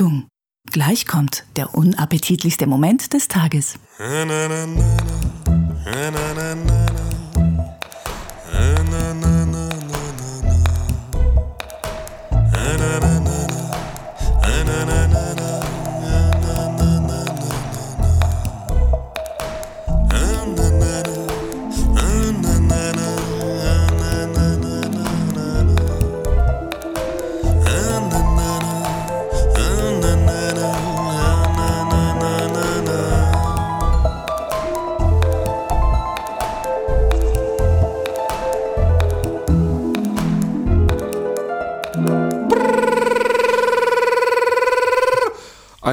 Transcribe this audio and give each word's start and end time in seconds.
Achtung, 0.00 0.28
gleich 0.72 1.06
kommt 1.06 1.44
der 1.56 1.74
unappetitlichste 1.74 2.66
Moment 2.66 3.12
des 3.12 3.28
Tages. 3.28 3.78
Na, 3.98 4.24
na, 4.24 4.48
na, 4.48 4.66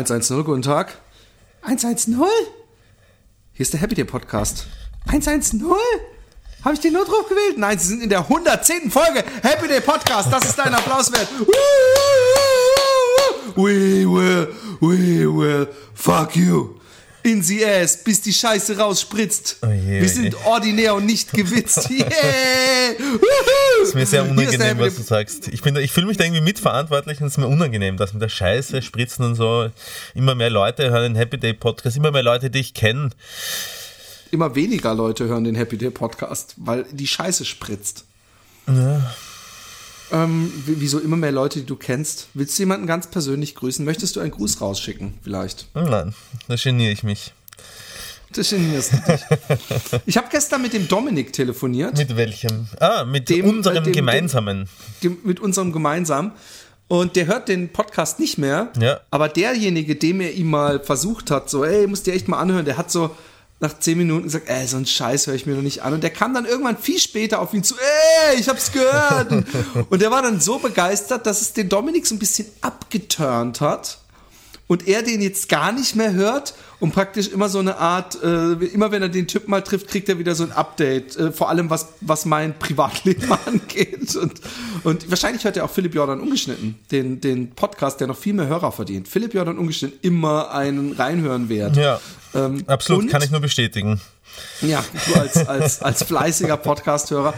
110, 0.09 0.45
guten 0.45 0.61
Tag. 0.61 0.93
110? 1.63 2.15
Hier 2.15 2.27
ist 3.57 3.73
der 3.73 3.81
Happy 3.81 3.93
Day 3.93 4.05
Podcast. 4.05 4.65
110? 5.07 5.61
Habe 6.63 6.73
ich 6.75 6.79
den 6.79 6.93
Notruf 6.93 7.27
gewählt? 7.27 7.57
Nein, 7.57 7.77
Sie 7.77 7.87
sind 7.87 8.01
in 8.01 8.09
der 8.09 8.19
110. 8.19 8.89
Folge 8.89 9.21
Happy 9.43 9.67
Day 9.67 9.81
Podcast. 9.81 10.31
Das 10.31 10.45
ist 10.45 10.57
dein 10.57 10.73
Applaus 10.73 11.11
wert. 11.11 11.27
We 13.57 14.05
will, 14.05 14.47
we 14.79 15.27
will 15.27 15.67
fuck 15.93 16.37
you. 16.37 16.75
In 17.27 17.41
the 17.43 17.65
ass, 17.65 17.97
bis 18.05 18.21
die 18.21 18.31
Scheiße 18.31 18.77
rausspritzt. 18.77 19.57
Oh 19.61 19.67
je, 19.67 19.99
Wir 19.99 20.07
sind 20.07 20.33
ordinär 20.45 20.95
und 20.95 21.05
nicht 21.05 21.33
gewitzt. 21.33 21.89
Yeah. 21.89 22.93
ist 23.83 23.95
mir 23.95 24.05
sehr 24.05 24.23
unangenehm, 24.23 24.79
was 24.79 24.95
du 24.95 25.01
sagst. 25.01 25.49
Ich, 25.49 25.61
bin 25.61 25.75
da- 25.75 25.81
ich 25.81 25.91
fühle 25.91 26.07
mich 26.07 26.15
da 26.15 26.23
irgendwie 26.23 26.41
mitverantwortlich 26.41 27.19
und 27.19 27.27
es 27.27 27.33
ist 27.33 27.37
mir 27.37 27.47
unangenehm, 27.47 27.97
dass 27.97 28.13
mit 28.13 28.21
der 28.21 28.29
Scheiße 28.29 28.81
spritzen 28.81 29.25
und 29.25 29.35
so. 29.35 29.69
Immer 30.15 30.35
mehr 30.35 30.49
Leute 30.49 30.89
hören 30.89 31.13
den 31.13 31.15
Happy 31.17 31.37
Day 31.37 31.53
Podcast, 31.53 31.97
immer 31.97 32.11
mehr 32.11 32.23
Leute, 32.23 32.49
die 32.49 32.59
ich 32.59 32.73
kenne. 32.73 33.09
Immer 34.31 34.55
weniger 34.55 34.93
Leute 34.95 35.25
hören 35.27 35.43
den 35.43 35.55
Happy 35.55 35.77
Day 35.77 35.89
Podcast, 35.89 36.53
weil 36.57 36.85
die 36.91 37.07
Scheiße 37.07 37.43
spritzt. 37.43 38.05
Ähm, 40.11 40.51
wieso 40.65 40.99
immer 40.99 41.17
mehr 41.17 41.31
Leute, 41.31 41.59
die 41.59 41.65
du 41.65 41.75
kennst? 41.75 42.27
Willst 42.33 42.57
du 42.57 42.61
jemanden 42.63 42.87
ganz 42.87 43.07
persönlich 43.07 43.55
grüßen? 43.55 43.83
Möchtest 43.83 44.15
du 44.15 44.19
einen 44.21 44.31
Gruß 44.31 44.61
rausschicken, 44.61 45.15
vielleicht? 45.21 45.67
Nein, 45.73 46.13
da 46.47 46.55
geniere 46.55 46.91
ich 46.91 47.03
mich. 47.03 47.33
Das 48.33 48.49
genierst 48.49 48.91
du 48.93 48.97
dich. 48.97 49.21
Ich 50.05 50.17
habe 50.17 50.27
gestern 50.29 50.61
mit 50.61 50.73
dem 50.73 50.87
Dominik 50.87 51.31
telefoniert, 51.33 51.97
Mit 51.97 52.15
welchem? 52.17 52.67
Ah, 52.79 53.05
mit 53.05 53.29
Dem, 53.29 53.45
unserem 53.45 53.77
äh, 53.77 53.81
dem- 53.83 53.93
gemeinsamen. 53.93 54.67
dem, 55.03 55.17
mit 55.23 55.39
unserem 55.39 55.71
gemeinsam. 55.71 56.33
Und 56.89 57.15
der 57.17 57.25
hört 57.27 57.47
den 57.49 57.69
Podcast 57.69 58.19
nicht 58.19 58.37
mehr. 58.37 58.71
Ja. 58.79 58.99
Aber 59.11 59.27
derjenige, 59.29 59.95
dem 59.95 60.21
er 60.21 60.33
ihm 60.33 60.49
mal 60.49 60.79
versucht 60.81 61.31
hat, 61.31 61.49
so, 61.49 61.65
ey, 61.65 61.85
musst 61.87 62.05
dir 62.07 62.13
echt 62.13 62.27
mal 62.29 62.39
anhören, 62.39 62.63
der 62.65 62.77
hat 62.77 62.91
so 62.91 63.15
nach 63.59 63.79
zehn 63.79 63.97
Minuten 63.97 64.23
gesagt, 64.23 64.49
ey, 64.49 64.67
so 64.67 64.77
ein 64.77 64.85
Scheiß 64.85 65.27
höre 65.27 65.33
ich 65.33 65.45
mir 65.45 65.55
noch 65.55 65.63
nicht 65.63 65.81
an. 65.81 65.93
Und 65.93 66.03
der 66.03 66.11
kam 66.11 66.33
dann 66.33 66.45
irgendwann 66.45 66.77
viel 66.77 66.99
später 66.99 67.39
auf 67.39 67.53
ihn 67.53 67.63
zu, 67.63 67.75
ey, 67.75 68.39
ich 68.39 68.49
hab's 68.49 68.71
gehört. 68.71 69.31
und 69.89 70.01
der 70.01 70.11
war 70.11 70.21
dann 70.21 70.39
so 70.39 70.59
begeistert, 70.59 71.25
dass 71.25 71.41
es 71.41 71.53
den 71.53 71.69
Dominik 71.69 72.05
so 72.05 72.15
ein 72.15 72.19
bisschen 72.19 72.47
abgeturnt 72.61 73.61
hat. 73.61 73.99
Und 74.67 74.85
er 74.85 75.01
den 75.01 75.21
jetzt 75.21 75.47
gar 75.47 75.71
nicht 75.71 75.95
mehr 75.95 76.11
hört 76.11 76.53
und 76.79 76.91
praktisch 76.93 77.29
immer 77.29 77.47
so 77.47 77.59
eine 77.59 77.77
Art, 77.77 78.21
äh, 78.21 78.51
immer 78.65 78.91
wenn 78.91 79.01
er 79.01 79.07
den 79.07 79.25
Typ 79.25 79.47
mal 79.47 79.61
trifft, 79.61 79.87
kriegt 79.87 80.09
er 80.09 80.19
wieder 80.19 80.35
so 80.35 80.43
ein 80.43 80.51
Update, 80.51 81.15
äh, 81.15 81.31
vor 81.31 81.47
allem 81.49 81.69
was, 81.69 81.87
was 82.01 82.25
mein 82.25 82.59
Privatleben 82.59 83.31
angeht. 83.45 84.15
Und, 84.17 84.41
und 84.83 85.09
wahrscheinlich 85.09 85.45
hört 85.45 85.55
er 85.55 85.63
auch 85.63 85.71
Philipp 85.71 85.95
Jordan 85.95 86.19
ungeschnitten, 86.19 86.75
den, 86.91 87.21
den 87.21 87.51
Podcast, 87.51 88.01
der 88.01 88.07
noch 88.07 88.17
viel 88.17 88.33
mehr 88.33 88.47
Hörer 88.47 88.73
verdient. 88.73 89.07
Philipp 89.07 89.33
Jordan 89.33 89.57
ungeschnitten, 89.57 89.99
immer 90.01 90.51
einen 90.51 90.91
Reinhören 90.91 91.47
wert. 91.47 91.77
Ja, 91.77 92.01
Ähm, 92.37 92.63
absolut, 92.67 93.09
kann 93.09 93.21
ich 93.21 93.31
nur 93.31 93.41
bestätigen. 93.41 93.99
ja, 94.61 94.83
du 95.07 95.19
als, 95.19 95.37
als, 95.47 95.81
als 95.81 96.03
fleißiger 96.03 96.57
Podcast-Hörer. 96.57 97.33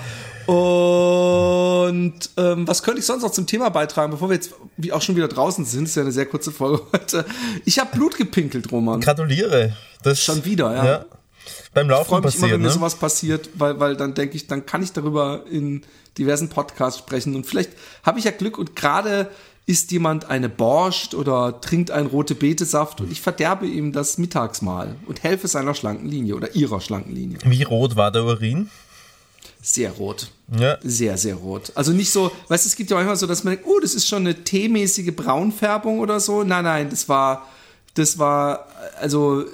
Und 0.46 2.14
ähm, 2.38 2.68
was 2.68 2.82
könnte 2.82 3.00
ich 3.00 3.06
sonst 3.06 3.22
noch 3.22 3.32
zum 3.32 3.46
Thema 3.46 3.70
beitragen, 3.70 4.12
bevor 4.12 4.30
wir 4.30 4.36
jetzt 4.36 4.56
wie 4.78 4.92
auch 4.92 5.02
schon 5.02 5.16
wieder 5.16 5.28
draußen 5.28 5.64
sind? 5.64 5.86
ist 5.86 5.96
ja 5.96 6.02
eine 6.02 6.12
sehr 6.12 6.26
kurze 6.26 6.52
Folge 6.52 6.82
heute. 6.92 7.26
Ich 7.66 7.78
habe 7.78 7.96
Blut 7.96 8.18
gepinkelt, 8.18 8.72
Roman. 8.72 9.00
Gratuliere. 9.00 9.76
Das 10.02 10.24
Schon 10.24 10.44
wieder, 10.46 10.74
ja. 10.76 10.86
ja. 10.86 11.06
Beim 11.74 11.86
Ich 11.86 11.92
Laufen 11.92 12.10
freue 12.10 12.22
mich 12.22 12.36
immer, 12.36 12.42
passiert, 12.42 12.52
wenn 12.54 12.62
mir 12.62 12.68
ne? 12.68 12.74
sowas 12.74 12.96
passiert, 12.96 13.50
weil, 13.54 13.80
weil 13.80 13.96
dann 13.96 14.16
denke 14.16 14.36
ich, 14.36 14.48
dann 14.48 14.66
kann 14.66 14.82
ich 14.82 14.92
darüber 14.92 15.44
in 15.52 15.84
diversen 16.18 16.50
Podcasts 16.50 17.00
sprechen. 17.00 17.36
Und 17.36 17.46
vielleicht 17.46 17.72
habe 18.04 18.18
ich 18.18 18.26
ja 18.26 18.32
Glück 18.32 18.58
und 18.58 18.76
gerade 18.76 19.30
isst 19.70 19.92
jemand 19.92 20.32
eine 20.32 20.50
Borscht 20.50 21.14
oder 21.14 21.62
trinkt 21.62 21.92
einen 21.92 22.08
rote 22.08 22.34
Betesaft 22.34 23.02
und 23.02 23.12
ich 23.12 23.22
verderbe 23.22 23.68
ihm 23.68 23.92
das 23.92 24.18
Mittagsmahl 24.18 24.96
und 25.06 25.22
helfe 25.22 25.48
seiner 25.48 25.76
schlanken 25.76 26.10
Linie 26.10 26.36
oder 26.36 26.56
ihrer 26.56 26.82
schlanken 26.82 27.14
Linie. 27.14 27.38
Wie 27.46 27.62
rot 27.62 27.96
war 27.96 28.12
der 28.12 28.24
Urin? 28.24 28.72
Sehr 29.62 29.92
rot. 29.92 30.32
Ja. 30.58 30.80
Sehr, 30.82 31.20
sehr 31.20 31.36
rot. 31.36 31.72
Also 31.76 31.92
nicht 31.92 32.10
so, 32.10 32.32
weißt 32.48 32.66
du, 32.66 32.68
es 32.70 32.76
gibt 32.76 32.90
ja 32.90 32.98
manchmal 32.98 33.16
so, 33.16 33.28
dass 33.28 33.44
man 33.44 33.54
denkt, 33.54 33.70
oh, 33.70 33.80
das 33.80 33.94
ist 33.94 34.08
schon 34.08 34.24
eine 34.26 34.44
teemäßige 34.44 35.16
Braunfärbung 35.16 36.00
oder 36.00 36.20
so. 36.20 36.44
Nein, 36.44 36.64
nein, 36.64 36.90
das 36.90 37.08
war, 37.08 37.48
das 37.96 38.20
war 38.20 38.68
also, 39.00 39.46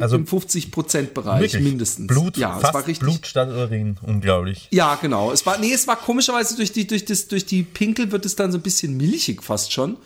Also 0.00 0.16
im 0.16 0.26
50%-Bereich 0.26 1.40
Wirklich? 1.40 1.62
mindestens. 1.62 2.06
Blut, 2.06 2.36
ja, 2.36 2.56
es 2.56 2.62
fast 2.62 2.74
war 2.74 2.86
richtig. 2.86 3.00
Blut 3.00 3.26
statt 3.26 3.48
Urin. 3.48 3.96
Unglaublich. 4.02 4.68
Ja, 4.70 4.96
genau. 4.96 5.32
Es 5.32 5.46
war, 5.46 5.58
nee, 5.58 5.72
es 5.72 5.86
war 5.86 5.96
komischerweise 5.96 6.56
durch 6.56 6.72
die, 6.72 6.86
durch 6.86 7.04
das, 7.04 7.28
durch 7.28 7.46
die 7.46 7.62
Pinkel 7.62 8.12
wird 8.12 8.26
es 8.26 8.36
dann 8.36 8.52
so 8.52 8.58
ein 8.58 8.62
bisschen 8.62 8.96
milchig 8.96 9.42
fast 9.42 9.72
schon. 9.72 9.96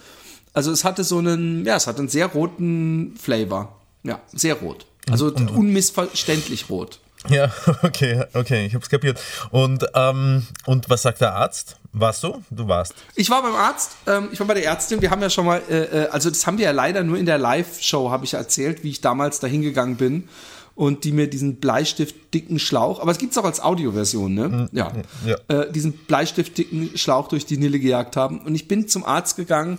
Also 0.53 0.73
es 0.73 0.85
hatte 0.85 1.05
so 1.05 1.19
einen, 1.19 1.65
ja, 1.65 1.77
es 1.77 1.87
hat 1.87 1.99
einen 1.99 2.09
sehr 2.09 2.27
roten 2.27 3.15
Flavor. 3.21 3.77
Ja, 4.03 4.21
sehr 4.33 4.55
rot. 4.55 4.87
Also 5.09 5.33
unmissverständlich 5.33 6.71
rot. 6.71 7.01
Ja, 7.29 7.53
okay, 7.83 8.25
okay, 8.35 8.67
ich 8.67 8.75
hab's 8.75 8.89
kapiert. 8.89 9.21
Und, 9.51 9.87
ähm, 9.95 10.47
und 10.67 10.89
was 10.89 11.03
sagt 11.03 11.21
der 11.21 11.35
Arzt? 11.35 11.77
Warst 11.93 12.23
du? 12.23 12.43
Du 12.51 12.69
warst. 12.69 12.95
Ich 13.17 13.29
war 13.31 13.43
beim 13.43 13.55
Arzt, 13.55 13.97
ähm, 14.07 14.29
ich 14.33 14.41
war 14.41 14.47
bei 14.47 14.55
der 14.55 14.65
Ärztin. 14.65 15.03
Wir 15.03 15.11
haben 15.11 15.21
ja 15.21 15.29
schon 15.29 15.45
mal, 15.45 15.61
äh, 15.69 16.05
äh, 16.05 16.09
also 16.09 16.31
das 16.31 16.47
haben 16.47 16.57
wir 16.57 16.65
ja 16.67 16.71
leider 16.71 17.03
nur 17.03 17.19
in 17.19 17.27
der 17.27 17.37
Live-Show, 17.37 18.11
habe 18.11 18.25
ich 18.25 18.35
erzählt, 18.35 18.85
wie 18.85 18.91
ich 18.91 19.01
damals 19.01 19.41
da 19.41 19.47
hingegangen 19.49 19.97
bin 19.97 20.29
und 20.77 21.05
die 21.05 21.13
mir 21.13 21.29
diesen 21.29 21.57
Bleistift-dicken 21.57 22.59
Schlauch, 22.59 23.01
aber 23.01 23.11
es 23.11 23.19
gibt's 23.19 23.37
auch 23.37 23.45
als 23.45 23.61
Audioversion, 23.61 24.33
ne? 24.33 24.69
Ja. 24.73 24.93
ja. 25.27 25.37
Äh, 25.49 25.71
diesen 25.73 25.93
Bleistift-dicken 25.93 26.97
Schlauch 26.97 27.29
durch 27.29 27.45
die 27.45 27.59
Nille 27.59 27.81
gejagt 27.81 28.17
haben. 28.17 28.41
Und 28.41 28.55
ich 28.55 28.69
bin 28.69 28.89
zum 28.89 29.05
Arzt 29.05 29.37
gegangen 29.37 29.79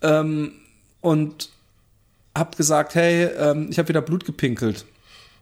ähm, 0.00 0.54
und 1.02 1.50
habe 2.36 2.56
gesagt, 2.56 2.94
hey, 2.94 3.26
ähm, 3.26 3.68
ich 3.70 3.78
habe 3.78 3.88
wieder 3.88 4.00
Blut 4.00 4.24
gepinkelt. 4.24 4.86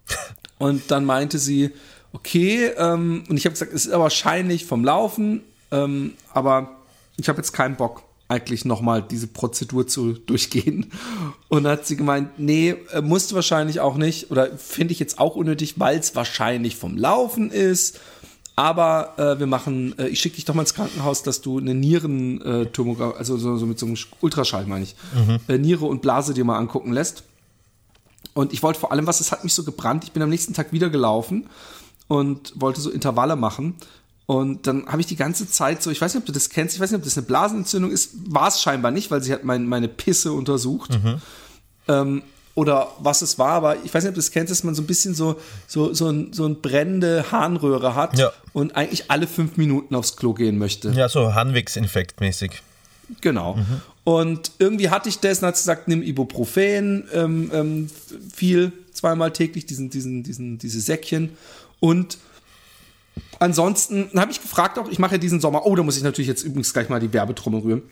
Und 0.61 0.91
dann 0.91 1.07
meinte 1.07 1.39
sie, 1.39 1.71
okay, 2.13 2.67
ähm, 2.77 3.25
und 3.31 3.37
ich 3.39 3.47
habe 3.47 3.55
gesagt, 3.55 3.73
es 3.73 3.87
ist 3.87 3.93
aber 3.93 4.05
wahrscheinlich 4.05 4.67
vom 4.67 4.85
Laufen, 4.85 5.41
ähm, 5.73 6.13
aber 6.35 6.77
ich 7.17 7.31
habe 7.31 7.39
jetzt 7.39 7.53
keinen 7.53 7.77
Bock, 7.77 8.03
eigentlich 8.29 8.67
nochmal 8.67 9.03
diese 9.03 9.27
Prozedur 9.27 9.87
zu 9.87 10.13
durchgehen. 10.13 10.93
Und 11.49 11.65
dann 11.65 11.73
hat 11.73 11.87
sie 11.87 11.97
gemeint, 11.97 12.39
nee, 12.39 12.77
äh, 12.93 13.01
musst 13.01 13.31
du 13.31 13.37
wahrscheinlich 13.37 13.81
auch 13.81 13.97
nicht, 13.97 14.31
oder 14.31 14.57
finde 14.59 14.93
ich 14.93 15.01
jetzt 15.01 15.19
auch 15.19 15.35
unnötig, 15.35 15.81
weil 15.81 15.99
es 15.99 16.15
wahrscheinlich 16.15 16.77
vom 16.77 16.99
Laufen 16.99 17.51
ist. 17.51 17.99
Aber 18.55 19.15
äh, 19.17 19.39
wir 19.39 19.47
machen, 19.47 19.99
äh, 19.99 20.09
ich 20.09 20.21
schicke 20.21 20.37
dich 20.37 20.45
doch 20.45 20.55
mal 20.55 20.63
ins 20.63 20.75
Krankenhaus, 20.75 21.23
dass 21.23 21.41
du 21.41 21.59
eine 21.59 21.75
Nieren, 21.75 22.43
äh, 22.43 22.69
also 23.17 23.39
so, 23.39 23.57
so 23.57 23.65
mit 23.65 23.79
so 23.79 23.87
einem 23.87 23.97
Ultraschall 24.21 24.67
meine 24.67 24.85
ich, 24.85 24.95
äh, 25.49 25.57
Niere 25.57 25.87
und 25.87 26.03
Blase 26.03 26.35
dir 26.35 26.45
mal 26.45 26.59
angucken 26.59 26.93
lässt. 26.93 27.25
Und 28.35 28.53
ich 28.53 28.63
wollte 28.63 28.79
vor 28.81 28.93
allem 28.93 29.07
was, 29.07 29.21
es 29.21 29.33
hat 29.33 29.45
mich 29.45 29.55
so 29.55 29.65
gebrannt. 29.65 30.05
Ich 30.05 30.13
bin 30.13 30.23
am 30.23 30.29
nächsten 30.31 30.55
Tag 30.55 30.73
wieder 30.73 30.89
gelaufen 30.91 31.49
und 32.09 32.53
wollte 32.57 32.81
so 32.81 32.91
Intervalle 32.91 33.37
machen. 33.37 33.75
Und 34.27 34.67
dann 34.69 34.87
habe 34.87 35.01
ich 35.01 35.07
die 35.09 35.17
ganze 35.17 35.51
Zeit 35.51 35.83
so, 35.83 35.91
ich 35.91 36.01
weiß 36.01 36.15
nicht, 36.15 36.23
ob 36.23 36.27
du 36.27 36.33
das 36.33 36.51
kennst, 36.51 36.75
ich 36.77 36.81
weiß 36.81 36.93
nicht, 36.93 36.99
ob 36.99 37.05
das 37.05 37.17
eine 37.19 37.27
Blasenentzündung 37.27 37.91
ist, 37.91 38.11
war 38.33 38.47
es 38.47 38.63
scheinbar 38.63 38.93
nicht, 38.93 39.11
weil 39.11 39.21
sie 39.23 39.33
hat 39.33 39.43
mein, 39.43 39.67
meine 39.67 39.89
Pisse 39.89 40.33
untersucht. 40.33 40.97
Ähm, 41.89 42.23
oder 42.55 42.89
was 42.99 43.23
es 43.23 43.39
war, 43.39 43.51
aber 43.55 43.77
ich 43.85 43.93
weiß 43.93 44.05
nicht, 44.05 44.11
ob 44.11 44.15
du 44.15 44.21
das 44.21 44.31
kennst, 44.31 44.51
dass 44.51 44.63
man 44.65 44.75
so 44.75 44.83
ein 44.83 44.87
bisschen 44.87 45.15
so, 45.15 45.37
so, 45.67 45.93
so, 45.95 46.09
ein, 46.09 46.33
so 46.33 46.47
ein 46.47 46.61
brennende 46.61 47.25
Harnröhre 47.33 47.95
hat 47.95 48.19
Ja. 48.19 48.31
und 48.53 48.77
eigentlich 48.77 49.11
alle 49.11 49.27
fünf 49.27 49.57
Minuten 49.57 49.95
aufs 49.95 50.17
Klo 50.17 50.35
gehen 50.35 50.59
möchte. 50.59 50.91
Ja, 50.91 51.09
so 51.09 51.35
Harnwegsinfekt 51.35 52.21
mäßig. 52.21 52.63
Genau. 53.21 53.59
Und 54.05 54.53
irgendwie 54.59 54.89
hatte 54.89 55.09
ich 55.09 55.19
das 55.19 55.41
und 55.41 55.49
hat 55.49 55.57
sie 55.57 55.63
gesagt, 55.63 55.89
nimm 55.89 56.03
Ibuprofen, 56.03 57.09
ähm, 57.13 57.51
ähm, 57.53 57.91
viel, 58.33 58.73
zweimal 58.93 59.33
täglich, 59.33 59.67
diesen, 59.67 59.91
diesen, 59.91 60.23
diesen, 60.23 60.59
diese 60.59 60.81
Säckchen. 60.81 61.31
Und 61.81 62.19
ansonsten 63.39 64.11
habe 64.17 64.33
ich 64.33 64.41
gefragt 64.41 64.79
auch, 64.79 64.89
ich 64.91 64.99
mache 64.99 65.13
ja 65.13 65.19
diesen 65.19 65.41
Sommer, 65.41 65.67
oh, 65.67 65.77
da 65.77 65.83
muss 65.83 65.97
ich 65.97 66.03
natürlich 66.03 66.29
jetzt 66.29 66.43
übrigens 66.43 66.73
gleich 66.73 66.89
mal 66.89 67.01
die 67.01 67.13
Werbetrommel 67.13 67.61
rühren. 67.61 67.83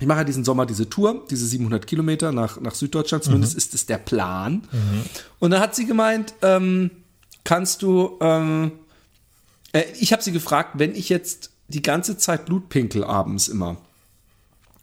ich 0.00 0.06
mache 0.06 0.18
ja 0.18 0.24
diesen 0.24 0.44
Sommer 0.44 0.64
diese 0.64 0.88
Tour, 0.88 1.24
diese 1.30 1.46
700 1.46 1.86
Kilometer 1.86 2.32
nach, 2.32 2.60
nach 2.60 2.74
Süddeutschland, 2.74 3.24
zumindest 3.24 3.54
ist 3.56 3.74
es 3.74 3.86
der 3.86 3.98
Plan. 3.98 4.62
Und 5.40 5.50
dann 5.50 5.60
hat 5.60 5.74
sie 5.74 5.84
gemeint, 5.84 6.34
ähm, 6.42 6.90
kannst 7.44 7.82
du, 7.82 8.16
ähm, 8.20 8.72
äh, 9.72 9.84
ich 10.00 10.12
habe 10.12 10.22
sie 10.22 10.32
gefragt, 10.32 10.70
wenn 10.74 10.94
ich 10.94 11.10
jetzt 11.10 11.50
die 11.68 11.82
ganze 11.82 12.16
Zeit 12.16 12.46
Blutpinkel 12.46 13.04
abends 13.04 13.48
immer 13.48 13.76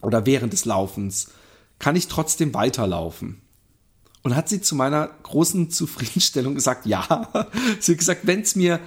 oder 0.02 0.26
während 0.26 0.52
des 0.52 0.64
Laufens, 0.64 1.30
kann 1.78 1.96
ich 1.96 2.08
trotzdem 2.08 2.54
weiterlaufen? 2.54 3.40
Und 4.22 4.36
hat 4.36 4.48
sie 4.48 4.60
zu 4.60 4.76
meiner 4.76 5.08
großen 5.24 5.70
Zufriedenstellung 5.70 6.54
gesagt, 6.54 6.86
ja. 6.86 7.28
sie 7.80 7.92
hat 7.92 7.98
gesagt, 7.98 8.20
wenn 8.24 8.42
es 8.42 8.54
mir 8.54 8.78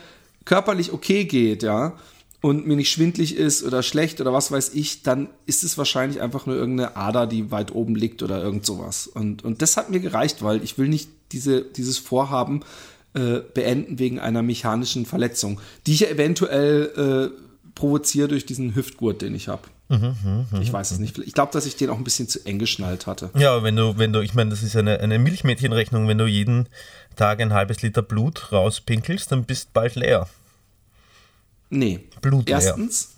körperlich 0.45 0.93
okay 0.93 1.25
geht, 1.25 1.63
ja, 1.63 1.97
und 2.45 2.67
mir 2.67 2.75
nicht 2.75 2.91
schwindlig 2.91 3.35
ist 3.35 3.63
oder 3.63 3.81
schlecht 3.81 4.21
oder 4.21 4.31
was 4.31 4.51
weiß 4.51 4.75
ich, 4.75 5.01
dann 5.01 5.29
ist 5.47 5.63
es 5.63 5.79
wahrscheinlich 5.79 6.21
einfach 6.21 6.45
nur 6.45 6.55
irgendeine 6.55 6.95
Ader, 6.95 7.25
die 7.25 7.49
weit 7.49 7.73
oben 7.73 7.95
liegt 7.95 8.21
oder 8.21 8.41
irgend 8.41 8.65
sowas. 8.65 9.07
Und, 9.07 9.43
und 9.43 9.63
das 9.63 9.77
hat 9.77 9.89
mir 9.89 9.99
gereicht, 9.99 10.43
weil 10.43 10.63
ich 10.63 10.77
will 10.77 10.87
nicht 10.87 11.09
diese, 11.31 11.63
dieses 11.63 11.97
Vorhaben 11.97 12.61
äh, 13.15 13.39
beenden 13.53 13.97
wegen 13.97 14.19
einer 14.19 14.43
mechanischen 14.43 15.07
Verletzung, 15.07 15.59
die 15.87 15.93
ich 15.93 16.01
ja 16.01 16.07
eventuell 16.07 17.31
äh, 17.33 17.71
provoziere 17.73 18.27
durch 18.27 18.45
diesen 18.45 18.75
Hüftgurt, 18.75 19.23
den 19.23 19.33
ich 19.33 19.47
habe. 19.47 19.63
Ich 19.87 20.73
weiß 20.73 20.91
es 20.91 20.99
nicht. 20.99 21.17
Ich 21.19 21.33
glaube, 21.33 21.51
dass 21.51 21.65
ich 21.65 21.75
den 21.75 21.91
auch 21.91 21.97
ein 21.97 22.03
bisschen 22.03 22.27
zu 22.27 22.43
eng 22.45 22.57
geschnallt 22.57 23.05
hatte. 23.05 23.29
Ja, 23.35 23.61
wenn 23.61 23.75
du, 23.75 23.97
wenn 23.97 24.13
du, 24.13 24.21
ich 24.21 24.33
meine, 24.33 24.49
das 24.49 24.63
ist 24.63 24.75
eine, 24.75 24.99
eine 24.99 25.19
Milchmädchenrechnung, 25.19 26.07
wenn 26.07 26.17
du 26.17 26.25
jeden 26.25 26.67
Tag 27.15 27.39
ein 27.39 27.53
halbes 27.53 27.81
Liter 27.83 28.01
Blut 28.01 28.51
rauspinkelst, 28.51 29.31
dann 29.31 29.43
bist 29.43 29.73
bald 29.73 29.95
leer. 29.95 30.27
Nee. 31.69 31.99
Blut 32.21 32.47
leer. 32.47 32.57
Erstens, 32.57 33.15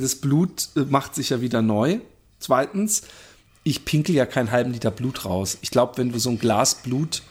das 0.00 0.14
Blut 0.16 0.68
äh, 0.76 0.80
macht 0.80 1.16
sich 1.16 1.30
ja 1.30 1.40
wieder 1.40 1.60
neu. 1.60 1.98
Zweitens, 2.38 3.02
ich 3.64 3.84
pinkel 3.84 4.14
ja 4.14 4.26
keinen 4.26 4.52
halben 4.52 4.72
Liter 4.72 4.90
Blut 4.92 5.24
raus. 5.24 5.58
Ich 5.60 5.70
glaube, 5.70 5.98
wenn 5.98 6.12
du 6.12 6.20
so 6.20 6.30
ein 6.30 6.38
Glas 6.38 6.76
Blut 6.82 7.22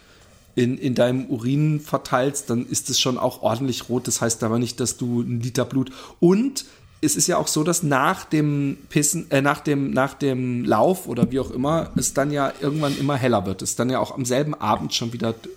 in, 0.56 0.78
in 0.78 0.96
deinem 0.96 1.28
Urin 1.28 1.80
verteilst, 1.80 2.50
dann 2.50 2.66
ist 2.66 2.90
es 2.90 3.00
schon 3.00 3.18
auch 3.18 3.42
ordentlich 3.42 3.88
rot. 3.88 4.08
Das 4.08 4.19
heißt 4.19 4.44
aber 4.44 4.60
nicht, 4.60 4.80
dass 4.81 4.98
du 4.98 5.22
einen 5.22 5.40
Liter 5.40 5.66
Blut. 5.66 5.92
Und 6.19 6.66
es 7.03 7.15
ist 7.15 7.27
ja 7.27 7.38
auch 7.38 7.48
so, 7.48 7.63
dass 7.63 7.81
nach 7.83 8.25
dem 8.25 8.77
Pissen, 8.89 9.30
äh, 9.31 9.42
nach 9.42 9.59
dem, 9.62 9.92
nach 9.92 10.13
dem 10.13 10.63
Lauf 10.65 11.07
oder 11.07 11.31
wie 11.31 11.39
auch 11.39 11.50
immer, 11.51 11.89
es 11.95 12.13
dann 12.13 12.31
ja 12.31 12.53
irgendwann 12.62 12.98
immer 12.98 13.15
heller 13.15 13.45
wird. 13.45 13.62
Es 13.62 13.71
ist 13.71 13.80
dann 13.80 13.89
ja 13.89 14.00
auch 14.00 14.13
am 14.15 14.24
selben 14.25 14.53
Abend 14.53 14.94
schon 14.94 15.12
wieder 15.13 15.33
d- 15.33 15.50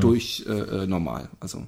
durch 0.00 0.44
äh, 0.48 0.52
äh, 0.52 0.86
normal. 0.86 1.28
Also. 1.38 1.64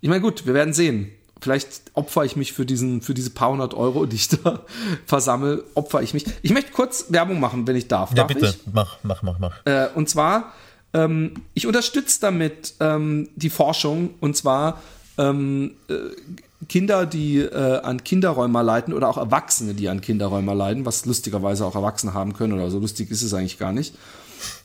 Ich 0.00 0.08
meine, 0.08 0.20
gut, 0.20 0.46
wir 0.46 0.54
werden 0.54 0.72
sehen. 0.74 1.10
Vielleicht 1.40 1.90
opfer 1.94 2.24
ich 2.24 2.36
mich 2.36 2.52
für 2.52 2.66
diesen, 2.66 3.00
für 3.00 3.14
diese 3.14 3.30
paar 3.30 3.50
hundert 3.50 3.74
Euro, 3.74 4.04
die 4.06 4.16
ich 4.16 4.28
da 4.28 4.60
versammle, 5.06 5.64
opfer 5.74 6.02
ich 6.02 6.12
mich. 6.14 6.24
Ich 6.42 6.52
möchte 6.52 6.72
kurz 6.72 7.06
Werbung 7.08 7.40
machen, 7.40 7.66
wenn 7.66 7.76
ich 7.76 7.88
darf. 7.88 8.10
Ja, 8.10 8.16
darf 8.16 8.28
bitte, 8.28 8.46
Ich? 8.46 8.58
mach, 8.72 8.98
mach, 9.02 9.22
mach, 9.22 9.38
mach. 9.38 9.54
Äh, 9.64 9.88
und 9.94 10.08
zwar, 10.08 10.52
ähm, 10.92 11.34
ich 11.54 11.66
unterstütze 11.66 12.20
damit 12.20 12.74
ähm, 12.80 13.28
die 13.36 13.50
Forschung 13.50 14.10
und 14.20 14.36
zwar 14.36 14.80
ähm, 15.18 15.72
äh, 15.88 15.94
Kinder, 16.68 17.06
die 17.06 17.38
äh, 17.38 17.80
an 17.80 18.04
Kinderräumer 18.04 18.62
leiden 18.62 18.92
oder 18.92 19.08
auch 19.08 19.16
Erwachsene, 19.16 19.74
die 19.74 19.88
an 19.88 20.00
Kinderräumer 20.00 20.54
leiden, 20.54 20.84
was 20.84 21.06
lustigerweise 21.06 21.64
auch 21.64 21.74
Erwachsene 21.74 22.12
haben 22.12 22.34
können 22.34 22.52
oder 22.52 22.70
so 22.70 22.78
lustig 22.78 23.10
ist 23.10 23.22
es 23.22 23.32
eigentlich 23.32 23.58
gar 23.58 23.72
nicht, 23.72 23.94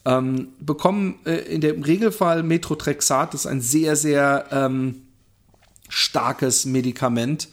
ähm, 0.06 0.50
bekommen 0.60 1.16
äh, 1.26 1.36
in 1.36 1.62
dem 1.62 1.84
Regelfall 1.84 2.44
Metrotrexat, 2.44 3.34
das 3.34 3.42
ist 3.42 3.48
ein 3.48 3.62
sehr, 3.62 3.96
sehr 3.96 4.46
ähm, 4.52 5.04
starkes 5.90 6.66
Medikament 6.66 7.48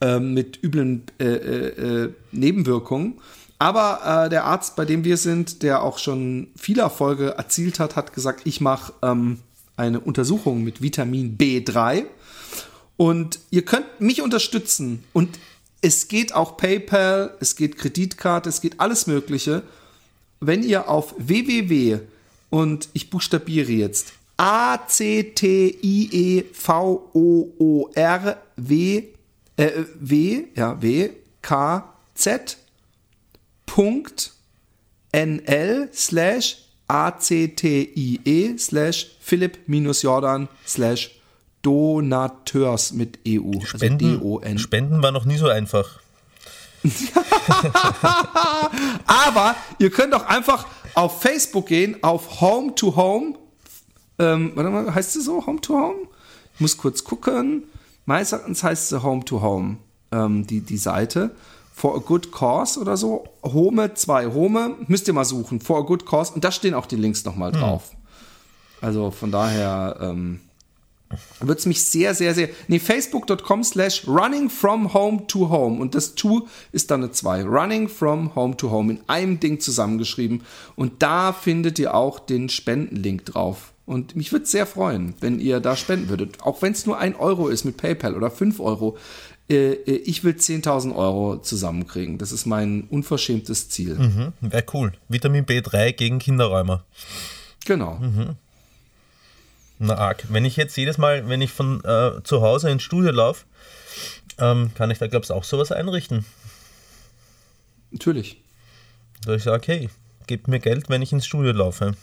ähm, 0.00 0.34
mit 0.34 0.62
üblen 0.62 1.04
äh, 1.18 1.24
äh, 1.24 2.04
äh, 2.04 2.12
Nebenwirkungen. 2.32 3.14
Aber 3.58 4.26
äh, 4.26 4.28
der 4.28 4.44
Arzt, 4.44 4.76
bei 4.76 4.84
dem 4.84 5.02
wir 5.02 5.16
sind, 5.16 5.62
der 5.62 5.82
auch 5.82 5.98
schon 5.98 6.48
viele 6.56 6.82
Erfolge 6.82 7.30
erzielt 7.30 7.80
hat, 7.80 7.96
hat 7.96 8.12
gesagt, 8.12 8.42
ich 8.44 8.60
mache 8.60 8.92
ähm, 9.02 9.40
eine 9.76 9.98
Untersuchung 10.00 10.62
mit 10.62 10.82
Vitamin 10.82 11.36
B3 11.36 12.04
und 12.98 13.38
ihr 13.50 13.64
könnt 13.64 14.00
mich 14.00 14.20
unterstützen 14.20 15.04
und 15.14 15.38
es 15.80 16.08
geht 16.08 16.34
auch 16.34 16.56
PayPal, 16.56 17.34
es 17.40 17.54
geht 17.56 17.78
Kreditkarte, 17.78 18.48
es 18.48 18.60
geht 18.60 18.80
alles 18.80 19.06
Mögliche. 19.06 19.62
Wenn 20.40 20.64
ihr 20.64 20.88
auf 20.88 21.14
www 21.16 22.00
und 22.50 22.88
ich 22.92 23.08
buchstabiere 23.08 23.70
jetzt 23.72 24.12
A 24.36 24.86
C 24.88 25.32
T 25.34 25.78
I 25.82 26.08
E 26.12 26.44
V 26.52 27.10
O 27.14 27.54
O 27.58 27.90
R 27.94 28.42
W 28.56 29.04
äh, 29.56 29.70
W 30.00 30.44
ja 30.56 30.82
W 30.82 31.10
K 31.40 31.94
Z 32.14 32.58
Punkt 33.66 34.32
nl 35.12 35.88
slash 35.92 36.64
actie 36.88 38.56
slash 38.58 39.16
philipp 39.20 39.58
minus 39.66 40.02
jordan 40.02 40.48
slash 40.66 41.17
donateurs 41.68 42.92
mit 42.94 43.18
EU. 43.28 43.50
Also 43.52 43.66
Spenden, 43.66 44.20
D-O-N. 44.20 44.58
Spenden 44.58 45.02
war 45.02 45.12
noch 45.12 45.26
nie 45.26 45.36
so 45.36 45.48
einfach. 45.48 46.00
Aber 49.06 49.54
ihr 49.78 49.90
könnt 49.90 50.14
auch 50.14 50.24
einfach 50.24 50.66
auf 50.94 51.20
Facebook 51.20 51.66
gehen, 51.66 52.02
auf 52.02 52.40
Home 52.40 52.74
to 52.74 52.96
Home. 52.96 53.34
Ähm, 54.18 54.52
warte 54.54 54.70
mal, 54.70 54.94
heißt 54.94 55.12
sie 55.12 55.20
so? 55.20 55.44
Home 55.44 55.60
to 55.60 55.74
Home? 55.74 56.08
Ich 56.54 56.60
muss 56.60 56.78
kurz 56.78 57.04
gucken. 57.04 57.64
Meines 58.06 58.32
Erachtens 58.32 58.62
heißt 58.62 58.88
sie 58.88 59.02
Home 59.02 59.22
to 59.26 59.42
Home, 59.42 59.76
ähm, 60.10 60.46
die, 60.46 60.62
die 60.62 60.78
Seite. 60.78 61.32
For 61.74 61.96
a 61.96 61.98
Good 61.98 62.32
Cause 62.32 62.80
oder 62.80 62.96
so. 62.96 63.24
Home 63.42 63.92
2. 63.92 64.32
Home, 64.32 64.74
müsst 64.86 65.06
ihr 65.06 65.12
mal 65.14 65.26
suchen. 65.26 65.60
For 65.60 65.78
a 65.78 65.82
Good 65.82 66.06
Cause. 66.06 66.32
Und 66.32 66.44
da 66.44 66.50
stehen 66.50 66.72
auch 66.72 66.86
die 66.86 66.96
Links 66.96 67.26
nochmal 67.26 67.52
drauf. 67.52 67.90
Also 68.80 69.10
von 69.10 69.30
daher 69.30 69.98
ähm, 70.00 70.40
würde 71.40 71.58
es 71.58 71.66
mich 71.66 71.84
sehr, 71.84 72.14
sehr, 72.14 72.34
sehr. 72.34 72.48
Nee, 72.68 72.78
facebook.com 72.78 73.64
slash 73.64 74.06
running 74.06 74.50
from 74.50 74.92
home 74.92 75.26
to 75.26 75.48
home. 75.48 75.80
Und 75.80 75.94
das 75.94 76.14
to 76.14 76.46
ist 76.72 76.90
dann 76.90 77.02
eine 77.02 77.12
2. 77.12 77.44
Running 77.44 77.88
from 77.88 78.34
home 78.34 78.56
to 78.56 78.70
home. 78.70 78.92
In 78.92 79.00
einem 79.06 79.40
Ding 79.40 79.60
zusammengeschrieben. 79.60 80.42
Und 80.76 81.02
da 81.02 81.32
findet 81.32 81.78
ihr 81.78 81.94
auch 81.94 82.18
den 82.18 82.48
Spendenlink 82.48 83.24
drauf. 83.24 83.72
Und 83.86 84.16
mich 84.16 84.32
würde 84.32 84.44
es 84.44 84.50
sehr 84.50 84.66
freuen, 84.66 85.14
wenn 85.20 85.40
ihr 85.40 85.60
da 85.60 85.74
spenden 85.74 86.10
würdet. 86.10 86.42
Auch 86.42 86.60
wenn 86.60 86.72
es 86.72 86.84
nur 86.84 86.98
ein 86.98 87.16
Euro 87.16 87.48
ist 87.48 87.64
mit 87.64 87.78
PayPal 87.78 88.14
oder 88.14 88.30
5 88.30 88.60
Euro. 88.60 88.98
Äh, 89.48 89.72
äh, 89.72 89.92
Ich 90.04 90.24
will 90.24 90.34
10.000 90.34 90.94
Euro 90.94 91.38
zusammenkriegen. 91.38 92.18
Das 92.18 92.30
ist 92.30 92.44
mein 92.44 92.84
unverschämtes 92.90 93.70
Ziel. 93.70 93.94
Mhm, 93.94 94.32
Wäre 94.42 94.64
cool. 94.74 94.92
Vitamin 95.08 95.46
B3 95.46 95.92
gegen 95.92 96.18
Kinderräumer. 96.18 96.84
Genau. 97.64 97.98
Na 99.78 99.96
arg. 99.96 100.24
Wenn 100.28 100.44
ich 100.44 100.56
jetzt 100.56 100.76
jedes 100.76 100.98
Mal, 100.98 101.28
wenn 101.28 101.40
ich 101.40 101.52
von 101.52 101.82
äh, 101.84 102.22
zu 102.24 102.42
Hause 102.42 102.70
ins 102.70 102.82
Studio 102.82 103.12
laufe, 103.12 103.44
ähm, 104.38 104.72
kann 104.74 104.90
ich 104.90 104.98
da, 104.98 105.06
glaubst 105.06 105.30
du, 105.30 105.34
auch 105.34 105.44
sowas 105.44 105.72
einrichten. 105.72 106.24
Natürlich. 107.90 108.42
Da 109.24 109.34
ich 109.34 109.44
sage, 109.44 109.62
hey, 109.66 109.90
gebt 110.26 110.48
mir 110.48 110.60
Geld, 110.60 110.88
wenn 110.88 111.02
ich 111.02 111.12
ins 111.12 111.26
Studio 111.26 111.52
laufe. 111.52 111.94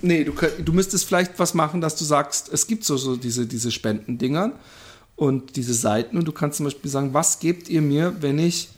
Nee, 0.00 0.24
du, 0.24 0.32
du 0.32 0.72
müsstest 0.72 1.06
vielleicht 1.06 1.38
was 1.38 1.54
machen, 1.54 1.80
dass 1.80 1.96
du 1.96 2.04
sagst, 2.04 2.52
es 2.52 2.66
gibt 2.66 2.84
so, 2.84 2.96
so 2.96 3.16
diese, 3.16 3.46
diese 3.46 3.70
Spendendingern 3.70 4.52
und 5.16 5.56
diese 5.56 5.74
Seiten 5.74 6.18
und 6.18 6.26
du 6.26 6.32
kannst 6.32 6.56
zum 6.56 6.64
Beispiel 6.64 6.90
sagen, 6.90 7.14
was 7.14 7.38
gebt 7.38 7.68
ihr 7.68 7.82
mir, 7.82 8.16
wenn 8.20 8.38
ich 8.38 8.70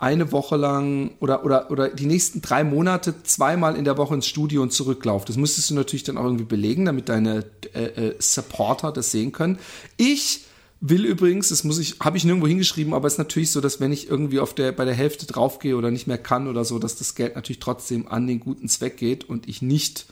eine 0.00 0.32
Woche 0.32 0.56
lang 0.56 1.12
oder, 1.20 1.44
oder, 1.44 1.70
oder 1.70 1.88
die 1.88 2.06
nächsten 2.06 2.40
drei 2.42 2.64
Monate 2.64 3.22
zweimal 3.22 3.76
in 3.76 3.84
der 3.84 3.96
Woche 3.96 4.14
ins 4.14 4.26
Studio 4.26 4.62
und 4.62 4.72
zurücklaufe. 4.72 5.26
Das 5.26 5.36
müsstest 5.36 5.70
du 5.70 5.74
natürlich 5.74 6.04
dann 6.04 6.18
auch 6.18 6.24
irgendwie 6.24 6.44
belegen, 6.44 6.86
damit 6.86 7.08
deine 7.08 7.44
äh, 7.74 7.84
äh, 7.84 8.14
Supporter 8.18 8.92
das 8.92 9.10
sehen 9.10 9.32
können. 9.32 9.58
Ich 9.96 10.44
will 10.80 11.04
übrigens, 11.04 11.50
das 11.50 11.64
muss 11.64 11.78
ich, 11.78 12.00
habe 12.00 12.16
ich 12.16 12.24
nirgendwo 12.24 12.48
hingeschrieben, 12.48 12.94
aber 12.94 13.06
es 13.06 13.14
ist 13.14 13.18
natürlich 13.18 13.50
so, 13.50 13.60
dass 13.60 13.80
wenn 13.80 13.92
ich 13.92 14.08
irgendwie 14.08 14.40
auf 14.40 14.54
der, 14.54 14.72
bei 14.72 14.86
der 14.86 14.94
Hälfte 14.94 15.26
draufgehe 15.26 15.76
oder 15.76 15.90
nicht 15.90 16.06
mehr 16.06 16.18
kann 16.18 16.48
oder 16.48 16.64
so, 16.64 16.78
dass 16.78 16.96
das 16.96 17.14
Geld 17.14 17.36
natürlich 17.36 17.60
trotzdem 17.60 18.08
an 18.08 18.26
den 18.26 18.40
guten 18.40 18.68
Zweck 18.68 18.96
geht 18.96 19.28
und 19.28 19.48
ich 19.48 19.60
nicht 19.60 20.06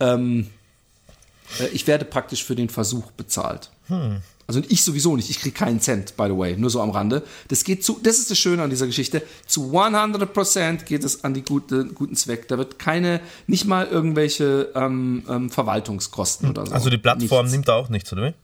ähm, 0.00 0.46
äh, 1.60 1.68
ich 1.68 1.86
werde 1.86 2.04
praktisch 2.04 2.44
für 2.44 2.54
den 2.54 2.68
Versuch 2.68 3.10
bezahlt. 3.12 3.70
Also 4.48 4.62
ich 4.66 4.82
sowieso 4.82 5.14
nicht, 5.14 5.28
ich 5.28 5.40
kriege 5.40 5.54
keinen 5.54 5.78
Cent, 5.78 6.16
by 6.16 6.24
the 6.24 6.36
way, 6.38 6.56
nur 6.56 6.70
so 6.70 6.80
am 6.80 6.88
Rande. 6.88 7.22
Das 7.48 7.64
geht 7.64 7.84
zu, 7.84 8.00
das 8.02 8.18
ist 8.18 8.30
das 8.30 8.38
Schöne 8.38 8.62
an 8.62 8.70
dieser 8.70 8.86
Geschichte, 8.86 9.22
zu 9.46 9.72
100% 9.72 10.84
geht 10.84 11.04
es 11.04 11.22
an 11.22 11.34
die 11.34 11.42
gute, 11.42 11.84
guten 11.84 12.16
Zweck. 12.16 12.48
Da 12.48 12.56
wird 12.56 12.78
keine, 12.78 13.20
nicht 13.46 13.66
mal 13.66 13.86
irgendwelche 13.86 14.70
ähm, 14.74 15.22
ähm, 15.28 15.50
Verwaltungskosten 15.50 16.48
oder 16.48 16.64
so. 16.64 16.72
Also 16.72 16.88
die 16.88 16.96
Plattform 16.96 17.42
Nichts. 17.42 17.52
nimmt 17.52 17.68
da 17.68 17.74
auch 17.74 17.90
nichts, 17.90 18.10
oder 18.10 18.28
wie? 18.28 18.34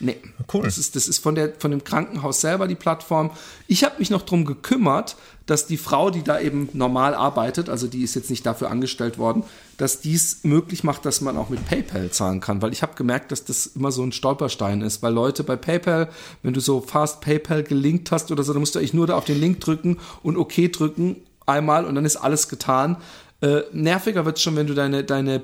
Nee. 0.00 0.16
Cool. 0.52 0.62
Das 0.62 0.78
ist, 0.78 0.96
das 0.96 1.08
ist 1.08 1.18
von, 1.18 1.34
der, 1.34 1.54
von 1.58 1.70
dem 1.70 1.82
Krankenhaus 1.82 2.40
selber 2.40 2.68
die 2.68 2.74
Plattform. 2.74 3.30
Ich 3.66 3.84
habe 3.84 3.96
mich 3.98 4.10
noch 4.10 4.22
drum 4.22 4.44
gekümmert, 4.44 5.16
dass 5.46 5.66
die 5.66 5.76
Frau, 5.76 6.10
die 6.10 6.22
da 6.22 6.38
eben 6.38 6.68
normal 6.72 7.14
arbeitet, 7.14 7.68
also 7.68 7.86
die 7.86 8.02
ist 8.02 8.14
jetzt 8.14 8.30
nicht 8.30 8.44
dafür 8.44 8.70
angestellt 8.70 9.18
worden, 9.18 9.44
dass 9.76 10.00
dies 10.00 10.40
möglich 10.44 10.84
macht, 10.84 11.04
dass 11.04 11.20
man 11.20 11.36
auch 11.36 11.48
mit 11.48 11.66
PayPal 11.66 12.10
zahlen 12.10 12.40
kann. 12.40 12.62
Weil 12.62 12.72
ich 12.72 12.82
habe 12.82 12.94
gemerkt, 12.94 13.32
dass 13.32 13.44
das 13.44 13.66
immer 13.66 13.90
so 13.90 14.02
ein 14.02 14.12
Stolperstein 14.12 14.82
ist. 14.82 15.02
Weil 15.02 15.12
Leute 15.12 15.44
bei 15.44 15.56
PayPal, 15.56 16.08
wenn 16.42 16.52
du 16.52 16.60
so 16.60 16.80
fast 16.80 17.20
PayPal 17.20 17.62
gelinkt 17.62 18.12
hast 18.12 18.30
oder 18.30 18.42
so, 18.44 18.52
dann 18.52 18.60
musst 18.60 18.74
du 18.74 18.78
eigentlich 18.78 18.94
nur 18.94 19.06
da 19.06 19.16
auf 19.16 19.24
den 19.24 19.40
Link 19.40 19.60
drücken 19.60 19.98
und 20.22 20.36
OK 20.36 20.72
drücken 20.72 21.16
einmal 21.46 21.84
und 21.84 21.94
dann 21.94 22.04
ist 22.04 22.16
alles 22.16 22.48
getan. 22.48 22.96
Äh, 23.40 23.62
nerviger 23.72 24.24
wird 24.24 24.36
es 24.36 24.42
schon, 24.42 24.56
wenn 24.56 24.66
du 24.66 24.74
deine, 24.74 25.04
deine 25.04 25.42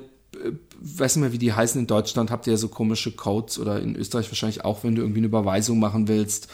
weiß 0.81 1.15
nicht 1.15 1.21
mehr, 1.21 1.31
wie 1.31 1.37
die 1.37 1.53
heißen 1.53 1.81
in 1.81 1.87
Deutschland, 1.87 2.31
habt 2.31 2.47
ihr 2.47 2.53
ja 2.53 2.57
so 2.57 2.67
komische 2.67 3.11
Codes 3.11 3.59
oder 3.59 3.81
in 3.81 3.95
Österreich 3.95 4.29
wahrscheinlich 4.29 4.63
auch, 4.63 4.83
wenn 4.83 4.95
du 4.95 5.01
irgendwie 5.01 5.19
eine 5.19 5.27
Überweisung 5.27 5.79
machen 5.79 6.07
willst, 6.07 6.47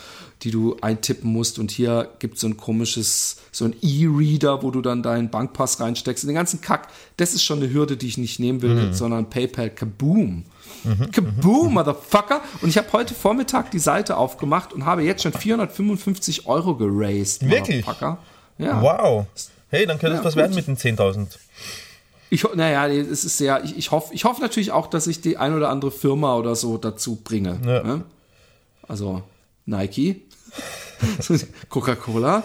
die 0.43 0.51
du 0.51 0.77
eintippen 0.81 1.31
musst. 1.31 1.59
Und 1.59 1.71
hier 1.71 2.09
gibt 2.19 2.35
es 2.35 2.41
so 2.41 2.47
ein 2.47 2.57
komisches, 2.57 3.37
so 3.51 3.65
ein 3.65 3.75
E-Reader, 3.81 4.63
wo 4.63 4.71
du 4.71 4.81
dann 4.81 5.03
deinen 5.03 5.29
Bankpass 5.29 5.79
reinsteckst. 5.79 6.23
Und 6.23 6.29
den 6.29 6.35
ganzen 6.35 6.61
Kack, 6.61 6.87
das 7.17 7.33
ist 7.33 7.43
schon 7.43 7.61
eine 7.61 7.73
Hürde, 7.73 7.97
die 7.97 8.07
ich 8.07 8.17
nicht 8.17 8.39
nehmen 8.39 8.61
will, 8.61 8.93
sondern 8.93 9.29
PayPal 9.29 9.69
Kaboom. 9.69 10.45
Kaboom, 11.11 11.73
Motherfucker. 11.73 12.41
Und 12.61 12.69
ich 12.69 12.77
habe 12.77 12.91
heute 12.93 13.13
Vormittag 13.13 13.71
die 13.71 13.79
Seite 13.79 14.17
aufgemacht 14.17 14.73
und 14.73 14.85
habe 14.85 15.03
jetzt 15.03 15.23
schon 15.23 15.33
455 15.33 16.47
Euro 16.47 16.75
geraced. 16.75 17.47
Wirklich? 17.47 17.85
Ja. 18.57 18.81
Wow. 18.81 19.25
Hey, 19.69 19.85
dann 19.85 19.99
könnte 19.99 20.17
es 20.17 20.19
Ja, 20.19 20.25
was 20.25 20.33
gut. 20.33 20.41
werden 20.41 20.55
mit 20.55 20.67
den 20.67 20.77
10.000. 20.77 21.27
Ich, 22.33 22.45
naja, 22.55 22.87
es 22.87 23.25
ist 23.25 23.37
sehr, 23.37 23.61
ich, 23.65 23.77
ich 23.77 23.91
hoffe 23.91 24.13
ich 24.13 24.23
hoff 24.23 24.39
natürlich 24.39 24.71
auch, 24.71 24.87
dass 24.87 25.05
ich 25.05 25.19
die 25.19 25.35
ein 25.35 25.53
oder 25.53 25.67
andere 25.67 25.91
Firma 25.91 26.37
oder 26.37 26.55
so 26.55 26.77
dazu 26.77 27.17
bringe. 27.17 27.59
Ja. 27.65 27.83
Ne? 27.83 28.05
Also 28.87 29.21
Nike, 29.65 30.21
Coca-Cola, 31.69 32.43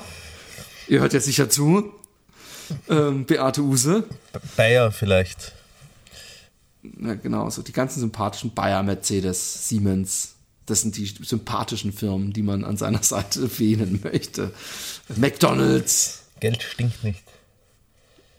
ihr 0.89 1.01
hört 1.01 1.13
ja 1.13 1.21
sicher 1.21 1.49
zu, 1.49 1.93
ähm, 2.89 3.27
Beate 3.27 3.63
Use, 3.63 4.03
Bayer 4.57 4.91
vielleicht. 4.91 5.53
ja, 6.83 7.15
genau, 7.15 7.49
so 7.49 7.63
die 7.63 7.73
ganzen 7.73 8.01
sympathischen 8.01 8.55
Bayer, 8.55 8.83
Mercedes, 8.83 9.69
Siemens, 9.69 10.35
das 10.67 10.81
sind 10.81 10.97
die 10.97 11.07
sympathischen 11.07 11.93
Firmen, 11.93 12.33
die 12.33 12.43
man 12.43 12.65
an 12.65 12.77
seiner 12.77 13.05
Seite 13.05 13.57
wählen 13.61 14.01
möchte. 14.03 14.53
McDonalds, 15.15 16.25
Geld 16.41 16.61
stinkt 16.65 17.05
nicht. 17.05 17.23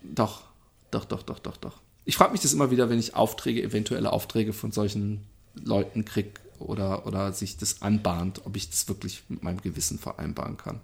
Doch, 0.04 0.42
doch, 0.92 1.06
doch, 1.06 1.24
doch, 1.24 1.40
doch, 1.40 1.58
doch. 1.58 1.80
Ich 2.06 2.16
frage 2.16 2.32
mich 2.32 2.42
das 2.42 2.54
immer 2.54 2.72
wieder, 2.72 2.90
wenn 2.90 3.00
ich 3.00 3.16
Aufträge, 3.16 3.62
eventuelle 3.64 4.12
Aufträge 4.14 4.54
von 4.54 4.72
solchen 4.72 5.26
Leuten 5.56 6.06
kriege 6.06 6.32
oder, 6.60 7.06
oder 7.06 7.34
sich 7.34 7.58
das 7.58 7.82
anbahnt, 7.82 8.42
ob 8.46 8.56
ich 8.56 8.70
das 8.70 8.88
wirklich 8.88 9.24
mit 9.28 9.44
meinem 9.44 9.62
Gewissen 9.62 10.00
vereinbaren 10.00 10.56
kann. 10.58 10.80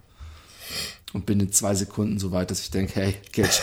Und 1.14 1.26
bin 1.26 1.40
in 1.40 1.52
zwei 1.52 1.76
Sekunden 1.76 2.20
so 2.20 2.32
weit, 2.32 2.50
dass 2.52 2.60
ich 2.62 2.72
denke, 2.72 2.94
hey, 2.96 3.16
Geld. 3.32 3.52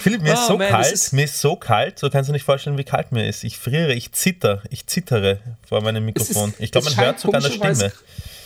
Philipp, 0.00 0.22
mir 0.22 0.32
ist 0.32 0.40
Oh, 0.44 0.48
so 0.52 0.58
man, 0.58 0.68
kalt, 0.70 0.90
ist- 0.92 1.12
mir 1.12 1.24
ist 1.24 1.40
so 1.40 1.56
kalt, 1.56 1.98
so 1.98 2.08
kannst 2.08 2.28
du 2.28 2.32
nicht 2.32 2.44
vorstellen, 2.44 2.78
wie 2.78 2.84
kalt 2.84 3.12
mir 3.12 3.28
ist. 3.28 3.44
Ich 3.44 3.58
friere, 3.58 3.92
ich 3.92 4.12
zitter, 4.12 4.62
ich 4.70 4.86
zittere 4.86 5.40
vor 5.68 5.82
meinem 5.82 6.08
Es 6.08 6.22
ist- 6.22 6.28
Mikrofon. 6.30 6.54
ich 6.58 6.72
glaube, 6.72 6.88
man 6.90 6.96
hört 7.04 7.20
sogar 7.20 7.44
an 7.44 7.50
der 7.60 7.74
Stimme. 7.74 7.92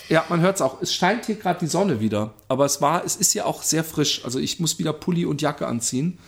Ja, 0.09 0.25
man 0.29 0.41
hört 0.41 0.57
es 0.57 0.63
auch. 0.63 0.83
Es 0.83 0.93
scheint 0.95 1.25
hier 1.27 1.37
gerade 1.37 1.61
die 1.61 1.67
Sonne 1.67 2.01
wieder. 2.01 2.35
Aber 2.49 2.65
es 2.65 2.81
war, 2.81 3.05
es 3.05 3.17
ist 3.17 3.33
ja 3.35 3.45
auch 3.47 3.63
sehr 3.63 3.85
frisch. 3.85 4.25
Also 4.25 4.39
ich 4.39 4.61
muss 4.61 4.79
wieder 4.79 4.93
Pulli 4.93 5.25
und 5.25 5.41
Jacke 5.43 5.67
anziehen 5.67 6.19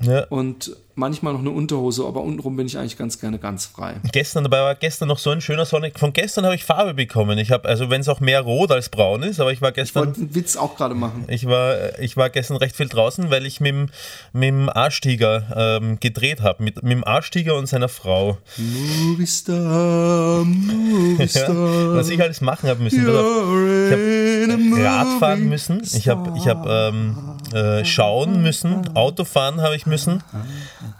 Ja. 0.00 0.24
und 0.28 0.76
manchmal 0.98 1.32
noch 1.32 1.40
eine 1.40 1.50
Unterhose, 1.50 2.04
aber 2.04 2.22
untenrum 2.22 2.56
bin 2.56 2.66
ich 2.66 2.76
eigentlich 2.76 2.98
ganz 2.98 3.18
gerne 3.20 3.38
ganz 3.38 3.66
frei. 3.66 3.94
Gestern, 4.12 4.44
dabei 4.44 4.60
war 4.60 4.74
gestern 4.74 5.08
noch 5.08 5.18
so 5.18 5.30
ein 5.30 5.40
schöner 5.40 5.64
Sonne. 5.64 5.92
Von 5.96 6.12
gestern 6.12 6.44
habe 6.44 6.54
ich 6.54 6.64
Farbe 6.64 6.94
bekommen. 6.94 7.38
Ich 7.38 7.50
habe, 7.50 7.68
also 7.68 7.88
wenn 7.88 8.00
es 8.00 8.08
auch 8.08 8.20
mehr 8.20 8.40
rot 8.40 8.72
als 8.72 8.88
braun 8.88 9.22
ist, 9.22 9.40
aber 9.40 9.52
ich 9.52 9.62
war 9.62 9.70
Ich 9.70 9.76
gestern. 9.76 10.06
wollte 10.06 10.20
einen 10.20 10.34
Witz 10.34 10.56
auch 10.56 10.76
gerade 10.76 10.94
machen. 10.94 11.24
Ich 11.28 11.46
war, 11.46 11.98
ich 12.00 12.16
war 12.16 12.28
gestern 12.30 12.56
recht 12.56 12.76
viel 12.76 12.88
draußen, 12.88 13.30
weil 13.30 13.46
ich 13.46 13.60
mit 13.60 13.70
dem, 13.72 13.86
mit 14.32 14.48
dem 14.48 14.68
A-Stieger 14.68 15.78
ähm, 15.80 16.00
gedreht 16.00 16.40
habe. 16.42 16.62
Mit, 16.62 16.82
mit 16.82 16.92
dem 16.92 17.04
A-Stieger 17.06 17.54
und 17.56 17.66
seiner 17.66 17.88
Frau. 17.88 18.38
Movistar, 18.56 20.44
Movistar. 20.44 21.48
Ja, 21.48 21.94
was 21.94 22.08
ich 22.08 22.20
alles 22.20 22.40
machen 22.40 22.68
habe 22.68 22.82
müssen. 22.82 23.00
Ich 23.00 23.06
habe 23.06 24.82
Radfahren 24.84 25.48
müssen, 25.48 25.82
ich 25.82 26.08
habe 26.08 26.36
ich 26.36 26.48
hab, 26.48 26.66
ähm, 26.66 27.16
äh, 27.52 27.84
schauen 27.84 28.42
müssen, 28.42 28.96
Autofahren 28.96 29.60
habe 29.60 29.76
ich 29.76 29.86
müssen. 29.86 30.22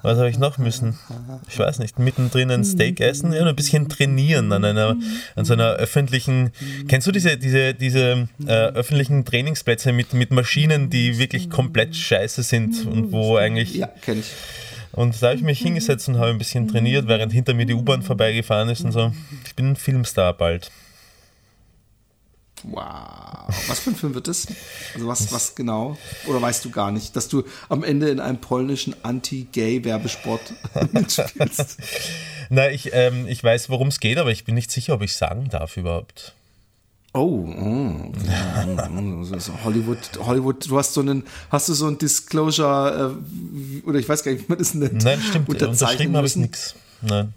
Was 0.02 0.18
habe 0.18 0.30
ich 0.30 0.38
noch 0.38 0.58
müssen? 0.58 0.98
Ich 1.48 1.58
weiß 1.58 1.78
nicht, 1.78 1.98
mittendrin 1.98 2.50
ein 2.50 2.64
Steak 2.64 3.00
essen 3.00 3.32
ja, 3.32 3.42
und 3.42 3.48
ein 3.48 3.56
bisschen 3.56 3.88
trainieren 3.88 4.52
an 4.52 4.64
einer, 4.64 4.96
an 5.36 5.44
so 5.44 5.52
einer 5.54 5.72
öffentlichen. 5.72 6.52
Kennst 6.88 7.06
du 7.06 7.12
diese, 7.12 7.36
diese, 7.36 7.74
diese 7.74 8.28
äh, 8.46 8.52
öffentlichen 8.52 9.24
Trainingsplätze 9.24 9.92
mit, 9.92 10.12
mit 10.12 10.30
Maschinen, 10.30 10.90
die 10.90 11.18
wirklich 11.18 11.50
komplett 11.50 11.96
scheiße 11.96 12.42
sind 12.42 12.86
und 12.86 13.12
wo 13.12 13.36
eigentlich. 13.36 13.74
Ja, 13.74 13.86
kenne 13.86 14.20
ich. 14.20 14.32
Und 14.92 15.22
da 15.22 15.28
habe 15.28 15.36
ich 15.36 15.42
mich 15.42 15.60
hingesetzt 15.60 16.08
und 16.08 16.18
habe 16.18 16.30
ein 16.30 16.38
bisschen 16.38 16.66
trainiert, 16.66 17.06
während 17.06 17.32
hinter 17.32 17.54
mir 17.54 17.66
die 17.66 17.74
U-Bahn 17.74 18.02
vorbeigefahren 18.02 18.68
ist 18.68 18.84
und 18.84 18.92
so. 18.92 19.12
Ich 19.46 19.54
bin 19.54 19.70
ein 19.70 19.76
Filmstar 19.76 20.32
bald. 20.32 20.70
Wow. 22.64 23.48
Was 23.68 23.80
für 23.80 23.90
ein 23.90 23.96
Film 23.96 24.14
wird 24.14 24.28
das? 24.28 24.46
Also 24.94 25.06
was, 25.06 25.32
was 25.32 25.54
genau? 25.54 25.96
Oder 26.26 26.40
weißt 26.40 26.64
du 26.64 26.70
gar 26.70 26.90
nicht, 26.90 27.16
dass 27.16 27.28
du 27.28 27.44
am 27.68 27.84
Ende 27.84 28.08
in 28.08 28.20
einem 28.20 28.38
polnischen 28.38 28.94
Anti-Gay-Werbespot 29.02 30.40
mitspielst? 30.92 31.78
Na, 32.50 32.70
ich, 32.70 32.90
ähm, 32.92 33.26
ich 33.28 33.42
weiß, 33.42 33.68
worum 33.70 33.88
es 33.88 34.00
geht, 34.00 34.18
aber 34.18 34.30
ich 34.30 34.44
bin 34.44 34.54
nicht 34.54 34.70
sicher, 34.70 34.94
ob 34.94 35.02
ich 35.02 35.16
sagen 35.16 35.48
darf 35.50 35.76
überhaupt. 35.76 36.34
Oh, 37.14 37.48
oh. 37.48 38.12
Hollywood, 39.64 39.98
Hollywood, 40.20 40.68
du 40.68 40.78
hast 40.78 40.94
so 40.94 41.00
einen, 41.00 41.24
hast 41.50 41.68
du 41.68 41.74
so 41.74 41.86
ein 41.86 41.98
Disclosure, 41.98 43.16
äh, 43.16 43.88
oder 43.88 43.98
ich 43.98 44.08
weiß 44.08 44.22
gar 44.22 44.32
nicht, 44.32 44.44
wie 44.44 44.48
man 44.48 44.58
das 44.58 44.74
nennt. 44.74 45.04
Nein, 45.04 45.20
stimmt. 45.20 45.48
unterzeichnen 45.48 45.70
Unterschrieben 45.72 46.16
habe 46.16 46.26
ich 46.26 46.36
nichts. 46.36 46.74
Nein. 47.00 47.32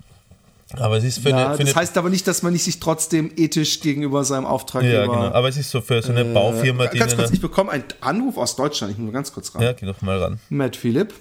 Aber 0.77 0.97
es 0.97 1.03
ist 1.03 1.19
für 1.19 1.29
Ja, 1.29 1.47
eine. 1.49 1.57
Für 1.57 1.63
das 1.63 1.75
heißt 1.75 1.97
aber 1.97 2.09
nicht, 2.09 2.27
dass 2.27 2.43
man 2.43 2.53
nicht 2.53 2.63
sich 2.63 2.79
trotzdem 2.79 3.31
ethisch 3.35 3.79
gegenüber 3.81 4.23
seinem 4.23 4.45
Auftraggeber. 4.45 4.93
ja, 4.93 5.05
genau. 5.05 5.31
Aber 5.33 5.49
es 5.49 5.57
ist 5.57 5.69
so 5.69 5.81
für 5.81 6.01
so 6.01 6.11
eine 6.11 6.25
Baufirma, 6.25 6.87
die. 6.87 6.99
Ganz 6.99 7.15
kurz, 7.15 7.31
ich 7.31 7.41
bekomme 7.41 7.71
einen 7.71 7.83
Anruf 8.01 8.37
aus 8.37 8.55
Deutschland. 8.55 8.91
Ich 8.91 8.97
muss 8.97 9.05
nur 9.05 9.13
ganz 9.13 9.33
kurz 9.33 9.53
ran. 9.55 9.61
ja, 9.63 9.73
geh 9.73 9.85
doch 9.85 10.01
mal 10.01 10.17
ran. 10.21 10.39
Matt 10.49 10.75
Philipp. 10.75 11.13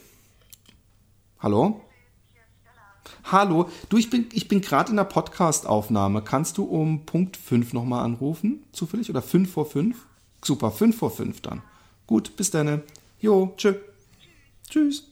Hallo? 1.40 1.80
Hallo. 3.24 3.68
Du, 3.88 3.96
ich 3.96 4.10
bin, 4.10 4.26
ich 4.32 4.48
bin 4.48 4.60
gerade 4.60 4.90
in 4.90 4.96
der 4.96 5.04
Podcast-Aufnahme. 5.04 6.22
Kannst 6.22 6.58
du 6.58 6.64
um 6.64 7.06
Punkt 7.06 7.36
5 7.36 7.72
nochmal 7.72 8.04
anrufen? 8.04 8.64
Zufällig? 8.72 9.08
Oder 9.10 9.22
5 9.22 9.50
vor 9.50 9.66
5? 9.66 9.96
Super, 10.44 10.70
5 10.70 10.96
vor 10.96 11.10
5 11.10 11.40
dann. 11.40 11.62
Gut, 12.06 12.36
bis 12.36 12.50
dann. 12.50 12.82
Jo, 13.20 13.54
tschö. 13.56 13.74
Tschüss. 14.68 15.04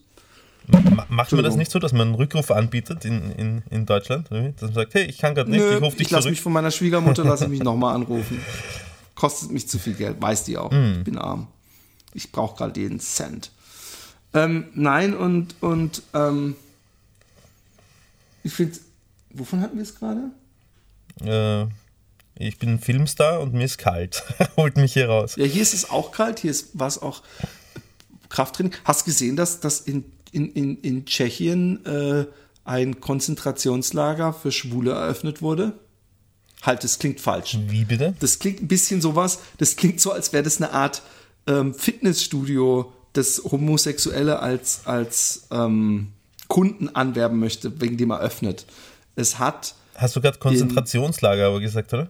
Ma- 0.68 1.06
Macht 1.08 1.32
man 1.32 1.44
das 1.44 1.56
nicht 1.56 1.70
so, 1.70 1.78
dass 1.78 1.92
man 1.92 2.08
einen 2.08 2.14
Rückruf 2.14 2.50
anbietet 2.50 3.04
in, 3.04 3.32
in, 3.32 3.62
in 3.70 3.86
Deutschland? 3.86 4.28
Dass 4.30 4.62
man 4.62 4.72
sagt, 4.74 4.94
hey, 4.94 5.04
ich 5.04 5.18
kann 5.18 5.34
gerade 5.34 5.50
nicht, 5.50 5.60
Nö, 5.60 5.76
ich 5.76 5.82
rufe 5.82 5.96
dich 5.96 6.06
ich 6.08 6.10
lasse 6.12 6.30
mich 6.30 6.40
von 6.40 6.52
meiner 6.52 6.70
Schwiegermutter, 6.70 7.24
lasse 7.24 7.44
ich 7.44 7.50
mich 7.50 7.62
nochmal 7.62 7.94
anrufen. 7.94 8.40
Kostet 9.14 9.50
mich 9.50 9.68
zu 9.68 9.78
viel 9.78 9.94
Geld, 9.94 10.20
weiß 10.20 10.44
die 10.44 10.56
auch. 10.58 10.70
Hm. 10.70 10.96
Ich 10.98 11.04
bin 11.04 11.18
arm. 11.18 11.48
Ich 12.14 12.30
brauche 12.32 12.56
gerade 12.56 12.78
jeden 12.80 13.00
Cent. 13.00 13.50
Ähm, 14.34 14.64
nein, 14.74 15.14
und, 15.16 15.54
und 15.60 16.02
ähm, 16.14 16.54
ich 18.44 18.52
finde, 18.52 18.78
wovon 19.30 19.60
hatten 19.60 19.76
wir 19.76 19.82
es 19.82 19.94
gerade? 19.94 20.30
Äh, 21.24 21.66
ich 22.36 22.58
bin 22.58 22.74
ein 22.74 22.78
Filmstar 22.78 23.40
und 23.40 23.54
mir 23.54 23.64
ist 23.64 23.78
kalt. 23.78 24.22
Holt 24.56 24.76
mich 24.76 24.92
hier 24.92 25.08
raus. 25.08 25.34
Ja, 25.36 25.44
hier 25.44 25.62
ist 25.62 25.74
es 25.74 25.90
auch 25.90 26.12
kalt, 26.12 26.38
hier 26.40 26.50
ist 26.50 26.78
war 26.78 26.86
es 26.88 27.00
auch 27.00 27.22
Krafttraining. 28.28 28.74
Hast 28.84 29.04
gesehen, 29.04 29.36
dass, 29.36 29.60
dass 29.60 29.80
in, 29.80 30.04
in, 30.32 30.52
in, 30.52 30.76
in 30.78 31.06
Tschechien 31.06 31.84
äh, 31.86 32.26
ein 32.64 33.00
Konzentrationslager 33.00 34.32
für 34.32 34.52
Schwule 34.52 34.92
eröffnet 34.92 35.42
wurde? 35.42 35.74
Halt, 36.62 36.84
das 36.84 36.98
klingt 36.98 37.20
falsch. 37.20 37.56
Wie 37.68 37.84
bitte? 37.84 38.14
Das 38.20 38.38
klingt 38.38 38.62
ein 38.62 38.68
bisschen 38.68 39.00
sowas, 39.00 39.38
das 39.58 39.76
klingt 39.76 40.00
so, 40.00 40.12
als 40.12 40.32
wäre 40.32 40.42
das 40.42 40.56
eine 40.58 40.72
Art 40.72 41.02
ähm, 41.46 41.72
Fitnessstudio, 41.72 42.92
das 43.12 43.42
Homosexuelle 43.44 44.40
als, 44.40 44.82
als 44.84 45.46
ähm, 45.50 46.12
Kunden 46.48 46.88
anwerben 46.88 47.38
möchte, 47.38 47.80
wegen 47.80 47.96
dem 47.96 48.10
er 48.10 48.20
öffnet. 48.20 48.66
Es 49.16 49.38
hat, 49.38 49.74
Hast 49.94 50.16
du 50.16 50.20
gerade 50.20 50.38
Konzentrationslager 50.38 51.46
aber 51.46 51.60
gesagt, 51.60 51.92
oder? 51.94 52.08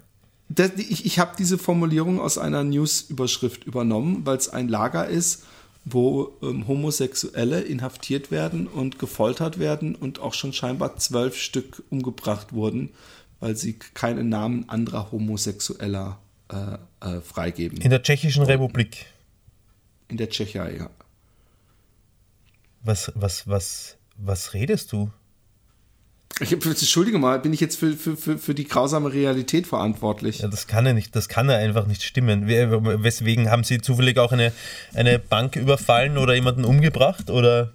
das, 0.49 0.73
ich, 0.77 1.05
ich 1.05 1.19
habe 1.19 1.33
diese 1.39 1.59
Formulierung 1.59 2.21
aus 2.21 2.39
einer 2.39 2.65
News-Überschrift 2.65 3.65
übernommen, 3.65 4.23
weil 4.25 4.37
es 4.37 4.49
ein 4.49 4.69
Lager 4.69 5.07
ist, 5.07 5.45
wo 5.93 6.37
ähm, 6.43 6.67
Homosexuelle 6.67 7.61
inhaftiert 7.61 8.31
werden 8.31 8.67
und 8.67 8.99
gefoltert 8.99 9.59
werden 9.59 9.95
und 9.95 10.21
auch 10.21 10.35
schon 10.35 10.53
scheinbar 10.53 10.97
zwölf 10.97 11.37
Stück 11.37 11.83
umgebracht 11.91 12.53
wurden, 12.53 12.91
weil 13.41 13.57
sie 13.57 13.75
keinen 13.75 14.29
Namen 14.29 14.69
anderer 14.69 15.13
Homosexueller 15.13 16.19
äh, 16.51 16.79
äh, 17.07 17.21
freigeben. 17.21 17.81
In 17.81 17.91
der 17.91 18.03
Tschechischen 18.03 18.45
Republik. 18.45 19.07
In 20.09 20.17
der 20.17 20.31
Tschechei, 20.31 20.77
ja. 20.77 20.91
Was, 22.83 23.13
was, 23.15 23.47
was, 23.47 23.97
was 24.17 24.55
redest 24.55 24.93
du? 24.93 25.11
Ich, 26.41 26.53
Entschuldige 26.53 27.19
mal, 27.19 27.41
bin 27.41 27.53
ich 27.53 27.61
jetzt 27.61 27.79
für, 27.79 27.95
für, 27.95 28.17
für, 28.17 28.39
für 28.39 28.55
die 28.55 28.65
grausame 28.65 29.13
Realität 29.13 29.67
verantwortlich? 29.67 30.39
Ja, 30.39 30.49
das 30.49 30.69
kann 30.69 30.87
ja 30.87 30.93
nicht, 30.93 31.17
das 31.17 31.29
kann 31.29 31.51
ja 31.51 31.57
einfach 31.57 31.87
nicht 31.87 32.03
stimmen. 32.05 32.47
Weswegen 32.47 33.51
haben 33.51 33.65
Sie 33.65 33.81
zufällig 33.81 34.19
auch 34.19 34.31
eine, 34.31 34.53
eine 34.95 35.19
Bank 35.19 35.57
überfallen 35.57 36.17
oder 36.17 36.35
jemanden 36.35 36.65
umgebracht? 36.65 37.31
Oder. 37.31 37.73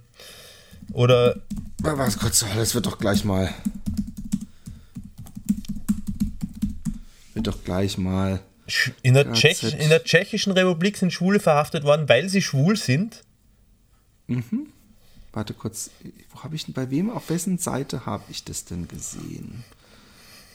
Oder. 0.93 1.41
Was 1.79 2.17
kurz, 2.17 2.45
das 2.55 2.73
wird 2.73 2.85
doch 2.85 2.99
gleich 2.99 3.25
mal. 3.25 3.53
Wird 7.33 7.47
doch 7.47 7.63
gleich 7.63 7.97
mal. 7.97 8.39
In 9.01 9.13
der, 9.13 9.33
Tschech, 9.33 9.61
in 9.61 9.89
der 9.89 10.03
Tschechischen 10.05 10.53
Republik 10.53 10.95
sind 10.95 11.11
Schwule 11.11 11.41
verhaftet 11.41 11.83
worden, 11.83 12.07
weil 12.07 12.29
sie 12.29 12.41
schwul 12.41 12.77
sind? 12.77 13.23
Mhm. 14.27 14.67
Warte 15.33 15.55
kurz, 15.55 15.89
wo 16.31 16.43
habe 16.43 16.55
ich 16.55 16.71
bei 16.73 16.91
wem, 16.91 17.09
auf 17.09 17.29
wessen 17.29 17.57
Seite 17.57 18.05
habe 18.05 18.23
ich 18.29 18.43
das 18.43 18.65
denn 18.65 18.87
gesehen? 18.87 19.63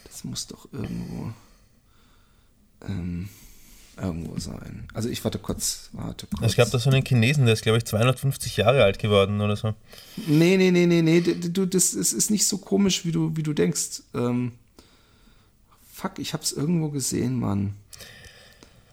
Das 0.04 0.24
muss 0.24 0.46
doch 0.46 0.68
irgendwo 0.72 1.32
ähm, 2.88 3.28
irgendwo 4.00 4.38
sein. 4.38 4.88
Also 4.94 5.08
ich 5.08 5.22
warte 5.24 5.38
kurz, 5.38 5.90
warte 5.92 6.26
kurz. 6.26 6.42
Es 6.42 6.56
gab 6.56 6.70
da 6.70 6.78
so 6.78 6.90
einen 6.90 7.04
Chinesen, 7.04 7.44
der 7.44 7.54
ist 7.54 7.62
glaube 7.62 7.78
ich 7.78 7.84
250 7.84 8.56
Jahre 8.56 8.84
alt 8.84 8.98
geworden 8.98 9.40
oder 9.40 9.56
so. 9.56 9.74
Nee, 10.26 10.56
nee, 10.56 10.70
nee, 10.70 10.86
nee, 10.86 11.02
nee, 11.02 11.20
du, 11.20 11.66
das 11.66 11.94
ist, 11.94 12.30
nicht 12.30 12.46
so 12.46 12.58
komisch, 12.58 13.04
wie 13.04 13.12
du, 13.12 13.36
wie 13.36 13.42
du 13.42 13.52
denkst. 13.52 14.02
Ähm, 14.14 14.52
fuck, 15.92 16.18
ich 16.18 16.32
habe 16.32 16.42
es 16.42 16.52
irgendwo 16.52 16.88
gesehen, 16.90 17.40
Mann. 17.40 17.74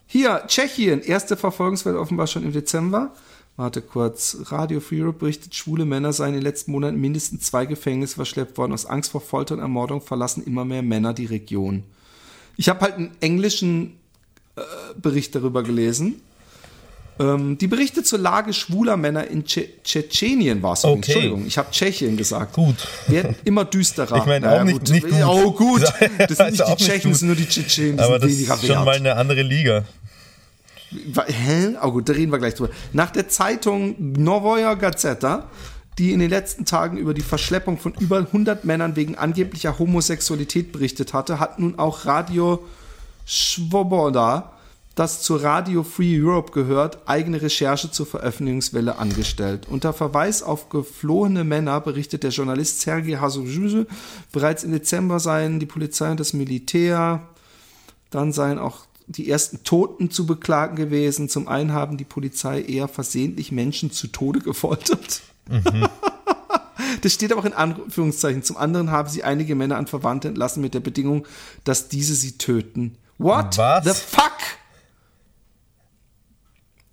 Hier, 0.07 0.43
Tschechien, 0.47 1.01
erste 1.01 1.37
Verfolgungswelle 1.37 1.99
offenbar 1.99 2.27
schon 2.27 2.43
im 2.43 2.53
Dezember. 2.53 3.13
Warte 3.57 3.81
kurz. 3.81 4.37
Radio 4.45 4.81
Free 4.81 5.01
Europe 5.01 5.19
berichtet, 5.19 5.55
schwule 5.55 5.85
Männer 5.85 6.11
seien 6.11 6.29
in 6.29 6.35
den 6.35 6.43
letzten 6.43 6.71
Monaten 6.71 6.99
mindestens 6.99 7.45
zwei 7.45 7.65
Gefängnisse 7.65 8.15
verschleppt 8.15 8.57
worden. 8.57 8.73
Aus 8.73 8.85
Angst 8.85 9.11
vor 9.11 9.21
Folter 9.21 9.55
und 9.55 9.61
Ermordung 9.61 10.01
verlassen 10.01 10.43
immer 10.45 10.65
mehr 10.65 10.81
Männer 10.81 11.13
die 11.13 11.25
Region. 11.25 11.83
Ich 12.57 12.67
habe 12.67 12.81
halt 12.81 12.95
einen 12.95 13.11
englischen 13.21 13.97
äh, 14.57 14.61
Bericht 15.01 15.35
darüber 15.35 15.63
gelesen. 15.63 16.21
Ähm, 17.17 17.57
die 17.57 17.67
Berichte 17.67 18.03
zur 18.03 18.19
Lage 18.19 18.51
schwuler 18.51 18.97
Männer 18.97 19.25
in 19.27 19.45
Tsche 19.45 19.69
Tschetschenien 19.83 20.61
war 20.61 20.73
es. 20.73 20.83
Okay. 20.83 20.95
Entschuldigung, 20.95 21.47
ich 21.47 21.57
habe 21.57 21.71
Tschechien 21.71 22.17
gesagt. 22.17 22.53
Gut. 22.53 22.75
Werden 23.07 23.35
immer 23.45 23.63
düsterer. 23.63 24.17
Ich 24.17 24.25
meine 24.25 24.47
auch 24.47 24.51
naja, 24.51 24.63
nicht, 24.65 24.79
gut. 24.79 24.89
nicht 24.89 25.07
gut. 25.07 25.23
Oh 25.25 25.51
gut, 25.51 25.81
das 26.27 26.37
sind 26.37 26.51
nicht 26.51 26.67
die 26.67 26.75
Tschechen, 26.75 27.11
das 27.11 27.19
sind 27.19 27.27
nur 27.27 27.37
die 27.37 27.47
Tschetschenen. 27.47 27.99
Aber 28.01 28.19
das 28.19 28.31
ist 28.31 28.65
schon 28.65 28.83
mal 28.83 28.95
eine 28.95 29.15
andere 29.15 29.43
Liga. 29.43 29.85
Hä? 31.27 31.75
Oh 31.81 31.91
gut, 31.91 32.09
da 32.09 32.13
reden 32.13 32.31
wir 32.31 32.39
gleich 32.39 32.55
drüber. 32.55 32.73
Nach 32.93 33.11
der 33.11 33.29
Zeitung 33.29 33.95
Novoja 33.99 34.73
Gazeta, 34.75 35.47
die 35.97 36.11
in 36.11 36.19
den 36.19 36.29
letzten 36.29 36.65
Tagen 36.65 36.97
über 36.97 37.13
die 37.13 37.21
Verschleppung 37.21 37.77
von 37.77 37.93
über 37.99 38.17
100 38.17 38.65
Männern 38.65 38.95
wegen 38.95 39.15
angeblicher 39.15 39.79
Homosexualität 39.79 40.71
berichtet 40.71 41.13
hatte, 41.13 41.39
hat 41.39 41.59
nun 41.59 41.79
auch 41.79 42.05
Radio 42.05 42.63
Svoboda, 43.27 44.51
das 44.95 45.21
zu 45.21 45.35
Radio 45.35 45.83
Free 45.83 46.21
Europe 46.21 46.51
gehört, 46.51 46.99
eigene 47.05 47.41
Recherche 47.41 47.91
zur 47.91 48.05
Veröffentlichungswelle 48.05 48.97
angestellt. 48.97 49.67
Unter 49.69 49.93
Verweis 49.93 50.43
auf 50.43 50.69
geflohene 50.69 51.43
Männer 51.43 51.81
berichtet 51.81 52.23
der 52.23 52.31
Journalist 52.31 52.81
Sergei 52.81 53.17
Hasujuse, 53.17 53.87
bereits 54.31 54.63
im 54.63 54.71
Dezember 54.71 55.19
seien 55.19 55.59
die 55.59 55.65
Polizei 55.65 56.11
und 56.11 56.19
das 56.19 56.33
Militär, 56.33 57.21
dann 58.09 58.31
seien 58.31 58.59
auch 58.59 58.85
die 59.07 59.29
ersten 59.29 59.63
Toten 59.63 60.09
zu 60.09 60.25
beklagen 60.25 60.75
gewesen. 60.75 61.29
Zum 61.29 61.47
einen 61.47 61.73
haben 61.73 61.97
die 61.97 62.03
Polizei 62.03 62.61
eher 62.61 62.87
versehentlich 62.87 63.51
Menschen 63.51 63.91
zu 63.91 64.07
Tode 64.07 64.39
gefoltert. 64.39 65.21
Mhm. 65.49 65.87
Das 67.01 67.13
steht 67.13 67.31
aber 67.31 67.41
auch 67.41 67.45
in 67.45 67.53
Anführungszeichen. 67.53 68.41
Zum 68.41 68.57
anderen 68.57 68.89
haben 68.89 69.09
sie 69.09 69.23
einige 69.23 69.55
Männer 69.55 69.77
an 69.77 69.85
Verwandte 69.85 70.27
entlassen 70.27 70.61
mit 70.61 70.73
der 70.73 70.79
Bedingung, 70.79 71.25
dass 71.63 71.87
diese 71.87 72.15
sie 72.15 72.37
töten. 72.37 72.97
What 73.17 73.57
Was? 73.57 73.83
the 73.85 73.91
fuck? 73.91 74.31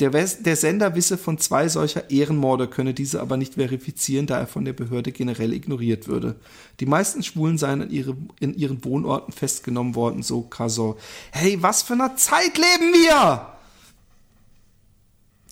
Der, 0.02 0.10
der, 0.10 0.56
Sender 0.56 0.96
wisse 0.96 1.16
von 1.16 1.38
zwei 1.38 1.68
solcher 1.68 2.10
Ehrenmorde, 2.10 2.66
könne 2.66 2.92
diese 2.92 3.20
aber 3.20 3.36
nicht 3.36 3.54
verifizieren, 3.54 4.26
da 4.26 4.36
er 4.36 4.48
von 4.48 4.64
der 4.64 4.72
Behörde 4.72 5.12
generell 5.12 5.52
ignoriert 5.52 6.08
würde. 6.08 6.34
Die 6.80 6.86
meisten 6.86 7.22
Schwulen 7.22 7.56
seien 7.56 7.82
in, 7.82 7.90
ihre, 7.90 8.16
in 8.40 8.52
ihren 8.52 8.84
Wohnorten 8.84 9.32
festgenommen 9.32 9.94
worden, 9.94 10.24
so 10.24 10.42
Casor. 10.42 10.96
Hey, 11.30 11.62
was 11.62 11.84
für 11.84 11.92
eine 11.92 12.16
Zeit 12.16 12.58
leben 12.58 12.92
wir? 12.94 13.46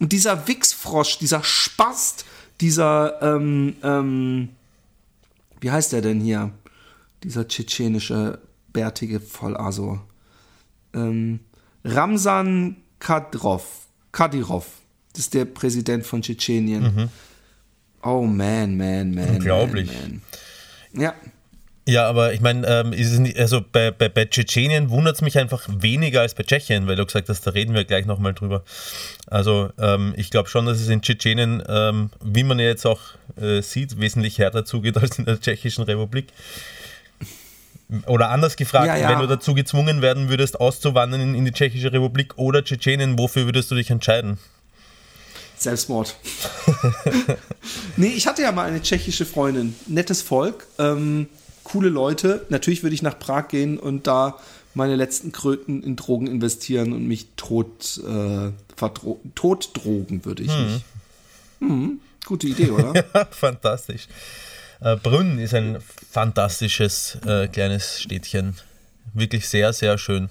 Und 0.00 0.10
dieser 0.10 0.48
Wichsfrosch, 0.48 1.18
dieser 1.18 1.44
Spast, 1.44 2.24
dieser, 2.60 3.22
ähm, 3.22 3.76
ähm, 3.84 4.48
wie 5.60 5.70
heißt 5.70 5.92
der 5.92 6.02
denn 6.02 6.20
hier? 6.20 6.50
Dieser 7.22 7.46
tschetschenische, 7.46 8.40
bärtige 8.72 9.20
Vollasor. 9.20 10.04
Ähm, 10.92 11.38
Ramsan 11.84 12.78
Kadrov 12.98 13.86
Kadyrov. 14.12 14.66
Das 15.12 15.20
ist 15.20 15.34
der 15.34 15.44
Präsident 15.44 16.06
von 16.06 16.22
Tschetschenien. 16.22 16.82
Mhm. 16.82 17.08
Oh 18.02 18.22
man, 18.22 18.76
man, 18.76 19.14
man. 19.14 19.28
Unglaublich. 19.28 19.88
Man, 19.88 20.22
man. 20.92 21.02
Ja. 21.02 21.14
Ja, 21.86 22.06
aber 22.08 22.32
ich 22.32 22.40
meine, 22.40 22.66
ähm, 22.68 22.94
also 23.36 23.62
bei, 23.72 23.90
bei, 23.90 24.08
bei 24.08 24.24
Tschetschenien 24.26 24.90
wundert 24.90 25.16
es 25.16 25.22
mich 25.22 25.38
einfach 25.38 25.66
weniger 25.68 26.20
als 26.20 26.34
bei 26.34 26.44
Tschechien, 26.44 26.86
weil 26.86 26.94
du 26.94 27.04
gesagt 27.04 27.28
hast, 27.28 27.44
da 27.46 27.50
reden 27.50 27.74
wir 27.74 27.84
gleich 27.84 28.06
nochmal 28.06 28.32
drüber. 28.32 28.62
Also 29.26 29.70
ähm, 29.78 30.14
ich 30.16 30.30
glaube 30.30 30.48
schon, 30.48 30.66
dass 30.66 30.78
es 30.78 30.88
in 30.88 31.02
Tschetschenien, 31.02 31.62
ähm, 31.68 32.10
wie 32.22 32.44
man 32.44 32.58
ja 32.58 32.66
jetzt 32.66 32.86
auch 32.86 33.00
äh, 33.40 33.60
sieht, 33.62 33.98
wesentlich 33.98 34.38
härter 34.38 34.64
zugeht 34.64 34.96
als 34.98 35.18
in 35.18 35.24
der 35.24 35.40
Tschechischen 35.40 35.84
Republik. 35.84 36.28
Oder 38.06 38.30
anders 38.30 38.56
gefragt, 38.56 38.86
ja, 38.86 38.96
ja. 38.96 39.10
wenn 39.10 39.18
du 39.18 39.26
dazu 39.26 39.54
gezwungen 39.54 40.00
werden 40.00 40.28
würdest, 40.28 40.60
auszuwandern 40.60 41.20
in, 41.20 41.34
in 41.34 41.44
die 41.44 41.52
Tschechische 41.52 41.92
Republik 41.92 42.36
oder 42.36 42.64
Tschetschenien, 42.64 43.18
wofür 43.18 43.46
würdest 43.46 43.70
du 43.70 43.74
dich 43.74 43.90
entscheiden? 43.90 44.38
Selbstmord. 45.56 46.16
nee, 47.96 48.08
ich 48.08 48.26
hatte 48.26 48.42
ja 48.42 48.52
mal 48.52 48.66
eine 48.66 48.80
tschechische 48.80 49.26
Freundin. 49.26 49.74
Nettes 49.86 50.22
Volk, 50.22 50.66
ähm, 50.78 51.28
coole 51.64 51.88
Leute. 51.88 52.46
Natürlich 52.48 52.82
würde 52.82 52.94
ich 52.94 53.02
nach 53.02 53.18
Prag 53.18 53.48
gehen 53.48 53.78
und 53.78 54.06
da 54.06 54.38
meine 54.72 54.96
letzten 54.96 55.32
Kröten 55.32 55.82
in 55.82 55.96
Drogen 55.96 56.26
investieren 56.26 56.92
und 56.92 57.06
mich 57.06 57.26
tot, 57.36 58.00
äh, 58.06 58.52
tot 59.34 59.70
drogen, 59.74 60.24
würde 60.24 60.44
ich 60.44 60.52
hm. 60.52 60.64
mich. 60.64 60.84
Hm, 61.58 62.00
gute 62.24 62.46
Idee, 62.46 62.70
oder? 62.70 63.04
fantastisch. 63.30 64.08
Äh, 64.80 64.96
Brünn 64.96 65.38
ist 65.38 65.54
ein 65.54 65.78
fantastisches 66.10 67.18
äh, 67.26 67.48
kleines 67.48 68.00
Städtchen. 68.00 68.56
Wirklich 69.12 69.48
sehr, 69.48 69.72
sehr 69.72 69.98
schön. 69.98 70.30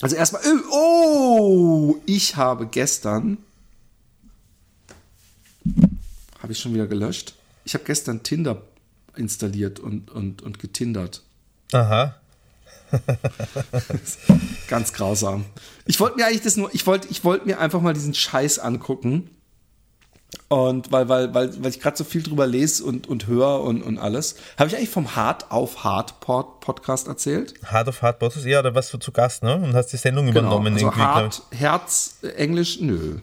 Also 0.00 0.14
erstmal, 0.14 0.42
oh, 0.70 1.96
ich 2.06 2.36
habe 2.36 2.66
gestern, 2.66 3.38
habe 6.40 6.52
ich 6.52 6.58
schon 6.58 6.74
wieder 6.74 6.86
gelöscht. 6.86 7.34
Ich 7.64 7.74
habe 7.74 7.84
gestern 7.84 8.22
Tinder 8.22 8.62
installiert 9.16 9.80
und, 9.80 10.10
und, 10.10 10.42
und 10.42 10.58
getindert. 10.58 11.22
Aha. 11.72 12.14
Ganz 14.68 14.92
grausam. 14.92 15.44
Ich 15.84 15.98
wollte 16.00 16.16
mir 16.16 16.26
eigentlich 16.26 16.42
das 16.42 16.56
nur, 16.56 16.72
ich 16.74 16.86
wollte 16.86 17.08
ich 17.10 17.24
wollte 17.24 17.46
mir 17.46 17.58
einfach 17.58 17.80
mal 17.80 17.92
diesen 17.92 18.14
Scheiß 18.14 18.58
angucken 18.58 19.30
und 20.48 20.92
weil, 20.92 21.08
weil, 21.08 21.34
weil, 21.34 21.62
weil 21.62 21.70
ich 21.70 21.80
gerade 21.80 21.96
so 21.96 22.04
viel 22.04 22.22
drüber 22.22 22.46
lese 22.46 22.84
und, 22.84 23.06
und 23.06 23.26
höre 23.26 23.60
und, 23.60 23.82
und 23.82 23.98
alles. 23.98 24.36
Habe 24.58 24.68
ich 24.68 24.76
eigentlich 24.76 24.88
vom 24.90 25.14
Hard 25.14 25.50
auf 25.50 25.84
Hard 25.84 26.20
Podcast 26.20 27.06
erzählt? 27.06 27.54
Hard 27.64 27.88
auf 27.88 28.02
Hard 28.02 28.18
Podcast, 28.18 28.46
ja, 28.46 28.62
da 28.62 28.74
warst 28.74 28.92
du 28.92 28.98
zu 28.98 29.12
Gast, 29.12 29.42
ne? 29.42 29.56
Und 29.56 29.74
hast 29.74 29.88
die 29.88 29.96
Sendung 29.96 30.26
genau, 30.26 30.40
übernommen. 30.40 30.74
Also 30.74 30.86
irgendwie, 30.86 31.00
Hard, 31.00 31.42
Herz, 31.50 32.18
Englisch, 32.36 32.80
nö. 32.80 33.18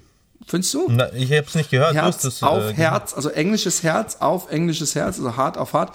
Findest 0.47 0.73
du? 0.75 0.87
Na, 0.89 1.11
ich 1.13 1.31
habe 1.31 1.47
es 1.47 1.55
nicht 1.55 1.71
gehört. 1.71 1.95
Herz 1.95 2.21
das, 2.21 2.43
auf 2.43 2.63
äh, 2.63 2.73
Herz, 2.73 3.13
also 3.13 3.29
englisches 3.29 3.81
Herz 3.81 4.17
auf 4.19 4.51
englisches 4.51 4.93
Herz, 4.93 5.17
also 5.17 5.35
Hard 5.35 5.57
auf 5.57 5.73
Hard. 5.73 5.93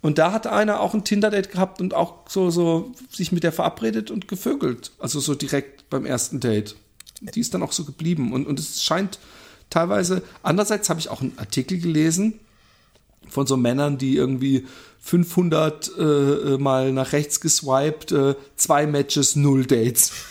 Und 0.00 0.16
da 0.16 0.32
hat 0.32 0.46
einer 0.46 0.80
auch 0.80 0.94
ein 0.94 1.04
Tinder-Date 1.04 1.52
gehabt 1.52 1.82
und 1.82 1.92
auch 1.92 2.26
so, 2.26 2.48
so 2.48 2.92
sich 3.10 3.32
mit 3.32 3.42
der 3.42 3.52
verabredet 3.52 4.10
und 4.10 4.28
gevögelt. 4.28 4.92
Also 4.98 5.20
so 5.20 5.34
direkt 5.34 5.90
beim 5.90 6.06
ersten 6.06 6.40
Date. 6.40 6.76
Die 7.20 7.40
ist 7.40 7.52
dann 7.52 7.62
auch 7.62 7.72
so 7.72 7.84
geblieben. 7.84 8.32
Und, 8.32 8.46
und 8.46 8.58
es 8.58 8.82
scheint 8.82 9.18
teilweise. 9.70 10.22
Andererseits 10.42 10.90
habe 10.90 11.00
ich 11.00 11.08
auch 11.08 11.20
einen 11.20 11.32
Artikel 11.38 11.80
gelesen 11.80 12.40
von 13.28 13.46
so 13.46 13.56
Männern, 13.56 13.98
die 13.98 14.16
irgendwie 14.16 14.66
500 15.00 15.90
äh, 15.98 16.02
äh, 16.02 16.58
mal 16.58 16.92
nach 16.92 17.12
rechts 17.12 17.40
geswiped, 17.40 18.12
äh, 18.12 18.34
zwei 18.56 18.86
Matches, 18.86 19.36
null 19.36 19.66
Dates. 19.66 20.12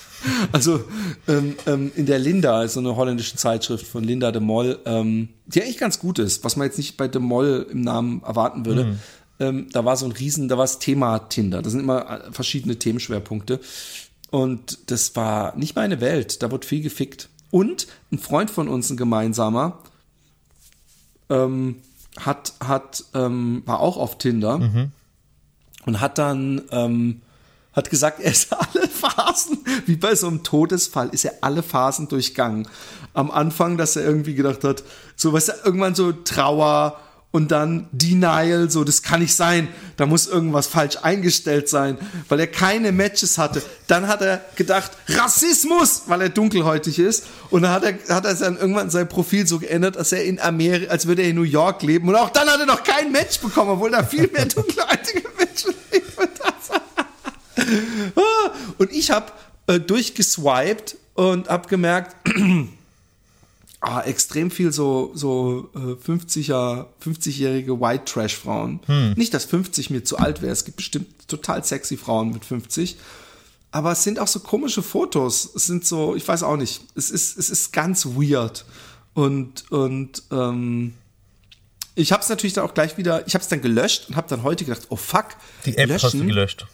Also 0.51 0.83
ähm, 1.29 1.55
ähm, 1.65 1.93
in 1.95 2.05
der 2.05 2.19
Linda, 2.19 2.67
so 2.67 2.81
eine 2.81 2.97
holländische 2.97 3.37
Zeitschrift 3.37 3.87
von 3.87 4.03
Linda 4.03 4.33
de 4.33 4.41
Moll, 4.41 4.77
ähm, 4.83 5.29
die 5.45 5.63
eigentlich 5.63 5.77
ganz 5.77 5.97
gut 5.97 6.19
ist, 6.19 6.43
was 6.43 6.57
man 6.57 6.67
jetzt 6.67 6.75
nicht 6.77 6.97
bei 6.97 7.07
de 7.07 7.21
Moll 7.21 7.65
im 7.71 7.79
Namen 7.79 8.21
erwarten 8.25 8.65
würde. 8.65 8.83
Mhm. 8.83 8.99
Ähm, 9.39 9.67
da 9.71 9.85
war 9.85 9.95
so 9.95 10.05
ein 10.05 10.11
Riesen, 10.11 10.49
da 10.49 10.57
war 10.57 10.65
das 10.65 10.79
Thema 10.79 11.19
Tinder. 11.19 11.61
Da 11.61 11.69
sind 11.69 11.79
immer 11.79 12.25
äh, 12.27 12.31
verschiedene 12.33 12.77
Themenschwerpunkte. 12.77 13.61
Und 14.29 14.91
das 14.91 15.15
war 15.15 15.55
nicht 15.55 15.75
meine 15.75 16.01
Welt. 16.01 16.43
Da 16.43 16.51
wird 16.51 16.65
viel 16.65 16.81
gefickt. 16.81 17.29
Und 17.51 17.87
ein 18.11 18.19
Freund 18.19 18.51
von 18.51 18.67
uns, 18.67 18.89
ein 18.89 18.97
gemeinsamer, 18.97 19.79
ähm, 21.29 21.77
hat, 22.17 22.53
hat, 22.59 23.03
ähm, 23.13 23.63
war 23.65 23.79
auch 23.79 23.97
auf 23.97 24.17
Tinder 24.17 24.59
und 25.85 26.01
hat 26.01 26.17
dann, 26.17 26.61
ähm, 26.71 27.21
hat 27.73 27.89
gesagt, 27.89 28.19
er 28.19 28.31
ist 28.31 28.51
alle 28.53 28.87
Phasen, 28.87 29.59
wie 29.85 29.95
bei 29.95 30.15
so 30.15 30.27
einem 30.27 30.43
Todesfall, 30.43 31.09
ist 31.09 31.25
er 31.25 31.35
alle 31.41 31.63
Phasen 31.63 32.07
durchgangen. 32.07 32.67
Am 33.13 33.31
Anfang, 33.31 33.77
dass 33.77 33.95
er 33.95 34.03
irgendwie 34.05 34.35
gedacht 34.35 34.63
hat, 34.63 34.83
so, 35.15 35.33
weißt 35.33 35.49
du, 35.49 35.53
irgendwann 35.65 35.95
so 35.95 36.11
Trauer 36.11 36.99
und 37.31 37.51
dann 37.51 37.87
Denial, 37.91 38.71
so, 38.71 38.83
das 38.83 39.03
kann 39.03 39.19
nicht 39.19 39.35
sein, 39.35 39.67
da 39.97 40.07
muss 40.07 40.25
irgendwas 40.25 40.65
falsch 40.65 40.97
eingestellt 41.03 41.69
sein, 41.69 41.97
weil 42.27 42.39
er 42.39 42.47
keine 42.47 42.91
Matches 42.91 43.37
hatte. 43.37 43.61
Dann 43.85 44.07
hat 44.07 44.21
er 44.21 44.43
gedacht, 44.55 44.91
Rassismus, 45.07 46.03
weil 46.07 46.21
er 46.23 46.29
dunkelhäutig 46.29 46.97
ist. 46.97 47.25
Und 47.51 47.61
dann 47.61 47.71
hat 47.71 47.83
er, 47.83 48.15
hat 48.15 48.25
er 48.25 48.33
dann 48.33 48.57
irgendwann 48.57 48.89
sein 48.89 49.07
Profil 49.07 49.45
so 49.45 49.59
geändert, 49.59 49.95
dass 49.95 50.11
er 50.11 50.23
in 50.23 50.39
Amerika, 50.39 50.91
als 50.91 51.05
würde 51.05 51.21
er 51.21 51.29
in 51.29 51.35
New 51.35 51.43
York 51.43 51.83
leben. 51.83 52.09
Und 52.09 52.15
auch 52.15 52.31
dann 52.31 52.47
hat 52.47 52.59
er 52.59 52.65
noch 52.65 52.83
kein 52.83 53.11
Match 53.11 53.39
bekommen, 53.39 53.71
obwohl 53.71 53.91
da 53.91 54.03
viel 54.03 54.27
mehr 54.27 54.45
dunkelhäutige 54.45 55.29
Menschen 55.37 55.73
leben. 55.91 56.05
Ah, 58.15 58.51
Und 58.79 58.91
ich 58.91 59.11
habe 59.11 59.31
äh, 59.67 59.79
durchgeswiped 59.79 60.97
und 61.13 61.47
habe 61.47 61.67
gemerkt, 61.67 62.15
ah, 63.81 64.01
extrem 64.01 64.51
viel 64.51 64.71
so, 64.71 65.11
so 65.13 65.69
äh, 65.75 66.09
50er, 66.09 66.87
50-jährige 67.03 67.79
White 67.79 68.05
Trash 68.05 68.35
Frauen. 68.35 68.79
Nicht, 69.15 69.33
dass 69.33 69.45
50 69.45 69.89
mir 69.89 70.03
zu 70.03 70.17
alt 70.17 70.41
wäre. 70.41 70.51
Es 70.51 70.65
gibt 70.65 70.77
bestimmt 70.77 71.27
total 71.27 71.63
sexy 71.63 71.97
Frauen 71.97 72.31
mit 72.31 72.45
50. 72.45 72.97
Aber 73.71 73.91
es 73.91 74.03
sind 74.03 74.19
auch 74.19 74.27
so 74.27 74.39
komische 74.39 74.81
Fotos. 74.81 75.49
Es 75.55 75.67
sind 75.67 75.85
so, 75.85 76.15
ich 76.15 76.27
weiß 76.27 76.43
auch 76.43 76.57
nicht. 76.57 76.81
Es 76.95 77.11
ist, 77.11 77.37
es 77.37 77.49
ist 77.49 77.71
ganz 77.71 78.05
weird. 78.05 78.65
Und, 79.13 79.71
und, 79.71 80.23
ähm, 80.31 80.93
ich 81.95 82.13
habe 82.13 82.23
es 82.23 82.29
natürlich 82.29 82.53
dann 82.53 82.63
auch 82.63 82.73
gleich 82.73 82.97
wieder, 82.97 83.27
ich 83.27 83.33
habe 83.33 83.43
es 83.43 83.49
dann 83.49 83.61
gelöscht 83.61 84.07
und 84.07 84.15
habe 84.15 84.27
dann 84.29 84.43
heute 84.43 84.63
gedacht, 84.63 84.87
oh 84.89 84.95
fuck, 84.95 85.35
Die 85.65 85.77
App 85.77 85.91
hast 85.91 86.13
du 86.13 86.25
gelöscht. 86.25 86.65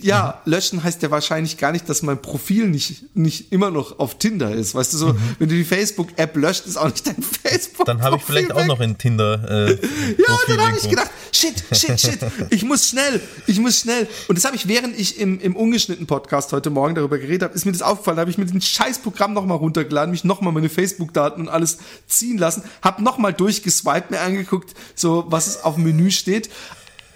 Ja, 0.00 0.40
löschen 0.44 0.82
heißt 0.82 1.02
ja 1.02 1.10
wahrscheinlich 1.10 1.58
gar 1.58 1.72
nicht, 1.72 1.88
dass 1.88 2.02
mein 2.02 2.20
Profil 2.20 2.68
nicht, 2.68 3.16
nicht 3.16 3.52
immer 3.52 3.70
noch 3.70 3.98
auf 3.98 4.18
Tinder 4.18 4.52
ist. 4.52 4.74
Weißt 4.74 4.92
du 4.94 4.98
so, 4.98 5.16
wenn 5.38 5.48
du 5.48 5.54
die 5.54 5.64
Facebook-App 5.64 6.36
löscht, 6.36 6.66
ist 6.66 6.76
auch 6.76 6.86
nicht 6.86 7.06
dein 7.06 7.22
Facebook. 7.42 7.86
Mhm. 7.86 7.90
Dann 7.90 8.02
habe 8.02 8.16
ich 8.16 8.22
vielleicht 8.22 8.52
auch 8.52 8.66
noch 8.66 8.80
in 8.80 8.96
Tinder. 8.98 9.68
Äh, 9.68 9.78
Ja, 10.18 10.38
dann 10.46 10.60
habe 10.66 10.78
ich 10.80 10.88
gedacht, 10.88 11.10
shit, 11.32 11.62
shit, 11.72 12.00
shit, 12.00 12.18
ich 12.50 12.62
muss 12.62 12.88
schnell, 12.88 13.20
ich 13.46 13.58
muss 13.58 13.80
schnell. 13.80 14.08
Und 14.28 14.36
das 14.36 14.44
habe 14.44 14.56
ich, 14.56 14.68
während 14.68 14.98
ich 14.98 15.18
im, 15.18 15.40
im 15.40 15.56
ungeschnittenen 15.56 16.06
Podcast 16.06 16.52
heute 16.52 16.70
Morgen 16.70 16.94
darüber 16.94 17.18
geredet 17.18 17.42
habe, 17.42 17.54
ist 17.54 17.64
mir 17.64 17.72
das 17.72 17.82
aufgefallen. 17.82 18.16
Da 18.16 18.22
habe 18.22 18.30
ich 18.30 18.38
mir 18.38 18.46
den 18.46 18.60
Scheißprogramm 18.60 19.32
nochmal 19.32 19.58
runtergeladen, 19.58 20.10
mich 20.10 20.24
nochmal 20.24 20.52
meine 20.52 20.68
Facebook-Daten 20.68 21.40
und 21.40 21.48
alles 21.48 21.78
ziehen 22.06 22.38
lassen, 22.38 22.62
habe 22.82 23.02
nochmal 23.02 23.32
durchgeswiped, 23.32 24.10
mir 24.10 24.20
angeguckt, 24.20 24.74
so 24.94 25.24
was 25.28 25.46
es 25.46 25.64
auf 25.64 25.74
dem 25.74 25.84
Menü 25.84 26.10
steht. 26.10 26.50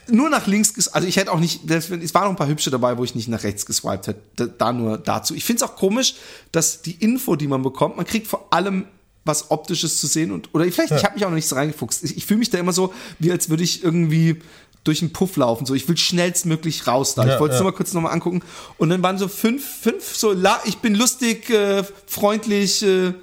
Nur 0.08 0.30
nach 0.30 0.46
links, 0.46 0.88
also 0.88 1.06
ich 1.06 1.16
hätte 1.16 1.32
auch 1.32 1.40
nicht, 1.40 1.70
es 1.70 1.90
waren 1.90 2.24
noch 2.24 2.30
ein 2.30 2.36
paar 2.36 2.48
hübsche 2.48 2.70
dabei, 2.70 2.98
wo 2.98 3.04
ich 3.04 3.14
nicht 3.14 3.28
nach 3.28 3.42
rechts 3.42 3.66
geswiped 3.66 4.06
hätte, 4.06 4.48
da, 4.48 4.72
nur 4.72 4.98
dazu. 4.98 5.34
Ich 5.34 5.44
finde 5.44 5.64
es 5.64 5.70
auch 5.70 5.76
komisch, 5.76 6.14
dass 6.52 6.82
die 6.82 6.92
Info, 6.92 7.36
die 7.36 7.46
man 7.46 7.62
bekommt, 7.62 7.96
man 7.96 8.06
kriegt 8.06 8.26
vor 8.26 8.52
allem 8.52 8.86
was 9.24 9.50
Optisches 9.50 9.98
zu 9.98 10.06
sehen 10.06 10.32
und 10.32 10.54
oder 10.54 10.64
vielleicht, 10.70 10.92
ich 10.92 11.04
habe 11.04 11.14
mich 11.14 11.24
auch 11.24 11.30
noch 11.30 11.36
nicht 11.36 11.48
so 11.48 11.56
reingefuchst. 11.56 12.04
Ich, 12.04 12.16
ich 12.18 12.26
fühle 12.26 12.38
mich 12.38 12.50
da 12.50 12.58
immer 12.58 12.72
so, 12.72 12.92
wie 13.18 13.32
als 13.32 13.48
würde 13.48 13.62
ich 13.62 13.82
irgendwie 13.82 14.40
durch 14.84 15.00
einen 15.00 15.12
Puff 15.12 15.36
laufen. 15.36 15.64
So, 15.66 15.74
ich 15.74 15.88
will 15.88 15.96
schnellstmöglich 15.96 16.86
raus 16.86 17.14
da. 17.14 17.26
Ja, 17.26 17.34
ich 17.34 17.40
wollte 17.40 17.54
es 17.54 17.58
ja. 17.58 17.62
nur 17.62 17.72
mal 17.72 17.76
kurz 17.76 17.94
nochmal 17.94 18.12
angucken. 18.12 18.42
Und 18.76 18.90
dann 18.90 19.02
waren 19.02 19.16
so 19.16 19.28
fünf, 19.28 19.64
fünf 19.64 20.14
so, 20.14 20.32
la, 20.32 20.60
ich 20.66 20.78
bin 20.78 20.94
lustig, 20.94 21.48
äh, 21.48 21.82
freundlich, 22.06 22.82
äh, 22.82 23.14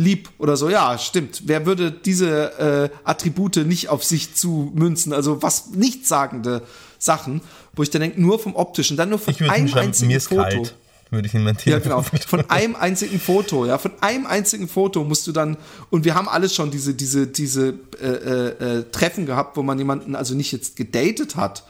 lieb 0.00 0.30
oder 0.38 0.56
so. 0.56 0.68
Ja, 0.68 0.98
stimmt. 0.98 1.42
Wer 1.44 1.66
würde 1.66 1.92
diese 1.92 2.58
äh, 2.58 2.96
Attribute 3.04 3.56
nicht 3.66 3.88
auf 3.88 4.02
sich 4.02 4.34
zu 4.34 4.72
münzen? 4.74 5.12
Also 5.12 5.42
was 5.42 5.70
nichtssagende 5.70 6.62
Sachen, 6.98 7.42
wo 7.74 7.82
ich 7.82 7.90
dann 7.90 8.00
denke, 8.00 8.20
nur 8.20 8.38
vom 8.38 8.56
optischen, 8.56 8.96
dann 8.96 9.10
nur 9.10 9.18
von 9.18 9.34
einem 9.48 9.72
einzigen 9.74 10.08
mir 10.08 10.16
ist 10.16 10.28
Foto. 10.28 10.42
kalt. 10.42 10.74
Würde 11.10 11.26
ich 11.26 11.34
in 11.34 11.42
mein 11.42 11.56
Ja, 11.64 11.80
genau. 11.80 12.02
Von 12.28 12.48
einem 12.50 12.76
einzigen 12.76 13.18
Foto, 13.18 13.66
ja, 13.66 13.78
von 13.78 13.90
einem 14.00 14.26
einzigen 14.26 14.68
Foto 14.68 15.02
musst 15.02 15.26
du 15.26 15.32
dann, 15.32 15.56
und 15.90 16.04
wir 16.04 16.14
haben 16.14 16.28
alles 16.28 16.54
schon 16.54 16.70
diese, 16.70 16.94
diese, 16.94 17.26
diese 17.26 17.74
äh, 18.00 18.06
äh, 18.06 18.78
äh, 18.78 18.84
Treffen 18.92 19.26
gehabt, 19.26 19.56
wo 19.56 19.64
man 19.64 19.76
jemanden 19.76 20.14
also 20.14 20.36
nicht 20.36 20.52
jetzt 20.52 20.76
gedatet 20.76 21.34
hat, 21.34 21.64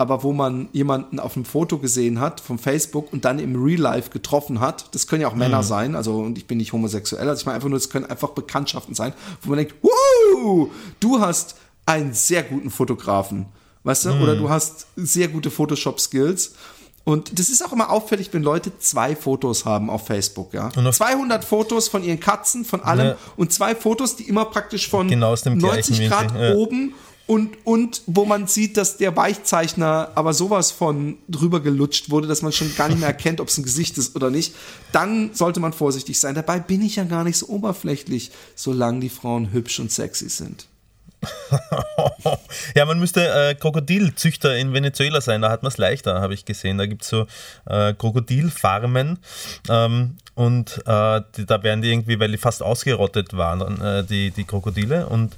aber 0.00 0.22
wo 0.22 0.32
man 0.32 0.70
jemanden 0.72 1.20
auf 1.20 1.36
einem 1.36 1.44
Foto 1.44 1.76
gesehen 1.76 2.20
hat 2.20 2.40
vom 2.40 2.58
Facebook 2.58 3.12
und 3.12 3.26
dann 3.26 3.38
im 3.38 3.62
Real 3.62 3.80
Life 3.80 4.08
getroffen 4.08 4.58
hat. 4.58 4.86
Das 4.94 5.06
können 5.06 5.20
ja 5.20 5.28
auch 5.28 5.34
Männer 5.34 5.62
sein, 5.62 5.94
also 5.94 6.20
und 6.20 6.38
ich 6.38 6.46
bin 6.46 6.56
nicht 6.56 6.72
homosexuell, 6.72 7.28
also 7.28 7.38
ich 7.40 7.44
meine 7.44 7.56
einfach 7.56 7.68
nur, 7.68 7.78
das 7.78 7.90
können 7.90 8.06
einfach 8.06 8.30
Bekanntschaften 8.30 8.94
sein, 8.94 9.12
wo 9.42 9.50
man 9.50 9.58
denkt, 9.58 9.74
Wuhu, 9.82 10.68
du 11.00 11.20
hast 11.20 11.56
einen 11.84 12.14
sehr 12.14 12.42
guten 12.44 12.70
Fotografen, 12.70 13.44
weißt 13.84 14.06
du, 14.06 14.10
oder 14.22 14.36
du 14.36 14.48
hast 14.48 14.86
sehr 14.96 15.28
gute 15.28 15.50
Photoshop-Skills. 15.50 16.54
Und 17.04 17.38
das 17.38 17.48
ist 17.50 17.62
auch 17.64 17.72
immer 17.72 17.90
auffällig, 17.90 18.28
wenn 18.32 18.42
Leute 18.42 18.72
zwei 18.78 19.16
Fotos 19.16 19.64
haben 19.66 19.90
auf 19.90 20.06
Facebook, 20.06 20.54
ja. 20.54 20.68
Auf- 20.68 20.96
200 20.96 21.44
Fotos 21.44 21.88
von 21.88 22.02
ihren 22.04 22.20
Katzen, 22.20 22.64
von 22.64 22.82
allem 22.82 23.06
Ja. 23.08 23.16
und 23.36 23.52
zwei 23.52 23.74
Fotos, 23.74 24.16
die 24.16 24.24
immer 24.28 24.44
praktisch 24.46 24.88
von 24.88 25.08
Genau 25.08 25.32
aus 25.32 25.42
dem 25.42 25.58
gleichen 25.58 25.92
90 25.94 26.08
Grad 26.08 26.34
ja. 26.38 26.54
oben 26.54 26.94
und, 27.30 27.64
und 27.64 28.02
wo 28.06 28.24
man 28.24 28.48
sieht, 28.48 28.76
dass 28.76 28.96
der 28.96 29.16
Weichzeichner 29.16 30.10
aber 30.16 30.34
sowas 30.34 30.72
von 30.72 31.16
drüber 31.28 31.60
gelutscht 31.60 32.10
wurde, 32.10 32.26
dass 32.26 32.42
man 32.42 32.50
schon 32.50 32.74
gar 32.74 32.88
nicht 32.88 32.98
mehr 32.98 33.06
erkennt, 33.16 33.40
ob 33.40 33.46
es 33.46 33.56
ein 33.56 33.62
Gesicht 33.62 33.96
ist 33.98 34.16
oder 34.16 34.30
nicht, 34.30 34.52
dann 34.90 35.32
sollte 35.32 35.60
man 35.60 35.72
vorsichtig 35.72 36.18
sein. 36.18 36.34
Dabei 36.34 36.58
bin 36.58 36.82
ich 36.82 36.96
ja 36.96 37.04
gar 37.04 37.22
nicht 37.22 37.38
so 37.38 37.46
oberflächlich, 37.46 38.32
solange 38.56 38.98
die 38.98 39.08
Frauen 39.10 39.52
hübsch 39.52 39.78
und 39.78 39.92
sexy 39.92 40.28
sind. 40.28 40.66
Ja, 42.74 42.84
man 42.84 42.98
müsste 42.98 43.28
äh, 43.28 43.54
Krokodilzüchter 43.54 44.56
in 44.56 44.72
Venezuela 44.72 45.20
sein, 45.20 45.42
da 45.42 45.50
hat 45.50 45.62
man 45.62 45.70
es 45.70 45.78
leichter, 45.78 46.20
habe 46.20 46.34
ich 46.34 46.44
gesehen. 46.44 46.78
Da 46.78 46.86
gibt 46.86 47.02
es 47.02 47.08
so 47.08 47.26
äh, 47.66 47.94
Krokodilfarmen 47.94 49.18
ähm, 49.68 50.16
und 50.34 50.82
äh, 50.86 51.20
die, 51.36 51.46
da 51.46 51.62
werden 51.62 51.82
die 51.82 51.90
irgendwie, 51.90 52.18
weil 52.18 52.30
die 52.30 52.38
fast 52.38 52.62
ausgerottet 52.62 53.36
waren, 53.36 53.80
äh, 53.80 54.04
die, 54.04 54.30
die 54.30 54.44
Krokodile 54.44 55.06
und 55.06 55.34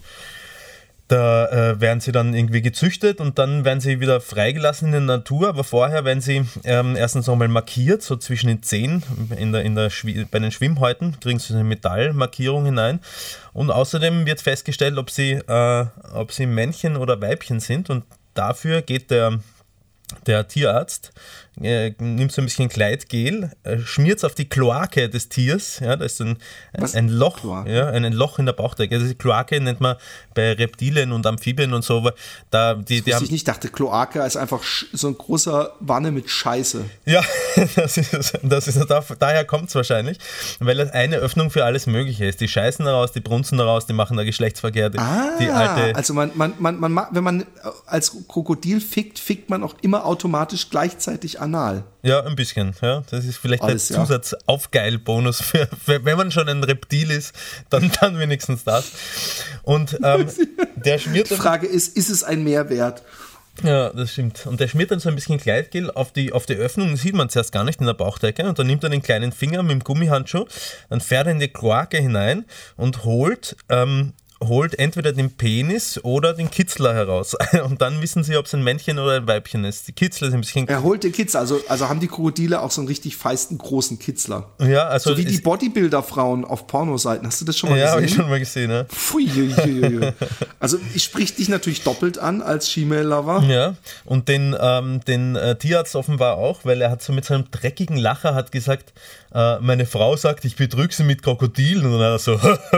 da 1.12 1.46
äh, 1.48 1.80
werden 1.80 2.00
sie 2.00 2.10
dann 2.10 2.32
irgendwie 2.32 2.62
gezüchtet 2.62 3.20
und 3.20 3.38
dann 3.38 3.66
werden 3.66 3.80
sie 3.80 4.00
wieder 4.00 4.18
freigelassen 4.22 4.86
in 4.86 4.92
der 5.06 5.18
Natur, 5.18 5.50
aber 5.50 5.62
vorher 5.62 6.06
werden 6.06 6.22
sie 6.22 6.46
ähm, 6.64 6.96
erstens 6.96 7.26
nochmal 7.26 7.48
markiert, 7.48 8.02
so 8.02 8.16
zwischen 8.16 8.46
den 8.46 8.62
Zehen 8.62 9.02
in 9.36 9.52
der, 9.52 9.62
in 9.62 9.74
der 9.74 9.90
bei 10.30 10.38
den 10.38 10.50
Schwimmhäuten, 10.50 11.20
kriegen 11.20 11.38
sie 11.38 11.52
eine 11.52 11.64
Metallmarkierung 11.64 12.64
hinein. 12.64 13.00
Und 13.52 13.70
außerdem 13.70 14.24
wird 14.24 14.40
festgestellt, 14.40 14.96
ob 14.96 15.10
sie, 15.10 15.32
äh, 15.32 15.86
ob 16.14 16.32
sie 16.32 16.46
Männchen 16.46 16.96
oder 16.96 17.20
Weibchen 17.20 17.60
sind. 17.60 17.90
Und 17.90 18.04
dafür 18.32 18.80
geht 18.80 19.10
der, 19.10 19.38
der 20.26 20.48
Tierarzt, 20.48 21.12
äh, 21.60 21.92
nimmt 21.98 22.32
so 22.32 22.40
ein 22.40 22.46
bisschen 22.46 22.68
Kleidgel, 22.68 23.50
äh, 23.64 23.78
schmiert 23.78 24.18
es 24.18 24.24
auf 24.24 24.34
die 24.34 24.48
Kloake 24.48 25.08
des 25.10 25.28
Tiers, 25.28 25.80
ja, 25.80 25.96
da 25.96 26.04
ist 26.06 26.20
ein, 26.20 26.38
ein, 26.72 26.94
ein 26.94 27.08
Loch, 27.08 27.40
Kloake? 27.40 27.70
ja, 27.70 27.88
ein 27.90 28.10
Loch 28.12 28.38
in 28.38 28.46
der 28.46 28.54
Bauchdecke. 28.54 28.94
Also 28.94 29.06
die 29.06 29.14
Kloake 29.14 29.60
nennt 29.60 29.80
man 29.80 29.96
bei 30.34 30.52
Reptilien 30.52 31.12
und 31.12 31.26
Amphibien 31.26 31.74
und 31.74 31.82
so, 31.84 32.10
da, 32.50 32.74
die, 32.74 33.02
die 33.02 33.10
Was 33.10 33.16
haben, 33.16 33.24
ich 33.24 33.30
nicht 33.30 33.46
dachte, 33.48 33.68
Kloake 33.68 34.20
ist 34.22 34.36
einfach 34.36 34.62
so 34.92 35.08
ein 35.08 35.18
großer 35.18 35.72
Wanne 35.80 36.10
mit 36.10 36.30
Scheiße. 36.30 36.84
ja, 37.04 37.22
das 37.76 37.98
ist, 37.98 38.38
das 38.42 38.68
ist, 38.68 38.78
da, 38.88 39.04
daher 39.18 39.44
kommt 39.44 39.68
es 39.68 39.74
wahrscheinlich, 39.74 40.18
weil 40.58 40.76
das 40.76 40.90
eine 40.92 41.16
Öffnung 41.16 41.50
für 41.50 41.64
alles 41.66 41.86
Mögliche 41.86 42.24
ist. 42.24 42.40
Die 42.40 42.48
scheißen 42.48 42.84
daraus, 42.84 43.12
die 43.12 43.20
brunzen 43.20 43.58
daraus, 43.58 43.86
die 43.86 43.92
machen 43.92 44.16
da 44.16 44.24
Geschlechtsverkehr, 44.24 44.88
die, 44.90 44.98
Ah, 44.98 45.36
die 45.38 45.50
alte, 45.50 45.94
also 45.96 46.14
man, 46.14 46.30
man, 46.34 46.54
man, 46.58 46.80
man, 46.80 46.92
ma- 46.92 47.08
wenn 47.12 47.24
man 47.24 47.44
als 47.86 48.16
Krokodil 48.26 48.80
fickt, 48.80 49.18
fickt 49.18 49.50
man 49.50 49.62
auch 49.62 49.74
immer 49.82 50.06
automatisch 50.06 50.70
gleichzeitig 50.70 51.40
anal. 51.52 51.84
Ja, 52.02 52.24
ein 52.24 52.34
bisschen. 52.36 52.74
Ja. 52.80 53.02
Das 53.10 53.24
ist 53.24 53.36
vielleicht 53.36 53.62
Alles, 53.62 53.88
der. 53.88 53.98
Zusatzaufgeil-Bonus, 53.98 55.42
für, 55.42 55.68
für, 55.84 56.04
wenn 56.04 56.16
man 56.16 56.30
schon 56.32 56.48
ein 56.48 56.64
Reptil 56.64 57.10
ist, 57.10 57.34
dann, 57.70 57.90
dann 58.00 58.18
wenigstens 58.18 58.64
das. 58.64 58.92
Und 59.62 59.98
ähm, 60.02 60.26
der 60.76 60.98
schmiert 60.98 61.30
Die 61.30 61.36
Frage 61.36 61.66
ist, 61.66 61.96
ist 61.96 62.10
es 62.10 62.24
ein 62.24 62.42
Mehrwert? 62.42 63.02
ja, 63.62 63.90
das 63.90 64.12
stimmt. 64.12 64.46
Und 64.46 64.60
der 64.60 64.68
schmiert 64.68 64.90
dann 64.90 64.98
so 64.98 65.10
ein 65.10 65.14
bisschen 65.14 65.38
Kleidgel 65.38 65.90
auf 65.90 66.10
die, 66.10 66.32
auf 66.32 66.46
die 66.46 66.54
Öffnung, 66.54 66.92
das 66.92 67.02
sieht 67.02 67.14
man 67.14 67.28
zuerst 67.28 67.52
gar 67.52 67.64
nicht 67.64 67.80
in 67.80 67.86
der 67.86 67.94
Bauchdecke. 67.94 68.44
Und 68.48 68.58
dann 68.58 68.66
nimmt 68.66 68.82
er 68.82 68.90
den 68.90 69.02
kleinen 69.02 69.30
Finger 69.30 69.62
mit 69.62 69.72
dem 69.72 69.84
Gummihandschuh, 69.84 70.46
dann 70.88 71.02
fährt 71.02 71.26
er 71.26 71.32
in 71.32 71.38
die 71.38 71.48
Kloake 71.48 71.98
hinein 71.98 72.46
und 72.76 73.04
holt 73.04 73.56
ähm, 73.68 74.14
holt 74.48 74.78
entweder 74.78 75.12
den 75.12 75.30
Penis 75.30 75.98
oder 76.02 76.34
den 76.34 76.50
Kitzler 76.50 76.94
heraus. 76.94 77.36
Und 77.64 77.80
dann 77.80 78.00
wissen 78.02 78.24
sie, 78.24 78.36
ob 78.36 78.46
es 78.46 78.54
ein 78.54 78.62
Männchen 78.62 78.98
oder 78.98 79.16
ein 79.16 79.26
Weibchen 79.26 79.64
ist. 79.64 79.88
Die 79.88 79.92
Kitzler 79.92 80.28
sind 80.28 80.38
ein 80.38 80.40
bisschen. 80.42 80.68
Er 80.68 80.82
holt 80.82 81.04
den 81.04 81.12
Kitzler, 81.12 81.40
also, 81.40 81.60
also 81.68 81.88
haben 81.88 82.00
die 82.00 82.08
Krokodile 82.08 82.60
auch 82.60 82.70
so 82.70 82.80
einen 82.80 82.88
richtig 82.88 83.16
feisten, 83.16 83.58
großen 83.58 83.98
Kitzler. 83.98 84.50
Ja, 84.60 84.88
also. 84.88 85.10
So 85.10 85.18
wie 85.18 85.24
die 85.24 85.38
Bodybuilder-Frauen 85.38 86.44
auf 86.44 86.66
Pornoseiten. 86.66 87.26
Hast 87.26 87.40
du 87.40 87.44
das 87.44 87.58
schon 87.58 87.70
mal 87.70 87.78
ja, 87.78 87.90
habe 87.90 88.00
ich 88.02 88.08
gesehen? 88.08 88.20
schon 88.20 88.30
mal 88.30 88.38
gesehen, 88.38 88.70
ja. 88.70 88.84
Pfui, 88.84 89.28
ui, 89.36 89.54
ui, 89.64 89.96
ui. 89.98 90.12
Also 90.60 90.78
ich 90.94 91.04
sprich 91.04 91.34
dich 91.34 91.48
natürlich 91.48 91.82
doppelt 91.82 92.18
an 92.18 92.42
als 92.42 92.70
She-Mail-Lover. 92.70 93.44
Ja, 93.48 93.74
und 94.04 94.28
den, 94.28 94.56
ähm, 94.58 95.00
den 95.06 95.36
äh, 95.36 95.56
Tierarzt 95.56 95.96
offenbar 95.96 96.36
auch, 96.36 96.64
weil 96.64 96.80
er 96.80 96.90
hat 96.90 97.02
so 97.02 97.12
mit 97.12 97.24
seinem 97.24 97.50
dreckigen 97.50 97.96
Lacher 97.96 98.34
hat 98.34 98.52
gesagt, 98.52 98.92
äh, 99.34 99.58
meine 99.60 99.86
Frau 99.86 100.16
sagt, 100.16 100.44
ich 100.44 100.56
betrüge 100.56 100.92
sie 100.92 101.04
mit 101.04 101.22
Krokodilen 101.22 101.86
und 101.86 101.92
dann 101.92 102.00
hat 102.00 102.12
er 102.12 102.18
so 102.18 102.38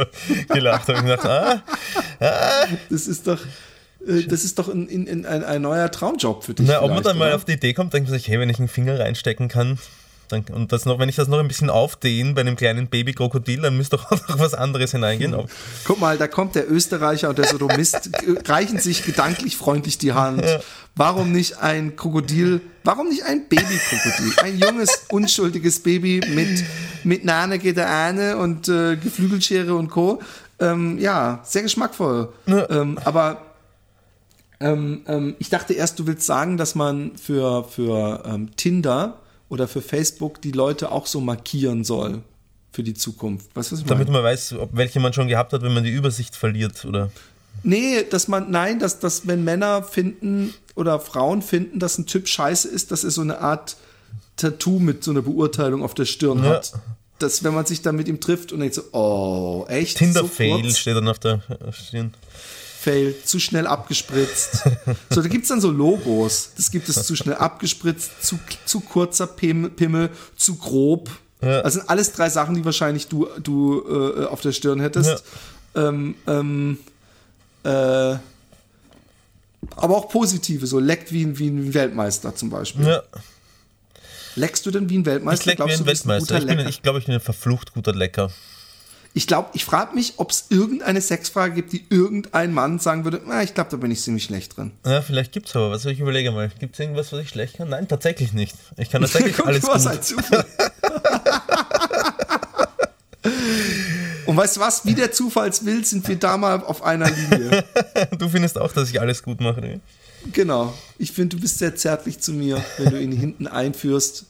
mitgelacht 0.50 0.88
und 0.88 1.02
gedacht, 1.02 1.26
ah, 1.26 1.62
ah. 2.20 2.66
Das 2.90 3.06
ist 3.06 3.26
doch, 3.26 3.38
äh, 4.06 4.22
das 4.24 4.44
ist 4.44 4.58
doch 4.58 4.68
ein, 4.68 4.88
ein, 4.88 5.24
ein, 5.26 5.44
ein 5.44 5.62
neuer 5.62 5.90
Traumjob 5.90 6.44
für 6.44 6.54
dich. 6.54 6.66
Na, 6.66 6.82
ob 6.82 6.90
man 6.90 7.02
dann 7.02 7.18
mal 7.18 7.28
oder? 7.28 7.36
auf 7.36 7.44
die 7.44 7.52
Idee 7.52 7.72
kommt, 7.72 7.92
denkt 7.92 8.10
man 8.10 8.18
sich, 8.18 8.28
hey, 8.28 8.38
wenn 8.38 8.50
ich 8.50 8.58
einen 8.58 8.68
Finger 8.68 8.98
reinstecken 8.98 9.48
kann, 9.48 9.78
dann, 10.30 10.44
und 10.52 10.72
das 10.72 10.84
noch, 10.86 10.98
wenn 10.98 11.08
ich 11.08 11.16
das 11.16 11.28
noch 11.28 11.38
ein 11.38 11.48
bisschen 11.48 11.70
aufdehne 11.70 12.32
bei 12.34 12.40
einem 12.40 12.56
kleinen 12.56 12.86
Babykrokodil, 12.88 13.60
dann 13.62 13.76
müsste 13.76 13.96
doch 13.96 14.10
auch 14.12 14.28
noch 14.28 14.38
was 14.38 14.54
anderes 14.54 14.92
hineingehen. 14.92 15.34
Ob- 15.34 15.50
Guck 15.84 16.00
mal, 16.00 16.16
da 16.18 16.26
kommt 16.28 16.54
der 16.54 16.70
Österreicher 16.70 17.28
und 17.28 17.38
der 17.38 17.46
Sodomist, 17.46 18.10
reichen 18.48 18.78
sich 18.78 19.04
gedanklich 19.04 19.56
freundlich 19.56 19.98
die 19.98 20.12
Hand. 20.12 20.44
Warum 20.96 21.32
nicht 21.32 21.58
ein 21.58 21.96
Krokodil, 21.96 22.60
warum 22.84 23.08
nicht 23.08 23.24
ein 23.24 23.48
Babykrokodil? 23.48 24.32
Ein 24.42 24.58
junges, 24.58 25.04
unschuldiges 25.10 25.80
Baby 25.82 26.20
mit, 26.34 26.64
mit 27.04 27.24
Nane 27.24 27.58
geht 27.58 27.76
der 27.76 27.90
eine 27.90 28.36
und 28.38 28.68
äh, 28.68 28.96
Geflügelschere 28.96 29.74
und 29.74 29.88
Co. 29.88 30.20
Ähm, 30.58 30.98
ja, 30.98 31.40
sehr 31.44 31.62
geschmackvoll. 31.62 32.32
Ähm, 32.46 32.98
aber 33.04 33.40
ähm, 34.60 35.02
ähm, 35.06 35.36
ich 35.38 35.48
dachte 35.48 35.72
erst, 35.72 35.98
du 35.98 36.06
willst 36.06 36.26
sagen, 36.26 36.56
dass 36.58 36.74
man 36.74 37.12
für, 37.16 37.64
für 37.64 38.22
ähm, 38.26 38.54
Tinder 38.56 39.16
oder 39.50 39.68
für 39.68 39.82
Facebook 39.82 40.40
die 40.40 40.52
Leute 40.52 40.90
auch 40.90 41.06
so 41.06 41.20
markieren 41.20 41.84
soll 41.84 42.22
für 42.72 42.82
die 42.82 42.94
Zukunft. 42.94 43.50
Was 43.54 43.70
meine? 43.72 43.84
damit 43.84 44.08
man 44.08 44.22
weiß, 44.22 44.54
ob 44.54 44.70
welche 44.72 45.00
man 45.00 45.12
schon 45.12 45.28
gehabt 45.28 45.52
hat, 45.52 45.60
wenn 45.62 45.74
man 45.74 45.84
die 45.84 45.90
Übersicht 45.90 46.34
verliert. 46.36 46.84
Oder 46.86 47.10
Nee, 47.62 48.04
dass 48.08 48.28
man, 48.28 48.50
nein, 48.50 48.78
dass, 48.78 49.00
dass 49.00 49.26
wenn 49.26 49.44
Männer 49.44 49.82
finden 49.82 50.54
oder 50.76 50.98
Frauen 51.00 51.42
finden, 51.42 51.78
dass 51.78 51.98
ein 51.98 52.06
Typ 52.06 52.26
scheiße 52.26 52.68
ist, 52.68 52.90
dass 52.90 53.04
er 53.04 53.10
so 53.10 53.20
eine 53.20 53.40
Art 53.40 53.76
Tattoo 54.36 54.78
mit 54.78 55.04
so 55.04 55.10
einer 55.10 55.20
Beurteilung 55.22 55.82
auf 55.82 55.92
der 55.92 56.06
Stirn 56.06 56.42
Ja. 56.42 56.50
hat. 56.50 56.72
Dass, 57.18 57.44
wenn 57.44 57.52
man 57.52 57.66
sich 57.66 57.82
dann 57.82 57.96
mit 57.96 58.08
ihm 58.08 58.18
trifft 58.18 58.50
und 58.50 58.60
denkt 58.60 58.74
so, 58.76 58.82
oh, 58.92 59.66
echt? 59.68 59.98
Tinder-Fail 59.98 60.62
kurz? 60.62 60.78
steht 60.78 60.96
dann 60.96 61.06
auf 61.08 61.18
der 61.18 61.42
Stirn. 61.72 62.14
Fail, 62.80 63.14
zu 63.24 63.38
schnell 63.38 63.66
abgespritzt. 63.66 64.62
so, 65.10 65.20
da 65.22 65.28
gibt's 65.28 65.48
dann 65.48 65.60
so 65.60 65.70
Logos. 65.70 66.50
Das 66.56 66.70
gibt 66.70 66.88
es 66.88 67.04
zu 67.06 67.14
schnell 67.14 67.34
abgespritzt, 67.36 68.24
zu, 68.24 68.38
zu 68.64 68.80
kurzer 68.80 69.26
Pim- 69.26 69.70
Pimmel, 69.70 70.08
zu 70.36 70.56
grob. 70.56 71.10
Ja. 71.42 71.62
Das 71.62 71.74
sind 71.74 71.88
alles 71.90 72.12
drei 72.12 72.28
Sachen, 72.30 72.54
die 72.54 72.64
wahrscheinlich 72.64 73.08
du, 73.08 73.28
du 73.42 73.82
äh, 74.16 74.24
auf 74.24 74.40
der 74.40 74.52
Stirn 74.52 74.80
hättest. 74.80 75.24
Ähm, 75.74 76.14
ähm, 76.26 76.78
äh, 77.64 77.68
aber 79.76 79.96
auch 79.96 80.08
positive, 80.08 80.66
so 80.66 80.78
leckt 80.78 81.12
wie 81.12 81.22
ein, 81.24 81.38
wie 81.38 81.48
ein 81.48 81.74
Weltmeister 81.74 82.34
zum 82.34 82.50
Beispiel. 82.50 82.86
Ja, 82.86 83.02
Leckst 84.36 84.64
du 84.64 84.70
denn 84.70 84.88
wie 84.88 84.96
ein 84.98 85.06
Weltmeister? 85.06 85.52
ich 85.52 85.58
leck 85.58 85.66
wie 85.68 85.72
ein 85.72 85.86
Weltmeister. 85.86 86.36
Ich, 86.36 86.42
guter 86.44 86.56
bin, 86.56 86.68
ich 86.68 86.82
glaube, 86.82 86.98
ich 86.98 87.06
bin 87.06 87.14
ein 87.14 87.20
verflucht 87.20 87.74
guter 87.74 87.92
Lecker. 87.94 88.30
Ich 89.12 89.26
glaube, 89.26 89.48
ich 89.54 89.64
frage 89.64 89.94
mich, 89.94 90.14
ob 90.18 90.30
es 90.30 90.46
irgendeine 90.50 91.00
Sexfrage 91.00 91.54
gibt, 91.54 91.72
die 91.72 91.84
irgendein 91.90 92.52
Mann 92.54 92.78
sagen 92.78 93.02
würde, 93.02 93.20
na, 93.26 93.42
ich 93.42 93.54
glaube, 93.54 93.70
da 93.70 93.76
bin 93.76 93.90
ich 93.90 94.00
ziemlich 94.00 94.22
schlecht 94.24 94.56
drin. 94.56 94.70
Ja, 94.86 95.02
vielleicht 95.02 95.32
gibt's 95.32 95.56
aber 95.56 95.72
was. 95.72 95.84
Ich 95.84 95.98
überlege 95.98 96.30
mal. 96.30 96.50
Gibt's 96.60 96.78
irgendwas, 96.78 97.12
was 97.12 97.20
ich 97.22 97.28
schlecht 97.28 97.56
kann? 97.56 97.70
Nein, 97.70 97.88
tatsächlich 97.88 98.32
nicht. 98.32 98.54
Ich 98.76 98.88
kann 98.88 99.02
tatsächlich 99.02 99.36
Guck, 99.36 99.48
alles 99.48 99.64
was 99.64 99.84
gut. 99.84 100.04
Zufall. 100.04 100.46
Und 104.26 104.36
weißt 104.36 104.56
du 104.56 104.60
was? 104.60 104.86
Wie 104.86 104.94
der 104.94 105.10
Zufallswill 105.10 105.84
sind 105.84 106.06
wir 106.06 106.16
da 106.16 106.36
mal 106.36 106.62
auf 106.62 106.82
einer 106.84 107.10
Linie. 107.10 107.64
Du 108.18 108.28
findest 108.28 108.58
auch, 108.58 108.72
dass 108.72 108.90
ich 108.90 109.00
alles 109.00 109.22
gut 109.22 109.40
mache. 109.40 109.60
Ne? 109.60 109.80
Genau. 110.32 110.72
Ich 110.98 111.12
finde, 111.12 111.36
du 111.36 111.42
bist 111.42 111.58
sehr 111.58 111.74
zärtlich 111.74 112.20
zu 112.20 112.32
mir, 112.32 112.62
wenn 112.78 112.90
du 112.90 113.00
ihn 113.00 113.12
hinten 113.12 113.46
einführst. 113.48 114.26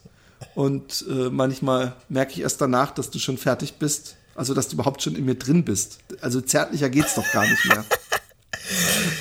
Und 0.54 1.04
äh, 1.08 1.28
manchmal 1.28 1.94
merke 2.08 2.32
ich 2.32 2.40
erst 2.40 2.60
danach, 2.60 2.92
dass 2.92 3.10
du 3.10 3.18
schon 3.18 3.36
fertig 3.36 3.74
bist. 3.74 4.16
Also, 4.34 4.54
dass 4.54 4.68
du 4.68 4.74
überhaupt 4.74 5.02
schon 5.02 5.16
in 5.16 5.24
mir 5.24 5.34
drin 5.34 5.64
bist. 5.64 5.98
Also 6.20 6.40
zärtlicher 6.40 6.88
geht's 6.88 7.14
doch 7.14 7.30
gar 7.32 7.46
nicht 7.46 7.64
mehr. 7.66 7.84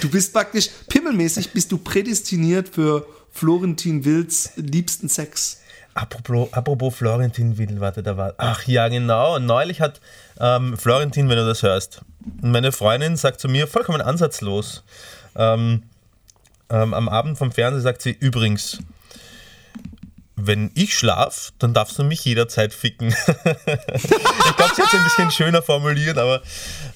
Du 0.01 0.09
bist 0.09 0.33
praktisch, 0.33 0.69
pimmelmäßig 0.87 1.51
bist 1.51 1.71
du 1.71 1.77
prädestiniert 1.77 2.69
für 2.69 3.05
Florentin 3.31 4.05
Wills 4.05 4.51
liebsten 4.55 5.09
Sex. 5.09 5.59
Apropos, 5.93 6.53
apropos 6.53 6.95
Florentin 6.95 7.57
Will, 7.57 7.79
warte, 7.79 8.03
da 8.03 8.15
war. 8.15 8.33
Ach 8.37 8.63
ja, 8.67 8.87
genau. 8.87 9.39
Neulich 9.39 9.81
hat 9.81 9.99
ähm, 10.39 10.77
Florentin, 10.77 11.27
wenn 11.29 11.37
du 11.37 11.45
das 11.45 11.63
hörst, 11.63 12.01
meine 12.41 12.71
Freundin 12.71 13.17
sagt 13.17 13.39
zu 13.39 13.47
mir 13.47 13.67
vollkommen 13.67 14.01
ansatzlos. 14.01 14.83
Ähm, 15.35 15.83
ähm, 16.69 16.93
am 16.93 17.09
Abend 17.09 17.37
vom 17.37 17.51
Fernsehen 17.51 17.81
sagt 17.81 18.01
sie 18.01 18.11
übrigens, 18.11 18.79
wenn 20.47 20.71
ich 20.75 20.97
schlaf, 20.97 21.51
dann 21.59 21.73
darfst 21.73 21.97
du 21.99 22.03
mich 22.03 22.23
jederzeit 22.25 22.73
ficken. 22.73 23.09
ich 23.27 23.35
glaube, 23.35 24.73
sie 24.75 24.81
hat 24.81 24.87
es 24.87 24.93
ein 24.93 25.03
bisschen 25.03 25.31
schöner 25.31 25.61
formuliert, 25.61 26.17
aber, 26.17 26.41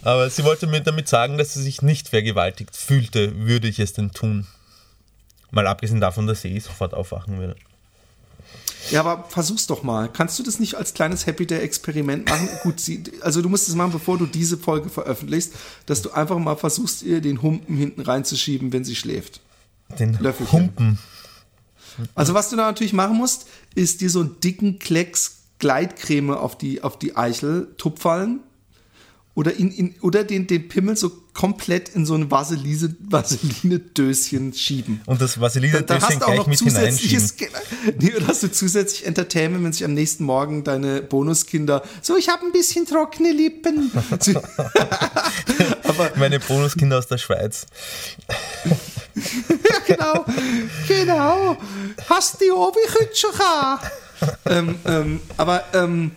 aber 0.02 0.30
sie 0.30 0.44
wollte 0.44 0.68
mir 0.68 0.82
damit 0.82 1.08
sagen, 1.08 1.38
dass 1.38 1.54
sie 1.54 1.62
sich 1.62 1.82
nicht 1.82 2.10
vergewaltigt 2.10 2.76
fühlte, 2.76 3.46
würde 3.46 3.68
ich 3.68 3.80
es 3.80 3.94
denn 3.94 4.12
tun. 4.12 4.48
Mal 5.52 5.68
abgesehen 5.68 6.02
davon, 6.02 6.28
dass 6.28 6.42
sie 6.42 6.56
eh 6.56 6.60
sofort 6.60 6.94
aufwachen 6.94 7.40
würde. 7.40 7.56
Ja, 8.92 9.00
aber 9.00 9.26
versuch's 9.30 9.68
doch 9.68 9.84
mal. 9.84 10.10
Kannst 10.12 10.38
du 10.40 10.44
das 10.44 10.60
nicht 10.60 10.76
als 10.76 10.94
kleines 10.94 11.26
Happy 11.26 11.46
Day 11.46 11.60
Experiment 11.60 12.28
machen? 12.28 12.50
Gut, 12.64 12.80
sie, 12.80 13.04
also 13.22 13.42
du 13.42 13.50
musst 13.50 13.70
es 13.70 13.76
machen, 13.76 13.92
bevor 13.92 14.18
du 14.18 14.26
diese 14.26 14.58
Folge 14.58 14.90
veröffentlichst, 14.90 15.54
dass 15.86 16.02
du 16.02 16.12
einfach 16.12 16.38
mal 16.38 16.56
versuchst, 16.56 17.04
ihr 17.04 17.22
den 17.22 17.42
Humpen 17.42 17.78
hinten 17.78 18.02
reinzuschieben, 18.02 18.74
wenn 18.74 18.84
sie 18.84 18.96
schläft. 18.96 19.40
Den 20.00 20.18
Löffelchen. 20.20 20.60
Humpen. 20.60 21.00
Also 22.16 22.34
was 22.34 22.50
du 22.50 22.56
da 22.56 22.64
natürlich 22.64 22.94
machen 22.94 23.18
musst, 23.18 23.48
ist 23.76 24.02
dir 24.02 24.10
so 24.10 24.22
einen 24.22 24.40
dicken 24.40 24.80
Klecks 24.80 25.38
Gleitcreme 25.60 26.32
auf 26.32 26.58
die, 26.58 26.84
auf 26.84 27.00
die 27.00 27.16
Eichel 27.16 27.74
tupfallen 27.78 28.42
oder, 29.36 29.56
in, 29.56 29.72
in, 29.72 29.96
oder 30.02 30.24
den, 30.24 30.46
den 30.46 30.68
Pimmel 30.68 30.96
so 30.96 31.12
komplett 31.34 31.90
in 31.90 32.06
so 32.06 32.14
ein 32.14 32.30
Vaseline- 32.30 32.96
Vaseline-Döschen 33.10 34.54
schieben. 34.54 35.02
Und 35.08 35.22
das 35.22 35.40
Vaseline 35.40 35.82
Dann 35.82 36.02
hast 36.02 36.22
du 36.22 36.26
auch 36.26 36.34
gleich 36.34 36.48
mit 36.48 36.60
hineinschieben. 36.60 37.30
nee, 38.00 38.12
dann 38.12 38.28
hast 38.28 38.44
du 38.44 38.52
zusätzlich 38.52 39.08
Entertainment, 39.08 39.64
wenn 39.64 39.74
sich 39.74 39.86
am 39.86 39.94
nächsten 39.94 40.24
Morgen 40.24 40.64
deine 40.64 41.02
Bonuskinder, 41.02 41.82
so 42.02 42.16
ich 42.16 42.30
habe 42.30 42.46
ein 42.46 42.52
bisschen 42.52 42.86
trockene 42.86 43.32
Lippen. 43.32 43.92
Meine 46.18 46.40
Bonuskinder 46.40 47.00
aus 47.00 47.08
der 47.08 47.18
Schweiz. 47.18 47.66
Ja, 49.16 49.80
genau, 49.88 50.26
genau. 50.88 51.58
Hast 52.10 52.42
die 52.42 52.52
Obi-Kütscher 52.52 53.80
ähm, 54.46 54.76
ähm, 54.86 55.20
Aber 55.38 55.64
ähm, 55.74 56.12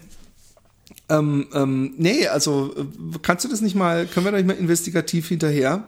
ähm, 1.09 1.47
ähm, 1.53 1.95
nee, 1.99 2.27
also 2.27 2.75
äh, 2.77 3.19
kannst 3.23 3.45
du 3.45 3.49
das 3.49 3.61
nicht 3.61 3.75
mal, 3.75 4.07
können 4.07 4.27
wir 4.27 4.33
da 4.33 4.39
nicht 4.39 4.47
mal 4.47 4.55
investigativ 4.57 5.29
hinterher? 5.29 5.85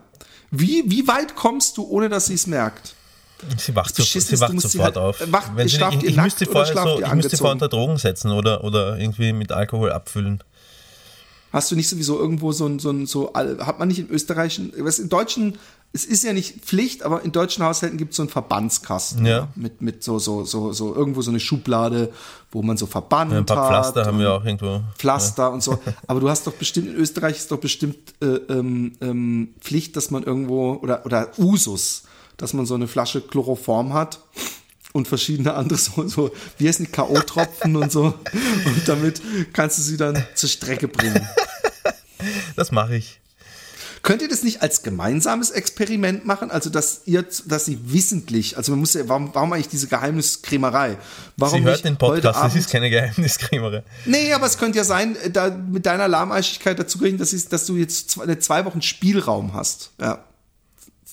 Wie, 0.50 0.84
wie 0.86 1.06
weit 1.06 1.34
kommst 1.36 1.76
du, 1.76 1.84
ohne 1.88 2.08
dass 2.08 2.26
sie 2.26 2.34
es 2.34 2.46
merkt? 2.46 2.94
Sie 3.56 3.74
wacht, 3.76 3.94
so, 3.94 4.02
sie 4.02 4.40
wacht 4.40 4.52
musst 4.52 4.70
sie 4.70 4.78
sofort 4.78 4.96
halt- 4.96 5.20
auf. 5.20 5.32
wacht- 5.32 5.52
Wenn 5.54 5.68
sie, 5.68 5.76
schlaft 5.76 6.02
ich, 6.02 6.10
ich 6.10 6.16
müsste 6.16 6.46
vorher 6.46 6.74
so, 6.74 7.00
ich 7.00 7.12
müsste 7.14 7.36
vorher 7.36 7.52
unter 7.52 7.68
Drogen 7.68 7.96
setzen 7.96 8.32
oder, 8.32 8.64
oder 8.64 8.98
irgendwie 8.98 9.32
mit 9.32 9.52
Alkohol 9.52 9.92
abfüllen. 9.92 10.42
Hast 11.52 11.70
du 11.70 11.76
nicht 11.76 11.88
sowieso 11.88 12.18
irgendwo 12.18 12.52
so 12.52 12.66
ein, 12.66 12.78
so 12.78 12.90
ein, 12.90 13.06
so, 13.06 13.32
hat 13.34 13.78
man 13.78 13.88
nicht 13.88 14.00
in 14.00 14.10
österreichischen, 14.10 14.72
was 14.78 14.98
in 14.98 15.08
deutschen, 15.08 15.56
es 15.92 16.04
ist 16.04 16.22
ja 16.22 16.32
nicht 16.32 16.64
Pflicht, 16.64 17.02
aber 17.02 17.22
in 17.22 17.32
deutschen 17.32 17.64
Haushalten 17.64 17.96
gibt 17.96 18.10
es 18.10 18.16
so 18.16 18.22
einen 18.22 18.30
Verbandskasten. 18.30 19.24
Ja. 19.24 19.48
Mit, 19.54 19.80
mit 19.80 20.04
so, 20.04 20.18
so, 20.18 20.44
so, 20.44 20.72
so, 20.72 20.94
irgendwo 20.94 21.22
so 21.22 21.30
eine 21.30 21.40
Schublade, 21.40 22.12
wo 22.52 22.62
man 22.62 22.76
so 22.76 22.86
Verband 22.86 23.32
Ein 23.32 23.46
paar 23.46 23.68
Pflaster 23.68 24.04
haben 24.04 24.18
wir 24.18 24.32
auch 24.32 24.44
irgendwo. 24.44 24.82
Pflaster 24.96 25.50
und 25.50 25.62
so. 25.62 25.78
Aber 26.06 26.20
du 26.20 26.28
hast 26.28 26.46
doch 26.46 26.52
bestimmt, 26.52 26.88
in 26.88 26.94
Österreich 26.96 27.38
ist 27.38 27.50
doch 27.50 27.58
bestimmt 27.58 27.96
äh, 28.20 28.26
ähm, 28.26 28.92
ähm, 29.00 29.54
Pflicht, 29.60 29.96
dass 29.96 30.10
man 30.10 30.24
irgendwo, 30.24 30.74
oder, 30.74 31.06
oder 31.06 31.30
Usus, 31.38 32.02
dass 32.36 32.52
man 32.52 32.66
so 32.66 32.74
eine 32.74 32.86
Flasche 32.86 33.22
Chloroform 33.22 33.94
hat 33.94 34.20
und 34.92 35.08
verschiedene 35.08 35.54
andere 35.54 35.78
so, 35.78 36.06
so 36.06 36.30
wie 36.58 36.68
heißen 36.68 36.84
die 36.84 36.92
K.O.-Tropfen 36.92 37.76
und 37.76 37.90
so. 37.90 38.04
Und 38.04 38.82
damit 38.86 39.22
kannst 39.54 39.78
du 39.78 39.82
sie 39.82 39.96
dann 39.96 40.22
zur 40.34 40.50
Strecke 40.50 40.86
bringen. 40.86 41.26
Das 42.56 42.72
mache 42.72 42.96
ich. 42.96 43.20
Könnt 44.02 44.22
ihr 44.22 44.28
das 44.28 44.42
nicht 44.42 44.62
als 44.62 44.82
gemeinsames 44.82 45.50
Experiment 45.50 46.24
machen? 46.24 46.50
Also, 46.50 46.70
dass 46.70 47.02
ihr, 47.06 47.24
dass 47.46 47.64
sie 47.64 47.78
wissentlich, 47.92 48.56
also 48.56 48.72
man 48.72 48.80
muss 48.80 48.94
ja, 48.94 49.08
warum, 49.08 49.30
warum 49.34 49.52
eigentlich 49.52 49.68
diese 49.68 49.88
Geheimniskrämerei? 49.88 50.96
Warum 51.36 51.60
Sie 51.60 51.64
hört 51.64 51.84
den 51.84 51.96
Podcast, 51.96 52.38
das 52.42 52.54
ist 52.54 52.70
keine 52.70 52.90
Geheimniskrämerei. 52.90 53.82
Nee, 54.04 54.32
aber 54.32 54.46
es 54.46 54.58
könnte 54.58 54.78
ja 54.78 54.84
sein, 54.84 55.16
äh, 55.16 55.30
da 55.30 55.50
mit 55.50 55.86
deiner 55.86 56.08
Lahmeichigkeit 56.08 56.78
dazu 56.78 56.98
kriegen, 56.98 57.18
dass, 57.18 57.30
dass 57.48 57.66
du 57.66 57.76
jetzt 57.76 58.10
zwei, 58.10 58.34
zwei 58.36 58.64
Wochen 58.64 58.82
Spielraum 58.82 59.54
hast. 59.54 59.90
Ja. 60.00 60.24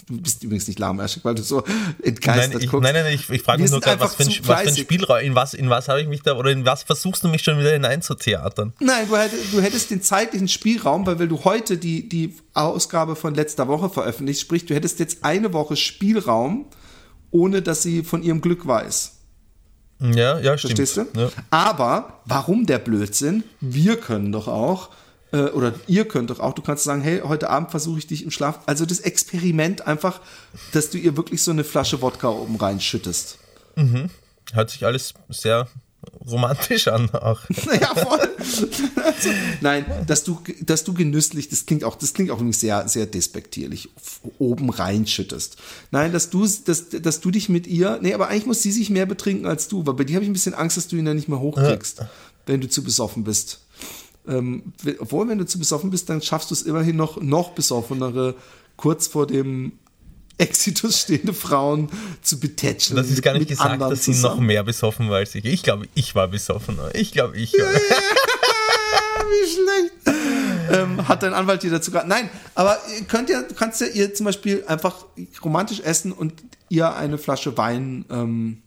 Du 0.08 0.22
bist 0.22 0.44
übrigens 0.44 0.68
nicht 0.68 0.78
lahmeichig, 0.78 1.26
weil 1.26 1.34
du 1.34 1.41
so 1.41 1.63
entgeistert 2.04 2.54
Nein, 2.54 2.62
ich, 2.62 2.70
guckst. 2.70 2.84
nein, 2.84 2.94
nein, 2.94 3.13
ich, 3.13 3.28
ich 3.28 3.41
frage 3.41 3.63
mich 3.63 3.72
nur 3.72 3.82
gerade, 3.82 4.00
was 4.00 4.13
für 4.13 4.24
ein, 4.24 4.30
was 4.44 4.62
für 4.62 4.70
ein. 4.70 4.76
Spielraum, 4.76 5.20
in 5.20 5.34
was, 5.34 5.56
in 5.56 5.70
was 5.70 5.88
habe 5.88 6.02
ich 6.02 6.08
mich 6.08 6.22
da, 6.22 6.36
oder 6.36 6.52
in 6.52 6.63
was 6.63 6.84
versuchst 6.84 7.24
du 7.24 7.28
mich 7.28 7.41
schon 7.41 7.58
wieder 7.58 7.72
hineinzutheatern? 7.72 8.74
Nein, 8.80 9.08
du 9.08 9.18
hättest, 9.18 9.52
du 9.52 9.62
hättest 9.62 9.89
den 9.89 10.04
zeitlichen 10.04 10.48
Spielraum, 10.48 11.08
weil, 11.08 11.18
weil 11.18 11.28
du 11.28 11.44
heute 11.44 11.78
die, 11.78 12.08
die 12.08 12.36
Ausgabe 12.54 13.15
von 13.15 13.34
letzter 13.34 13.68
Woche 13.68 13.89
veröffentlicht, 13.89 14.41
sprich, 14.41 14.65
du 14.68 14.76
hättest 14.76 15.00
jetzt 15.00 15.24
eine 15.24 15.54
Woche 15.54 15.76
Spielraum, 15.76 16.68
ohne 17.32 17.63
dass 17.63 17.82
sie 17.82 18.04
von 18.04 18.22
ihrem 18.22 18.41
Glück 18.41 18.68
weiß. 18.68 19.13
Ja, 20.02 20.39
ja, 20.39 20.58
stimmt. 20.58 20.78
Verstehst 20.78 20.98
du? 20.98 21.20
Ja. 21.20 21.30
Aber 21.50 22.22
warum 22.26 22.65
der 22.65 22.80
Blödsinn? 22.80 23.44
Wir 23.60 23.98
können 23.98 24.32
doch 24.32 24.48
auch 24.48 24.89
äh, 25.36 25.50
oder 25.50 25.74
ihr 25.88 26.08
könnt 26.08 26.30
doch 26.30 26.39
auch, 26.39 26.54
du 26.54 26.62
kannst 26.62 26.86
sagen, 26.86 27.02
hey, 27.02 27.21
heute 27.24 27.50
Abend 27.50 27.69
versuche 27.71 28.00
ich 28.00 28.08
dich 28.08 28.24
im 28.24 28.32
Schlaf. 28.32 28.60
Also 28.65 28.86
das 28.86 29.02
Experiment 29.02 29.86
einfach, 29.86 30.21
dass 30.71 30.89
du 30.89 30.98
ihr 30.98 31.17
wirklich 31.17 31.43
so 31.43 31.52
eine 31.52 31.63
Flasche 31.63 32.02
Wodka 32.02 32.30
oben 32.30 32.56
reinschüttest. 32.56 33.38
Mhm. 33.76 34.10
Hört 34.54 34.69
sich 34.69 34.86
alles 34.86 35.13
sehr 35.30 35.67
romantisch 36.26 36.88
an 36.88 37.10
auch. 37.10 37.41
Ja, 37.82 37.95
voll. 37.95 38.30
Also, 38.38 39.30
nein, 39.62 39.86
dass 40.08 40.24
du, 40.24 40.39
dass 40.62 40.84
du 40.84 40.93
genüsslich, 40.93 41.50
das 41.50 41.65
klingt 41.65 41.84
auch, 41.84 41.95
das 41.95 42.13
klingt 42.13 42.32
auch 42.32 42.38
nämlich 42.38 42.58
sehr, 42.58 42.88
sehr 42.88 43.08
despektierlich, 43.08 43.89
oben 44.38 44.69
reinschüttest. 44.69 45.58
Nein, 45.91 46.13
dass 46.13 46.30
du, 46.30 46.48
dass, 46.48 46.89
dass 46.89 47.19
du 47.21 47.32
dich 47.32 47.50
mit 47.50 47.67
ihr, 47.67 48.00
nee, 48.02 48.13
aber 48.13 48.30
eigentlich 48.30 48.45
muss 48.45 48.62
sie 48.62 48.71
sich 48.71 48.89
mehr 48.89 49.08
betrinken 49.08 49.48
als 49.48 49.67
du, 49.67 49.86
weil 49.86 49.95
bei 49.95 50.04
dir 50.04 50.15
habe 50.15 50.24
ich 50.24 50.30
ein 50.30 50.34
bisschen 50.34 50.54
Angst, 50.54 50.78
dass 50.78 50.88
du 50.88 50.95
ihn 50.95 51.06
dann 51.06 51.15
nicht 51.15 51.28
mehr 51.28 51.39
hochkriegst, 51.39 52.00
ja. 52.00 52.10
wenn 52.45 52.62
du 52.62 52.69
zu 52.69 52.84
besoffen 52.84 53.24
bist. 53.24 53.64
Ähm, 54.28 54.74
obwohl, 55.00 55.28
wenn 55.28 55.38
du 55.38 55.46
zu 55.46 55.60
besoffen 55.60 55.90
bist, 55.90 56.10
dann 56.10 56.22
schaffst 56.22 56.52
du 56.52 56.56
es 56.56 56.64
immerhin 56.64 56.96
noch, 56.96 57.22
noch 57.22 57.52
besoffenere, 57.52 58.36
kurz 58.78 59.08
vor 59.08 59.28
dem 59.28 59.74
Exitus 60.38 61.02
stehende 61.02 61.34
Frauen 61.34 61.90
zu 62.22 62.40
betätscheln. 62.40 62.98
Das 62.98 63.10
ist 63.10 63.22
gar 63.22 63.38
nicht 63.38 63.48
gesagt, 63.48 63.82
dass 63.82 64.04
sie 64.04 64.16
noch 64.16 64.38
mehr 64.40 64.64
besoffen 64.64 65.10
war 65.10 65.18
als 65.18 65.34
ich. 65.36 65.46
Ich 65.46 65.64
glaube, 65.64 65.88
ich 65.96 66.14
war 66.14 66.28
besoffen. 66.28 66.78
Ich 66.94 67.14
glaube, 67.14 67.38
ich. 67.38 67.54
Ja. 67.54 67.66
Wie 69.26 69.50
schlecht. 69.50 70.18
Ähm, 70.72 71.08
hat 71.08 71.24
dein 71.24 71.34
Anwalt 71.34 71.64
dir 71.64 71.72
dazu 71.72 71.92
gerade. 71.92 72.08
Nein, 72.08 72.30
aber 72.54 72.78
könnt 73.08 73.30
ihr, 73.30 73.44
kannst 73.56 73.82
ja 73.82 73.88
ihr 73.88 74.14
zum 74.14 74.26
Beispiel 74.26 74.64
einfach 74.68 75.06
romantisch 75.44 75.80
essen 75.80 76.12
und 76.12 76.34
ihr 76.70 76.96
eine 76.96 77.18
Flasche 77.18 77.58
Wein 77.58 78.06
ähm, 78.10 78.62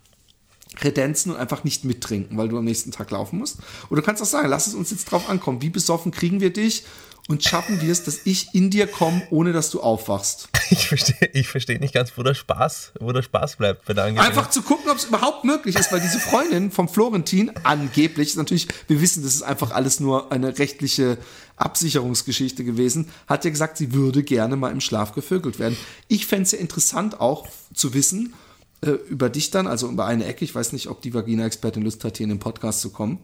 kredenzen 0.76 1.33
und 1.33 1.38
einfach 1.38 1.64
nicht 1.64 1.85
mittrinken, 1.85 2.37
weil 2.37 2.48
du 2.48 2.59
am 2.59 2.64
nächsten 2.64 2.90
Tag 2.90 3.11
laufen 3.11 3.38
musst. 3.38 3.59
Oder 3.90 4.00
du 4.00 4.07
kannst 4.07 4.22
auch 4.22 4.26
sagen, 4.26 4.48
lass 4.48 4.66
es 4.66 4.74
uns 4.74 4.90
jetzt 4.90 5.11
drauf 5.11 5.28
ankommen. 5.28 5.62
Wie 5.62 5.70
besoffen 5.70 6.12
kriegen 6.12 6.40
wir 6.40 6.52
dich? 6.52 6.85
und 7.28 7.44
schaffen 7.44 7.81
wir 7.81 7.92
es, 7.92 8.02
dass 8.04 8.20
ich 8.24 8.54
in 8.54 8.70
dir 8.70 8.87
komme, 8.87 9.22
ohne 9.31 9.52
dass 9.52 9.70
du 9.70 9.81
aufwachst. 9.81 10.48
Ich 10.70 10.87
verstehe 10.87 11.31
ich 11.33 11.48
versteh 11.48 11.78
nicht 11.78 11.94
ganz, 11.94 12.12
wo 12.16 12.22
der 12.22 12.35
Spaß, 12.35 12.92
wo 13.00 13.11
der 13.12 13.22
Spaß 13.22 13.57
bleibt 13.57 13.87
bei 13.87 13.94
der 13.94 14.04
Einfach 14.04 14.50
zu 14.50 14.61
gucken, 14.61 14.90
ob 14.90 14.98
es 14.98 15.07
überhaupt 15.07 15.44
möglich 15.44 15.76
ist, 15.76 15.90
weil 15.90 16.00
diese 16.00 16.20
Freundin 16.20 16.70
vom 16.70 16.90
Florentin 16.90 17.50
angeblich, 17.62 18.37
natürlich, 18.37 18.68
wir 18.87 19.00
wissen, 19.00 19.22
das 19.22 19.35
ist 19.35 19.40
einfach 19.40 19.70
alles 19.70 19.98
nur 19.98 20.31
eine 20.31 20.59
rechtliche 20.59 21.16
Absicherungsgeschichte 21.57 22.64
gewesen, 22.64 23.09
hat 23.26 23.46
ja 23.46 23.50
gesagt, 23.50 23.78
sie 23.78 23.94
würde 23.94 24.22
gerne 24.22 24.57
mal 24.57 24.70
im 24.70 24.83
Schlaf 24.83 25.14
gevögelt 25.14 25.59
werden. 25.59 25.78
Ich 26.07 26.26
fände 26.26 26.42
es 26.42 26.52
ja 26.52 26.59
interessant 26.59 27.18
auch 27.18 27.48
zu 27.72 27.94
wissen, 27.94 28.35
äh, 28.80 28.90
über 28.90 29.28
dich 29.28 29.50
dann, 29.50 29.66
also 29.66 29.88
über 29.88 30.06
eine 30.06 30.24
Ecke, 30.24 30.44
ich 30.44 30.54
weiß 30.54 30.72
nicht, 30.72 30.88
ob 30.88 31.02
die 31.02 31.12
Vagina-Expertin 31.12 31.82
Lust 31.82 32.04
hat, 32.04 32.16
hier 32.16 32.24
in 32.24 32.30
den 32.30 32.38
Podcast 32.38 32.80
zu 32.80 32.90
kommen, 32.90 33.18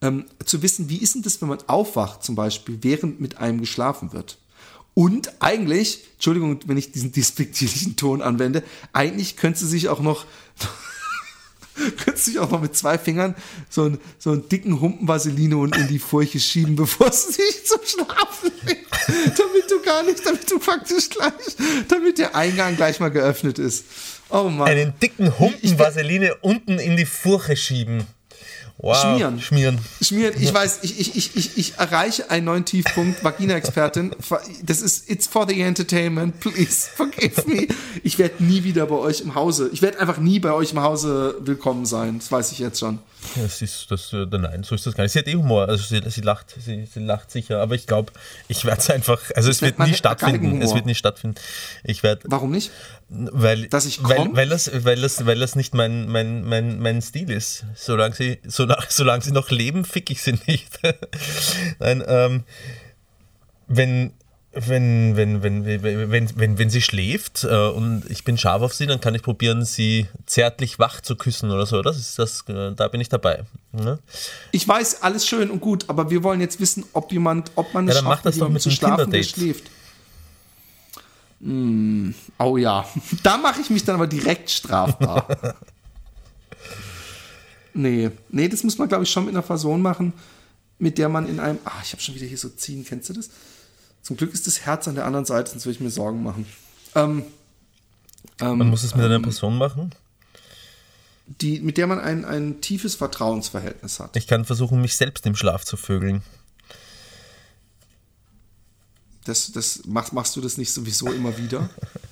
ähm, 0.00 0.24
zu 0.44 0.62
wissen, 0.62 0.88
wie 0.88 0.98
ist 0.98 1.14
denn 1.14 1.22
das, 1.22 1.40
wenn 1.40 1.48
man 1.48 1.58
aufwacht, 1.66 2.24
zum 2.24 2.34
Beispiel, 2.34 2.78
während 2.82 3.20
mit 3.20 3.38
einem 3.38 3.60
geschlafen 3.60 4.12
wird. 4.12 4.38
Und 4.94 5.42
eigentlich, 5.42 6.04
Entschuldigung, 6.14 6.60
wenn 6.66 6.76
ich 6.76 6.92
diesen 6.92 7.12
despektierlichen 7.12 7.96
Ton 7.96 8.22
anwende, 8.22 8.62
eigentlich 8.92 9.36
könnte 9.36 9.60
sie 9.60 9.66
sich 9.66 9.88
auch 9.88 10.00
noch, 10.00 10.24
könnte 12.04 12.20
sich 12.20 12.38
auch 12.38 12.50
noch 12.50 12.62
mit 12.62 12.76
zwei 12.76 12.96
Fingern 12.96 13.34
so 13.68 13.82
einen, 13.82 13.98
so 14.18 14.30
einen 14.30 14.48
dicken 14.48 14.80
Humpen 14.80 15.08
Vaseline 15.08 15.56
und 15.56 15.76
in 15.76 15.88
die 15.88 15.98
Furche 15.98 16.38
schieben, 16.38 16.76
bevor 16.76 17.10
sie 17.12 17.32
sich 17.32 17.66
zum 17.66 17.80
Schlafen 17.84 18.52
legt. 18.66 18.86
damit 19.38 19.70
du 19.70 19.82
gar 19.82 20.02
nicht, 20.04 20.24
damit 20.24 20.50
du 20.50 20.58
faktisch 20.60 21.10
gleich, 21.10 21.56
damit 21.88 22.18
der 22.18 22.36
Eingang 22.36 22.76
gleich 22.76 23.00
mal 23.00 23.10
geöffnet 23.10 23.58
ist. 23.58 23.84
Oh 24.34 24.50
Mann. 24.50 24.66
Einen 24.66 24.98
dicken 24.98 25.38
Humpen 25.38 25.78
Vaseline 25.78 26.34
unten 26.40 26.80
in 26.80 26.96
die 26.96 27.04
Furche 27.04 27.56
schieben. 27.56 28.04
Wow. 28.78 28.96
Schmieren. 28.96 29.40
Schmieren. 29.40 29.78
Schmieren. 30.02 30.34
Ich 30.42 30.52
weiß, 30.52 30.80
ich, 30.82 30.98
ich, 30.98 31.16
ich, 31.16 31.36
ich, 31.36 31.56
ich 31.56 31.78
erreiche 31.78 32.28
einen 32.30 32.46
neuen 32.46 32.64
Tiefpunkt. 32.64 33.22
Vagina-Expertin. 33.22 34.10
Das 34.64 34.82
ist, 34.82 35.08
it's 35.08 35.28
for 35.28 35.48
the 35.48 35.60
entertainment. 35.60 36.40
Please 36.40 36.88
forgive 36.92 37.46
me. 37.46 37.68
Ich 38.02 38.18
werde 38.18 38.42
nie 38.42 38.64
wieder 38.64 38.86
bei 38.86 38.96
euch 38.96 39.20
im 39.20 39.36
Hause. 39.36 39.70
Ich 39.72 39.80
werde 39.80 40.00
einfach 40.00 40.18
nie 40.18 40.40
bei 40.40 40.52
euch 40.52 40.72
im 40.72 40.82
Hause 40.82 41.36
willkommen 41.38 41.86
sein. 41.86 42.18
Das 42.18 42.32
weiß 42.32 42.50
ich 42.50 42.58
jetzt 42.58 42.80
schon. 42.80 42.98
Das 43.36 43.62
ist 43.62 43.90
das, 43.90 44.12
äh, 44.12 44.26
nein, 44.30 44.64
so 44.64 44.74
ist 44.74 44.86
das 44.86 44.94
gar 44.94 45.04
nicht. 45.04 45.12
Sie 45.12 45.18
hat 45.18 45.28
eh 45.28 45.34
Humor, 45.34 45.68
also 45.68 45.82
sie, 45.82 46.02
sie 46.10 46.20
lacht, 46.20 46.54
sie, 46.62 46.86
sie, 46.92 47.00
lacht 47.00 47.30
sicher, 47.30 47.60
aber 47.60 47.74
ich 47.74 47.86
glaube, 47.86 48.12
ich 48.48 48.64
werde 48.64 48.80
es 48.80 48.90
einfach, 48.90 49.18
also 49.34 49.50
es 49.50 49.62
wird 49.62 49.78
nie 49.78 49.94
stattfinden. 49.94 50.60
Es 50.60 50.74
wird 50.74 50.84
nie 50.84 50.94
stattfinden. 50.94 51.36
Ich 51.84 52.02
werde. 52.02 52.22
Warum 52.24 52.50
nicht? 52.50 52.70
Weil, 53.16 53.68
Dass 53.68 53.86
ich 53.86 54.02
weil, 54.02 54.28
weil, 54.32 54.48
das, 54.48 54.70
weil, 54.84 55.00
das, 55.00 55.24
weil 55.24 55.38
das 55.38 55.56
nicht 55.56 55.74
mein, 55.74 56.08
mein, 56.08 56.44
mein, 56.44 56.80
mein 56.80 57.00
Stil 57.00 57.30
ist. 57.30 57.64
Solange 57.74 58.14
sie, 58.14 58.38
solange, 58.46 58.86
solange 58.88 59.22
sie 59.22 59.32
noch 59.32 59.50
leben, 59.50 59.84
fick 59.84 60.10
ich 60.10 60.22
sie 60.22 60.38
nicht. 60.46 60.80
nein, 61.78 62.02
ähm, 62.06 62.44
wenn, 63.66 64.12
wenn, 64.52 65.16
wenn, 65.16 65.42
wenn, 65.42 65.64
wenn, 65.64 65.82
wenn, 66.10 66.30
wenn, 66.36 66.58
wenn 66.58 66.70
sie 66.70 66.82
schläft 66.82 67.44
äh, 67.44 67.68
und 67.68 68.04
ich 68.08 68.24
bin 68.24 68.38
scharf 68.38 68.62
auf 68.62 68.74
sie, 68.74 68.86
dann 68.86 69.00
kann 69.00 69.14
ich 69.14 69.22
probieren, 69.22 69.64
sie 69.64 70.06
zärtlich 70.26 70.78
wach 70.78 71.00
zu 71.00 71.16
küssen 71.16 71.50
oder 71.50 71.66
so. 71.66 71.82
Das 71.82 71.96
ist 71.96 72.18
das, 72.18 72.44
äh, 72.48 72.72
da 72.72 72.88
bin 72.88 73.00
ich 73.00 73.08
dabei. 73.08 73.44
Ne? 73.72 73.98
Ich 74.50 74.66
weiß, 74.66 75.02
alles 75.02 75.26
schön 75.26 75.50
und 75.50 75.60
gut, 75.60 75.84
aber 75.88 76.10
wir 76.10 76.22
wollen 76.22 76.40
jetzt 76.40 76.60
wissen, 76.60 76.84
ob 76.92 77.12
jemand, 77.12 77.52
ob 77.54 77.74
man 77.74 77.88
es 77.88 77.94
ja, 77.94 78.00
schafft, 78.00 78.08
macht 78.08 78.26
das 78.26 78.38
doch 78.38 78.48
mit 78.48 78.62
zu 78.62 78.70
schlafen, 78.70 79.10
der 79.10 79.22
schläft. 79.22 79.70
Mm, 81.40 82.10
oh 82.38 82.56
ja, 82.56 82.86
da 83.22 83.36
mache 83.36 83.60
ich 83.60 83.70
mich 83.70 83.84
dann 83.84 83.96
aber 83.96 84.06
direkt 84.06 84.50
strafbar. 84.50 85.26
nee, 87.74 88.10
nee, 88.30 88.48
das 88.48 88.62
muss 88.62 88.78
man, 88.78 88.88
glaube 88.88 89.04
ich, 89.04 89.10
schon 89.10 89.24
mit 89.26 89.34
einer 89.34 89.42
Person 89.42 89.82
machen, 89.82 90.12
mit 90.78 90.98
der 90.98 91.08
man 91.08 91.28
in 91.28 91.40
einem. 91.40 91.58
Ah, 91.64 91.80
ich 91.82 91.92
habe 91.92 92.02
schon 92.02 92.14
wieder 92.14 92.26
hier 92.26 92.38
so 92.38 92.48
ziehen, 92.48 92.84
kennst 92.84 93.08
du 93.08 93.12
das? 93.14 93.30
Zum 94.02 94.16
Glück 94.16 94.34
ist 94.34 94.46
das 94.46 94.60
Herz 94.60 94.86
an 94.86 94.94
der 94.94 95.06
anderen 95.06 95.24
Seite, 95.24 95.50
sonst 95.50 95.64
würde 95.64 95.76
ich 95.76 95.80
mir 95.80 95.90
Sorgen 95.90 96.22
machen. 96.22 96.46
Ähm, 96.94 97.24
ähm, 98.40 98.58
man 98.58 98.68
muss 98.68 98.82
es 98.82 98.94
mit 98.94 99.04
ähm, 99.04 99.12
einer 99.12 99.20
Person 99.20 99.56
machen? 99.56 99.94
Die, 101.26 101.60
mit 101.60 101.78
der 101.78 101.86
man 101.86 102.00
ein, 102.00 102.24
ein 102.24 102.60
tiefes 102.60 102.96
Vertrauensverhältnis 102.96 103.98
hat. 103.98 104.14
Ich 104.16 104.26
kann 104.26 104.44
versuchen, 104.44 104.80
mich 104.80 104.96
selbst 104.96 105.24
im 105.24 105.34
Schlaf 105.34 105.64
zu 105.64 105.76
vögeln. 105.76 106.22
Das, 109.24 109.52
das 109.52 109.84
machst, 109.86 110.12
machst 110.12 110.36
du 110.36 110.40
das 110.40 110.58
nicht 110.58 110.72
sowieso 110.72 111.10
immer 111.10 111.36
wieder? 111.38 111.70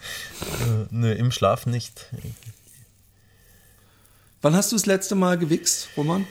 äh, 0.60 0.86
nö, 0.90 1.12
im 1.12 1.30
Schlaf 1.30 1.66
nicht. 1.66 2.06
Wann 4.40 4.56
hast 4.56 4.72
du 4.72 4.76
das 4.76 4.86
letzte 4.86 5.14
Mal 5.14 5.38
gewichst, 5.38 5.88
Roman? 5.96 6.26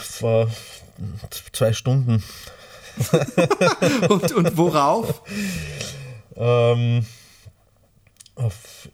Vor 0.00 0.50
zwei 1.52 1.72
Stunden. 1.72 2.22
und, 4.08 4.32
und 4.32 4.56
worauf? 4.56 5.22
Ähm, 6.36 7.06
auf, 8.34 8.88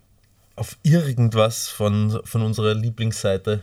auf 0.56 0.76
irgendwas 0.82 1.68
von, 1.68 2.20
von 2.24 2.42
unserer 2.42 2.74
Lieblingsseite. 2.74 3.62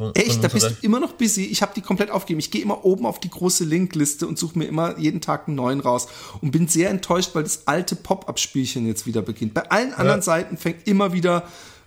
Von, 0.00 0.14
Echt? 0.14 0.32
Von 0.32 0.40
da 0.40 0.48
bist 0.48 0.70
du 0.70 0.74
immer 0.80 0.98
noch 0.98 1.12
busy. 1.12 1.44
Ich 1.44 1.60
habe 1.60 1.72
die 1.76 1.82
komplett 1.82 2.10
aufgegeben. 2.10 2.40
Ich 2.40 2.50
gehe 2.50 2.62
immer 2.62 2.86
oben 2.86 3.04
auf 3.04 3.20
die 3.20 3.28
große 3.28 3.64
Linkliste 3.64 4.26
und 4.26 4.38
suche 4.38 4.58
mir 4.58 4.64
immer 4.64 4.98
jeden 4.98 5.20
Tag 5.20 5.46
einen 5.46 5.56
neuen 5.56 5.80
raus 5.80 6.08
und 6.40 6.52
bin 6.52 6.68
sehr 6.68 6.88
enttäuscht, 6.88 7.34
weil 7.34 7.42
das 7.42 7.66
alte 7.66 7.96
Pop-up-Spielchen 7.96 8.86
jetzt 8.86 9.06
wieder 9.06 9.20
beginnt. 9.20 9.52
Bei 9.52 9.70
allen 9.70 9.92
anderen 9.92 10.20
ja. 10.20 10.24
Seiten 10.24 10.56
fängt 10.56 10.88
immer 10.88 11.12
wieder 11.12 11.44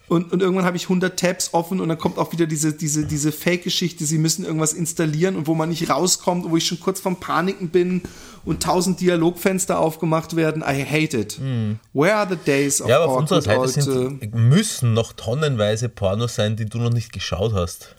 und, 0.09 0.33
und 0.33 0.41
irgendwann 0.41 0.65
habe 0.65 0.75
ich 0.75 0.83
100 0.83 1.17
Tabs 1.17 1.53
offen 1.53 1.79
und 1.79 1.87
dann 1.89 1.97
kommt 1.97 2.17
auch 2.17 2.31
wieder 2.33 2.45
diese, 2.45 2.73
diese, 2.73 3.05
diese 3.05 3.31
Fake-Geschichte, 3.31 4.05
sie 4.05 4.17
müssen 4.17 4.45
irgendwas 4.45 4.73
installieren 4.73 5.35
und 5.37 5.47
wo 5.47 5.55
man 5.55 5.69
nicht 5.69 5.89
rauskommt, 5.89 6.49
wo 6.49 6.57
ich 6.57 6.67
schon 6.67 6.79
kurz 6.79 6.99
vom 6.99 7.15
Paniken 7.15 7.69
bin 7.69 8.01
und 8.43 8.61
tausend 8.61 8.99
Dialogfenster 8.99 9.79
aufgemacht 9.79 10.35
werden. 10.35 10.61
I 10.61 10.83
hate 10.83 11.17
it. 11.17 11.39
Mm. 11.39 11.79
Where 11.93 12.15
are 12.15 12.27
the 12.29 12.35
days 12.35 12.81
of 12.81 12.89
Ja, 12.89 12.97
aber 12.97 13.13
auf 13.13 13.17
unserer 13.17 13.41
Seite 13.41 13.69
sind, 13.69 14.35
müssen 14.35 14.93
noch 14.93 15.13
tonnenweise 15.13 15.87
Pornos 15.87 16.35
sein, 16.35 16.57
die 16.57 16.65
du 16.65 16.79
noch 16.79 16.91
nicht 16.91 17.13
geschaut 17.13 17.53
hast. 17.53 17.95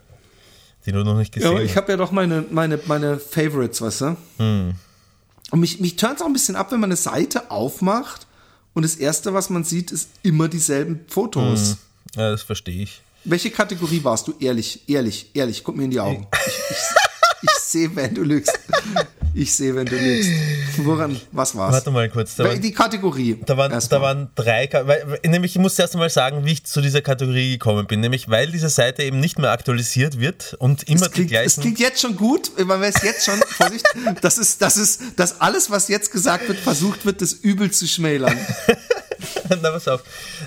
Die 0.87 0.93
du 0.93 1.03
noch 1.03 1.17
nicht 1.17 1.33
gesehen 1.33 1.51
hast. 1.51 1.59
Ja, 1.59 1.65
ich 1.65 1.77
habe 1.77 1.93
ja 1.93 1.97
doch 1.97 2.13
meine, 2.13 2.45
meine, 2.51 2.79
meine 2.87 3.19
Favorites, 3.19 3.81
weißt 3.81 4.01
du? 4.03 4.17
Mm. 4.43 4.75
Und 5.51 5.61
mich, 5.61 5.81
mich 5.81 5.97
turnt 5.97 6.17
es 6.17 6.23
auch 6.23 6.27
ein 6.27 6.33
bisschen 6.33 6.57
ab, 6.57 6.73
wenn 6.73 6.81
man 6.81 6.89
eine 6.89 6.97
Seite 6.97 7.51
aufmacht 7.51 8.27
und 8.75 8.83
das 8.85 8.97
Erste, 8.97 9.33
was 9.33 9.51
man 9.51 9.65
sieht, 9.65 9.93
ist 9.93 10.11
immer 10.23 10.49
dieselben 10.49 11.01
Fotos. 11.09 11.77
Mm. 12.15 12.21
Ja, 12.21 12.31
das 12.31 12.43
verstehe 12.43 12.83
ich. 12.83 13.01
Welche 13.25 13.51
Kategorie 13.51 14.05
warst 14.05 14.29
du? 14.29 14.35
Ehrlich, 14.39 14.83
ehrlich, 14.87 15.31
ehrlich, 15.33 15.65
guck 15.65 15.77
mir 15.77 15.85
in 15.85 15.91
die 15.91 16.01
Augen. 16.01 16.27
Ich, 16.47 16.55
ich, 16.71 17.04
ich 17.45 17.63
sehe, 17.63 17.95
wenn 17.95 18.15
du 18.15 18.23
lügst. 18.23 18.59
Ich 19.37 19.53
sehe, 19.53 19.75
wenn 19.75 19.87
du 19.87 19.97
lügst. 19.97 20.31
Woran, 20.79 21.21
was 21.33 21.57
war's? 21.57 21.73
Warte 21.73 21.91
mal 21.91 22.09
kurz. 22.09 22.37
Da 22.37 22.55
die 22.55 22.73
Kategorie. 22.73 23.41
Da 23.45 23.57
waren, 23.57 23.73
da 23.73 24.01
waren 24.01 24.29
drei, 24.37 24.69
weil, 24.73 25.19
nämlich 25.27 25.57
ich 25.57 25.61
muss 25.61 25.79
erst 25.79 25.95
einmal 25.95 26.11
sagen, 26.11 26.45
wie 26.45 26.53
ich 26.53 26.65
zu 26.65 26.81
dieser 26.81 27.03
Kategorie 27.03 27.53
gekommen 27.53 27.87
bin. 27.87 28.01
Nämlich, 28.01 28.29
weil 28.29 28.51
diese 28.53 28.69
Seite 28.69 29.03
eben 29.03 29.19
nicht 29.19 29.39
mehr 29.39 29.51
aktualisiert 29.51 30.21
wird 30.21 30.55
und 30.59 30.85
immer 30.85 31.09
klingt, 31.09 31.17
die 31.17 31.27
gleichen. 31.27 31.47
Es 31.49 31.61
klingt 31.61 31.81
jetzt 31.81 32.01
schon 32.01 32.17
gut, 32.17 32.53
wir 32.57 32.81
es 32.81 33.03
jetzt 33.03 33.25
schon, 33.25 33.41
Vorsicht, 33.49 33.85
das 34.21 34.39
ist, 34.39 34.63
das 34.63 34.77
ist, 34.77 35.01
dass 35.17 35.41
alles, 35.41 35.71
was 35.71 35.89
jetzt 35.89 36.13
gesagt 36.13 36.49
wird, 36.49 36.59
versucht 36.59 37.05
wird, 37.05 37.21
das 37.21 37.33
übel 37.33 37.71
zu 37.71 37.89
schmälern. 37.89 38.37
Na, 39.63 39.71
pass 39.71 39.89
auf. 39.89 40.03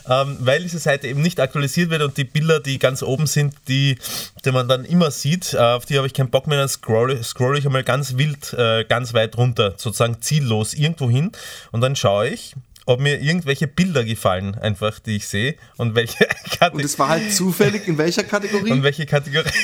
Ähm, 0.09 0.37
weil 0.39 0.63
diese 0.63 0.79
Seite 0.79 1.07
eben 1.07 1.21
nicht 1.21 1.39
aktualisiert 1.39 1.89
wird 1.89 2.01
und 2.01 2.17
die 2.17 2.23
Bilder, 2.23 2.59
die 2.59 2.79
ganz 2.79 3.03
oben 3.03 3.27
sind, 3.27 3.53
die, 3.67 3.97
die 4.45 4.51
man 4.51 4.67
dann 4.67 4.85
immer 4.85 5.11
sieht, 5.11 5.53
äh, 5.53 5.57
auf 5.57 5.85
die 5.85 5.97
habe 5.97 6.07
ich 6.07 6.13
keinen 6.13 6.29
Bock 6.29 6.47
mehr, 6.47 6.57
dann 6.57 6.69
scroll, 6.69 7.21
scroll 7.23 7.57
ich 7.57 7.65
einmal 7.65 7.83
ganz 7.83 8.17
wild, 8.17 8.53
äh, 8.53 8.85
ganz 8.85 9.13
weit 9.13 9.37
runter, 9.37 9.73
sozusagen 9.77 10.21
ziellos 10.21 10.73
irgendwo 10.73 11.09
hin 11.09 11.31
und 11.71 11.81
dann 11.81 11.95
schaue 11.95 12.29
ich, 12.29 12.55
ob 12.85 13.01
mir 13.01 13.19
irgendwelche 13.21 13.67
Bilder 13.67 14.05
gefallen, 14.05 14.55
einfach, 14.55 14.99
die 14.99 15.17
ich 15.17 15.27
sehe 15.27 15.55
und 15.75 15.93
welche 15.95 16.25
Kategorie. 16.57 16.81
Und 16.81 16.85
es 16.85 16.97
war 16.97 17.09
halt 17.09 17.33
zufällig 17.33 17.87
in 17.87 17.97
welcher 17.97 18.23
Kategorie? 18.23 18.71
Und 18.71 18.83
welche 18.83 19.05
Kategorie. 19.05 19.49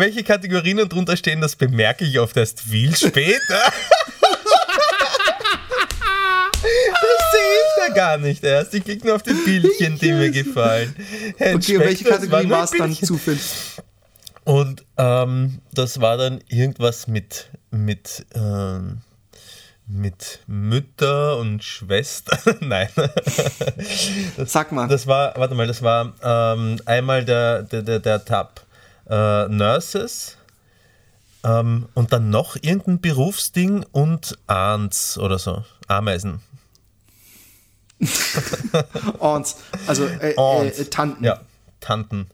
welche, 0.00 0.24
Kategorien 0.24 0.80
und 0.80 0.92
drunter 0.92 1.16
stehen, 1.16 1.40
das 1.40 1.54
bemerke 1.54 2.04
ich 2.04 2.18
oft 2.18 2.36
erst 2.36 2.60
viel 2.60 2.94
später. 2.96 3.38
Das 6.62 7.32
sehe 7.32 7.40
ich 7.40 7.88
da 7.88 7.94
gar 7.94 8.18
nicht 8.18 8.44
erst. 8.44 8.74
Ich 8.74 8.84
klicke 8.84 9.06
nur 9.06 9.16
auf 9.16 9.22
die 9.22 9.32
Bildchen, 9.32 9.98
die 9.98 10.12
mir 10.12 10.30
gefallen. 10.30 10.94
okay, 11.34 11.54
und 11.54 11.68
welche 11.68 12.04
Kategorie 12.04 12.50
war 12.50 12.64
es 12.64 12.70
dann 12.72 12.94
zufällig? 12.94 13.40
Und 14.44 14.84
ähm, 14.96 15.60
das 15.72 16.00
war 16.00 16.16
dann 16.16 16.40
irgendwas 16.48 17.06
mit, 17.06 17.50
mit, 17.70 18.26
ähm, 18.34 18.98
mit 19.86 20.40
Mütter 20.46 21.38
und 21.38 21.62
Schwestern. 21.62 22.56
Nein. 22.60 22.88
Das, 24.36 24.52
Sag 24.52 24.72
mal. 24.72 24.88
Das 24.88 25.06
war, 25.06 25.34
warte 25.36 25.54
mal, 25.54 25.66
das 25.66 25.82
war 25.82 26.14
ähm, 26.22 26.80
einmal 26.84 27.24
der, 27.24 27.62
der, 27.62 27.82
der, 27.82 28.00
der 28.00 28.24
Tab 28.24 28.66
äh, 29.10 29.48
Nurses 29.48 30.36
ähm, 31.44 31.88
und 31.94 32.12
dann 32.12 32.30
noch 32.30 32.56
irgendein 32.56 33.00
Berufsding 33.00 33.84
und 33.92 34.38
Ahns 34.46 35.18
oder 35.18 35.38
so. 35.38 35.64
Ameisen. 35.88 36.40
Ahns, 39.20 39.56
also 39.86 40.06
äh, 40.06 40.32
äh, 40.32 40.84
Tanten. 40.86 41.24
Ja, 41.24 41.40
Tanten. 41.80 42.28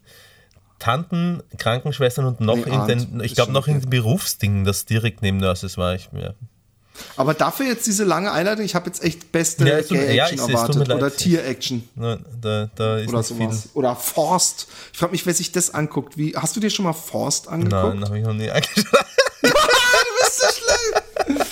Tanten, 0.78 1.42
Krankenschwestern 1.58 2.26
und 2.26 2.40
noch 2.40 2.56
Nee, 2.56 2.74
in 2.74 2.86
den, 2.86 3.20
ich 3.20 3.34
glaube 3.34 3.52
noch 3.52 3.66
in 3.66 3.80
den 3.80 3.90
Berufsdingen, 3.90 4.64
das 4.64 4.84
direkt 4.84 5.22
neben 5.22 5.38
Nurses 5.38 5.78
war. 5.78 5.94
Ich, 5.94 6.10
ja. 6.12 6.34
Aber 7.16 7.34
dafür 7.34 7.66
jetzt 7.66 7.86
diese 7.86 8.04
lange 8.04 8.30
Einleitung, 8.32 8.64
ich 8.64 8.74
habe 8.74 8.86
jetzt 8.86 9.02
echt 9.02 9.32
beste 9.32 9.66
Ja, 9.66 9.78
ja, 9.78 9.82
Gay-Action 9.82 10.38
tut 10.38 10.46
mir 10.48 10.54
erwartet. 10.54 10.92
Oder 10.92 11.16
Tier-Action. 11.16 11.88
Da, 12.40 12.70
da 12.74 12.98
ist 12.98 13.08
Oder 13.08 13.22
sowas. 13.22 13.68
Oder 13.74 13.96
Forst. 13.96 14.66
Ich 14.92 14.98
frage 14.98 15.12
mich, 15.12 15.24
wer 15.26 15.34
sich 15.34 15.52
das 15.52 15.72
anguckt. 15.72 16.16
Wie, 16.18 16.34
hast 16.36 16.54
du 16.56 16.60
dir 16.60 16.70
schon 16.70 16.84
mal 16.84 16.92
Forst 16.92 17.48
angeguckt? 17.48 17.94
Nein, 17.94 18.04
habe 18.04 18.18
ich 18.18 18.24
noch 18.24 18.34
nie 18.34 18.50
angeschaut. 18.50 18.86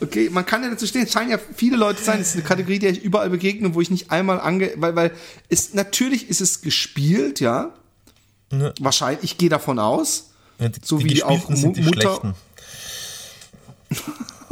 Okay, 0.00 0.28
man 0.30 0.44
kann 0.44 0.62
ja 0.62 0.70
dazu 0.70 0.86
stehen, 0.86 1.04
es 1.04 1.12
scheinen 1.12 1.30
ja 1.30 1.38
viele 1.56 1.76
Leute 1.76 2.02
sein, 2.02 2.20
es 2.20 2.28
ist 2.30 2.34
eine 2.34 2.42
Kategorie, 2.42 2.78
der 2.78 2.90
ich 2.90 3.02
überall 3.02 3.30
begegne, 3.30 3.74
wo 3.74 3.80
ich 3.80 3.90
nicht 3.90 4.10
einmal 4.10 4.38
ange... 4.38 4.72
Weil, 4.76 4.94
weil 4.96 5.12
es, 5.48 5.72
natürlich 5.72 6.28
ist 6.28 6.40
es 6.42 6.60
gespielt, 6.60 7.40
ja. 7.40 7.72
Ja. 8.52 8.72
Wahrscheinlich, 8.80 9.24
ich 9.24 9.38
gehe 9.38 9.48
davon 9.48 9.78
aus. 9.78 10.30
Ja, 10.58 10.68
die, 10.68 10.80
So 10.84 10.98
die 10.98 11.04
wie 11.06 11.22
auch 11.22 11.48
Mu- 11.48 11.72
Mutter-. 11.76 12.34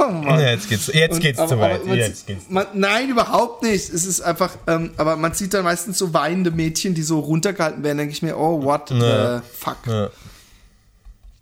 Oh 0.07 0.11
Mann. 0.11 0.39
Ja, 0.39 0.49
jetzt 0.51 0.69
geht's, 0.69 0.87
jetzt 0.87 1.13
Und- 1.15 1.19
geht's 1.21 1.39
aber- 1.39 1.49
zu 1.49 1.59
weit. 1.59 1.85
man 1.85 1.97
Jetzt 1.97 2.27
geht's. 2.27 2.45
Man, 2.49 2.65
nein, 2.73 3.09
überhaupt 3.09 3.63
nicht. 3.63 3.89
Es 3.93 4.05
ist 4.05 4.21
einfach, 4.21 4.55
ähm, 4.67 4.91
aber 4.97 5.15
man 5.15 5.33
sieht 5.33 5.53
dann 5.53 5.63
meistens 5.63 5.97
so 5.97 6.13
weinende 6.13 6.51
Mädchen, 6.51 6.93
die 6.93 7.03
so 7.03 7.19
runtergehalten 7.19 7.83
werden, 7.83 7.97
denke 7.99 8.13
ich 8.13 8.21
mir, 8.21 8.37
oh, 8.37 8.63
what 8.63 8.89
the 8.89 9.41
fuck. 9.57 9.77
Ja. 9.87 10.09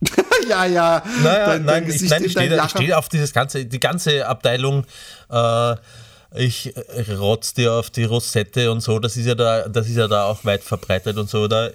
ja, 0.50 0.66
ja. 0.66 1.04
Naja, 1.24 1.46
Dein- 1.46 1.48
dein 1.48 1.66
nein, 1.66 1.84
ich, 1.84 1.94
Gesicht 1.94 2.12
nein, 2.12 2.22
in 2.22 2.28
ich 2.28 2.34
dein 2.34 2.48
stehe 2.48 2.64
ich 2.66 2.70
stehe 2.72 2.98
auf 2.98 3.10
dieses 3.10 3.34
ganze, 3.34 3.66
die 3.66 3.80
ganze 3.80 4.28
Abteilung. 4.28 4.86
Äh, 5.30 5.76
ich 6.34 6.74
rotz 7.10 7.54
dir 7.54 7.74
auf 7.74 7.90
die 7.90 8.06
Rosette 8.06 8.72
und 8.72 8.80
so, 8.80 9.00
das 9.00 9.18
ist 9.18 9.26
ja 9.26 9.36
da, 9.36 9.68
das 9.68 9.90
ist 9.90 9.98
ja 9.98 10.08
da 10.08 10.26
auch 10.26 10.46
weit 10.46 10.64
verbreitet 10.64 11.18
und 11.18 11.30
so. 11.30 11.48
Da, 11.48 11.72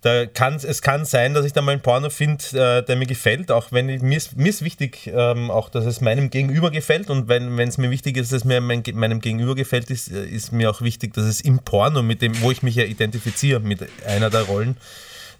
da 0.00 0.24
kann 0.24 0.54
es 0.54 0.80
kann 0.80 1.04
sein, 1.04 1.34
dass 1.34 1.44
ich 1.44 1.52
da 1.52 1.60
mal 1.60 1.72
einen 1.72 1.82
Porno 1.82 2.08
finde, 2.08 2.42
äh, 2.54 2.82
der 2.82 2.96
mir 2.96 3.06
gefällt, 3.06 3.50
auch 3.50 3.70
wenn 3.70 3.90
ich, 3.90 4.00
mir, 4.00 4.16
ist, 4.16 4.36
mir 4.36 4.48
ist 4.48 4.62
wichtig, 4.62 5.10
ähm, 5.12 5.50
auch 5.50 5.68
dass 5.68 5.84
es 5.84 6.00
meinem 6.00 6.30
Gegenüber 6.30 6.70
gefällt 6.70 7.10
und 7.10 7.28
wenn 7.28 7.58
es 7.58 7.76
mir 7.76 7.90
wichtig 7.90 8.16
ist, 8.16 8.32
dass 8.32 8.38
es 8.38 8.44
mir 8.44 8.62
mein, 8.62 8.82
meinem 8.94 9.20
Gegenüber 9.20 9.54
gefällt, 9.54 9.90
ist, 9.90 10.08
ist 10.08 10.52
mir 10.52 10.70
auch 10.70 10.80
wichtig, 10.80 11.12
dass 11.12 11.24
es 11.24 11.42
im 11.42 11.58
Porno, 11.58 12.02
mit 12.02 12.22
dem, 12.22 12.40
wo 12.40 12.50
ich 12.50 12.62
mich 12.62 12.76
ja 12.76 12.84
identifiziere, 12.84 13.60
mit 13.60 13.80
einer 14.06 14.30
der 14.30 14.42
Rollen, 14.42 14.78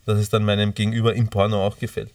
dass 0.04 0.18
es 0.18 0.28
dann 0.28 0.44
meinem 0.44 0.74
Gegenüber 0.74 1.14
im 1.14 1.28
Porno 1.28 1.64
auch 1.64 1.78
gefällt. 1.78 2.10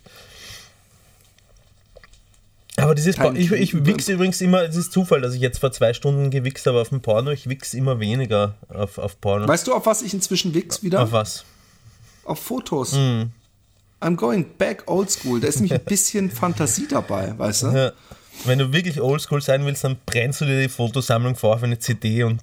Aber 2.93 3.33
Kein 3.33 3.47
Por- 3.47 3.57
ich, 3.57 3.73
ich 3.73 3.85
wichse 3.85 4.13
übrigens 4.13 4.41
immer, 4.41 4.63
es 4.63 4.75
ist 4.75 4.91
Zufall, 4.91 5.21
dass 5.21 5.33
ich 5.33 5.41
jetzt 5.41 5.59
vor 5.59 5.71
zwei 5.71 5.93
Stunden 5.93 6.29
gewichst 6.31 6.65
habe 6.65 6.81
auf 6.81 6.89
dem 6.89 7.01
Porno. 7.01 7.31
Ich 7.31 7.47
wichse 7.47 7.77
immer 7.77 7.99
weniger 7.99 8.55
auf, 8.69 8.97
auf 8.97 9.19
Porno. 9.19 9.47
Weißt 9.47 9.67
du, 9.67 9.73
auf 9.73 9.85
was 9.85 10.01
ich 10.01 10.13
inzwischen 10.13 10.53
wichs 10.53 10.83
wieder? 10.83 11.01
auf 11.03 11.11
was? 11.11 11.45
Auf 12.25 12.39
Fotos. 12.39 12.93
Hm. 12.95 13.31
I'm 14.01 14.15
going 14.15 14.45
back 14.57 14.83
old 14.87 15.09
school. 15.09 15.39
Da 15.39 15.47
ist 15.47 15.55
nämlich 15.57 15.73
ein 15.73 15.85
bisschen 15.85 16.29
Fantasie 16.29 16.87
dabei, 16.89 17.33
weißt 17.37 17.63
du? 17.63 17.67
Ja. 17.67 17.91
Wenn 18.45 18.59
du 18.59 18.73
wirklich 18.73 18.99
oldschool 18.99 19.41
sein 19.41 19.65
willst, 19.65 19.83
dann 19.83 19.97
brennst 20.05 20.41
du 20.41 20.45
dir 20.45 20.61
die 20.61 20.69
Fotosammlung 20.69 21.35
vor 21.35 21.55
auf 21.55 21.63
eine 21.63 21.79
CD 21.79 22.23
und 22.23 22.41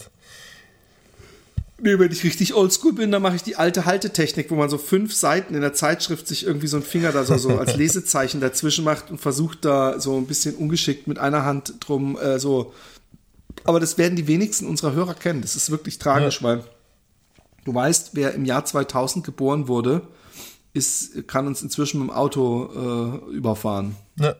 Nee, 1.82 1.98
wenn 1.98 2.12
ich 2.12 2.24
richtig 2.24 2.54
oldschool 2.54 2.92
bin, 2.92 3.10
dann 3.10 3.22
mache 3.22 3.36
ich 3.36 3.42
die 3.42 3.56
alte 3.56 3.86
Haltetechnik, 3.86 4.50
wo 4.50 4.54
man 4.54 4.68
so 4.68 4.76
fünf 4.76 5.14
Seiten 5.14 5.54
in 5.54 5.62
der 5.62 5.72
Zeitschrift 5.72 6.28
sich 6.28 6.44
irgendwie 6.44 6.66
so 6.66 6.76
einen 6.76 6.84
Finger 6.84 7.12
da 7.12 7.24
so, 7.24 7.36
so 7.38 7.56
als 7.58 7.76
Lesezeichen 7.78 8.40
dazwischen 8.40 8.84
macht 8.84 9.10
und 9.10 9.18
versucht 9.18 9.64
da 9.64 9.98
so 9.98 10.16
ein 10.18 10.26
bisschen 10.26 10.54
ungeschickt 10.56 11.06
mit 11.06 11.18
einer 11.18 11.44
Hand 11.44 11.74
drum 11.80 12.18
äh, 12.18 12.38
so. 12.38 12.74
Aber 13.64 13.80
das 13.80 13.98
werden 13.98 14.16
die 14.16 14.26
wenigsten 14.26 14.66
unserer 14.66 14.92
Hörer 14.92 15.14
kennen. 15.14 15.40
Das 15.42 15.56
ist 15.56 15.70
wirklich 15.70 15.98
tragisch, 15.98 16.42
weil 16.42 16.64
du 17.64 17.74
weißt, 17.74 18.10
wer 18.12 18.34
im 18.34 18.44
Jahr 18.44 18.64
2000 18.64 19.24
geboren 19.24 19.68
wurde, 19.68 20.02
ist, 20.72 21.26
kann 21.28 21.46
uns 21.46 21.62
inzwischen 21.62 22.00
mit 22.00 22.10
dem 22.10 22.14
Auto 22.14 23.22
äh, 23.30 23.34
überfahren. 23.34 23.96
na, 24.16 24.34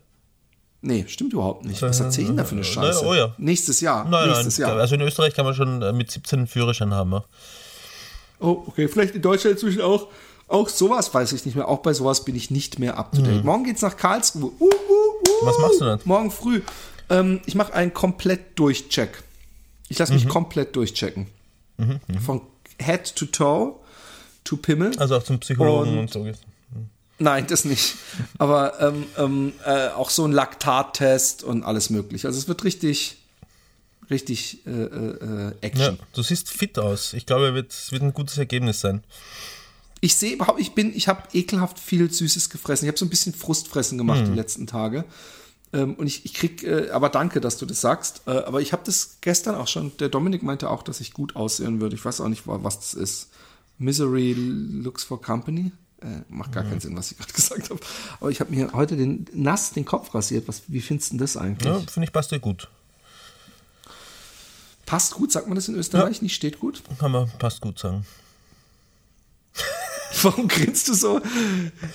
Nee, 0.83 1.05
stimmt 1.09 1.33
überhaupt 1.35 1.64
nicht. 1.66 1.83
Was 1.83 2.01
erzähl 2.01 2.22
ich 2.22 2.28
denn 2.28 2.37
da 2.39 2.45
für 2.45 2.55
eine 2.55 2.64
Scheiße? 2.64 3.05
oh 3.05 3.14
ja. 3.14 3.35
Nächstes 3.39 3.81
Jahr. 3.81 4.09
nein, 4.09 4.28
nächstes 4.28 4.59
nein, 4.59 4.68
Jahr. 4.70 4.78
also 4.81 4.95
in 4.95 5.01
Österreich 5.03 5.35
kann 5.35 5.45
man 5.45 5.55
schon 5.55 5.83
äh, 5.83 5.93
mit 5.93 6.11
17 6.11 6.39
einen 6.41 6.47
Führerschein 6.49 6.95
haben. 6.95 7.12
ja. 7.12 7.24
Oh, 8.41 8.62
okay. 8.66 8.89
Vielleicht 8.89 9.14
in 9.14 9.22
Deutschland 9.22 9.55
inzwischen 9.57 9.83
auch. 9.83 10.07
Auch 10.49 10.68
sowas 10.68 11.12
weiß 11.14 11.33
ich 11.33 11.45
nicht 11.47 11.55
mehr. 11.55 11.68
Auch 11.68 11.78
bei 11.78 11.93
sowas 11.93 12.24
bin 12.24 12.35
ich 12.35 12.51
nicht 12.51 12.78
mehr 12.81 12.99
up 12.99 13.12
to 13.12 13.22
date. 13.22 13.45
Morgen 13.45 13.62
geht's 13.64 13.83
nach 13.83 13.97
Karlsruhe. 13.97 14.51
Uh, 14.59 14.64
uh, 14.64 14.64
uh. 14.64 14.68
Mhm. 14.68 15.47
Was 15.47 15.59
machst 15.59 15.81
du 15.81 15.85
dann? 15.85 16.01
Morgen 16.05 16.31
früh. 16.33 16.62
Ähm, 17.09 17.41
ich 17.47 17.55
mache 17.55 17.72
einen 17.74 17.95
komplett 17.95 18.59
Durchcheck. 18.59 19.22
Ich 19.89 19.99
lasse 19.99 20.12
Mhm. 20.12 20.18
mich 20.20 20.28
komplett 20.28 20.74
durchchecken. 20.74 21.26
Von 22.24 22.41
Head 22.83 23.14
to 23.14 23.26
Toe 23.26 23.74
to 24.43 24.57
Pimmel. 24.57 24.99
Also 24.99 25.16
auch 25.16 25.22
zum 25.22 25.39
Psychologen 25.39 25.99
Und- 25.99 26.16
und, 26.16 26.35
so. 26.35 26.41
Nein, 27.21 27.47
das 27.47 27.64
nicht. 27.64 27.95
Aber 28.39 28.81
ähm, 28.81 29.05
ähm, 29.18 29.53
äh, 29.64 29.89
auch 29.91 30.11
so 30.11 30.25
ein 30.25 30.33
Laktattest 30.33 31.45
und 31.45 31.62
alles 31.62 31.91
mögliche. 31.91 32.27
Also 32.27 32.39
es 32.41 32.49
wird 32.49 32.64
richtig, 32.64 33.18
richtig 34.11 34.66
äh, 34.66 34.71
äh, 34.71 35.45
Ja, 35.45 35.53
Action. 35.61 35.99
du 36.14 36.23
siehst 36.23 36.49
fit 36.51 36.79
aus. 36.79 37.12
Ich 37.12 37.27
glaube, 37.27 37.49
es 37.49 37.55
wird, 37.55 37.93
wird 37.93 38.03
ein 38.03 38.14
gutes 38.14 38.39
Ergebnis 38.39 38.81
sein. 38.81 39.05
Ich 40.01 40.14
sehe 40.14 40.33
überhaupt, 40.33 40.59
ich 40.61 40.73
bin, 40.73 40.97
ich 40.97 41.09
habe 41.09 41.23
ekelhaft 41.35 41.79
viel 41.79 42.11
Süßes 42.11 42.49
gefressen. 42.49 42.87
Ich 42.87 42.89
habe 42.89 42.99
so 42.99 43.05
ein 43.05 43.11
bisschen 43.11 43.35
Frustfressen 43.35 43.99
gemacht 43.99 44.27
die 44.27 44.33
letzten 44.35 44.66
Tage. 44.66 45.05
Ähm, 45.75 45.95
und 45.97 46.07
ich, 46.07 46.25
ich 46.25 46.33
krieg, 46.35 46.62
äh, 46.64 46.89
aber 46.91 47.11
danke, 47.11 47.41
dass 47.43 47.59
du 47.59 47.66
das 47.66 47.83
sagst. 47.83 48.23
Äh, 48.27 48.31
aber 48.31 48.62
ich 48.62 48.73
habe 48.73 48.83
das 48.87 49.18
gestern 49.21 49.55
auch 49.57 49.68
schon, 49.68 49.95
der 49.99 50.09
Dominik 50.09 50.43
meinte 50.43 50.71
auch, 50.71 50.83
dass 50.83 51.01
ich 51.01 51.12
gut 51.12 51.37
aussehen 51.37 51.83
würde. 51.83 51.95
Ich 51.97 52.05
weiß 52.05 52.23
auch 52.23 52.29
nicht, 52.29 52.47
wa- 52.47 52.61
was 52.62 52.79
das 52.81 52.95
ist. 52.95 53.29
Misery 53.77 54.33
looks 54.33 55.05
for 55.05 55.21
company. 55.21 55.71
Äh, 56.03 56.22
macht 56.28 56.53
gar 56.53 56.64
keinen 56.64 56.80
Sinn, 56.80 56.96
was 56.96 57.12
ich 57.12 57.18
gerade 57.18 57.32
gesagt 57.34 57.70
habe. 57.70 57.80
Aber 58.20 58.30
ich 58.30 58.40
habe 58.40 58.55
mir 58.55 58.72
heute 58.72 58.96
den 58.96 59.26
nass 59.32 59.72
den 59.72 59.84
Kopf 59.84 60.14
rasiert. 60.14 60.48
Was, 60.48 60.62
wie 60.68 60.80
findest 60.80 61.12
du 61.12 61.18
das 61.18 61.36
eigentlich? 61.36 61.66
Ja, 61.66 61.78
finde 61.80 62.07
ich, 62.07 62.12
passt 62.12 62.30
dir 62.30 62.40
gut. 62.40 62.68
Passt 64.86 65.14
gut, 65.14 65.30
sagt 65.30 65.46
man 65.46 65.55
das 65.55 65.68
in 65.68 65.76
Österreich? 65.76 66.20
Nicht 66.22 66.34
steht 66.34 66.59
gut? 66.59 66.82
Kann 66.98 67.12
man 67.12 67.30
passt 67.38 67.61
gut 67.61 67.78
sagen. 67.78 68.07
Warum 70.22 70.48
grinst 70.48 70.88
du 70.88 70.94
so? 70.94 71.20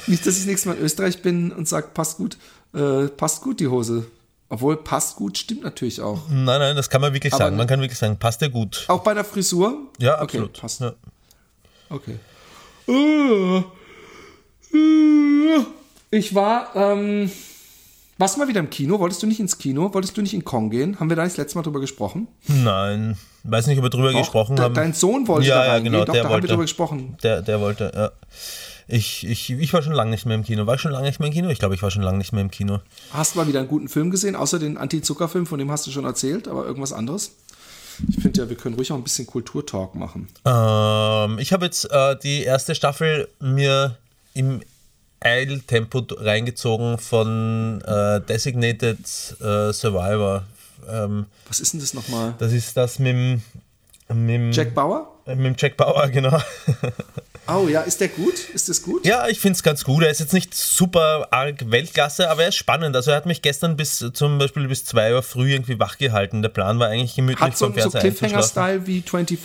Nicht, 0.08 0.26
dass 0.26 0.38
ich 0.38 0.46
nächstes 0.46 0.66
Mal 0.66 0.78
in 0.78 0.84
Österreich 0.84 1.22
bin 1.22 1.52
und 1.52 1.68
sage, 1.68 1.88
passt 1.94 2.18
gut, 2.18 2.38
äh, 2.74 3.08
passt 3.08 3.42
gut 3.42 3.60
die 3.60 3.68
Hose. 3.68 4.06
Obwohl, 4.48 4.78
passt 4.78 5.16
gut 5.16 5.38
stimmt 5.38 5.64
natürlich 5.64 6.00
auch. 6.02 6.30
Nein, 6.30 6.60
nein, 6.60 6.76
das 6.76 6.90
kann 6.90 7.02
man 7.02 7.12
wirklich 7.14 7.34
Aber 7.34 7.46
sagen. 7.46 7.58
Man 7.58 7.68
kann 7.68 7.82
wirklich 7.82 7.98
sagen, 7.98 8.18
passt 8.18 8.42
dir 8.42 8.50
gut. 8.50 8.86
Auch 8.88 9.04
bei 9.04 9.14
der 9.14 9.26
Frisur? 9.26 9.90
Ja, 9.98 10.16
okay, 10.16 10.24
absolut. 10.38 10.54
Passt. 10.54 10.82
Ja. 10.82 10.94
Okay. 11.90 12.20
Äh, 12.88 13.64
Ich 16.12 16.34
war, 16.34 16.76
ähm, 16.76 17.30
warst 18.18 18.36
du 18.36 18.40
mal 18.40 18.48
wieder 18.48 18.60
im 18.62 18.70
Kino? 18.70 19.00
Wolltest 19.00 19.22
du 19.24 19.28
nicht 19.28 19.40
ins 19.40 19.58
Kino? 19.58 19.94
Wolltest 19.94 20.16
du 20.16 20.22
nicht 20.22 20.34
in 20.34 20.46
Kong 20.46 20.70
gehen? 20.70 21.00
Haben 21.00 21.10
wir 21.10 21.16
da 21.18 21.24
nicht 21.24 21.34
das 21.34 21.38
letzte 21.44 21.58
Mal 21.58 21.64
drüber 21.64 21.80
gesprochen? 21.82 22.28
Nein, 22.48 23.18
weiß 23.44 23.68
nicht, 23.68 23.78
ob 23.78 23.84
wir 23.84 23.90
drüber 23.90 24.12
Doch, 24.12 24.20
gesprochen 24.20 24.60
haben. 24.60 24.74
Dein 24.74 24.94
Sohn 24.94 25.28
wollte 25.28 25.48
Ja, 25.48 25.56
da 25.56 25.66
ja, 25.66 25.72
reingehen. 25.74 25.94
genau, 25.94 26.06
Doch, 26.06 26.14
der 26.14 26.24
da 26.24 26.30
haben 26.30 26.32
wir 26.32 26.36
wollte. 26.36 26.48
drüber 26.48 26.64
gesprochen. 26.64 27.18
Der, 27.24 27.42
der 27.42 27.60
wollte, 27.60 27.92
ja. 27.94 28.12
Ich, 28.88 29.26
ich, 29.28 29.50
ich 29.50 29.74
war 29.74 29.82
schon 29.82 29.94
lange 29.94 30.12
nicht 30.12 30.26
mehr 30.28 30.36
im 30.36 30.44
Kino. 30.44 30.68
War 30.68 30.76
ich 30.76 30.82
schon 30.82 30.92
lange 30.92 31.08
nicht 31.08 31.20
mehr 31.20 31.28
im 31.28 31.34
Kino? 31.34 31.50
Ich 31.50 31.58
glaube, 31.60 31.74
ich 31.74 31.82
war 31.82 31.90
schon 31.90 32.04
lange 32.04 32.20
nicht 32.20 32.32
mehr 32.34 32.42
im 32.44 32.52
Kino. 32.52 32.80
Hast 33.12 33.34
du 33.34 33.40
mal 33.40 33.48
wieder 33.48 33.60
einen 33.60 33.68
guten 33.68 33.88
Film 33.90 34.12
gesehen, 34.12 34.36
außer 34.36 34.60
den 34.60 34.78
Anti-Zucker-Film, 34.78 35.48
von 35.48 35.58
dem 35.60 35.72
hast 35.72 35.88
du 35.88 35.92
schon 35.92 36.06
erzählt, 36.06 36.48
aber 36.48 36.66
irgendwas 36.66 36.94
anderes? 36.94 37.32
Ich 38.08 38.18
finde 38.22 38.42
ja, 38.42 38.50
wir 38.50 38.56
können 38.58 38.76
ruhig 38.76 38.92
auch 38.92 38.98
ein 38.98 39.04
bisschen 39.04 39.26
Kulturtalk 39.26 39.96
machen. 39.96 40.28
Ähm, 40.46 41.40
ich 41.40 41.52
habe 41.52 41.66
jetzt 41.66 41.90
äh, 41.92 42.16
die 42.22 42.44
erste 42.44 42.76
Staffel 42.76 43.28
mir 43.40 43.98
im 44.36 44.62
Eiltempo 45.20 46.06
reingezogen 46.18 47.00
von 47.00 47.82
äh, 47.82 48.22
Designated 48.22 49.00
äh, 49.42 49.74
Survivor. 49.74 50.44
Ähm, 50.88 51.26
Was 51.48 51.60
ist 51.60 51.74
denn 51.74 51.80
das 51.80 51.96
nochmal? 51.96 52.36
das 52.38 52.54
ist 52.54 52.78
das 52.78 53.00
mit 53.00 53.16
dem, 53.16 53.42
mit 54.14 54.56
Jack 54.56 54.76
Bauer? 54.76 55.12
äh, 55.26 55.36
mit 55.36 55.46
dem 55.46 55.56
Jack 55.58 55.78
Bauer, 55.78 56.08
genau. 56.14 56.40
Oh 57.48 57.68
ja, 57.68 57.82
ist 57.82 58.02
der 58.02 58.10
gut? 58.10 58.50
Ist 58.54 58.70
das 58.70 58.82
gut? 58.82 59.06
Ja, 59.06 59.28
ich 59.28 59.40
finde 59.40 59.56
es 59.56 59.64
ganz 59.64 59.84
gut. 59.84 60.04
Er 60.04 60.10
ist 60.10 60.20
jetzt 60.20 60.34
nicht 60.34 60.54
super 60.54 61.28
arg 61.32 61.72
Weltklasse, 61.72 62.30
aber 62.30 62.44
er 62.44 62.50
ist 62.50 62.56
spannend. 62.56 62.96
Also 62.96 63.12
er 63.12 63.18
hat 63.18 63.26
mich 63.28 63.42
gestern 63.42 63.78
bis 63.78 64.04
zum 64.14 64.38
Beispiel 64.40 64.68
bis 64.68 64.86
2 64.86 65.14
Uhr 65.14 65.24
früh 65.24 65.52
irgendwie 65.54 65.80
wach 65.80 65.98
gehalten. 65.98 66.42
Der 66.42 66.50
Plan 66.50 66.80
war 66.80 66.88
eigentlich 66.88 67.16
gemütlich 67.16 67.42
Hat 67.42 67.58
so, 67.58 67.72
so. 67.78 67.90
Cliffhanger-Style 67.92 68.88
wie 68.88 69.02
24? 69.02 69.40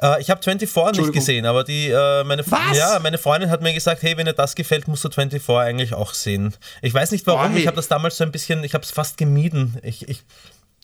Äh, 0.00 0.20
ich 0.20 0.30
habe 0.30 0.42
24 0.42 1.02
nicht 1.02 1.12
gesehen, 1.12 1.46
aber 1.46 1.64
die, 1.64 1.88
äh, 1.88 2.24
meine, 2.24 2.44
Was? 2.50 2.76
Ja, 2.76 2.98
meine 3.02 3.18
Freundin 3.18 3.50
hat 3.50 3.62
mir 3.62 3.74
gesagt, 3.74 4.02
hey, 4.02 4.16
wenn 4.16 4.26
dir 4.26 4.32
das 4.32 4.54
gefällt, 4.54 4.88
musst 4.88 5.04
du 5.04 5.10
24 5.10 5.48
eigentlich 5.56 5.94
auch 5.94 6.14
sehen. 6.14 6.54
Ich 6.82 6.94
weiß 6.94 7.10
nicht 7.10 7.26
warum, 7.26 7.52
hey. 7.52 7.60
ich 7.60 7.66
habe 7.66 7.76
das 7.76 7.88
damals 7.88 8.16
so 8.16 8.24
ein 8.24 8.32
bisschen, 8.32 8.62
ich 8.64 8.74
habe 8.74 8.84
es 8.84 8.90
fast 8.90 9.16
gemieden. 9.16 9.76
Ich, 9.82 10.08
ich, 10.08 10.22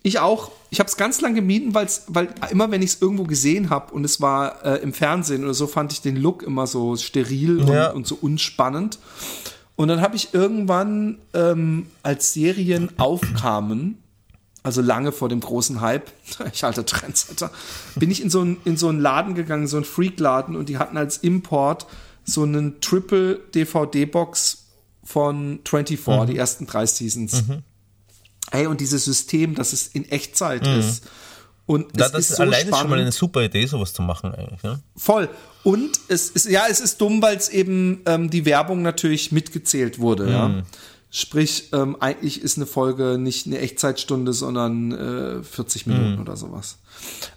Ich 0.03 0.19
auch. 0.19 0.51
Ich 0.71 0.81
habe 0.81 0.89
es 0.89 0.97
ganz 0.97 1.21
lang 1.21 1.35
gemieden, 1.35 1.75
weil's, 1.75 2.05
weil 2.09 2.29
immer 2.51 2.71
wenn 2.71 2.83
ich 2.83 2.91
es 2.91 3.03
irgendwo 3.03 3.25
gesehen 3.25 3.71
habe 3.71 3.93
und 3.95 4.05
es 4.05 4.21
war 4.21 4.65
äh, 4.65 4.77
im 4.83 4.93
Fernsehen 4.93 5.45
oder 5.45 5.55
so, 5.55 5.67
fand 5.67 5.93
ich 5.93 6.01
den 6.03 6.17
Look 6.17 6.43
immer 6.43 6.67
so 6.67 6.97
steril 6.97 7.67
Ja. 7.69 7.89
und, 7.91 7.97
und 7.97 8.07
so 8.07 8.19
unspannend. 8.21 8.99
Und 9.77 9.89
dann 9.89 10.01
habe 10.01 10.15
ich 10.15 10.35
irgendwann, 10.35 11.19
ähm, 11.33 11.87
als 12.03 12.33
Serien 12.33 12.91
aufkamen, 12.99 13.99
also 14.65 14.81
lange 14.81 15.13
vor 15.13 15.29
dem 15.29 15.39
großen 15.39 15.81
Hype, 15.81 16.11
ich 16.53 16.65
alter 16.65 16.85
Trendsetter, 16.85 17.53
bin 17.95 18.11
ich 18.11 18.21
in 18.21 18.31
so 18.31 18.41
einen 18.41 18.57
in 18.65 18.77
so 18.77 18.89
einen 18.89 18.99
Laden 18.99 19.37
gegangen, 19.37 19.69
so 19.69 19.77
einen 19.77 19.85
Freak-Laden 19.85 20.57
und 20.57 20.69
die 20.69 20.79
hatten 20.79 20.97
als 20.97 21.19
Import 21.19 21.87
so 22.25 22.43
einen 22.43 22.81
Triple 22.81 23.41
DVD-Box 23.55 24.65
von 25.05 25.61
24, 25.65 26.35
die 26.35 26.39
ersten 26.39 26.67
drei 26.67 26.87
Seasons. 26.87 27.45
Ey, 28.51 28.67
und 28.67 28.81
dieses 28.81 29.05
System, 29.05 29.55
dass 29.55 29.75
es 29.75 29.89
in 29.89 30.09
Echtzeit 30.09 30.67
ist. 30.67 31.05
Und 31.67 31.99
da, 31.99 32.07
es 32.07 32.13
das 32.13 32.31
ist 32.31 32.37
so 32.37 32.43
alleine 32.43 32.69
spannend. 32.69 32.81
schon 32.81 32.91
mal 32.91 33.01
eine 33.01 33.13
super 33.13 33.43
Idee, 33.43 33.67
sowas 33.67 33.93
zu 33.93 34.03
machen 34.03 34.35
eigentlich. 34.35 34.63
Ne? 34.63 34.81
Voll. 34.97 35.29
Und 35.63 35.99
es 36.09 36.31
ist, 36.31 36.47
ja, 36.47 36.65
es 36.69 36.81
ist 36.81 37.01
dumm, 37.01 37.23
weil 37.23 37.37
es 37.37 37.49
eben 37.49 38.03
ähm, 38.07 38.29
die 38.31 38.45
Werbung 38.45 38.83
natürlich 38.83 39.33
mitgezählt 39.33 39.99
wurde, 39.99 40.31
ja. 40.31 40.63
Sprich, 41.17 41.69
ähm, 41.73 41.97
eigentlich 42.01 42.43
ist 42.43 42.57
eine 42.57 42.67
Folge 42.67 43.19
nicht 43.19 43.47
eine 43.47 43.61
Echtzeitstunde, 43.61 44.33
sondern 44.33 44.91
äh, 44.91 45.43
40 45.45 45.87
Minuten 45.87 46.19
oder 46.19 46.37
sowas. 46.37 46.79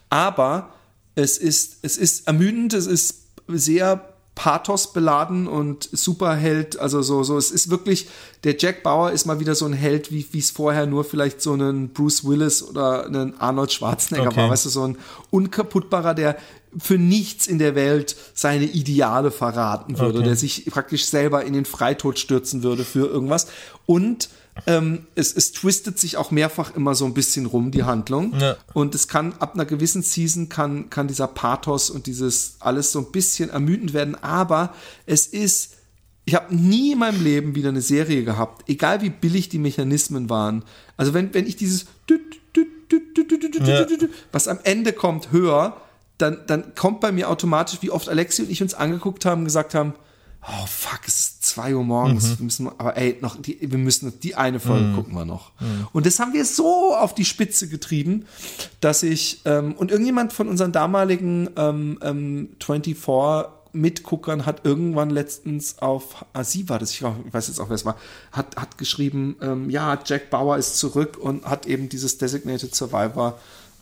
Aber 0.09 0.73
es 1.13 1.37
ist, 1.37 1.77
es 1.83 1.95
ist 1.95 2.25
ermüdend, 2.25 2.73
es 2.73 2.87
ist 2.87 3.25
sehr 3.47 4.15
pathosbeladen 4.33 5.47
und 5.47 5.89
Superheld, 5.91 6.79
also 6.79 7.03
so, 7.03 7.21
so, 7.21 7.37
es 7.37 7.51
ist 7.51 7.69
wirklich, 7.69 8.07
der 8.43 8.57
Jack 8.57 8.81
Bauer 8.81 9.11
ist 9.11 9.27
mal 9.27 9.39
wieder 9.39 9.53
so 9.53 9.65
ein 9.65 9.73
Held, 9.73 10.11
wie 10.11 10.25
wie 10.31 10.39
es 10.39 10.49
vorher 10.49 10.87
nur 10.87 11.03
vielleicht 11.03 11.39
so 11.39 11.53
einen 11.53 11.89
Bruce 11.89 12.25
Willis 12.25 12.63
oder 12.63 13.05
einen 13.05 13.39
Arnold 13.39 13.71
Schwarzenegger 13.73 14.29
Okay. 14.29 14.37
war, 14.37 14.49
weißt 14.49 14.65
du, 14.65 14.69
so 14.69 14.87
ein 14.87 14.97
unkaputtbarer, 15.29 16.15
der 16.15 16.37
für 16.79 16.97
nichts 16.97 17.47
in 17.47 17.59
der 17.59 17.75
Welt 17.75 18.15
seine 18.33 18.65
Ideale 18.65 19.31
verraten 19.31 19.97
würde, 19.99 20.19
Okay. 20.19 20.27
der 20.27 20.35
sich 20.35 20.65
praktisch 20.65 21.05
selber 21.05 21.43
in 21.45 21.53
den 21.53 21.65
Freitod 21.65 22.19
stürzen 22.19 22.63
würde 22.63 22.83
für 22.85 23.07
irgendwas. 23.07 23.47
Und 23.85 24.29
ähm, 24.65 25.05
es, 25.15 25.33
es 25.35 25.51
twistet 25.51 25.99
sich 25.99 26.17
auch 26.17 26.31
mehrfach 26.31 26.75
immer 26.75 26.95
so 26.95 27.05
ein 27.05 27.13
bisschen 27.13 27.45
rum, 27.45 27.69
die 27.71 27.83
Handlung. 27.83 28.33
Ja. 28.39 28.57
Und 28.73 28.95
es 28.95 29.07
kann 29.07 29.33
ab 29.39 29.53
einer 29.53 29.65
gewissen 29.65 30.01
Season 30.01 30.49
kann, 30.49 30.89
kann 30.89 31.07
dieser 31.07 31.27
Pathos 31.27 31.89
und 31.91 32.07
dieses 32.07 32.55
alles 32.59 32.91
so 32.91 32.99
ein 32.99 33.11
bisschen 33.11 33.49
ermüdend 33.51 33.93
werden, 33.93 34.15
aber 34.15 34.73
es 35.05 35.27
ist, 35.27 35.73
ich 36.25 36.33
habe 36.35 36.55
nie 36.55 36.93
in 36.93 36.99
meinem 36.99 37.23
Leben 37.23 37.53
wieder 37.55 37.69
eine 37.69 37.81
Serie 37.81 38.23
gehabt, 38.23 38.67
egal 38.67 39.01
wie 39.01 39.11
billig 39.11 39.49
die 39.49 39.59
Mechanismen 39.59 40.29
waren. 40.29 40.63
Also 40.97 41.13
wenn, 41.13 41.33
wenn 41.35 41.45
ich 41.45 41.55
dieses 41.55 41.85
Ja. 43.61 43.85
was 44.31 44.47
am 44.47 44.59
Ende 44.63 44.93
kommt, 44.93 45.31
höre, 45.31 45.77
dann, 46.17 46.39
dann 46.47 46.75
kommt 46.75 47.01
bei 47.01 47.11
mir 47.11 47.29
automatisch, 47.29 47.79
wie 47.81 47.91
oft 47.91 48.09
Alexi 48.09 48.43
und 48.43 48.49
ich 48.49 48.61
uns 48.61 48.73
angeguckt 48.73 49.25
haben 49.25 49.43
gesagt 49.43 49.73
haben, 49.75 49.93
oh 50.47 50.65
fuck, 50.65 51.01
es 51.05 51.17
ist 51.17 51.45
zwei 51.45 51.75
Uhr 51.75 51.83
morgens, 51.83 52.37
wir 52.37 52.43
müssen, 52.43 52.67
aber 52.67 52.95
ey, 52.95 53.17
noch 53.21 53.41
die, 53.41 53.57
wir 53.59 53.77
müssen 53.77 54.19
die 54.21 54.35
eine 54.35 54.59
Folge 54.59 54.93
gucken 54.93 55.13
wir 55.13 55.25
noch. 55.25 55.51
Und 55.91 56.05
das 56.05 56.19
haben 56.19 56.33
wir 56.33 56.45
so 56.45 56.95
auf 56.95 57.13
die 57.13 57.25
Spitze 57.25 57.67
getrieben, 57.67 58.25
dass 58.79 59.03
ich, 59.03 59.41
ähm, 59.45 59.73
und 59.73 59.91
irgendjemand 59.91 60.33
von 60.33 60.47
unseren 60.47 60.71
damaligen 60.71 61.49
ähm, 61.57 61.99
ähm, 62.01 62.49
24 62.63 63.51
Mitguckern 63.73 64.45
hat 64.45 64.65
irgendwann 64.65 65.09
letztens 65.09 65.79
auf, 65.79 66.25
ah, 66.33 66.43
sie 66.43 66.69
war 66.69 66.79
das, 66.79 66.91
ich 66.91 67.03
weiß 67.03 67.47
jetzt 67.47 67.59
auch, 67.59 67.69
wer 67.69 67.75
es 67.75 67.85
war, 67.85 67.97
hat, 68.31 68.55
hat 68.55 68.77
geschrieben, 68.77 69.35
ähm, 69.41 69.69
ja, 69.69 69.99
Jack 70.03 70.29
Bauer 70.29 70.57
ist 70.57 70.77
zurück 70.77 71.17
und 71.17 71.45
hat 71.45 71.65
eben 71.65 71.89
dieses 71.89 72.17
Designated 72.17 72.73
Survivor 72.73 73.37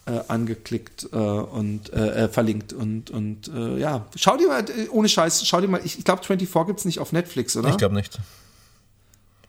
äh, 0.05 0.19
angeklickt 0.27 1.09
äh, 1.11 1.17
und 1.17 1.91
äh, 1.93 2.25
äh, 2.25 2.29
verlinkt 2.29 2.73
und, 2.73 3.09
und 3.09 3.47
äh, 3.47 3.79
ja, 3.79 4.05
schau 4.15 4.37
dir 4.37 4.47
mal, 4.47 4.63
äh, 4.69 4.87
ohne 4.89 5.09
Scheiß, 5.09 5.45
schau 5.47 5.61
dir 5.61 5.67
mal, 5.67 5.81
ich, 5.83 5.97
ich 5.97 6.05
glaube 6.05 6.23
24 6.23 6.67
gibt's 6.67 6.85
nicht 6.85 6.99
auf 6.99 7.11
Netflix, 7.11 7.57
oder? 7.57 7.69
Ich 7.69 7.77
glaube 7.77 7.95
nicht. 7.95 8.19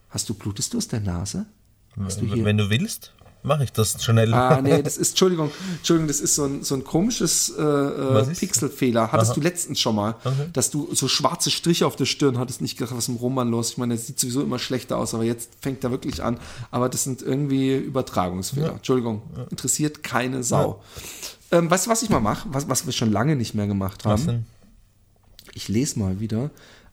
Hast 0.08 0.28
du, 0.28 0.34
blutest 0.34 0.72
du 0.72 0.78
aus 0.78 0.88
der 0.88 1.00
Nase? 1.00 1.46
Hast 2.02 2.20
du 2.20 2.26
hier? 2.26 2.44
Wenn 2.44 2.56
du 2.56 2.70
willst, 2.70 3.12
mache 3.46 3.64
ich 3.64 3.72
das 3.72 4.02
schnell. 4.02 4.34
Ah, 4.34 4.60
nee, 4.60 4.82
das 4.82 4.96
ist, 4.98 5.10
Entschuldigung, 5.10 5.50
Entschuldigung, 5.78 6.08
das 6.08 6.20
ist 6.20 6.34
so 6.34 6.44
ein, 6.44 6.62
so 6.62 6.74
ein 6.74 6.84
komisches 6.84 7.48
äh, 7.56 7.62
äh? 7.62 8.24
Pixelfehler. 8.34 9.12
Hattest 9.12 9.30
Aha. 9.32 9.34
du 9.36 9.40
letztens 9.40 9.80
schon 9.80 9.94
mal, 9.96 10.14
Okay. 10.24 10.48
dass 10.52 10.70
du 10.70 10.94
so 10.94 11.08
schwarze 11.08 11.50
Striche 11.50 11.86
auf 11.86 11.96
der 11.96 12.04
Stirn 12.06 12.38
hattest, 12.38 12.60
nicht 12.60 12.76
gedacht, 12.76 12.94
was 12.96 13.04
ist 13.04 13.08
mit 13.08 13.18
dem 13.18 13.20
Roman 13.22 13.48
los? 13.48 13.70
Ich 13.70 13.78
meine, 13.78 13.94
der 13.94 14.02
sieht 14.02 14.18
sowieso 14.20 14.42
immer 14.42 14.58
schlechter 14.58 14.98
aus, 14.98 15.14
aber 15.14 15.24
jetzt 15.24 15.50
fängt 15.60 15.82
er 15.84 15.90
wirklich 15.90 16.22
an. 16.22 16.38
Aber 16.70 16.88
das 16.88 17.04
sind 17.04 17.22
irgendwie 17.22 17.74
Übertragungsfehler. 17.76 18.72
Entschuldigung, 18.72 19.22
interessiert 19.50 20.02
keine 20.02 20.42
Sau. 20.42 20.82
Ähm, 21.52 21.70
weißt 21.70 21.86
du, 21.86 21.90
was 21.90 22.02
ich 22.02 22.10
mal 22.10 22.20
mache? 22.20 22.48
Was, 22.50 22.68
was 22.68 22.86
wir 22.86 22.92
schon 22.92 23.12
lange 23.12 23.36
nicht 23.36 23.54
mehr 23.54 23.66
gemacht 23.66 24.04
haben? 24.04 24.46
Ich 25.54 25.68
lese 25.68 25.98
mal 25.98 26.20
wieder 26.20 26.50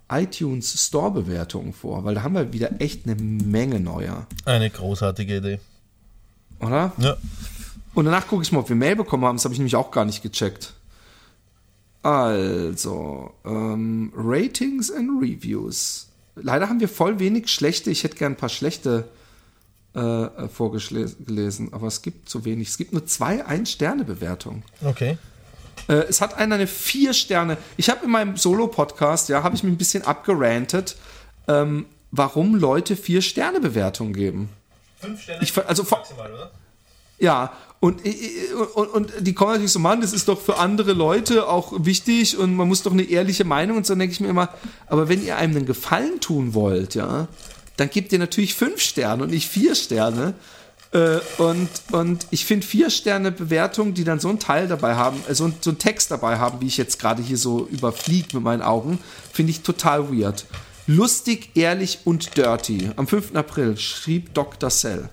iTunes 0.10 0.86
Store-Bewertungen 0.88 1.74
vor, 1.74 2.04
weil 2.06 2.14
da 2.16 2.24
haben 2.24 2.36
wir 2.36 2.54
wieder 2.54 2.80
echt 2.82 3.06
eine 3.08 3.16
Menge 3.16 3.80
neuer, 3.80 4.28
Eine 4.46 4.70
großartige 4.70 5.38
Idee. 5.38 5.60
Oder? 6.60 6.94
Ja. 6.98 7.18
Und 7.94 8.06
danach 8.06 8.28
gucke 8.28 8.44
ich 8.44 8.52
mal, 8.52 8.60
ob 8.60 8.70
wir 8.70 8.76
Mail 8.76 8.96
bekommen 8.96 9.26
haben. 9.26 9.38
Das 9.38 9.46
habe 9.46 9.54
ich 9.54 9.60
nämlich 9.60 9.76
auch 9.76 9.92
gar 9.92 10.06
nicht 10.06 10.24
gecheckt. 10.24 10.74
Also, 12.02 13.32
ähm, 13.46 14.12
Ratings 14.16 14.92
and 14.92 15.22
Reviews. 15.22 16.08
Leider 16.36 16.68
haben 16.68 16.80
wir 16.80 16.90
voll 16.90 17.20
wenig 17.20 17.50
schlechte. 17.50 17.92
Ich 17.92 18.04
hätte 18.04 18.18
gern 18.18 18.34
ein 18.34 18.38
paar 18.38 18.50
schlechte 18.50 19.08
äh, 19.96 20.00
äh, 20.00 20.48
vorgelesen, 20.50 21.72
aber 21.72 21.88
es 21.88 22.02
gibt 22.02 22.28
zu 22.28 22.46
wenig. 22.46 22.70
Es 22.70 22.78
gibt 22.78 22.94
nur 22.94 23.06
zwei 23.06 23.46
Ein-Sterne-Bewertungen. 23.46 24.64
Okay. 24.84 25.18
Äh, 25.88 25.94
es 26.10 26.20
hat 26.20 26.36
einer 26.36 26.56
eine 26.56 26.68
vier 26.68 27.14
Sterne. 27.14 27.58
Ich 27.78 27.90
habe 27.90 28.06
in 28.06 28.12
meinem 28.12 28.36
Solo-Podcast, 28.36 29.30
ja, 29.30 29.44
habe 29.44 29.56
ich 29.56 29.64
mir 29.64 29.70
ein 29.70 29.78
bisschen 29.78 30.04
abgerantet, 30.04 30.98
ähm, 31.48 31.86
warum 32.12 32.56
Leute 32.56 32.96
vier 32.96 33.22
Sterne 33.22 33.60
Bewertungen 33.60 34.14
geben. 34.14 34.50
Fünf 35.04 35.22
Sterne 35.22 35.44
Ich 35.44 35.58
also 35.68 35.84
maximal, 35.90 36.32
oder? 36.34 36.52
Ja, 37.20 37.54
und, 37.80 38.02
und, 38.76 38.88
und 38.88 39.12
die 39.22 39.34
kommen 39.34 39.52
natürlich 39.52 39.72
so, 39.72 39.80
Mann, 39.80 40.02
das 40.02 40.14
ist 40.14 40.28
doch 40.28 40.42
für 40.42 40.58
andere 40.58 40.94
Leute 40.94 41.48
auch 41.48 41.74
wichtig 41.86 42.38
und 42.38 42.56
man 42.56 42.68
muss 42.68 42.82
doch 42.84 42.92
eine 42.92 43.04
ehrliche 43.04 43.44
Meinung 43.46 43.78
und 43.78 43.86
so, 43.86 43.92
dann 43.94 44.00
denke 44.00 44.14
ich 44.14 44.20
mir 44.20 44.30
immer, 44.30 44.50
aber 44.88 45.10
wenn 45.10 45.24
ihr 45.24 45.38
einem 45.38 45.56
einen 45.58 45.66
Gefallen 45.66 46.20
tun 46.22 46.54
wollt, 46.54 46.96
ja, 46.96 47.28
dann 47.78 47.90
gebt 47.90 48.12
ihr 48.14 48.20
natürlich 48.20 48.56
fünf 48.56 48.82
Sterne 48.82 49.24
und 49.24 49.30
nicht 49.32 49.48
vier 49.50 49.76
Sterne. 49.76 50.34
Äh, 50.92 51.20
Und, 51.38 51.70
und 51.92 52.28
ich 52.30 52.46
finde 52.46 52.66
vier 52.68 52.90
Sterne 52.90 53.32
Bewertungen, 53.32 53.94
die 53.96 54.04
dann 54.04 54.20
so 54.20 54.30
einen 54.30 54.40
Teil 54.40 54.68
dabei 54.68 54.96
haben, 54.96 55.22
so, 55.32 55.46
ein- 55.46 55.56
so 55.60 55.72
einen 55.72 55.80
Text 55.80 56.12
dabei 56.12 56.38
haben, 56.38 56.62
wie 56.62 56.68
ich 56.68 56.78
jetzt 56.78 57.00
gerade 57.00 57.22
hier 57.24 57.38
so 57.38 57.68
überfliege 57.72 58.28
mit 58.34 58.44
meinen 58.44 58.62
Augen, 58.62 59.00
finde 59.34 59.52
ich 59.52 59.62
total 59.62 60.12
weird. 60.16 60.46
Lustig, 60.86 61.52
ehrlich 61.56 62.00
und 62.04 62.36
dirty. 62.36 62.92
Am 62.98 63.08
5. 63.08 63.36
April 63.36 63.78
schrieb 63.78 64.34
Dr. 64.34 64.70
Cell. 64.70 65.08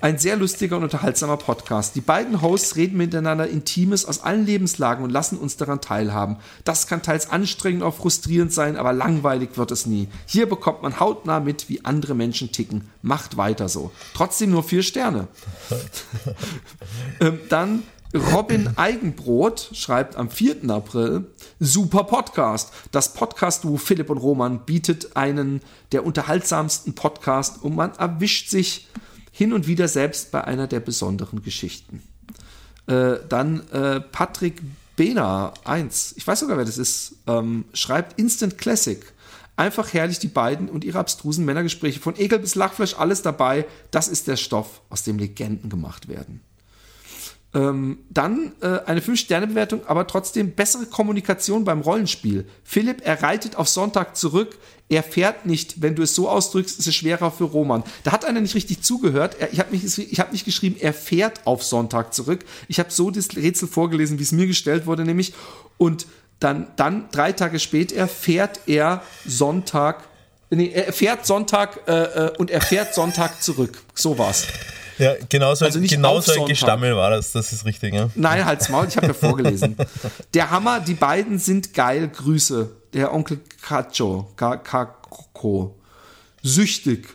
Ein 0.00 0.18
sehr 0.18 0.36
lustiger 0.36 0.76
und 0.76 0.84
unterhaltsamer 0.84 1.36
Podcast. 1.36 1.96
Die 1.96 2.00
beiden 2.00 2.40
Hosts 2.40 2.76
reden 2.76 2.96
miteinander 2.96 3.48
Intimes 3.48 4.04
aus 4.04 4.22
allen 4.22 4.46
Lebenslagen 4.46 5.02
und 5.02 5.10
lassen 5.10 5.36
uns 5.36 5.56
daran 5.56 5.80
teilhaben. 5.80 6.36
Das 6.62 6.86
kann 6.86 7.02
teils 7.02 7.28
anstrengend, 7.28 7.82
auch 7.82 7.96
frustrierend 7.96 8.52
sein, 8.52 8.76
aber 8.76 8.92
langweilig 8.92 9.50
wird 9.56 9.72
es 9.72 9.84
nie. 9.84 10.06
Hier 10.26 10.48
bekommt 10.48 10.82
man 10.82 11.00
hautnah 11.00 11.40
mit, 11.40 11.68
wie 11.68 11.84
andere 11.84 12.14
Menschen 12.14 12.52
ticken. 12.52 12.88
Macht 13.02 13.36
weiter 13.36 13.68
so. 13.68 13.90
Trotzdem 14.14 14.52
nur 14.52 14.62
vier 14.62 14.84
Sterne. 14.84 15.26
ähm, 17.20 17.40
dann 17.48 17.82
Robin 18.14 18.70
Eigenbrot 18.76 19.70
schreibt 19.72 20.16
am 20.16 20.30
4. 20.30 20.68
April, 20.70 21.26
super 21.60 22.04
Podcast. 22.04 22.72
Das 22.90 23.12
Podcast, 23.12 23.64
wo 23.64 23.76
Philipp 23.76 24.10
und 24.10 24.18
Roman 24.18 24.64
bietet 24.64 25.16
einen 25.16 25.60
der 25.92 26.04
unterhaltsamsten 26.04 26.94
Podcast 26.94 27.62
und 27.62 27.76
man 27.76 27.92
erwischt 27.94 28.48
sich 28.48 28.88
hin 29.30 29.52
und 29.52 29.66
wieder 29.66 29.86
selbst 29.86 30.32
bei 30.32 30.42
einer 30.42 30.66
der 30.66 30.80
besonderen 30.80 31.42
Geschichten. 31.42 32.02
Äh, 32.86 33.16
dann 33.28 33.68
äh, 33.70 34.00
Patrick 34.00 34.60
Bena 34.96 35.54
1, 35.64 36.14
ich 36.16 36.26
weiß 36.26 36.40
sogar, 36.40 36.58
wer 36.58 36.64
das 36.64 36.78
ist, 36.78 37.16
ähm, 37.26 37.66
schreibt 37.72 38.18
Instant 38.18 38.58
Classic. 38.58 39.00
Einfach 39.56 39.92
herrlich 39.92 40.18
die 40.18 40.28
beiden 40.28 40.70
und 40.70 40.84
ihre 40.84 40.98
abstrusen 40.98 41.44
Männergespräche. 41.44 42.00
Von 42.00 42.18
Ekel 42.18 42.38
bis 42.38 42.54
Lachfleisch, 42.54 42.94
alles 42.94 43.20
dabei. 43.20 43.66
Das 43.90 44.08
ist 44.08 44.26
der 44.26 44.36
Stoff, 44.36 44.80
aus 44.88 45.02
dem 45.02 45.18
Legenden 45.18 45.68
gemacht 45.68 46.08
werden. 46.08 46.40
Ähm, 47.52 47.98
dann 48.10 48.52
äh, 48.60 48.78
eine 48.86 49.00
5-Sterne-Bewertung, 49.00 49.84
aber 49.86 50.06
trotzdem 50.06 50.52
bessere 50.52 50.86
Kommunikation 50.86 51.64
beim 51.64 51.80
Rollenspiel. 51.80 52.46
Philipp, 52.62 53.02
er 53.04 53.22
reitet 53.22 53.56
auf 53.56 53.68
Sonntag 53.68 54.16
zurück. 54.16 54.56
Er 54.88 55.02
fährt 55.02 55.46
nicht. 55.46 55.82
Wenn 55.82 55.96
du 55.96 56.02
es 56.02 56.14
so 56.14 56.28
ausdrückst, 56.28 56.78
ist 56.78 56.86
es 56.86 56.94
schwerer 56.94 57.32
für 57.32 57.44
Roman. 57.44 57.82
Da 58.04 58.12
hat 58.12 58.24
einer 58.24 58.40
nicht 58.40 58.54
richtig 58.54 58.82
zugehört. 58.82 59.36
Er, 59.40 59.52
ich 59.52 59.58
habe 59.58 59.76
nicht, 59.76 60.18
hab 60.20 60.32
nicht 60.32 60.44
geschrieben, 60.44 60.76
er 60.78 60.94
fährt 60.94 61.44
auf 61.46 61.64
Sonntag 61.64 62.14
zurück. 62.14 62.44
Ich 62.68 62.78
habe 62.78 62.90
so 62.92 63.10
das 63.10 63.34
Rätsel 63.34 63.66
vorgelesen, 63.66 64.20
wie 64.20 64.24
es 64.24 64.32
mir 64.32 64.46
gestellt 64.46 64.86
wurde, 64.86 65.04
nämlich. 65.04 65.32
Und 65.76 66.06
dann, 66.38 66.68
dann 66.76 67.08
drei 67.10 67.32
Tage 67.32 67.58
später 67.58 68.06
fährt 68.06 68.60
er 68.66 69.02
Sonntag. 69.26 70.04
Nee, 70.50 70.70
er 70.72 70.92
fährt 70.92 71.26
Sonntag 71.26 71.88
äh, 71.88 72.26
äh 72.26 72.36
und 72.38 72.50
er 72.50 72.60
fährt 72.60 72.94
Sonntag 72.94 73.42
zurück. 73.42 73.82
So 73.94 74.18
war's. 74.18 74.46
Ja, 75.00 75.14
genauso, 75.28 75.64
also 75.64 75.78
nicht 75.78 75.90
genauso 75.90 76.32
ein 76.32 76.46
Gestammel 76.46 76.94
war 76.94 77.10
das, 77.10 77.32
das 77.32 77.52
ist 77.52 77.64
richtig. 77.64 77.94
Ja? 77.94 78.10
Nein, 78.14 78.44
halt's 78.44 78.68
Maul, 78.68 78.86
ich 78.86 78.96
habe 78.96 79.08
ja 79.08 79.14
vorgelesen. 79.14 79.76
Der 80.34 80.50
Hammer, 80.50 80.80
die 80.80 80.94
beiden 80.94 81.38
sind 81.38 81.72
geil, 81.72 82.08
Grüße. 82.08 82.70
Der 82.92 83.14
Onkel 83.14 83.40
Kacho, 83.62 84.28
Kako. 84.36 85.78
Süchtig. 86.42 87.08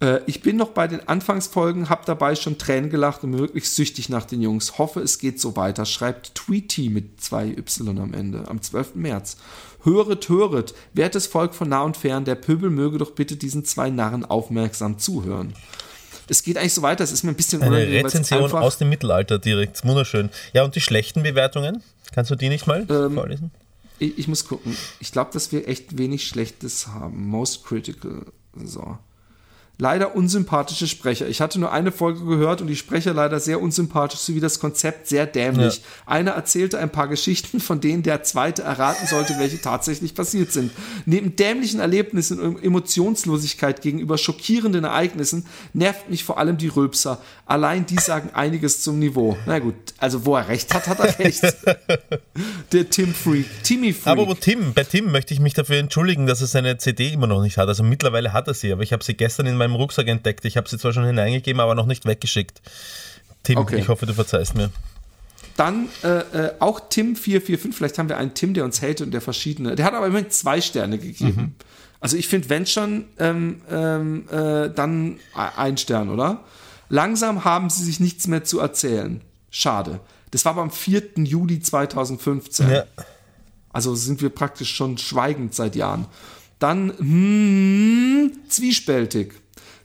Äh, 0.00 0.20
ich 0.26 0.42
bin 0.42 0.56
noch 0.56 0.70
bei 0.70 0.86
den 0.86 1.08
Anfangsfolgen, 1.08 1.88
hab 1.88 2.06
dabei 2.06 2.36
schon 2.36 2.58
Tränen 2.58 2.90
gelacht 2.90 3.24
und 3.24 3.32
bin 3.32 3.40
wirklich 3.40 3.68
süchtig 3.70 4.08
nach 4.08 4.24
den 4.24 4.40
Jungs. 4.40 4.78
Hoffe, 4.78 5.00
es 5.00 5.18
geht 5.18 5.40
so 5.40 5.56
weiter. 5.56 5.86
Schreibt 5.86 6.34
Tweety 6.34 6.88
mit 6.88 7.20
zwei 7.20 7.48
Y 7.48 7.98
am 7.98 8.14
Ende, 8.14 8.46
am 8.48 8.62
12. 8.62 8.94
März. 8.94 9.38
Höret, 9.82 10.28
höret, 10.28 10.74
wertes 10.92 11.26
Volk 11.26 11.54
von 11.54 11.68
nah 11.68 11.82
und 11.82 11.96
fern, 11.96 12.24
der 12.24 12.34
Pöbel 12.34 12.68
möge 12.68 12.98
doch 12.98 13.12
bitte 13.12 13.36
diesen 13.36 13.64
zwei 13.64 13.90
Narren 13.90 14.24
aufmerksam 14.24 14.98
zuhören 14.98 15.54
es 16.28 16.42
geht 16.42 16.56
eigentlich 16.56 16.74
so 16.74 16.82
weiter, 16.82 17.04
es 17.04 17.12
ist 17.12 17.24
mir 17.24 17.30
ein 17.30 17.36
bisschen 17.36 17.62
Eine 17.62 17.76
Rezension 17.76 18.52
aus 18.52 18.78
dem 18.78 18.88
Mittelalter 18.88 19.38
direkt, 19.38 19.84
wunderschön. 19.84 20.30
Ja, 20.52 20.64
und 20.64 20.74
die 20.74 20.80
schlechten 20.80 21.22
Bewertungen? 21.22 21.82
Kannst 22.12 22.30
du 22.30 22.34
die 22.36 22.48
nicht 22.48 22.66
mal 22.66 22.86
ähm, 22.88 23.14
vorlesen? 23.14 23.50
Ich, 23.98 24.18
ich, 24.18 24.28
muss 24.28 24.44
gucken. 24.46 24.76
Ich 25.00 25.12
glaube, 25.12 25.30
dass 25.32 25.50
wir 25.52 25.68
echt 25.68 25.98
wenig 25.98 26.26
Schlechtes 26.26 26.86
haben. 26.88 27.26
Most 27.26 27.64
critical. 27.64 28.26
So 28.64 28.98
leider 29.78 30.16
unsympathische 30.16 30.88
Sprecher. 30.88 31.28
Ich 31.28 31.40
hatte 31.40 31.60
nur 31.60 31.72
eine 31.72 31.92
Folge 31.92 32.24
gehört 32.24 32.60
und 32.60 32.66
die 32.66 32.76
Sprecher 32.76 33.14
leider 33.14 33.38
sehr 33.38 33.62
unsympathisch, 33.62 34.18
sowie 34.20 34.40
das 34.40 34.58
Konzept 34.58 35.06
sehr 35.06 35.24
dämlich. 35.24 35.76
Ja. 35.76 35.82
Einer 36.06 36.32
erzählte 36.32 36.78
ein 36.78 36.90
paar 36.90 37.06
Geschichten, 37.06 37.60
von 37.60 37.80
denen 37.80 38.02
der 38.02 38.24
zweite 38.24 38.62
erraten 38.62 39.06
sollte, 39.06 39.38
welche 39.38 39.60
tatsächlich 39.60 40.16
passiert 40.16 40.52
sind. 40.52 40.72
Neben 41.06 41.36
dämlichen 41.36 41.78
Erlebnissen 41.78 42.40
und 42.40 42.62
Emotionslosigkeit 42.62 43.80
gegenüber 43.80 44.18
schockierenden 44.18 44.82
Ereignissen 44.82 45.46
nervt 45.72 46.10
mich 46.10 46.24
vor 46.24 46.38
allem 46.38 46.58
die 46.58 46.68
Rülpser. 46.68 47.20
Allein 47.46 47.86
die 47.86 47.98
sagen 47.98 48.30
einiges 48.34 48.82
zum 48.82 48.98
Niveau. 48.98 49.38
Na 49.46 49.60
gut, 49.60 49.76
also 49.98 50.26
wo 50.26 50.34
er 50.34 50.48
recht 50.48 50.74
hat, 50.74 50.88
hat 50.88 50.98
er 50.98 51.18
recht. 51.20 51.42
der 52.72 52.90
Tim 52.90 53.14
Freak, 53.14 53.46
Timmy 53.62 53.92
Freak. 53.92 54.06
Aber 54.08 54.26
wo 54.26 54.34
Tim, 54.34 54.74
bei 54.74 54.82
Tim 54.82 55.12
möchte 55.12 55.34
ich 55.34 55.40
mich 55.40 55.54
dafür 55.54 55.76
entschuldigen, 55.76 56.26
dass 56.26 56.40
er 56.40 56.48
seine 56.48 56.78
CD 56.78 57.12
immer 57.12 57.28
noch 57.28 57.42
nicht 57.42 57.58
hat. 57.58 57.68
Also 57.68 57.84
mittlerweile 57.84 58.32
hat 58.32 58.48
er 58.48 58.54
sie, 58.54 58.72
aber 58.72 58.82
ich 58.82 58.92
habe 58.92 59.04
sie 59.04 59.14
gestern 59.14 59.46
in 59.46 59.56
meinem 59.56 59.67
meinem 59.68 59.76
Rucksack 59.76 60.08
entdeckt. 60.08 60.44
Ich 60.44 60.56
habe 60.56 60.68
sie 60.68 60.78
zwar 60.78 60.92
schon 60.92 61.04
hineingegeben, 61.04 61.60
aber 61.60 61.74
noch 61.74 61.86
nicht 61.86 62.04
weggeschickt. 62.06 62.60
Tim, 63.42 63.58
okay. 63.58 63.78
ich 63.78 63.88
hoffe, 63.88 64.06
du 64.06 64.14
verzeihst 64.14 64.54
mir. 64.54 64.70
Dann 65.56 65.88
äh, 66.04 66.18
äh, 66.18 66.52
auch 66.60 66.88
Tim445, 66.88 67.72
vielleicht 67.72 67.98
haben 67.98 68.08
wir 68.08 68.16
einen 68.16 68.34
Tim, 68.34 68.54
der 68.54 68.64
uns 68.64 68.80
hält 68.80 69.00
und 69.00 69.10
der 69.10 69.20
verschiedene. 69.20 69.74
Der 69.74 69.84
hat 69.84 69.94
aber 69.94 70.06
immerhin 70.06 70.30
zwei 70.30 70.60
Sterne 70.60 70.98
gegeben. 70.98 71.36
Mhm. 71.36 71.54
Also 72.00 72.16
ich 72.16 72.28
finde, 72.28 72.48
wenn 72.48 72.64
schon, 72.66 73.06
ähm, 73.18 73.60
ähm, 73.70 74.28
äh, 74.30 74.70
dann 74.70 75.18
ein 75.34 75.76
Stern, 75.76 76.10
oder? 76.10 76.44
Langsam 76.88 77.44
haben 77.44 77.70
sie 77.70 77.84
sich 77.84 77.98
nichts 77.98 78.28
mehr 78.28 78.44
zu 78.44 78.60
erzählen. 78.60 79.20
Schade. 79.50 80.00
Das 80.30 80.44
war 80.44 80.52
aber 80.52 80.62
am 80.62 80.70
4. 80.70 81.02
Juli 81.16 81.60
2015. 81.60 82.70
Ja. 82.70 82.84
Also 83.72 83.94
sind 83.94 84.22
wir 84.22 84.30
praktisch 84.30 84.74
schon 84.74 84.96
schweigend 84.98 85.54
seit 85.54 85.76
Jahren. 85.76 86.06
Dann 86.58 86.92
hm, 86.98 88.32
zwiespältig. 88.48 89.34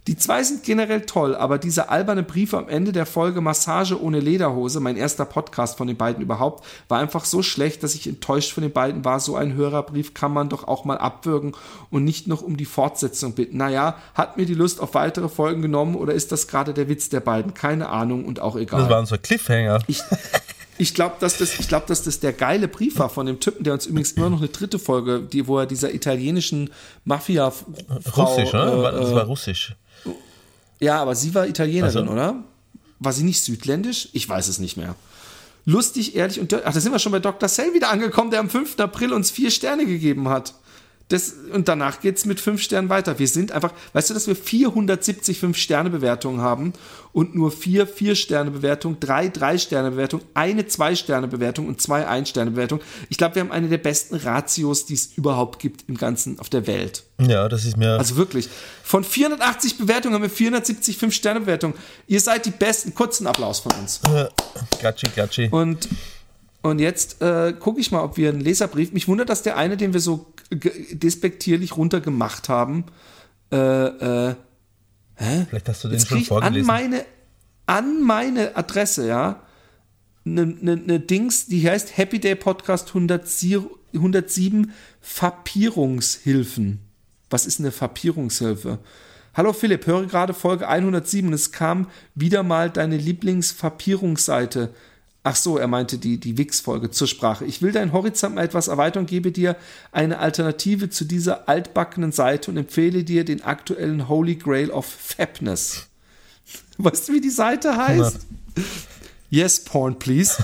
Die 0.07 0.17
zwei 0.17 0.43
sind 0.43 0.63
generell 0.63 1.05
toll, 1.05 1.33
aber 1.33 1.57
dieser 1.57 1.89
alberne 1.89 2.23
Brief 2.23 2.53
am 2.53 2.67
Ende 2.67 2.91
der 2.91 3.05
Folge 3.05 3.39
Massage 3.39 4.01
ohne 4.01 4.19
Lederhose, 4.19 4.81
mein 4.81 4.97
erster 4.97 5.23
Podcast 5.23 5.77
von 5.77 5.87
den 5.87 5.95
beiden 5.95 6.21
überhaupt, 6.21 6.65
war 6.89 6.99
einfach 6.99 7.23
so 7.23 7.41
schlecht, 7.41 7.83
dass 7.83 7.95
ich 7.95 8.07
enttäuscht 8.07 8.51
von 8.51 8.63
den 8.63 8.73
beiden 8.73 9.05
war. 9.05 9.21
So 9.21 9.37
ein 9.37 9.53
Hörerbrief 9.53 10.13
kann 10.13 10.33
man 10.33 10.49
doch 10.49 10.67
auch 10.67 10.83
mal 10.83 10.97
abwürgen 10.97 11.53
und 11.89 12.03
nicht 12.03 12.27
noch 12.27 12.41
um 12.41 12.57
die 12.57 12.65
Fortsetzung 12.65 13.33
bitten. 13.33 13.55
Naja, 13.55 13.95
hat 14.13 14.35
mir 14.35 14.45
die 14.45 14.55
Lust 14.55 14.81
auf 14.81 14.93
weitere 14.93 15.29
Folgen 15.29 15.61
genommen 15.61 15.95
oder 15.95 16.13
ist 16.13 16.33
das 16.33 16.49
gerade 16.49 16.73
der 16.73 16.89
Witz 16.89 17.07
der 17.07 17.21
beiden? 17.21 17.53
Keine 17.53 17.87
Ahnung 17.87 18.25
und 18.25 18.41
auch 18.41 18.57
egal. 18.57 18.81
Das 18.81 18.89
waren 18.89 19.05
so 19.05 19.17
Cliffhanger. 19.17 19.79
Ich, 19.87 20.01
ich 20.77 20.93
glaube, 20.93 21.15
dass 21.21 21.37
das, 21.37 21.57
ich 21.59 21.69
glaube, 21.69 21.85
dass 21.87 22.03
das 22.03 22.19
der 22.19 22.33
geile 22.33 22.67
Brief 22.67 22.99
war 22.99 23.07
von 23.07 23.25
dem 23.25 23.39
Typen, 23.39 23.63
der 23.63 23.71
uns 23.71 23.85
übrigens 23.85 24.11
immer 24.11 24.29
noch 24.29 24.39
eine 24.39 24.49
dritte 24.49 24.79
Folge, 24.79 25.21
die, 25.21 25.47
wo 25.47 25.59
er 25.59 25.65
dieser 25.65 25.93
italienischen 25.93 26.71
Mafia-Frau. 27.05 28.23
Russisch, 28.23 28.51
ne? 28.51 28.91
Äh, 28.93 28.99
das 28.99 29.15
war 29.15 29.23
russisch. 29.23 29.75
Ja, 30.83 31.01
aber 31.01 31.15
sie 31.15 31.33
war 31.33 31.47
Italienerin, 31.47 31.97
also. 31.97 32.11
oder? 32.11 32.43
War 32.99 33.13
sie 33.13 33.23
nicht 33.23 33.41
südländisch? 33.41 34.09
Ich 34.13 34.27
weiß 34.27 34.47
es 34.47 34.59
nicht 34.59 34.77
mehr. 34.77 34.95
Lustig, 35.65 36.15
ehrlich 36.15 36.41
und 36.41 36.53
ach, 36.53 36.73
da 36.73 36.79
sind 36.79 36.91
wir 36.91 36.99
schon 36.99 37.13
bei 37.13 37.19
Dr. 37.19 37.47
Cell 37.47 37.73
wieder 37.73 37.89
angekommen, 37.89 38.31
der 38.31 38.41
am 38.41 38.49
5. 38.49 38.77
April 38.79 39.13
uns 39.13 39.31
vier 39.31 39.49
Sterne 39.49 39.85
gegeben 39.85 40.27
hat. 40.27 40.55
Das, 41.09 41.33
und 41.51 41.67
danach 41.67 41.99
geht 41.99 42.17
es 42.17 42.25
mit 42.25 42.39
fünf 42.39 42.61
Sternen 42.61 42.89
weiter. 42.89 43.19
Wir 43.19 43.27
sind 43.27 43.51
einfach, 43.51 43.73
weißt 43.91 44.09
du, 44.09 44.13
dass 44.13 44.27
wir 44.27 44.35
470 44.35 45.37
Fünf-Sterne-Bewertungen 45.37 46.41
haben 46.41 46.73
und 47.11 47.35
nur 47.35 47.51
vier 47.51 47.85
Vier-Sterne-Bewertungen, 47.85 48.99
drei 48.99 49.27
Drei-Sterne-Bewertungen, 49.27 50.23
eine 50.33 50.65
Zwei-Sterne-Bewertung 50.65 51.67
und 51.67 51.81
zwei 51.81 52.07
Ein-Sterne-Bewertungen. 52.07 52.81
Ich 53.09 53.17
glaube, 53.17 53.35
wir 53.35 53.41
haben 53.41 53.51
eine 53.51 53.67
der 53.67 53.77
besten 53.77 54.15
Ratios, 54.15 54.85
die 54.85 54.95
es 54.95 55.11
überhaupt 55.15 55.59
gibt 55.59 55.87
im 55.87 55.97
Ganzen 55.97 56.39
auf 56.39 56.49
der 56.49 56.65
Welt. 56.67 57.03
Ja, 57.21 57.47
das 57.49 57.65
ist 57.65 57.77
mir. 57.77 57.91
Also 57.91 58.15
wirklich. 58.15 58.49
Von 58.83 59.03
480 59.03 59.77
Bewertungen 59.77 60.15
haben 60.15 60.23
wir 60.23 60.29
470 60.29 60.97
Fünf-Sterne-Bewertungen. 60.97 61.75
Ihr 62.07 62.21
seid 62.21 62.45
die 62.45 62.51
Besten. 62.51 62.95
Kurzen 62.95 63.27
Applaus 63.27 63.59
von 63.59 63.73
uns. 63.73 64.01
Gatschi, 64.81 65.07
gatschi. 65.15 65.49
Und 65.51 65.89
und 66.63 66.79
jetzt 66.79 67.21
äh, 67.21 67.53
gucke 67.59 67.79
ich 67.81 67.91
mal, 67.91 68.01
ob 68.03 68.15
wir 68.15 68.29
einen 68.29 68.39
Leserbrief. 68.39 68.93
Mich 68.93 69.09
wundert, 69.09 69.29
dass 69.29 69.43
der 69.43 69.57
eine, 69.57 69.75
den 69.75 69.91
wir 69.91 69.99
so 69.99 70.33
despektierlich 70.49 71.75
runtergemacht 71.75 72.47
haben, 72.47 72.85
äh, 73.51 73.57
äh, 73.57 74.35
hä? 75.15 75.45
Vielleicht 75.49 75.67
hast 75.67 75.83
du 75.83 75.89
den 75.89 75.97
jetzt 75.97 76.07
schon 76.07 76.23
vorgelesen. 76.23 76.69
An 76.69 76.75
meine, 76.75 77.05
an 77.65 78.01
meine 78.01 78.55
Adresse, 78.55 79.05
ja, 79.05 79.43
eine 80.25 80.45
ne, 80.45 80.77
ne 80.77 80.99
Dings, 81.01 81.47
die 81.47 81.69
heißt 81.69 81.97
Happy 81.97 82.19
Day 82.19 82.35
Podcast 82.35 82.95
107 82.95 84.71
Fapierungshilfen. 85.01 86.79
Was 87.29 87.45
ist 87.45 87.59
eine 87.59 87.73
Fapierungshilfe? 87.73 88.79
Hallo 89.33 89.51
Philipp, 89.51 89.85
höre 89.85 90.05
gerade 90.05 90.33
Folge 90.33 90.69
107 90.69 91.27
und 91.27 91.33
es 91.33 91.51
kam 91.51 91.87
wieder 92.15 92.41
mal 92.43 92.69
deine 92.69 92.95
Lieblingsfapierungsseite 92.95 94.73
Ach 95.25 95.35
so, 95.35 95.57
er 95.57 95.67
meinte 95.67 95.97
die, 95.97 96.19
die 96.19 96.37
Wix-Folge 96.37 96.91
zur 96.91 97.07
Sprache. 97.07 97.45
Ich 97.45 97.61
will 97.61 97.71
deinen 97.71 97.93
Horizont 97.93 98.35
mal 98.35 98.43
etwas 98.43 98.67
erweitern 98.67 99.03
und 99.03 99.09
gebe 99.09 99.31
dir 99.31 99.55
eine 99.93 100.19
Alternative 100.19 100.89
zu 100.89 101.05
dieser 101.05 101.47
altbackenen 101.47 102.11
Seite 102.11 102.51
und 102.51 102.57
empfehle 102.57 103.05
dir 103.05 103.23
den 103.23 103.41
aktuellen 103.41 104.09
Holy 104.09 104.35
Grail 104.35 104.69
of 104.69 104.85
Fabness. 104.85 105.87
Weißt 106.77 107.07
du, 107.07 107.13
wie 107.13 107.21
die 107.21 107.29
Seite 107.29 107.77
heißt? 107.77 108.19
Na. 108.55 108.63
Yes, 109.29 109.63
porn, 109.63 109.97
please. 109.97 110.43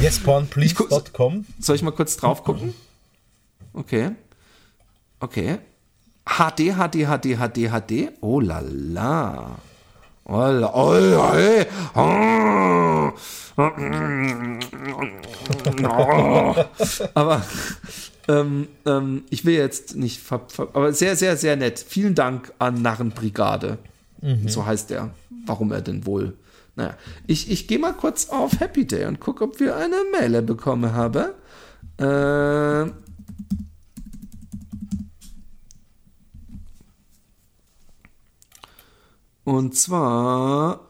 Yespornplease.com. 0.00 1.46
Soll 1.58 1.76
ich 1.76 1.82
mal 1.82 1.92
kurz 1.92 2.16
drauf 2.16 2.44
gucken? 2.44 2.74
Okay. 3.72 4.10
Okay. 5.20 5.58
HD, 6.26 6.74
HD, 6.74 7.06
HD, 7.06 7.36
HD, 7.38 7.70
HD. 7.70 8.12
Oh 8.20 8.40
la 8.40 8.60
la. 8.60 9.58
Aber 17.14 17.44
ähm, 18.26 18.68
ähm, 18.86 19.24
ich 19.30 19.44
will 19.44 19.54
jetzt 19.54 19.96
nicht, 19.96 20.22
aber 20.72 20.94
sehr, 20.94 21.16
sehr, 21.16 21.36
sehr 21.36 21.56
nett. 21.56 21.84
Vielen 21.86 22.14
Dank 22.14 22.52
an 22.58 22.80
Narrenbrigade. 22.80 23.76
Mhm. 24.22 24.48
So 24.48 24.64
heißt 24.64 24.90
er. 24.92 25.10
Warum 25.46 25.72
er 25.72 25.82
denn 25.82 26.06
wohl 26.06 26.32
Naja, 26.74 26.94
ich, 27.26 27.50
ich 27.50 27.68
gehe 27.68 27.78
mal 27.78 27.92
kurz 27.92 28.30
auf 28.30 28.60
Happy 28.60 28.86
Day 28.86 29.04
und 29.04 29.20
gucke, 29.20 29.44
ob 29.44 29.60
wir 29.60 29.76
eine 29.76 29.96
Mail 30.10 30.40
bekommen 30.40 30.94
haben. 30.94 31.32
Äh, 31.98 32.90
und 39.44 39.76
zwar 39.76 40.80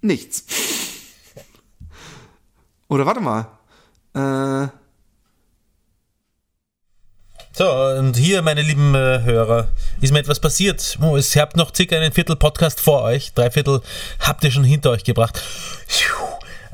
nichts. 0.00 0.44
Oder 2.88 3.06
warte 3.06 3.20
mal. 3.20 3.46
Äh, 4.14 4.68
so, 7.54 7.70
und 7.70 8.16
hier, 8.16 8.40
meine 8.40 8.62
lieben 8.62 8.94
äh, 8.94 9.22
Hörer, 9.22 9.68
ist 10.00 10.12
mir 10.12 10.20
etwas 10.20 10.40
passiert. 10.40 10.98
Oh, 11.02 11.16
es 11.16 11.36
habt 11.36 11.56
noch 11.56 11.74
circa 11.74 11.96
einen 11.96 12.12
Viertel 12.12 12.36
Podcast 12.36 12.80
vor 12.80 13.02
euch. 13.02 13.34
Drei 13.34 13.50
Viertel 13.50 13.82
habt 14.20 14.42
ihr 14.44 14.50
schon 14.50 14.64
hinter 14.64 14.90
euch 14.90 15.04
gebracht. 15.04 15.40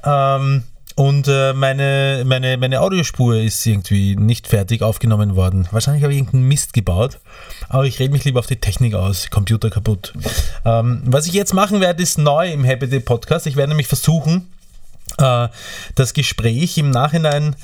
Ähm, 0.05 0.63
und 0.99 1.29
äh, 1.29 1.53
meine, 1.53 2.25
meine, 2.27 2.57
meine 2.57 2.81
Audiospur 2.81 3.37
ist 3.37 3.65
irgendwie 3.65 4.17
nicht 4.17 4.49
fertig 4.49 4.83
aufgenommen 4.83 5.37
worden. 5.37 5.69
Wahrscheinlich 5.71 6.03
habe 6.03 6.13
ich 6.13 6.19
irgendeinen 6.19 6.49
Mist 6.49 6.73
gebaut. 6.73 7.21
Aber 7.69 7.85
ich 7.85 8.01
rede 8.01 8.11
mich 8.11 8.25
lieber 8.25 8.41
auf 8.41 8.49
die 8.49 8.57
Technik 8.57 8.95
aus. 8.95 9.31
Computer 9.31 9.71
kaputt. 9.71 10.13
Ähm, 10.65 11.03
was 11.05 11.29
ich 11.29 11.35
jetzt 11.35 11.55
machen 11.55 11.81
werde, 11.81 12.03
ist 12.03 12.19
neu 12.19 12.51
im 12.51 12.65
Happy 12.65 12.89
Day 12.89 12.99
Podcast. 12.99 13.47
Ich 13.47 13.55
werde 13.55 13.69
nämlich 13.69 13.87
versuchen, 13.87 14.49
äh, 15.19 15.47
das 15.95 16.15
Gespräch 16.15 16.77
im 16.79 16.91
Nachhinein 16.91 17.55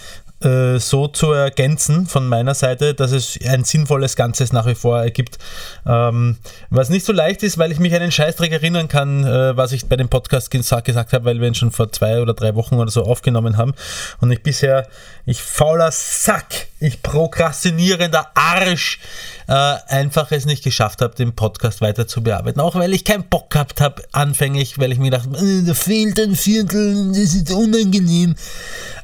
äh, 0.43 0.79
so 0.79 1.09
zu 1.09 1.33
ergänzen 1.33 2.07
von 2.07 2.29
meiner 2.29 2.55
Seite, 2.55 2.95
dass 2.95 3.13
es 3.13 3.39
ein 3.47 3.65
sinnvolles 3.65 4.17
Ganzes 4.17 4.53
nach 4.53 4.67
wie 4.67 4.75
vor 4.75 5.01
ergibt. 5.01 5.39
Ähm, 5.87 6.37
was 6.71 6.91
nicht 6.91 7.07
so 7.07 7.13
leicht 7.13 7.43
ist, 7.43 7.57
weil 7.59 7.73
ich 7.73 7.79
mich 7.79 7.95
an 7.95 8.01
den 8.01 8.13
Scheißdreck 8.13 8.53
erinnern 8.53 8.89
kann, 8.89 9.25
äh, 9.25 9.57
was 9.57 9.73
ich 9.73 9.87
bei 9.87 9.97
dem 9.97 10.09
Podcast 10.09 10.51
gesagt, 10.51 10.87
gesagt 10.87 11.13
habe, 11.13 11.25
weil 11.25 11.41
wir 11.41 11.49
ihn 11.49 11.55
schon 11.55 11.71
vor 11.71 11.93
zwei 11.93 12.21
oder 12.21 12.35
drei 12.35 12.55
Wochen 12.55 12.77
oder 12.77 12.91
so 12.91 13.05
aufgenommen 13.05 13.57
haben 13.57 13.75
und 14.21 14.31
ich 14.31 14.43
bisher, 14.43 14.87
ich 15.25 15.41
fauler 15.43 15.91
Sack, 15.93 16.67
ich 16.81 17.03
prokrastinierender 17.03 18.33
Arsch, 18.35 18.99
äh, 19.47 19.53
einfach 19.53 20.33
es 20.33 20.47
nicht 20.47 20.65
geschafft 20.65 21.01
habe, 21.01 21.15
den 21.15 21.35
Podcast 21.35 21.81
weiter 21.81 22.07
zu 22.07 22.23
bearbeiten. 22.23 22.61
Auch 22.61 22.75
weil 22.75 22.93
ich 22.93 23.05
keinen 23.05 23.25
Bock 23.25 23.51
gehabt 23.51 23.81
habe, 23.81 24.03
anfänglich, 24.13 24.79
weil 24.79 24.93
ich 24.93 24.99
mir 24.99 25.11
dachte, 25.11 25.31
äh, 25.37 25.63
da 25.67 25.75
fehlt 25.75 26.19
ein 26.19 26.35
Viertel, 26.35 27.09
das 27.09 27.35
ist 27.35 27.51
unangenehm. 27.51 28.35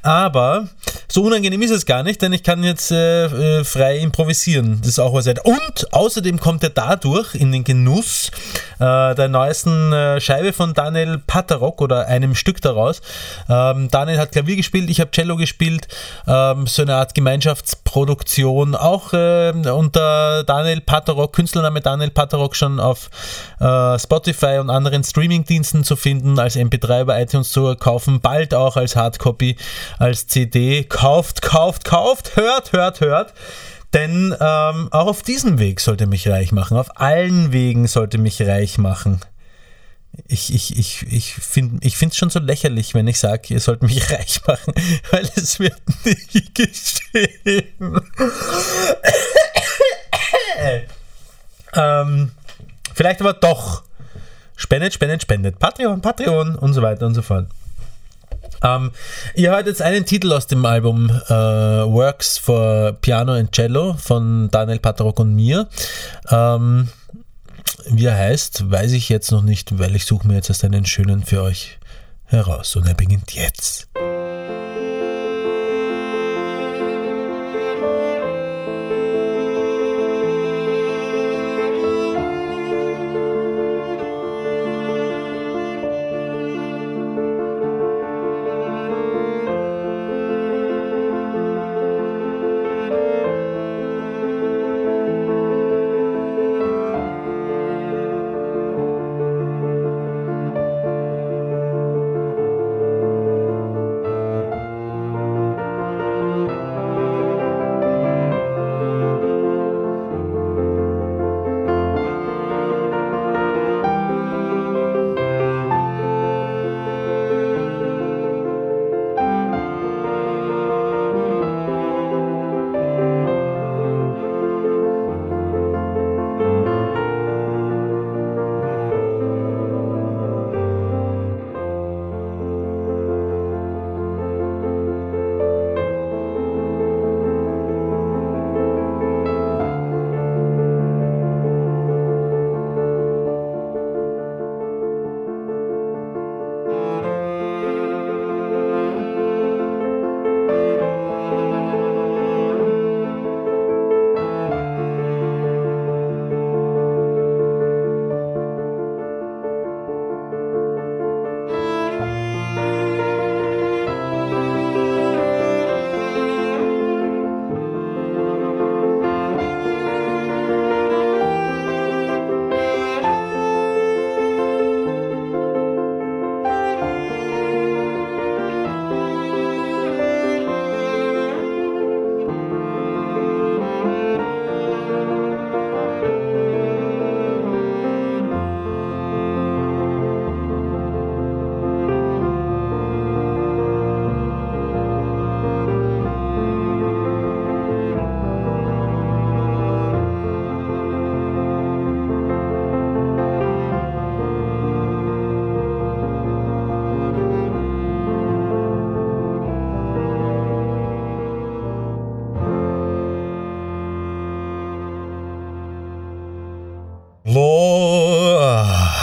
Aber 0.03 0.69
so 1.09 1.20
unangenehm 1.21 1.63
ist 1.63 1.71
es 1.71 1.87
gar 1.87 2.03
nicht, 2.03 2.23
denn 2.23 2.33
ich 2.33 2.43
kann 2.43 2.63
jetzt 2.63 2.91
äh, 2.91 3.25
äh 3.25 3.65
frei 3.65 3.99
improvisieren. 3.99 4.79
Das 4.81 4.89
ist 4.89 4.99
auch 4.99 5.15
was. 5.15 5.27
Und 5.27 5.93
außerdem 5.93 6.41
kommt 6.41 6.63
er 6.63 6.71
dadurch 6.71 7.35
in 7.35 7.53
den 7.53 7.65
Genuss 7.65 8.31
äh, 8.79 9.15
der 9.15 9.29
neuesten 9.29 9.93
äh, 9.93 10.21
Scheibe 10.21 10.53
von 10.53 10.75
Daniel 10.75 11.19
Patarok 11.27 11.81
oder 11.81 12.07
einem 12.07 12.35
Stück 12.35 12.61
daraus. 12.61 13.03
Ähm, 13.49 13.89
Daniel 13.91 14.19
hat 14.19 14.33
Klavier 14.33 14.57
gespielt, 14.57 14.91
ich 14.91 15.01
habe 15.01 15.11
Cello 15.11 15.37
gespielt. 15.37 15.89
Ähm, 16.27 16.67
so 16.67 16.83
eine 16.83 16.97
Art 16.97 17.15
Gemeinschaftsproduktion. 17.15 18.75
Auch 18.75 19.13
äh, 19.13 19.53
unter 19.53 20.45
Daniel 20.45 20.81
Patarok, 20.81 21.33
Künstlername 21.33 21.81
Daniel 21.81 22.11
Patarok 22.11 22.57
schon 22.57 22.81
auf 22.81 23.11
äh, 23.61 23.99
Spotify 23.99 24.59
und 24.59 24.71
anderen 24.71 25.05
Streamingdiensten 25.05 25.85
zu 25.85 25.97
finden, 25.97 26.39
als 26.39 26.57
MP3 26.57 27.05
bei 27.05 27.23
iTunes 27.23 27.51
zu 27.51 27.75
kaufen, 27.77 28.21
bald 28.21 28.55
auch 28.55 28.77
als 28.77 28.97
Hardcopy 28.97 29.57
als 29.99 30.27
CD. 30.27 30.85
Kauft, 31.11 31.43
kauft, 31.43 31.85
kauft, 31.85 32.37
hört, 32.37 32.73
hört, 32.73 33.01
hört. 33.01 33.35
Denn 33.93 34.33
ähm, 34.41 34.89
auch 34.93 35.09
auf 35.09 35.25
diesem 35.25 35.59
Weg 35.59 35.81
sollte 35.81 36.07
mich 36.07 36.29
reich 36.29 36.53
machen. 36.53 36.77
Auf 36.77 37.01
allen 37.01 37.51
Wegen 37.51 37.89
sollte 37.89 38.17
mich 38.17 38.41
reich 38.41 38.79
machen. 38.79 39.19
Ich, 40.29 40.55
ich, 40.55 40.79
ich, 40.79 41.05
ich 41.11 41.35
finde 41.35 41.81
es 41.81 42.17
schon 42.17 42.31
so 42.31 42.39
lächerlich, 42.39 42.95
wenn 42.95 43.09
ich 43.09 43.19
sage, 43.19 43.43
ihr 43.49 43.59
sollt 43.59 43.83
mich 43.83 44.09
reich 44.13 44.41
machen, 44.47 44.73
weil 45.11 45.29
es 45.35 45.59
wird 45.59 45.83
nicht 46.05 46.55
geschehen. 46.55 47.67
ähm, 51.75 52.31
vielleicht 52.95 53.21
aber 53.21 53.33
doch. 53.33 53.83
Spendet, 54.55 54.95
spendet, 54.95 55.23
spendet. 55.23 55.59
Patreon, 55.59 56.03
Patreon 56.03 56.55
und 56.55 56.73
so 56.73 56.83
weiter 56.83 57.07
und 57.07 57.15
so 57.15 57.23
fort. 57.23 57.49
Ähm, 58.63 58.93
ihr 59.35 59.51
hört 59.51 59.67
jetzt 59.67 59.83
einen 59.83 60.05
Titel 60.05 60.33
aus 60.33 60.47
dem 60.47 60.65
Album 60.65 61.11
äh, 61.11 61.33
Works 61.33 62.39
for 62.39 62.93
Piano 63.01 63.33
and 63.33 63.53
Cello 63.53 63.95
von 63.95 64.51
Daniel 64.51 64.79
Patrock 64.79 65.21
und 65.21 65.35
mir. 65.35 65.69
Ähm, 66.31 66.89
wie 67.87 68.05
er 68.05 68.17
heißt, 68.17 68.71
weiß 68.71 68.93
ich 68.93 69.09
jetzt 69.09 69.33
noch 69.33 69.43
nicht, 69.43 69.79
weil 69.79 69.97
ich 69.97 70.05
suche 70.05 70.27
mir 70.27 70.35
jetzt 70.35 70.49
erst 70.49 70.65
einen 70.65 70.85
schönen 70.87 71.25
für 71.25 71.43
euch 71.43 71.79
heraus. 72.27 72.77
Und 72.77 72.87
er 72.87 72.95
beginnt 72.95 73.33
jetzt. 73.33 73.89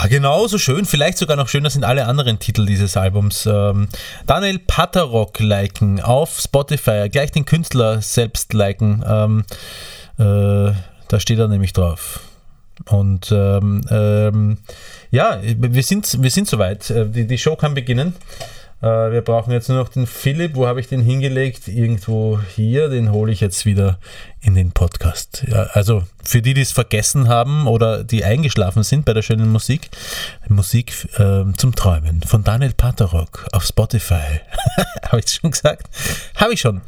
Genauso 0.06 0.58
schön, 0.58 0.84
vielleicht 0.84 1.18
sogar 1.18 1.36
noch 1.36 1.48
schöner 1.48 1.70
sind 1.70 1.84
alle 1.84 2.06
anderen 2.06 2.38
Titel 2.38 2.66
dieses 2.66 2.96
Albums. 2.96 3.46
Ähm, 3.46 3.88
Daniel 4.26 4.58
Paterrock 4.58 5.40
liken 5.40 6.00
auf 6.00 6.38
Spotify, 6.38 7.08
gleich 7.10 7.32
den 7.32 7.44
Künstler 7.44 8.00
selbst 8.02 8.52
liken. 8.52 9.04
Ähm, 9.06 9.44
äh, 10.18 10.72
da 11.08 11.20
steht 11.20 11.38
er 11.38 11.48
nämlich 11.48 11.72
drauf. 11.72 12.20
Und 12.86 13.32
ähm, 13.32 13.80
ähm, 13.90 14.58
ja, 15.10 15.40
wir 15.42 15.82
sind, 15.82 16.22
wir 16.22 16.30
sind 16.30 16.48
soweit. 16.48 16.90
Äh, 16.90 17.08
die, 17.08 17.26
die 17.26 17.38
Show 17.38 17.56
kann 17.56 17.74
beginnen. 17.74 18.14
Äh, 18.80 18.86
wir 18.86 19.22
brauchen 19.22 19.52
jetzt 19.52 19.68
nur 19.68 19.78
noch 19.78 19.88
den 19.88 20.06
Philipp. 20.06 20.54
Wo 20.54 20.66
habe 20.66 20.80
ich 20.80 20.88
den 20.88 21.02
hingelegt? 21.02 21.68
Irgendwo 21.68 22.38
hier. 22.54 22.88
Den 22.88 23.10
hole 23.10 23.32
ich 23.32 23.40
jetzt 23.40 23.66
wieder 23.66 23.98
in 24.40 24.54
den 24.54 24.72
Podcast. 24.72 25.44
Ja, 25.48 25.64
also 25.72 26.04
für 26.22 26.42
die, 26.42 26.54
die 26.54 26.60
es 26.60 26.72
vergessen 26.72 27.28
haben 27.28 27.66
oder 27.66 28.04
die 28.04 28.24
eingeschlafen 28.24 28.82
sind 28.82 29.04
bei 29.04 29.14
der 29.14 29.22
schönen 29.22 29.50
Musik, 29.50 29.88
Musik 30.48 30.92
äh, 31.18 31.44
zum 31.56 31.74
Träumen 31.74 32.22
von 32.22 32.44
Daniel 32.44 32.72
Paterok 32.74 33.46
auf 33.52 33.64
Spotify. 33.64 34.40
Habe 35.08 35.20
ich 35.24 35.30
schon 35.32 35.50
gesagt? 35.50 35.88
Habe 36.36 36.52
ich 36.52 36.60
schon. 36.60 36.82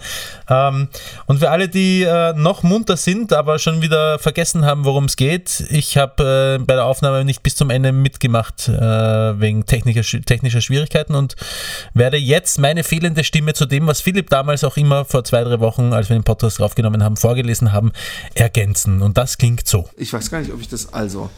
Ähm, 0.49 0.89
und 1.27 1.39
für 1.39 1.51
alle, 1.51 1.69
die 1.69 2.03
äh, 2.03 2.35
noch 2.35 2.63
munter 2.63 2.97
sind, 2.97 3.33
aber 3.33 3.59
schon 3.59 3.81
wieder 3.81 4.19
vergessen 4.19 4.65
haben, 4.67 4.85
worum 4.85 5.07
es 5.07 5.17
geht, 5.17 5.65
ich 5.71 5.97
habe 5.97 6.59
äh, 6.59 6.63
bei 6.63 6.75
der 6.75 6.85
Aufnahme 6.85 7.25
nicht 7.25 7.43
bis 7.43 7.57
zum 7.57 7.71
Ende 7.71 7.93
mitgemacht 7.93 8.69
äh, 8.69 9.41
wegen 9.41 9.65
technischer, 9.65 10.21
technischer 10.21 10.61
Schwierigkeiten 10.61 11.15
und 11.15 11.37
werde 11.95 12.19
jetzt 12.19 12.59
meine 12.59 12.85
fehlende 12.85 13.25
Stimme 13.25 13.55
zu 13.55 13.67
dem, 13.67 13.87
was 13.87 14.01
Philipp 14.01 14.29
damals 14.29 14.65
auch 14.65 14.77
immer 14.77 15.05
vor 15.05 15.25
zwei, 15.25 15.45
drei 15.45 15.61
Wochen, 15.61 15.93
als 15.93 16.09
wir 16.09 16.17
den 16.17 16.25
Podcast 16.25 16.61
aufgenommen 16.61 17.03
haben, 17.03 17.17
vorgelesen 17.41 17.73
haben, 17.73 17.93
ergänzen. 18.35 19.03
Und 19.03 19.17
das 19.17 19.39
klingt 19.39 19.67
so. 19.67 19.89
Ich 19.97 20.13
weiß 20.13 20.31
gar 20.31 20.41
nicht, 20.41 20.53
ob 20.53 20.61
ich 20.61 20.69
das 20.69 20.93
also. 20.93 21.31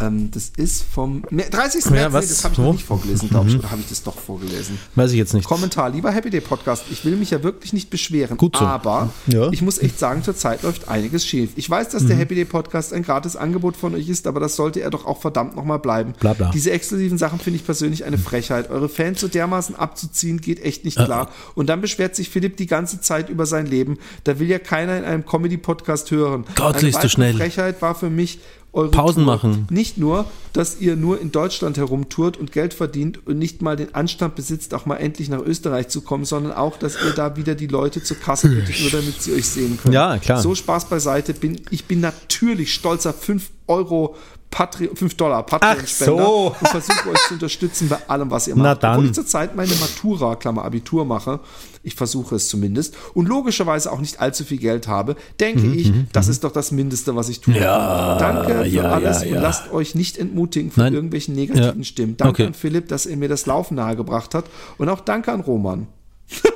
Ähm, 0.00 0.30
das 0.30 0.50
ist 0.56 0.82
vom 0.84 1.22
30. 1.30 1.90
März, 1.90 2.12
was? 2.12 2.24
nee, 2.24 2.28
das 2.30 2.44
habe 2.44 2.52
ich 2.52 2.58
noch 2.58 2.72
nicht 2.72 2.84
vorgelesen, 2.84 3.28
glaube 3.30 3.48
ich. 3.48 3.58
Oder 3.58 3.70
habe 3.70 3.80
ich 3.80 3.88
das 3.88 4.02
doch 4.02 4.18
vorgelesen? 4.18 4.78
Weiß 4.94 5.10
ich 5.12 5.16
jetzt 5.16 5.32
nicht. 5.34 5.46
Kommentar, 5.48 5.90
lieber 5.90 6.10
Happy 6.10 6.30
Day 6.30 6.40
Podcast, 6.40 6.84
ich 6.90 7.04
will 7.04 7.16
mich 7.16 7.30
ja 7.30 7.42
wirklich 7.42 7.72
nicht 7.72 7.88
beschweren, 7.90 8.36
Gut 8.36 8.56
so. 8.56 8.64
aber 8.64 9.10
Ja. 9.26 9.50
ich 9.52 9.62
muss 9.62 9.78
echt 9.78 9.98
sagen, 9.98 10.22
zurzeit 10.22 10.62
läuft 10.62 10.88
einiges 10.88 11.26
schief. 11.26 11.50
Ich 11.56 11.68
weiß, 11.70 11.88
dass 11.90 12.02
Mhm. 12.02 12.08
der 12.08 12.16
Happy 12.18 12.34
Day 12.34 12.44
Podcast 12.44 12.92
ein 12.92 13.02
gratis 13.02 13.36
Angebot 13.36 13.76
von 13.76 13.94
euch 13.94 14.08
ist, 14.08 14.26
aber 14.26 14.40
das 14.40 14.56
sollte 14.56 14.80
er 14.80 14.90
doch 14.90 15.06
auch 15.06 15.20
verdammt 15.20 15.56
nochmal 15.56 15.78
bleiben. 15.78 16.12
Bla, 16.20 16.34
bla. 16.34 16.50
Diese 16.52 16.70
exklusiven 16.70 17.18
Sachen 17.18 17.38
finde 17.38 17.58
ich 17.58 17.64
persönlich 17.64 18.04
eine 18.04 18.18
Frechheit. 18.18 18.70
Eure 18.70 18.88
Fans 18.88 19.20
so 19.20 19.28
dermaßen 19.28 19.76
abzuziehen, 19.76 20.40
geht 20.40 20.62
echt 20.62 20.84
nicht 20.84 20.96
klar. 20.96 21.30
Und 21.54 21.66
dann 21.68 21.80
beschwert 21.80 22.16
sich 22.16 22.28
Philipp 22.30 22.56
die 22.56 22.66
ganze 22.66 23.00
Zeit 23.00 23.28
über 23.30 23.46
sein 23.46 23.66
Leben. 23.66 23.98
Da 24.24 24.38
will 24.38 24.48
ja 24.48 24.58
keiner 24.58 24.98
in 24.98 25.04
einem 25.04 25.24
Comedy-Podcast 25.24 26.10
hören. 26.10 26.44
Gott, 26.54 26.76
eine 26.76 26.86
liest 26.86 27.02
du 27.02 27.08
schnell. 27.08 27.34
Frechheit 27.34 27.80
war 27.82 27.94
für 27.94 28.10
mich 28.10 28.40
eure 28.76 28.90
Pausen 28.90 29.24
Tour. 29.24 29.34
machen. 29.34 29.66
Nicht 29.70 29.98
nur, 29.98 30.26
dass 30.52 30.80
ihr 30.80 30.96
nur 30.96 31.20
in 31.20 31.32
Deutschland 31.32 31.76
herumtourt 31.78 32.36
und 32.36 32.52
Geld 32.52 32.74
verdient 32.74 33.26
und 33.26 33.38
nicht 33.38 33.62
mal 33.62 33.74
den 33.76 33.94
Anstand 33.94 34.34
besitzt, 34.34 34.74
auch 34.74 34.86
mal 34.86 34.96
endlich 34.96 35.28
nach 35.28 35.40
Österreich 35.40 35.88
zu 35.88 36.02
kommen, 36.02 36.24
sondern 36.24 36.52
auch, 36.52 36.76
dass 36.78 36.96
ihr 37.02 37.12
da 37.12 37.36
wieder 37.36 37.54
die 37.54 37.66
Leute 37.66 38.02
zur 38.02 38.18
Kasse 38.18 38.48
bittet, 38.48 38.80
nur 38.80 38.90
damit 38.90 39.20
sie 39.20 39.32
euch 39.34 39.48
sehen 39.48 39.78
können. 39.82 39.94
Ja, 39.94 40.18
klar. 40.18 40.40
So 40.40 40.54
Spaß 40.54 40.86
beiseite. 40.86 41.32
Bin, 41.34 41.60
ich 41.70 41.86
bin 41.86 42.00
natürlich 42.00 42.72
stolzer 42.74 43.12
5 43.12 43.50
Euro 43.66 44.14
Patreon, 44.50 44.94
5 44.94 45.14
Dollar 45.16 45.42
Patreon-Spender 45.44 46.22
so. 46.22 46.54
und 46.60 46.68
versuche 46.68 47.10
euch 47.10 47.18
zu 47.28 47.34
unterstützen 47.34 47.88
bei 47.88 47.98
allem, 48.08 48.30
was 48.30 48.46
ihr 48.46 48.54
Na 48.56 48.62
macht. 48.70 48.82
dann. 48.82 48.92
Obwohl 48.92 49.06
ich 49.06 49.12
zurzeit 49.12 49.56
meine 49.56 49.74
Matura, 49.74 50.36
Klammer 50.36 50.64
Abitur 50.64 51.04
mache, 51.04 51.40
ich 51.86 51.94
versuche 51.94 52.34
es 52.36 52.48
zumindest, 52.48 52.94
und 53.14 53.26
logischerweise 53.28 53.92
auch 53.92 54.00
nicht 54.00 54.20
allzu 54.20 54.44
viel 54.44 54.58
Geld 54.58 54.88
habe, 54.88 55.16
denke 55.40 55.66
ich, 55.68 55.92
das 56.12 56.28
ist 56.28 56.44
doch 56.44 56.52
das 56.52 56.72
Mindeste, 56.72 57.16
was 57.16 57.28
ich 57.28 57.40
tue. 57.40 57.54
Mhm, 57.54 57.60
Ja, 57.60 58.18
Danke 58.18 58.54
für 58.64 58.66
ja, 58.66 58.82
alles 58.90 59.22
ja, 59.24 59.36
und 59.36 59.42
lasst 59.42 59.72
euch 59.72 59.94
nicht 59.94 60.18
entmutigen 60.18 60.70
von 60.70 60.82
Nein. 60.84 60.94
irgendwelchen 60.94 61.34
negativen. 61.34 61.84
Stimmen. 61.84 62.16
Danke 62.16 62.30
Okay. 62.42 62.46
an 62.48 62.54
Philipp, 62.54 62.88
dass 62.88 63.06
er 63.06 63.16
mir 63.16 63.28
das 63.28 63.46
Laufen 63.46 63.76
nahegebracht 63.76 64.34
hat 64.34 64.44
und 64.78 64.88
auch 64.88 65.00
danke 65.00 65.32
an 65.32 65.40
Roman. 65.40 65.86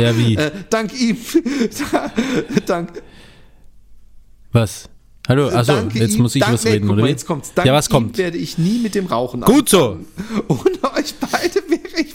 Ja, 0.00 0.16
wie? 0.18 0.34
Äh, 0.34 0.50
dank 0.70 0.92
ihm. 1.00 1.16
dank, 2.66 3.00
was? 4.52 4.88
Hallo, 5.28 5.48
also 5.48 5.72
danke 5.72 5.98
jetzt 6.00 6.16
ihm. 6.16 6.22
muss 6.22 6.34
ich 6.34 6.42
was 6.46 6.64
reden, 6.66 6.90
oder 6.90 7.02
mal? 7.02 7.08
Jetzt 7.08 7.26
kommt's. 7.26 7.54
Dank 7.54 7.66
ja, 7.66 7.72
was 7.72 7.88
kommt? 7.88 8.18
werde 8.18 8.36
ich 8.36 8.58
nie 8.58 8.78
mit 8.80 8.94
dem 8.94 9.06
Rauchen 9.06 9.40
Gut 9.42 9.68
so. 9.68 9.92
anfangen. 9.92 10.06
Ohne 10.48 10.94
euch 10.98 11.14
beide 11.20 11.62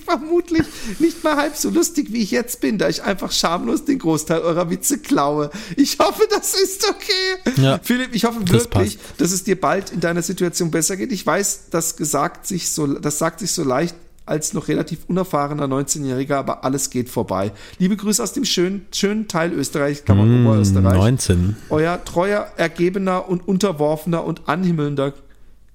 vermutlich 0.10 0.64
nicht 1.00 1.24
mal 1.24 1.36
halb 1.36 1.56
so 1.56 1.70
lustig, 1.70 2.12
wie 2.12 2.22
ich 2.22 2.32
jetzt 2.32 2.62
bin, 2.62 2.78
da 2.78 2.90
ich 2.90 3.04
einfach 3.04 3.32
schamlos 3.32 3.86
den 3.86 4.00
Großteil 4.00 4.42
eurer 4.42 4.70
Witze 4.70 4.98
klaue. 4.98 5.52
Ich 5.76 6.00
hoffe, 6.00 6.24
das 6.30 6.54
ist 6.56 6.88
okay. 6.90 7.62
Ja, 7.62 7.80
Philipp, 7.82 8.14
ich 8.14 8.26
hoffe 8.26 8.40
das 8.42 8.52
wirklich, 8.52 8.98
dass 9.18 9.32
es 9.32 9.44
dir 9.44 9.60
bald 9.60 9.92
in 9.92 10.00
deiner 10.00 10.22
Situation 10.22 10.72
besser 10.72 10.98
geht. 10.98 11.12
Ich 11.12 11.26
weiß, 11.26 11.70
das 11.70 11.96
gesagt 11.96 12.48
sich 12.48 12.72
so, 12.72 12.88
das 12.88 13.20
sagt 13.20 13.40
sich 13.40 13.52
so 13.52 13.64
leicht 13.64 13.96
als 14.26 14.54
noch 14.54 14.68
relativ 14.68 15.00
unerfahrener 15.08 15.66
19-Jähriger, 15.66 16.36
aber 16.36 16.64
alles 16.64 16.92
geht 16.92 17.10
vorbei. 17.10 17.52
Liebe 17.80 17.98
Grüße 17.98 18.22
aus 18.22 18.32
dem 18.34 18.46
schönen, 18.46 18.86
schönen 18.94 19.28
Teil 19.28 19.52
Österreich, 19.54 20.06
kann 20.06 20.18
man 20.18 20.46
Oberösterreich. 20.46 20.96
19. 20.98 21.56
Euer 21.70 22.04
treuer, 22.06 22.48
ergebener 22.56 23.28
und 23.28 23.48
unterworfener 23.48 24.24
und 24.24 24.48
anhimmelnder 24.48 25.14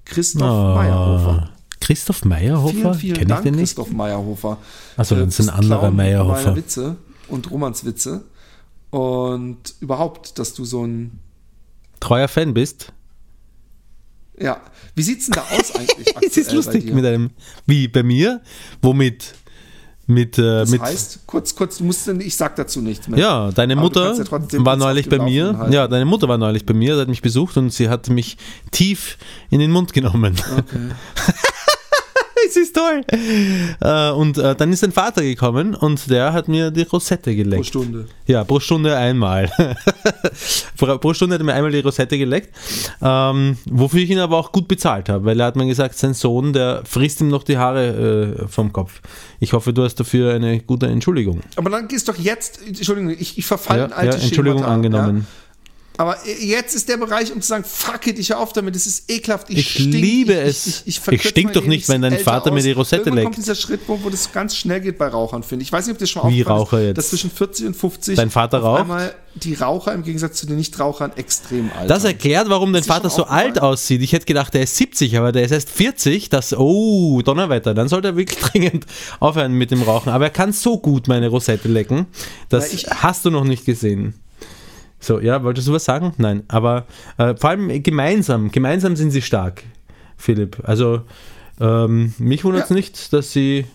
Christoph 0.05 0.43
Ah, 0.43 0.74
Meyerhofer. 0.76 1.51
Christoph 1.85 2.24
Meyerhofer? 2.24 2.72
Vielen, 2.72 2.95
vielen 2.95 3.14
Kenn 3.14 3.22
ich 3.24 3.28
Dank, 3.28 3.43
den 3.43 3.55
nicht? 3.57 3.76
Christoph 3.76 3.91
Meyerhofer. 3.93 4.57
Achso, 4.97 5.16
Äh, 5.16 5.26
das 5.26 5.39
ist 5.39 5.49
ein 5.51 5.55
anderer 5.55 5.91
Meyerhofer. 5.91 6.57
Witze 6.57 6.97
und 7.28 7.51
Romans 7.51 7.85
Witze. 7.85 8.24
Und 8.89 9.59
überhaupt, 9.80 10.39
dass 10.39 10.55
du 10.55 10.64
so 10.64 10.87
ein. 10.87 11.18
Treuer 12.01 12.28
Fan 12.28 12.55
bist? 12.55 12.93
Ja, 14.41 14.62
wie 14.95 15.03
sieht's 15.03 15.26
denn 15.26 15.35
da 15.35 15.43
aus 15.57 15.74
eigentlich? 15.74 16.14
Es 16.26 16.39
ist 16.39 16.53
lustig 16.53 16.87
dir? 16.87 16.95
mit 16.95 17.05
einem. 17.05 17.30
Wie, 17.66 17.87
bei 17.87 18.03
mir? 18.03 18.41
Womit? 18.80 19.35
Mit, 20.07 20.39
äh, 20.39 20.43
Das 20.43 20.70
mit 20.70 20.80
heißt, 20.80 21.20
kurz, 21.26 21.55
kurz, 21.55 21.78
du 21.78 21.85
musst, 21.85 22.07
ich 22.09 22.37
sag 22.37 22.57
dazu 22.57 22.80
nichts 22.80 23.09
mehr. 23.09 23.18
Ja, 23.18 23.51
deine 23.53 23.76
Mutter 23.76 24.14
ja 24.14 24.64
war 24.64 24.76
neulich 24.76 25.09
bei 25.09 25.18
mir. 25.18 25.57
Halten. 25.59 25.72
Ja, 25.72 25.87
deine 25.89 26.05
Mutter 26.05 26.28
war 26.28 26.39
neulich 26.39 26.64
bei 26.66 26.74
mir, 26.74 26.95
sie 26.95 27.01
hat 27.03 27.09
mich 27.09 27.22
besucht 27.22 27.57
und 27.57 27.70
sie 27.70 27.89
hat 27.89 28.09
mich 28.11 28.37
tief 28.70 29.18
in 29.51 29.61
den 29.61 29.70
Mund 29.70 29.93
genommen. 29.93 30.35
es 32.47 32.57
ist 32.57 32.74
toll. 32.74 33.03
Äh, 33.80 34.11
und 34.11 34.38
äh, 34.38 34.55
dann 34.55 34.72
ist 34.72 34.82
dein 34.82 34.92
Vater 34.92 35.22
gekommen 35.22 35.74
und 35.74 36.11
der 36.11 36.32
hat 36.32 36.49
mir 36.49 36.70
die 36.70 36.82
Rosette 36.82 37.30
Pro 37.30 37.36
geleckt. 37.36 37.66
Stunde. 37.66 38.07
Ja, 38.26 38.45
pro 38.45 38.61
Stunde 38.61 38.97
einmal. 38.97 39.51
pro 40.76 40.99
pro 40.99 41.14
Stunde 41.14 41.34
hat 41.34 41.40
er 41.40 41.45
mir 41.45 41.55
einmal 41.55 41.72
die 41.72 41.80
Rosette 41.80 42.18
geleckt, 42.18 42.55
ähm, 43.03 43.59
wofür 43.66 44.01
ich 44.01 44.11
ihn 44.11 44.18
aber 44.18 44.38
auch 44.38 44.53
gut 44.53 44.68
bezahlt 44.68 45.09
habe, 45.09 45.24
weil 45.24 45.40
er 45.40 45.47
hat 45.47 45.57
mir 45.57 45.66
gesagt, 45.66 45.97
sein 45.97 46.14
Sohn, 46.14 46.53
der 46.53 46.82
frisst 46.84 47.20
ihm 47.20 47.28
noch 47.28 47.42
die 47.42 47.59
Haare 47.59 48.45
äh, 48.45 48.49
vom 48.49 48.72
Kopf. 48.72 49.01
Ich 49.40 49.53
hoffe, 49.53 49.72
du 49.72 49.82
hast 49.82 49.97
dafür 49.97 50.34
eine 50.34 50.61
gute 50.61 50.86
Entschuldigung. 50.86 51.40
Aber 51.57 51.70
dann 51.70 51.88
gehst 51.88 52.09
doch 52.09 52.16
jetzt, 52.16 52.61
Entschuldigung, 52.66 53.11
ich, 53.11 53.38
ich 53.38 53.47
verfalle 53.47 53.80
Ja, 53.80 53.86
in 53.86 53.92
alte 53.92 54.16
ja, 54.16 54.22
Entschuldigung 54.22 54.59
Schemata, 54.61 54.74
angenommen. 54.74 55.16
Ja? 55.18 55.43
Aber 55.97 56.16
jetzt 56.40 56.74
ist 56.74 56.88
der 56.88 56.97
Bereich, 56.97 57.32
um 57.32 57.40
zu 57.40 57.47
sagen, 57.47 57.62
fuck 57.64 58.05
it, 58.09 58.18
ich 58.18 58.30
hör 58.30 58.40
auf 58.40 58.53
damit, 58.53 58.74
es 58.74 58.84
ist 58.86 59.09
ekelhaft, 59.09 59.49
ich, 59.49 59.59
Ich 59.59 59.70
stink, 59.74 59.95
liebe 59.95 60.32
ich, 60.32 60.38
es. 60.38 60.66
Ich, 60.66 60.74
ich, 60.74 60.86
Ich 60.86 61.01
verkürze 61.01 61.28
stink 61.28 61.53
doch 61.53 61.64
nicht, 61.66 61.82
ich 61.84 61.88
wenn 61.88 62.03
dein 62.03 62.18
Vater 62.18 62.51
mir 62.51 62.62
die 62.64 62.72
Rosette 62.72 62.97
Irgendwann 63.03 63.14
leckt. 63.16 63.24
kommt 63.26 63.36
dieser 63.36 63.55
Schritt, 63.55 63.80
wo, 63.86 64.03
wo 64.03 64.11
das 64.11 64.32
ganz 64.32 64.57
schnell 64.57 64.80
geht 64.80 64.99
bei 64.99 65.07
Rauchern, 65.07 65.45
finde 65.45 65.62
ich. 65.62 65.68
Ich 65.68 65.72
weiß 65.72 65.86
nicht, 65.86 65.95
ob 65.95 66.01
das 66.01 66.11
schon 66.11 66.28
Wie 66.32 66.42
Raucher 66.42 66.80
ist, 66.80 66.86
jetzt? 66.86 66.97
dass 66.99 67.09
zwischen 67.11 67.30
40 67.30 67.66
und 67.66 67.76
50 67.76 68.16
Dein 68.16 68.30
Vater 68.30 68.59
raucht? 68.59 68.80
einmal 68.80 69.14
die 69.36 69.55
Raucher 69.55 69.92
im 69.92 70.03
Gegensatz 70.03 70.36
zu 70.38 70.47
den 70.47 70.57
Nichtrauchern 70.57 71.12
extrem 71.16 71.70
alt 71.78 71.88
Das 71.90 72.03
erklärt, 72.05 72.49
warum 72.49 72.72
dein 72.72 72.84
Vater 72.84 73.09
so 73.11 73.24
alt 73.24 73.61
aussieht. 73.61 74.01
Ich 74.03 74.12
hätte 74.12 74.26
gedacht, 74.26 74.53
der 74.55 74.62
ist 74.62 74.76
70, 74.76 75.16
aber 75.16 75.30
der 75.32 75.45
ist 75.45 75.51
erst 75.53 75.70
40. 75.70 76.28
Das, 76.28 76.55
oh, 76.57 77.22
Donnerwetter. 77.22 77.72
Dann 77.74 77.88
sollte 77.88 78.09
er 78.09 78.16
wirklich 78.16 78.38
dringend 78.51 78.86
aufhören 79.20 79.53
mit 79.53 79.70
dem 79.70 79.82
Rauchen. 79.82 80.11
Aber 80.11 80.24
er 80.24 80.30
kann 80.30 80.53
so 80.53 80.78
gut 80.78 81.07
meine 81.09 81.28
Rosette 81.28 81.68
lecken. 81.68 82.07
Das 82.49 82.72
ich- 82.72 82.86
hast 82.88 83.24
du 83.24 83.30
noch 83.30 83.45
nicht 83.45 83.64
gesehen. 83.64 84.14
So, 85.05 85.20
ja, 85.20 85.42
wolltest 85.44 85.68
du 85.68 85.72
was 85.72 85.84
sagen? 85.84 86.14
Nein, 86.16 86.44
aber 86.48 86.86
äh, 87.18 87.34
vor 87.36 87.50
allem 87.50 87.82
gemeinsam. 87.82 88.50
Gemeinsam 88.50 88.96
sind 88.96 89.11
sie 89.11 89.20
stark, 89.20 89.62
Philipp. 90.16 90.59
Also, 90.62 91.02
ähm, 91.61 92.14
mich 92.18 92.42
wundert 92.44 92.64
es 92.64 92.70
Ja. 92.70 92.76
nicht, 92.76 93.12
dass 93.12 93.30
sie, 93.32 93.66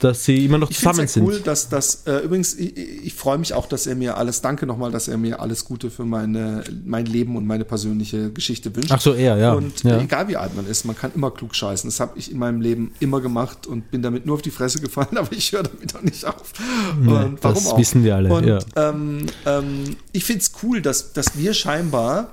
dass 0.00 0.24
sie 0.24 0.44
immer 0.44 0.58
noch 0.58 0.70
Ich 0.70 0.78
finde 0.78 0.92
zusammen 0.92 1.04
es 1.04 1.14
ja 1.14 1.22
sind. 1.22 1.28
cool, 1.28 1.40
dass 1.40 1.68
das, 1.68 2.02
äh, 2.06 2.18
übrigens, 2.24 2.54
ich, 2.54 2.76
ich 2.76 3.14
freue 3.14 3.38
mich 3.38 3.54
auch, 3.54 3.66
dass 3.66 3.86
er 3.86 3.94
mir 3.94 4.16
alles, 4.16 4.40
danke 4.40 4.66
nochmal, 4.66 4.90
dass 4.90 5.08
er 5.08 5.18
mir 5.18 5.40
alles 5.40 5.64
Gute 5.64 5.90
für 5.90 6.04
meine, 6.04 6.64
mein 6.84 7.06
Leben 7.06 7.36
und 7.36 7.46
meine 7.46 7.64
persönliche 7.64 8.30
Geschichte 8.32 8.74
wünscht. 8.74 8.90
Ach 8.92 9.00
so, 9.00 9.12
er, 9.14 9.36
ja. 9.36 9.52
Und 9.52 9.82
ja. 9.84 9.98
äh, 9.98 10.02
egal 10.04 10.28
wie 10.28 10.36
alt 10.36 10.56
man 10.56 10.66
ist, 10.66 10.84
man 10.84 10.96
kann 10.96 11.12
immer 11.14 11.30
klug 11.30 11.54
scheißen. 11.54 11.88
Das 11.88 12.00
habe 12.00 12.18
ich 12.18 12.32
in 12.32 12.38
meinem 12.38 12.60
Leben 12.60 12.92
immer 13.00 13.20
gemacht 13.20 13.66
und 13.66 13.90
bin 13.90 14.02
damit 14.02 14.26
nur 14.26 14.36
auf 14.36 14.42
die 14.42 14.50
Fresse 14.50 14.80
gefallen, 14.80 15.08
aber 15.16 15.32
ich 15.32 15.52
höre 15.52 15.62
damit 15.62 15.94
auch 15.94 16.02
nicht 16.02 16.24
auf. 16.24 16.52
Nee, 17.00 17.12
und 17.12 17.42
warum 17.42 17.54
das 17.54 17.66
auch? 17.68 17.78
wissen 17.78 18.02
wir 18.02 18.16
alle, 18.16 18.32
Und 18.32 18.46
ja. 18.46 18.58
ähm, 18.76 19.26
ähm, 19.46 19.96
ich 20.12 20.24
finde 20.24 20.40
es 20.40 20.52
cool, 20.62 20.80
dass, 20.82 21.12
dass 21.12 21.36
wir 21.36 21.54
scheinbar 21.54 22.30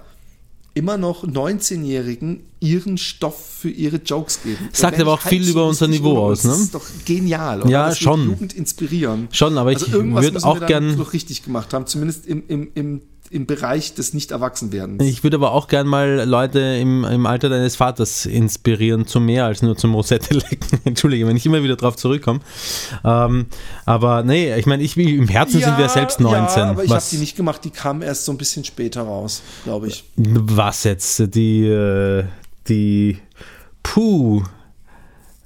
immer 0.78 0.97
noch 0.97 1.23
19-Jährigen 1.23 2.41
ihren 2.59 2.97
Stoff 2.97 3.45
für 3.59 3.69
ihre 3.69 3.97
Jokes 3.97 4.41
geben. 4.43 4.69
Sagt 4.71 4.99
aber 4.99 5.13
ich 5.13 5.19
auch 5.19 5.28
viel 5.28 5.47
über 5.47 5.67
unser 5.67 5.88
Niveau 5.88 6.17
aus, 6.17 6.43
Das 6.43 6.57
ne? 6.57 6.63
ist 6.63 6.75
doch 6.75 6.86
genial. 7.05 7.61
Oder? 7.61 7.69
Ja, 7.69 7.88
das 7.89 7.99
schon. 7.99 8.25
Jugend 8.25 8.53
inspirieren. 8.53 9.28
Schon, 9.32 9.57
aber 9.57 9.71
ich 9.71 9.80
also 9.80 9.91
irgendwas 9.91 10.23
würd 10.23 10.34
müssen 10.36 10.45
auch 10.45 10.65
gern- 10.65 10.99
richtig 11.01 11.43
gemacht 11.43 11.73
haben, 11.73 11.86
zumindest 11.88 12.25
im, 12.25 12.43
im, 12.47 12.69
im 12.75 13.01
im 13.30 13.45
Bereich 13.45 13.93
des 13.93 14.13
Nicht-Erwachsenwerdens. 14.13 15.03
Ich 15.03 15.23
würde 15.23 15.38
aber 15.38 15.51
auch 15.51 15.67
gern 15.67 15.88
mal 15.88 16.23
Leute 16.28 16.59
im, 16.59 17.03
im 17.03 17.25
Alter 17.25 17.49
deines 17.49 17.75
Vaters 17.75 18.25
inspirieren 18.25 19.05
zu 19.05 19.19
mehr 19.19 19.45
als 19.45 19.61
nur 19.61 19.78
zum 19.78 19.93
Rosette-Lecken. 19.93 20.80
Entschuldige, 20.86 21.28
wenn 21.28 21.36
ich 21.36 21.45
immer 21.45 21.63
wieder 21.63 21.75
drauf 21.75 21.95
zurückkomme. 21.95 22.39
Ähm, 23.03 23.47
aber 23.86 24.23
nee, 24.23 24.55
ich 24.55 24.65
meine, 24.65 24.84
ich, 24.84 24.97
im 24.97 25.28
Herzen 25.28 25.61
sind 25.61 25.78
wir 25.78 25.89
selbst 25.89 26.19
19. 26.19 26.57
Ja, 26.57 26.69
aber 26.69 26.84
ich 26.84 26.91
habe 26.91 27.03
die 27.11 27.17
nicht 27.17 27.36
gemacht, 27.36 27.63
die 27.63 27.71
kamen 27.71 28.01
erst 28.01 28.25
so 28.25 28.32
ein 28.32 28.38
bisschen 28.38 28.63
später 28.63 29.01
raus, 29.01 29.41
glaube 29.63 29.88
ich. 29.88 30.03
was 30.15 30.84
jetzt? 30.84 31.36
Die, 31.36 31.65
äh, 31.65 32.25
die, 32.67 33.19
puh, 33.84 34.43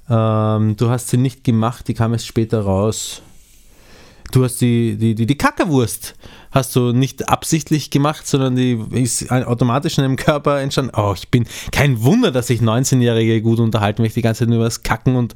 ähm, 0.08 0.76
du 0.76 0.90
hast 0.90 1.08
sie 1.08 1.16
nicht 1.16 1.44
gemacht, 1.44 1.88
die 1.88 1.94
kam 1.94 2.12
erst 2.12 2.26
später 2.26 2.60
raus. 2.60 3.22
Du 4.32 4.44
hast 4.44 4.60
die, 4.60 4.96
die, 4.96 5.14
die, 5.14 5.26
die 5.26 5.36
Kackerwurst 5.36 6.14
hast 6.50 6.74
du 6.74 6.92
nicht 6.92 7.28
absichtlich 7.28 7.90
gemacht, 7.90 8.26
sondern 8.26 8.56
die 8.56 8.82
ist 8.92 9.30
automatisch 9.30 9.98
in 9.98 10.04
deinem 10.04 10.16
Körper 10.16 10.60
entstanden. 10.60 10.92
Oh, 10.96 11.12
ich 11.16 11.30
bin 11.30 11.46
kein 11.70 12.02
Wunder, 12.02 12.32
dass 12.32 12.48
sich 12.48 12.60
19-Jährige 12.60 13.40
gut 13.42 13.60
unterhalten, 13.60 13.98
wenn 13.98 14.06
ich 14.06 14.14
die 14.14 14.22
ganze 14.22 14.40
Zeit 14.40 14.48
nur 14.48 14.56
über 14.56 14.64
das 14.64 14.82
Kacken 14.82 15.16
und, 15.16 15.34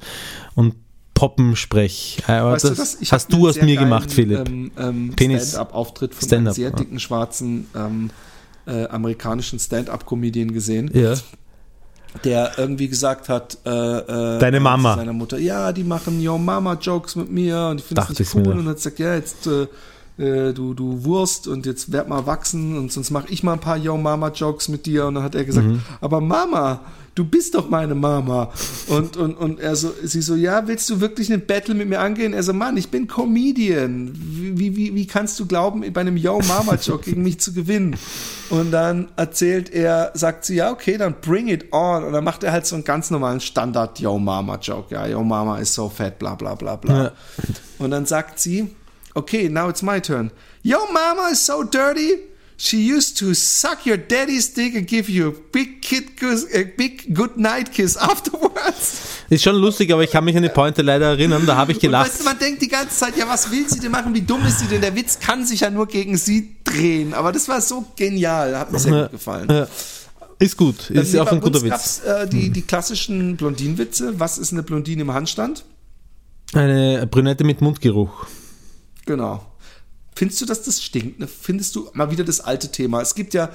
und 0.55 0.75
Poppen 1.15 1.57
spreche. 1.57 2.23
Aber 2.29 2.53
Weißt 2.53 2.65
das 2.65 2.71
du 2.73 2.77
das? 2.77 2.99
Ich 3.01 3.13
hast 3.13 3.33
du 3.33 3.49
aus 3.49 3.57
mir 3.57 3.75
geilen, 3.75 3.79
gemacht, 3.79 4.11
Philipp. 4.11 4.49
Ähm, 4.49 4.71
ähm. 4.77 5.15
Stand-up-Auftritt 5.19 6.15
von 6.15 6.27
Stand-up, 6.27 6.55
einem 6.55 6.55
sehr 6.55 6.71
dicken, 6.71 6.99
schwarzen 6.99 7.67
ähm, 7.75 8.11
äh, 8.67 8.87
amerikanischen 8.89 9.59
Stand-up-Comedian 9.59 10.53
gesehen, 10.53 10.91
ja. 10.93 11.15
Der 12.25 12.53
irgendwie 12.57 12.89
gesagt 12.89 13.29
hat, 13.29 13.59
äh, 13.65 13.71
äh, 13.71 14.39
Deine 14.39 14.61
Mama. 14.61 14.97
seiner 14.97 15.13
Mutter, 15.13 15.39
ja, 15.39 15.73
die 15.73 15.85
machen 15.85 16.21
Yo 16.21 16.39
Mama-Jokes 16.39 17.17
mit 17.17 17.31
mir 17.31 17.69
und 17.71 17.81
ich 17.81 17.85
finde 17.87 18.03
das 18.07 18.19
nicht 18.19 18.35
cool. 18.35 18.49
Und 18.49 18.69
hat 18.69 18.77
gesagt, 18.77 18.99
ja, 18.99 19.15
jetzt 19.15 19.47
äh, 19.47 19.67
äh, 20.19 20.53
du, 20.53 20.75
du 20.75 21.05
Wurst 21.05 21.47
und 21.49 21.67
jetzt 21.67 21.93
werd 21.93 22.09
mal 22.09 22.27
wachsen 22.27 22.77
und 22.79 22.91
sonst 22.93 23.11
mache 23.11 23.27
ich 23.31 23.43
mal 23.43 23.55
ein 23.55 23.61
paar 23.61 23.77
Yo 23.77 23.97
Mama 23.97 24.29
Jokes 24.29 24.69
mit 24.69 24.87
dir 24.87 25.07
und 25.07 25.15
dann 25.17 25.25
hat 25.25 25.35
er 25.35 25.45
gesagt, 25.45 25.67
Mhm. 25.67 25.81
aber 26.01 26.21
Mama, 26.21 26.81
du 27.15 27.25
bist 27.25 27.55
doch 27.55 27.69
meine 27.71 27.95
Mama 27.95 28.51
und, 28.89 29.17
und, 29.17 29.35
und 29.35 29.59
er 29.61 29.75
so, 29.77 29.93
sie 30.03 30.21
so, 30.23 30.35
ja, 30.35 30.67
willst 30.69 30.89
du 30.91 31.01
wirklich 31.01 31.33
einen 31.33 31.47
Battle 31.47 31.75
mit 31.75 31.89
mir 31.89 32.01
angehen? 32.01 32.33
Er 32.35 32.43
so, 32.43 32.53
Mann, 32.53 32.77
ich 32.77 32.89
bin 32.91 33.07
Comedian, 33.09 34.13
wie, 34.15 34.77
wie, 34.77 34.95
wie 34.95 35.07
kannst 35.07 35.39
du 35.41 35.47
glauben, 35.47 35.83
bei 35.93 36.01
einem 36.01 36.17
Yo 36.17 36.41
Mama 36.47 36.75
Joke 36.77 37.05
gegen 37.05 37.23
mich 37.23 37.41
zu 37.41 37.53
gewinnen? 37.53 37.97
Und 38.51 38.71
dann 38.71 39.09
erzählt 39.17 39.71
er, 39.71 40.13
sagt 40.15 40.45
sie, 40.45 40.57
ja, 40.57 40.71
okay, 40.71 40.97
dann 40.99 41.15
bring 41.21 41.49
it 41.49 41.73
on. 41.73 42.05
Und 42.05 42.13
dann 42.13 42.23
macht 42.23 42.45
er 42.45 42.53
halt 42.53 42.65
so 42.67 42.77
einen 42.77 42.85
ganz 42.85 43.11
normalen 43.11 43.41
Standard 43.41 43.99
Yo 43.99 44.19
Mama 44.19 44.57
Joke. 44.63 44.95
Ja, 44.95 45.07
Yo 45.07 45.23
Mama 45.25 45.59
is 45.59 45.75
so 45.75 45.89
fat, 45.89 46.19
bla 46.19 46.35
bla 46.37 46.55
bla 46.55 46.77
bla. 46.77 47.05
Ja. 47.05 47.13
Und 47.79 47.91
dann 47.91 48.07
sagt 48.07 48.39
sie, 48.39 48.69
okay, 49.17 49.49
now 49.49 49.69
it's 49.69 49.83
my 49.83 50.01
turn. 50.01 50.31
Yo 50.63 50.79
Mama 50.93 51.31
is 51.33 51.45
so 51.45 51.63
dirty. 51.65 52.13
She 52.59 52.79
used 52.79 53.19
to 53.19 53.35
suck 53.35 53.85
your 53.85 53.99
daddy's 53.99 54.55
dick 54.55 54.75
and 54.75 54.87
give 54.87 55.11
you 55.11 55.29
a 55.29 55.33
big 55.53 55.83
kid 55.83 56.17
kiss, 56.17 56.47
a 56.55 56.65
big 56.65 57.13
good 57.15 57.37
night 57.37 57.71
kiss 57.71 57.97
afterwards. 58.11 59.03
Ist 59.29 59.45
schon 59.45 59.57
lustig, 59.57 59.93
aber 59.93 60.05
ich 60.05 60.11
kann 60.11 60.25
mich 60.25 60.35
an 60.37 60.43
die 60.43 60.49
Pointe 60.49 60.81
leider 60.81 61.07
erinnern, 61.09 61.45
da 61.45 61.55
habe 61.57 61.73
ich 61.73 61.77
Und 61.83 61.83
gelacht. 61.83 62.07
weißt 62.09 62.21
du, 62.21 62.25
man 62.25 62.39
denkt 62.39 62.63
die 62.63 62.69
ganze 62.69 62.97
Zeit, 62.97 63.15
ja, 63.17 63.29
was 63.29 63.51
will 63.51 63.69
sie 63.69 63.79
denn 63.81 63.91
machen? 63.91 64.15
Wie 64.15 64.23
dumm 64.23 64.43
ist 64.47 64.61
sie 64.61 64.67
denn? 64.67 64.81
Der 64.81 64.95
Witz 64.95 65.19
kann 65.19 65.45
sich 65.45 65.61
ja 65.61 65.71
nur 65.71 65.87
gegen 65.87 66.17
sie 66.17 66.57
drehen. 66.65 67.13
Aber 67.13 67.31
das 67.31 67.47
war 67.49 67.61
so 67.61 67.85
genial, 67.95 68.57
hat 68.59 68.73
mir 68.73 68.79
sehr 68.79 69.03
gut 69.03 69.11
gefallen. 69.11 69.49
Ja. 69.51 69.67
Ist 70.39 70.57
gut, 70.57 70.89
ist 70.91 71.15
auch 71.19 71.31
ein 71.33 71.41
guter 71.41 71.63
Witz. 71.63 72.01
äh, 72.07 72.27
die, 72.27 72.49
die 72.51 72.63
klassischen 72.63 73.37
Blondinenwitze. 73.37 74.19
Was 74.19 74.39
ist 74.39 74.53
eine 74.53 74.63
Blondine 74.63 75.03
im 75.03 75.13
Handstand? 75.13 75.65
Eine 76.55 77.07
Brünette 77.07 77.45
mit 77.45 77.61
Mundgeruch. 77.61 78.27
Genau. 79.07 79.45
Findest 80.15 80.41
du, 80.41 80.47
dass 80.47 80.63
das 80.63 80.83
stinkt? 80.83 81.19
Ne? 81.19 81.27
Findest 81.27 81.75
du 81.77 81.89
mal 81.93 82.11
wieder 82.11 82.25
das 82.25 82.41
alte 82.41 82.71
Thema? 82.71 83.01
Es 83.01 83.15
gibt 83.15 83.35
ja, 83.35 83.51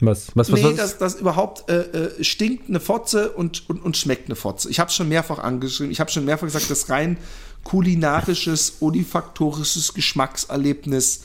Was, 0.00 0.28
was, 0.34 0.50
was? 0.50 0.60
nee, 0.60 0.64
was? 0.64 0.76
dass 0.76 0.98
das 0.98 1.14
überhaupt 1.16 1.68
äh, 1.70 1.82
äh, 1.82 2.24
stinkt 2.24 2.68
eine 2.68 2.80
Fotze 2.80 3.32
und, 3.32 3.68
und, 3.68 3.82
und 3.82 3.96
schmeckt 3.96 4.26
eine 4.26 4.36
Fotze. 4.36 4.70
Ich 4.70 4.80
habe 4.80 4.88
es 4.88 4.94
schon 4.94 5.08
mehrfach 5.08 5.38
angeschrieben. 5.38 5.92
Ich 5.92 6.00
habe 6.00 6.10
schon 6.10 6.24
mehrfach 6.24 6.46
gesagt, 6.46 6.70
das 6.70 6.88
rein 6.88 7.16
kulinarisches, 7.64 8.74
olifaktorisches 8.80 9.94
Geschmackserlebnis 9.94 11.22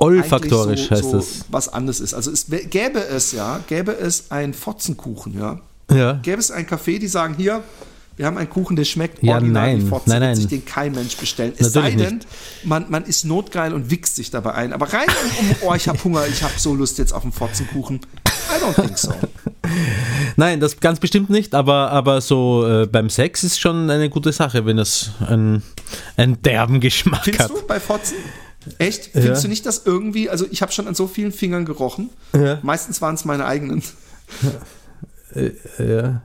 Olfaktorisch 0.00 0.84
so, 0.84 0.90
heißt 0.90 1.02
so 1.04 1.12
das. 1.12 1.44
was 1.48 1.68
anderes 1.68 2.00
ist. 2.00 2.14
Also 2.14 2.30
es 2.30 2.46
gäbe 2.48 3.00
es 3.00 3.32
ja, 3.32 3.60
gäbe 3.66 3.92
es 3.92 4.30
ein 4.30 4.54
Fotzenkuchen, 4.54 5.38
ja. 5.38 5.60
Ja. 5.90 6.14
Gäbe 6.22 6.38
es 6.38 6.50
ein 6.50 6.66
Café, 6.66 6.98
die 6.98 7.08
sagen, 7.08 7.34
hier, 7.34 7.64
wir 8.18 8.26
haben 8.26 8.36
einen 8.36 8.50
Kuchen, 8.50 8.74
der 8.74 8.84
schmeckt 8.84 9.22
Ja, 9.22 9.34
original 9.34 9.68
wie 9.68 9.78
nein, 9.78 9.86
Fotze, 9.86 10.10
nein, 10.10 10.20
nein. 10.20 10.36
sich 10.36 10.48
den 10.48 10.64
kein 10.64 10.92
Mensch 10.92 11.16
bestellen. 11.16 11.52
Es 11.56 11.72
Natürlich 11.72 11.98
sei 11.98 12.04
denn, 12.04 12.20
man, 12.64 12.90
man 12.90 13.04
ist 13.04 13.24
notgeil 13.24 13.72
und 13.72 13.92
wichst 13.92 14.16
sich 14.16 14.32
dabei 14.32 14.54
ein. 14.54 14.72
Aber 14.72 14.92
rein 14.92 15.06
um, 15.40 15.50
um 15.50 15.56
oh, 15.62 15.74
ich 15.74 15.86
habe 15.86 16.02
Hunger, 16.02 16.26
ich 16.26 16.42
habe 16.42 16.54
so 16.56 16.74
Lust 16.74 16.98
jetzt 16.98 17.12
auf 17.12 17.22
einen 17.22 17.30
Fotzenkuchen. 17.30 18.00
I 18.26 18.64
don't 18.64 18.74
think 18.74 18.98
so. 18.98 19.14
Nein, 20.36 20.58
das 20.58 20.80
ganz 20.80 20.98
bestimmt 20.98 21.30
nicht, 21.30 21.54
aber, 21.54 21.92
aber 21.92 22.20
so 22.20 22.66
äh, 22.66 22.86
beim 22.86 23.08
Sex 23.08 23.44
ist 23.44 23.60
schon 23.60 23.88
eine 23.88 24.10
gute 24.10 24.32
Sache, 24.32 24.66
wenn 24.66 24.78
es 24.78 25.12
einen, 25.24 25.62
einen 26.16 26.42
derben 26.42 26.80
Geschmack 26.80 27.22
Findest 27.22 27.44
hat. 27.44 27.50
du 27.50 27.66
bei 27.68 27.78
Fotzen? 27.78 28.16
Echt? 28.78 29.10
Findest 29.12 29.44
du 29.44 29.48
nicht, 29.48 29.64
dass 29.64 29.86
irgendwie, 29.86 30.28
also 30.28 30.44
ich 30.50 30.60
habe 30.60 30.72
schon 30.72 30.88
an 30.88 30.96
so 30.96 31.06
vielen 31.06 31.30
Fingern 31.30 31.64
gerochen. 31.64 32.10
Ja. 32.34 32.58
Meistens 32.62 33.00
waren 33.00 33.14
es 33.14 33.24
meine 33.24 33.46
eigenen. 33.46 33.82
Ja. 35.78 36.22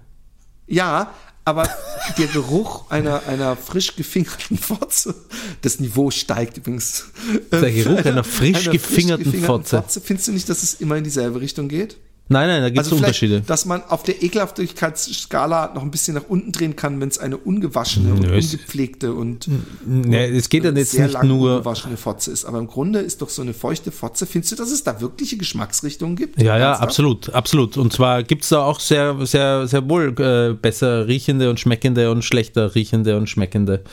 Ja, 0.66 1.12
aber 1.46 1.70
der 2.18 2.28
Geruch 2.28 2.90
einer, 2.90 3.24
einer 3.28 3.56
frisch 3.56 3.96
gefingerten 3.96 4.58
Fotze, 4.58 5.16
das 5.62 5.80
Niveau 5.80 6.12
steigt 6.12 6.58
übrigens. 6.58 7.06
Der 7.52 7.72
Geruch 7.72 7.98
Einer- 7.98 8.06
einer 8.06 8.24
frisch 8.24 8.70
gefingerten 8.70 9.24
gefingerten 9.26 9.66
Fotze. 9.66 10.02
Findest 10.02 10.28
du 10.28 10.32
nicht, 10.32 10.48
dass 10.50 10.64
es 10.64 10.76
immer 10.76 10.96
in 10.98 11.04
dieselbe 11.04 11.42
Richtung 11.42 11.68
geht? 11.68 11.98
Nein, 12.34 12.48
nein, 12.50 12.62
da 12.62 12.70
gibt 12.70 12.80
es 12.82 12.92
Also 12.92 12.98
Unterschiede. 12.98 13.42
dass 13.48 13.66
man 13.66 13.82
auf 13.88 14.04
der 14.04 14.22
Ekelhaftigkeitsskala 14.22 15.72
noch 15.74 15.82
ein 15.84 15.92
bisschen 15.92 16.16
nach 16.16 16.24
unten 16.28 16.52
drehen 16.52 16.76
kann, 16.76 17.00
wenn 17.00 17.10
es 17.10 17.18
eine 17.20 17.38
ungewaschene 17.38 18.12
und 18.14 18.22
Nö, 18.22 18.36
es- 18.38 18.54
ungepflegte 18.54 19.14
und 19.14 19.48
Nee, 19.86 20.26
es 20.36 20.50
geht 20.50 20.66
dann 20.66 20.76
jetzt 20.76 20.92
sehr 20.92 21.08
nicht 21.08 21.24
nur. 21.24 21.56
ungewaschene 21.58 21.98
Fotze 21.98 22.32
ist. 22.32 22.46
Aber 22.46 22.60
im 22.60 22.68
Grunde 22.68 23.00
ist 23.00 23.22
doch 23.22 23.30
so 23.30 23.42
eine 23.42 23.54
feuchte 23.54 23.92
Fotze. 23.92 24.26
Findest 24.26 24.52
du, 24.52 24.56
dass 24.58 24.72
es 24.72 24.84
da 24.84 25.00
wirkliche 25.02 25.38
Geschmacksrichtungen 25.38 26.16
gibt? 26.16 26.42
Ja, 26.42 26.58
ja, 26.58 26.74
absolut, 26.74 27.30
absolut. 27.34 27.78
Und 27.78 27.94
zwar 27.94 28.24
gibt 28.24 28.44
es 28.44 28.50
da 28.50 28.64
auch 28.64 28.80
sehr, 28.80 29.16
sehr, 29.26 29.68
sehr 29.68 29.88
wohl 29.90 30.14
äh, 30.20 30.54
besser 30.54 31.08
riechende 31.08 31.50
und 31.50 31.60
schmeckende 31.60 32.12
und 32.12 32.24
schlechter 32.24 32.76
riechende 32.76 33.18
und 33.18 33.30
schmeckende. 33.30 33.84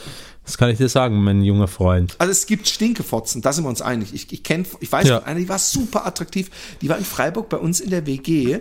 Das 0.44 0.58
kann 0.58 0.70
ich 0.70 0.78
dir 0.78 0.88
sagen, 0.88 1.22
mein 1.22 1.42
junger 1.42 1.68
Freund. 1.68 2.16
Also 2.18 2.32
es 2.32 2.46
gibt 2.46 2.66
Stinkefotzen, 2.68 3.40
da 3.42 3.52
sind 3.52 3.64
wir 3.64 3.68
uns 3.68 3.82
einig. 3.82 4.12
Ich, 4.14 4.32
ich 4.32 4.42
kenne, 4.42 4.64
ich 4.80 4.90
weiß 4.90 5.06
Ja. 5.08 5.18
von 5.20 5.26
einer, 5.28 5.38
die 5.40 5.48
war 5.48 5.58
super 5.58 6.06
attraktiv. 6.06 6.50
Die 6.80 6.88
war 6.88 6.98
in 6.98 7.04
Freiburg 7.04 7.48
bei 7.48 7.56
uns 7.58 7.80
in 7.80 7.90
der 7.90 8.06
WG. 8.06 8.58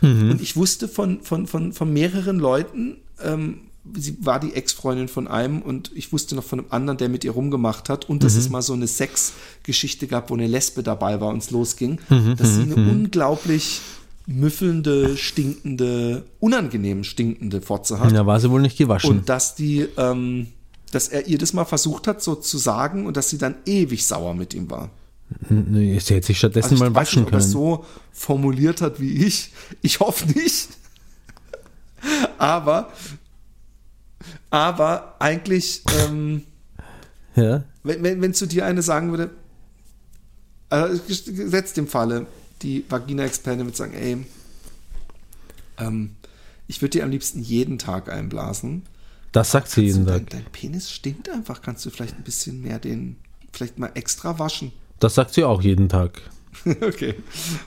Mhm. 0.00 0.30
Und 0.30 0.40
ich 0.40 0.56
wusste 0.56 0.88
von, 0.88 1.20
von, 1.22 1.46
von, 1.46 1.72
von 1.72 1.92
mehreren 1.92 2.38
Leuten, 2.38 2.96
ähm, 3.22 3.58
sie 3.94 4.16
war 4.20 4.40
die 4.40 4.54
Ex-Freundin 4.54 5.08
von 5.08 5.28
einem 5.28 5.62
und 5.62 5.90
ich 5.94 6.12
wusste 6.12 6.34
noch 6.36 6.44
von 6.44 6.60
einem 6.60 6.68
anderen, 6.70 6.98
der 6.98 7.08
mit 7.08 7.22
ihr 7.24 7.30
rumgemacht 7.32 7.88
hat 7.88 8.08
und 8.08 8.22
dass 8.24 8.34
Mhm. 8.34 8.38
es 8.40 8.48
mal 8.50 8.62
so 8.62 8.72
eine 8.72 8.86
Sexgeschichte 8.88 10.06
gab, 10.06 10.30
wo 10.30 10.34
eine 10.34 10.46
Lesbe 10.46 10.82
dabei 10.82 11.20
war 11.20 11.28
und 11.28 11.38
es 11.38 11.50
losging, 11.50 11.98
Mhm, 12.08 12.36
dass 12.36 12.54
sie 12.56 12.62
eine 12.62 12.74
unglaublich 12.76 13.80
müffelnde, 14.26 15.16
stinkende, 15.16 16.24
unangenehm 16.40 17.04
stinkende 17.04 17.60
Fotze 17.60 18.00
hat. 18.00 18.12
Da 18.12 18.26
war 18.26 18.40
sie 18.40 18.50
wohl 18.50 18.60
nicht 18.60 18.76
gewaschen. 18.76 19.10
Und 19.10 19.28
dass 19.28 19.54
die, 19.54 19.86
ähm, 19.96 20.48
dass 20.92 21.08
er 21.08 21.26
ihr 21.26 21.38
das 21.38 21.52
mal 21.52 21.64
versucht 21.64 22.06
hat, 22.06 22.22
so 22.22 22.34
zu 22.34 22.58
sagen 22.58 23.06
und 23.06 23.16
dass 23.16 23.30
sie 23.30 23.38
dann 23.38 23.56
ewig 23.66 24.06
sauer 24.06 24.34
mit 24.34 24.54
ihm 24.54 24.70
war. 24.70 24.90
Nee, 25.48 25.98
Sie 25.98 26.14
hätte 26.14 26.28
sich 26.28 26.38
stattdessen 26.38 26.72
Also 26.72 26.84
mal 26.84 26.94
waschen 26.94 27.22
nicht, 27.22 27.28
ob 27.28 27.34
er 27.34 27.40
können. 27.40 27.50
so 27.50 27.84
formuliert 28.12 28.80
hat 28.80 29.00
wie 29.00 29.26
ich. 29.26 29.52
Ich 29.82 29.98
hoffe 30.00 30.26
nicht. 30.26 30.68
Aber, 32.38 32.92
aber 34.50 35.16
eigentlich, 35.18 35.82
ähm, 35.98 36.42
ja? 37.34 37.64
wenn, 37.82 38.02
wenn, 38.02 38.22
wenn 38.22 38.34
zu 38.34 38.46
dir 38.46 38.66
eine 38.66 38.82
sagen 38.82 39.10
würde, 39.10 39.30
also 40.68 41.02
gesetzt 41.06 41.78
im 41.78 41.88
Falle, 41.88 42.26
die 42.62 42.84
Vagina-Expertin 42.88 43.64
würde 43.64 43.76
sagen, 43.76 43.94
ey, 43.94 44.24
ähm, 45.78 46.16
ich 46.68 46.80
würde 46.82 46.98
dir 46.98 47.04
am 47.04 47.10
liebsten 47.10 47.40
jeden 47.40 47.78
Tag 47.78 48.10
einblasen. 48.10 48.82
Das 49.36 49.50
sagt 49.52 49.68
sie 49.70 49.82
jeden 49.82 50.06
Tag. 50.06 50.30
dein, 50.30 50.42
dein 50.42 50.52
Penis 50.52 50.90
stinkt 50.90 51.28
einfach. 51.28 51.60
Kannst 51.62 51.84
du 51.84 51.90
vielleicht 51.90 52.16
ein 52.16 52.24
bisschen 52.24 52.62
mehr 52.62 52.78
den, 52.78 53.16
vielleicht 53.52 53.78
mal 53.78 53.90
extra 53.94 54.38
waschen? 54.38 54.72
Das 54.98 55.14
sagt 55.14 55.34
sie 55.34 55.44
auch 55.44 55.60
jeden 55.60 55.90
Tag. 55.90 56.22
okay. 56.80 57.14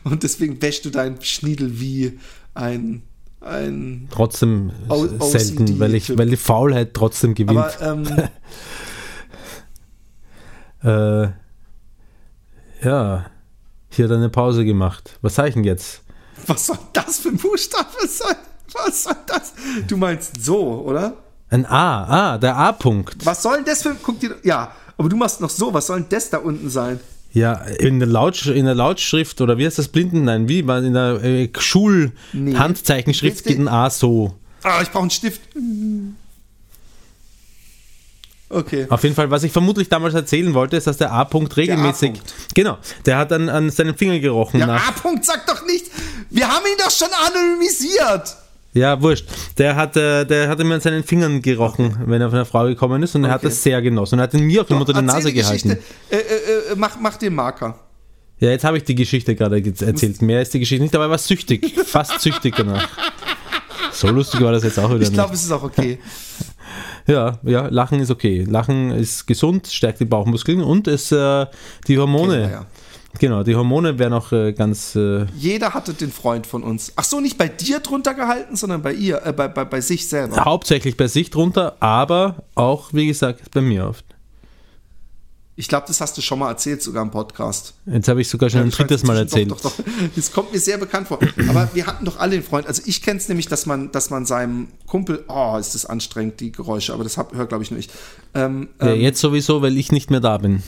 Und 0.04 0.24
deswegen 0.24 0.60
wäschst 0.64 0.84
du 0.84 0.90
deinen 0.90 1.22
Schniedel 1.22 1.80
wie 1.80 2.18
ein, 2.56 3.04
ein 3.40 4.08
Trotzdem 4.10 4.72
O- 4.90 5.06
selten, 5.30 5.80
weil, 5.80 5.94
ich, 5.94 6.18
weil 6.18 6.28
die 6.28 6.38
Faulheit 6.38 6.96
trotzdem 6.96 7.36
gewinnt. 7.36 7.60
aber 7.60 7.82
ähm, 7.82 8.08
Äh, 10.84 11.32
ja, 12.84 13.26
hier 13.90 14.06
hat 14.06 14.12
er 14.12 14.18
eine 14.18 14.30
Pause 14.30 14.66
gemacht. 14.66 15.18
Was 15.22 15.36
sag 15.36 15.50
ich 15.50 15.54
denn 15.54 15.64
jetzt? 15.66 16.02
was 16.48 16.66
soll 16.68 16.80
das 16.94 17.20
für 17.20 17.30
ein 17.30 17.38
Buchstabe 17.38 18.08
sein? 18.08 18.38
Was 18.74 19.04
soll 19.04 19.16
das? 19.28 19.54
Du 19.88 19.98
meinst 19.98 20.42
so, 20.44 20.82
oder? 20.84 21.18
Ein 21.52 21.66
A, 21.66 22.34
ah, 22.34 22.38
der 22.38 22.56
A-Punkt. 22.56 23.26
Was 23.26 23.42
soll 23.42 23.58
denn 23.58 23.66
das 23.66 23.82
für 23.82 23.96
guck 24.02 24.20
dir 24.20 24.36
ja, 24.44 24.72
aber 24.98 25.10
du 25.10 25.16
machst 25.16 25.42
noch 25.42 25.50
so, 25.50 25.74
was 25.74 25.88
soll 25.88 26.02
denn 26.02 26.10
das 26.10 26.30
da 26.30 26.38
unten 26.38 26.70
sein? 26.70 27.00
Ja, 27.32 27.54
in 27.54 28.00
der, 28.00 28.08
Laut, 28.08 28.46
in 28.48 28.66
der 28.66 28.76
Lautschrift 28.76 29.40
oder 29.42 29.58
wie 29.58 29.66
heißt 29.66 29.78
das 29.78 29.88
Blinden? 29.88 30.26
Nein, 30.26 30.50
wie? 30.50 30.60
In 30.60 30.94
der 30.94 31.24
äh, 31.24 31.50
Schul-Handzeichenschrift 31.56 33.46
Nee. 33.46 33.52
geht 33.52 33.60
ein 33.60 33.68
A 33.68 33.90
so. 33.90 34.36
Ah, 34.64 34.82
ich 34.82 34.90
brauche 34.90 35.04
einen 35.04 35.12
Stift. 35.12 35.42
Okay. 38.50 38.88
Auf 38.90 39.04
jeden 39.04 39.14
Fall, 39.14 39.30
was 39.30 39.44
ich 39.44 39.52
vermutlich 39.52 39.90
damals 39.90 40.16
erzählen 40.16 40.56
wollte, 40.56 40.76
ist, 40.76 40.88
dass 40.88 40.98
der 40.98 41.12
A-Punkt 41.12 41.56
regelmäßig. 41.56 42.12
A-Punkt. 42.12 42.34
Genau, 42.56 42.80
der 43.06 43.18
hat 43.18 43.30
dann 43.30 43.48
an 43.48 43.70
seinen 43.70 43.96
Finger 43.96 44.18
gerochen. 44.18 44.60
Nach, 44.60 44.88
A-Punkt, 44.90 45.24
sag 45.24 45.46
doch 45.46 45.64
nicht. 45.68 45.86
Wir 46.32 46.48
haben 46.48 46.66
ihn 46.66 46.78
doch 46.80 46.90
schon 46.92 47.10
anonymisiert. 47.28 48.36
Ja, 48.74 49.02
wurscht. 49.02 49.26
Der 49.58 49.76
hat, 49.76 49.98
äh, 49.98 50.26
der 50.26 50.48
hat 50.48 50.60
immer 50.60 50.76
an 50.76 50.82
seinen 50.82 51.04
Fingern 51.04 51.42
gerochen, 51.42 51.98
wenn 52.06 52.22
er 52.22 52.30
von 52.30 52.36
einer 52.38 52.46
Frau 52.46 52.66
gekommen 52.66 53.02
ist 53.02 53.16
und 53.16 53.24
er 53.24 53.32
hat 53.32 53.40
Okay. 53.40 53.48
das 53.50 53.64
sehr 53.64 53.82
genossen 53.82 54.16
und 54.16 54.20
er 54.20 54.24
hat 54.24 54.34
ihn 54.36 54.44
mir 54.46 54.62
auch 54.62 54.70
immer 54.70 54.82
unter 54.82 54.94
die 54.94 55.02
Nase 55.02 55.34
gehalten. 55.34 55.72
Äh, 55.72 56.16
äh, 56.16 56.18
äh, 56.18 56.76
mach, 56.76 57.00
mach 57.00 57.18
den 57.18 57.34
Marker. 57.34 57.80
Ja, 58.40 58.52
jetzt 58.52 58.64
habe 58.64 58.78
ich 58.78 58.84
die 58.84 58.96
Geschichte 58.96 59.36
gerade 59.36 59.62
ge- 59.62 59.74
erzählt. 59.86 60.22
Mehr 60.22 60.42
ist 60.42 60.54
die 60.54 60.60
Geschichte 60.60 60.84
nicht, 60.84 60.96
aber 60.96 61.06
er 61.06 61.10
war 61.10 61.18
süchtig. 61.18 61.74
Fast 61.86 62.22
süchtig 62.22 62.56
danach. 62.56 62.88
So 63.92 64.08
lustig 64.10 64.40
war 64.42 64.52
das 64.52 64.64
jetzt 64.64 64.78
auch 64.80 64.90
wieder 64.92 65.02
Ich 65.02 65.12
glaube, 65.12 65.34
es 65.34 65.44
ist 65.44 65.52
auch 65.52 65.64
okay. 65.64 66.00
Ja, 67.08 67.40
ja, 67.44 67.68
Lachen 67.70 68.00
ist 68.00 68.12
okay. 68.12 68.46
Lachen 68.48 68.92
ist 68.92 69.26
gesund, 69.26 69.66
stärkt 69.68 70.00
die 70.00 70.06
Bauchmuskeln 70.06 70.62
und 70.62 70.88
es, 70.88 71.12
äh, 71.12 71.48
die 71.88 71.98
Hormone. 71.98 72.42
Ja, 72.44 72.50
ja. 72.50 72.66
Genau, 73.18 73.44
die 73.44 73.56
Hormone 73.56 73.98
werden 73.98 74.14
auch 74.14 74.32
äh, 74.32 74.54
ganz. 74.54 74.96
Äh, 74.96 75.26
Jeder 75.36 75.74
hatte 75.74 75.94
den 75.94 76.12
Freund 76.12 76.46
von 76.46 76.62
uns. 76.64 76.94
Ach 76.96 77.04
so, 77.04 77.20
nicht 77.20 77.38
bei 77.38 77.48
dir 77.48 77.80
drunter 77.80 78.14
gehalten, 78.14 78.56
sondern 78.56 78.82
bei 78.84 78.94
ihr, 78.94 79.26
äh, 79.26 79.34
bei, 79.34 79.48
bei, 79.48 79.66
bei 79.66 79.82
sich 79.82 80.08
selber. 80.08 80.46
hauptsächlich 80.46 80.96
bei 80.96 81.08
sich 81.08 81.32
drunter, 81.32 81.76
aber 81.80 82.44
auch, 82.56 82.94
wie 82.94 83.08
gesagt, 83.08 83.50
bei 83.52 83.62
mir 83.62 83.88
oft. 83.88 84.06
Ich 85.56 85.68
glaube, 85.68 85.86
das 85.88 86.00
hast 86.00 86.18
du 86.18 86.22
schon 86.22 86.40
mal 86.40 86.48
erzählt, 86.50 86.82
sogar 86.82 87.04
im 87.04 87.12
Podcast. 87.12 87.74
Jetzt 87.86 88.08
habe 88.08 88.22
ich 88.22 88.30
sogar 88.30 88.50
schon 88.50 88.62
ein 88.62 88.68
Ich 88.70 88.80
weiß 88.80 88.88
drittes 88.88 89.04
Mal 89.04 89.18
erzählt. 89.18 89.52
Doch, 89.52 89.60
doch, 89.60 89.76
doch. 89.76 89.84
Das 90.16 90.32
kommt 90.32 90.54
mir 90.54 90.60
sehr 90.60 90.78
bekannt 90.78 91.10
vor. 91.10 91.20
Aber 91.50 91.70
wir 91.74 91.86
hatten 91.86 92.06
doch 92.06 92.18
alle 92.18 92.32
den 92.32 92.44
Freund. 92.44 92.66
Also 92.66 92.82
ich 92.86 93.02
kenne 93.02 93.20
es 93.20 93.28
nämlich, 93.28 93.48
dass 93.50 93.66
man, 93.66 93.92
dass 93.92 94.10
man 94.10 94.26
seinem 94.26 94.70
Kumpel, 94.88 95.26
oh, 95.28 95.58
ist 95.60 95.76
das 95.76 95.86
anstrengend, 95.86 96.40
die 96.40 96.54
Geräusche, 96.54 96.94
aber 96.94 97.04
das 97.04 97.18
hört, 97.18 97.50
glaube 97.50 97.62
ich, 97.62 97.72
nur 97.72 97.80
ich. 97.82 97.90
Ähm, 98.36 98.70
Ja, 98.80 98.94
ähm, 98.94 99.02
jetzt 99.02 99.20
sowieso, 99.20 99.62
weil 99.62 99.76
ich 99.78 99.92
nicht 99.92 100.10
mehr 100.10 100.22
da 100.22 100.38
bin. 100.38 100.64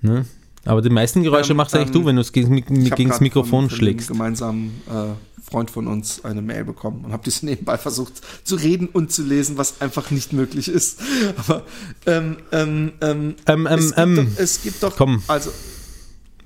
Ne? 0.00 0.24
Aber 0.68 0.82
die 0.82 0.90
meisten 0.90 1.22
Geräusche 1.22 1.52
Ähm, 1.52 1.56
machst 1.56 1.74
eigentlich 1.74 1.88
ähm, 1.88 2.02
du, 2.02 2.06
wenn 2.06 2.16
du 2.16 2.22
es 2.22 2.30
gegen, 2.32 2.56
ich 2.58 2.94
gegen 2.94 3.08
das 3.08 3.20
Mikrofon 3.20 3.62
von, 3.62 3.70
von 3.70 3.78
schlägst. 3.78 4.10
einem 4.10 4.18
gemeinsamen 4.18 4.82
äh, 4.86 5.40
Freund 5.50 5.70
von 5.70 5.86
uns 5.86 6.24
eine 6.26 6.42
Mail 6.42 6.64
bekommen 6.64 7.06
und 7.06 7.12
habe 7.12 7.22
das 7.24 7.42
nebenbei 7.42 7.78
versucht 7.78 8.20
zu 8.44 8.56
reden 8.56 8.86
und 8.88 9.10
zu 9.10 9.22
lesen, 9.22 9.56
was 9.56 9.80
einfach 9.80 10.10
nicht 10.10 10.34
möglich 10.34 10.68
ist. 10.68 11.00
Aber 11.36 11.62
ähm, 12.06 12.36
ähm, 12.52 12.92
ähm, 13.00 13.34
Ähm, 13.46 13.66
ähm, 13.66 13.78
es, 13.78 13.86
gibt 13.94 13.98
ähm. 13.98 14.16
doch, 14.16 14.42
es 14.42 14.62
gibt 14.62 14.82
doch, 14.82 14.96
Komm. 14.96 15.22
also 15.26 15.50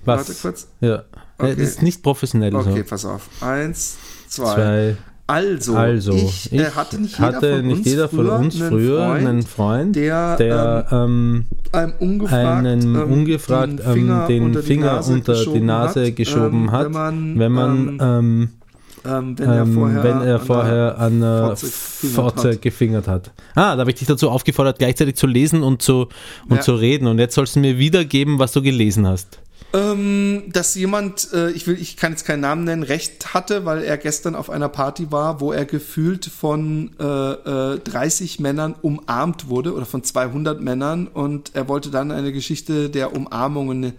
Was? 0.04 0.18
warte 0.28 0.34
kurz. 0.40 0.68
Ja. 0.80 1.04
Okay. 1.38 1.56
Das 1.56 1.68
ist 1.68 1.82
nicht 1.82 2.02
professionell 2.02 2.54
Okay, 2.54 2.78
so. 2.78 2.84
pass 2.84 3.04
auf. 3.04 3.28
Eins, 3.40 3.96
zwei. 4.28 4.54
Zwei. 4.54 4.96
Also, 5.32 5.76
Also, 5.76 6.12
ich, 6.12 6.52
äh, 6.52 6.70
hatte 6.70 7.00
nicht 7.00 7.18
jeder, 7.18 7.32
hatte 7.32 7.56
von, 7.56 7.66
nicht 7.66 7.76
uns 7.78 7.86
jeder 7.86 8.08
von 8.08 8.18
früher 8.18 8.38
uns 8.38 8.60
einen 8.60 8.70
früher 8.70 8.98
Freund, 8.98 9.26
einen 9.26 9.42
Freund, 9.42 9.96
der, 9.96 10.36
der 10.36 10.86
ähm, 10.90 11.44
einem 11.72 11.92
ungefragt, 11.98 12.66
einen 12.66 12.94
ähm, 12.94 13.12
ungefragt 13.12 13.72
den 13.72 13.78
Finger, 13.78 14.22
ähm, 14.22 14.28
den 14.28 14.44
unter, 14.44 14.62
Finger 14.62 14.90
die 14.90 14.94
Nase 14.96 15.12
unter 15.14 15.32
die 15.32 15.38
geschoben 15.38 15.66
Nase 15.66 16.06
hat, 16.06 16.16
geschoben 16.16 16.62
ähm, 16.64 16.72
hat, 16.72 16.84
wenn 16.84 16.92
man, 16.92 17.38
wenn 17.38 17.52
man, 17.52 17.88
ähm, 17.88 17.98
ähm, 18.00 18.48
ähm, 19.04 19.38
wenn 19.38 19.48
er 19.48 19.62
ähm, 19.62 19.72
vorher, 19.74 20.04
wenn 20.04 20.20
er 20.20 20.34
an 20.34 20.46
vorher 20.46 20.98
an 20.98 21.20
der 21.20 21.56
hat. 22.36 22.62
gefingert 22.62 23.08
hat. 23.08 23.30
Ah, 23.54 23.74
da 23.74 23.80
habe 23.80 23.90
ich 23.90 23.96
dich 23.96 24.08
dazu 24.08 24.30
aufgefordert, 24.30 24.78
gleichzeitig 24.78 25.16
zu 25.16 25.26
lesen 25.26 25.62
und 25.62 25.82
zu, 25.82 26.08
und 26.48 26.56
Ja. 26.56 26.60
zu 26.60 26.74
reden. 26.74 27.06
Und 27.06 27.18
jetzt 27.18 27.34
sollst 27.34 27.56
du 27.56 27.60
mir 27.60 27.78
wiedergeben, 27.78 28.38
was 28.38 28.52
du 28.52 28.62
gelesen 28.62 29.06
hast. 29.06 29.40
Ähm, 29.72 30.44
dass 30.52 30.74
jemand, 30.74 31.32
äh, 31.32 31.50
ich 31.50 31.66
will, 31.66 31.80
ich 31.80 31.96
kann 31.96 32.12
jetzt 32.12 32.24
keinen 32.24 32.40
Namen 32.40 32.64
nennen, 32.64 32.82
recht 32.82 33.34
hatte, 33.34 33.64
weil 33.64 33.82
er 33.82 33.96
gestern 33.96 34.34
auf 34.34 34.50
einer 34.50 34.68
Party 34.68 35.10
war, 35.10 35.40
wo 35.40 35.52
er 35.52 35.64
gefühlt 35.64 36.26
von 36.26 36.90
äh, 36.98 37.04
äh, 37.74 37.78
30 37.78 38.40
Männern 38.40 38.74
umarmt 38.82 39.48
wurde 39.48 39.74
oder 39.74 39.86
von 39.86 40.04
200 40.04 40.60
Männern 40.60 41.06
und 41.06 41.54
er 41.54 41.68
wollte 41.68 41.90
dann 41.90 42.10
eine 42.10 42.32
Geschichte 42.32 42.90
der 42.90 43.14
Umarmungen 43.14 43.94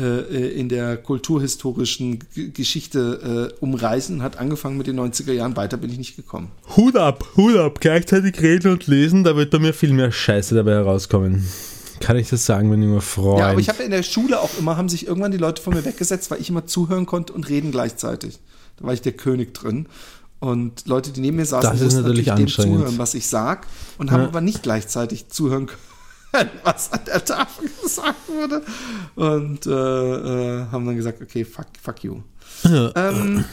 äh, 0.00 0.02
äh, 0.02 0.58
in 0.58 0.68
der 0.70 0.96
kulturhistorischen 0.96 2.20
Geschichte 2.54 3.50
äh, 3.52 3.62
umreißen 3.62 4.16
und 4.16 4.22
hat 4.22 4.38
angefangen 4.38 4.78
mit 4.78 4.86
den 4.86 4.98
90er 4.98 5.32
Jahren. 5.32 5.56
Weiter 5.56 5.76
bin 5.76 5.90
ich 5.90 5.98
nicht 5.98 6.16
gekommen. 6.16 6.52
Hut 6.76 6.96
ab, 6.96 7.26
Hut 7.36 7.56
ab, 7.56 7.80
gleichzeitig 7.80 8.40
reden 8.40 8.72
und 8.72 8.86
lesen, 8.86 9.24
da 9.24 9.36
wird 9.36 9.50
bei 9.50 9.58
mir 9.58 9.74
viel 9.74 9.92
mehr 9.92 10.10
Scheiße 10.10 10.54
dabei 10.54 10.72
herauskommen. 10.72 11.46
Kann 12.00 12.16
ich 12.16 12.28
das 12.30 12.46
sagen, 12.46 12.68
mein 12.68 12.82
junger 12.82 13.02
Freund? 13.02 13.38
Ja, 13.40 13.50
aber 13.50 13.60
ich 13.60 13.68
habe 13.68 13.82
in 13.82 13.90
der 13.90 14.02
Schule 14.02 14.40
auch 14.40 14.50
immer, 14.58 14.76
haben 14.76 14.88
sich 14.88 15.06
irgendwann 15.06 15.30
die 15.30 15.38
Leute 15.38 15.62
von 15.62 15.74
mir 15.74 15.84
weggesetzt, 15.84 16.30
weil 16.30 16.40
ich 16.40 16.48
immer 16.48 16.66
zuhören 16.66 17.06
konnte 17.06 17.32
und 17.32 17.48
reden 17.48 17.70
gleichzeitig. 17.70 18.40
Da 18.78 18.86
war 18.86 18.94
ich 18.94 19.02
der 19.02 19.12
König 19.12 19.54
drin. 19.54 19.86
Und 20.38 20.86
Leute, 20.86 21.12
die 21.12 21.20
neben 21.20 21.36
mir 21.36 21.44
saßen, 21.44 21.70
Das 21.70 21.80
mussten 21.80 22.02
natürlich 22.02 22.26
natürlich 22.26 22.56
dem 22.56 22.64
zuhören, 22.64 22.98
was 22.98 23.12
ich 23.12 23.26
sag 23.26 23.66
und 23.98 24.10
haben 24.10 24.22
Ja. 24.22 24.28
aber 24.28 24.40
nicht 24.40 24.62
gleichzeitig 24.62 25.28
zuhören 25.28 25.66
können, 25.66 26.50
was 26.64 26.90
an 26.92 27.00
der 27.06 27.22
Tafel 27.22 27.68
gesagt 27.82 28.28
wurde. 28.28 28.62
Und 29.14 29.66
äh, 29.66 29.70
äh, 29.70 30.66
haben 30.72 30.86
dann 30.86 30.96
gesagt, 30.96 31.20
okay, 31.20 31.44
fuck, 31.44 31.66
fuck 31.82 32.02
you. 32.02 32.22
Ähm, 32.64 33.44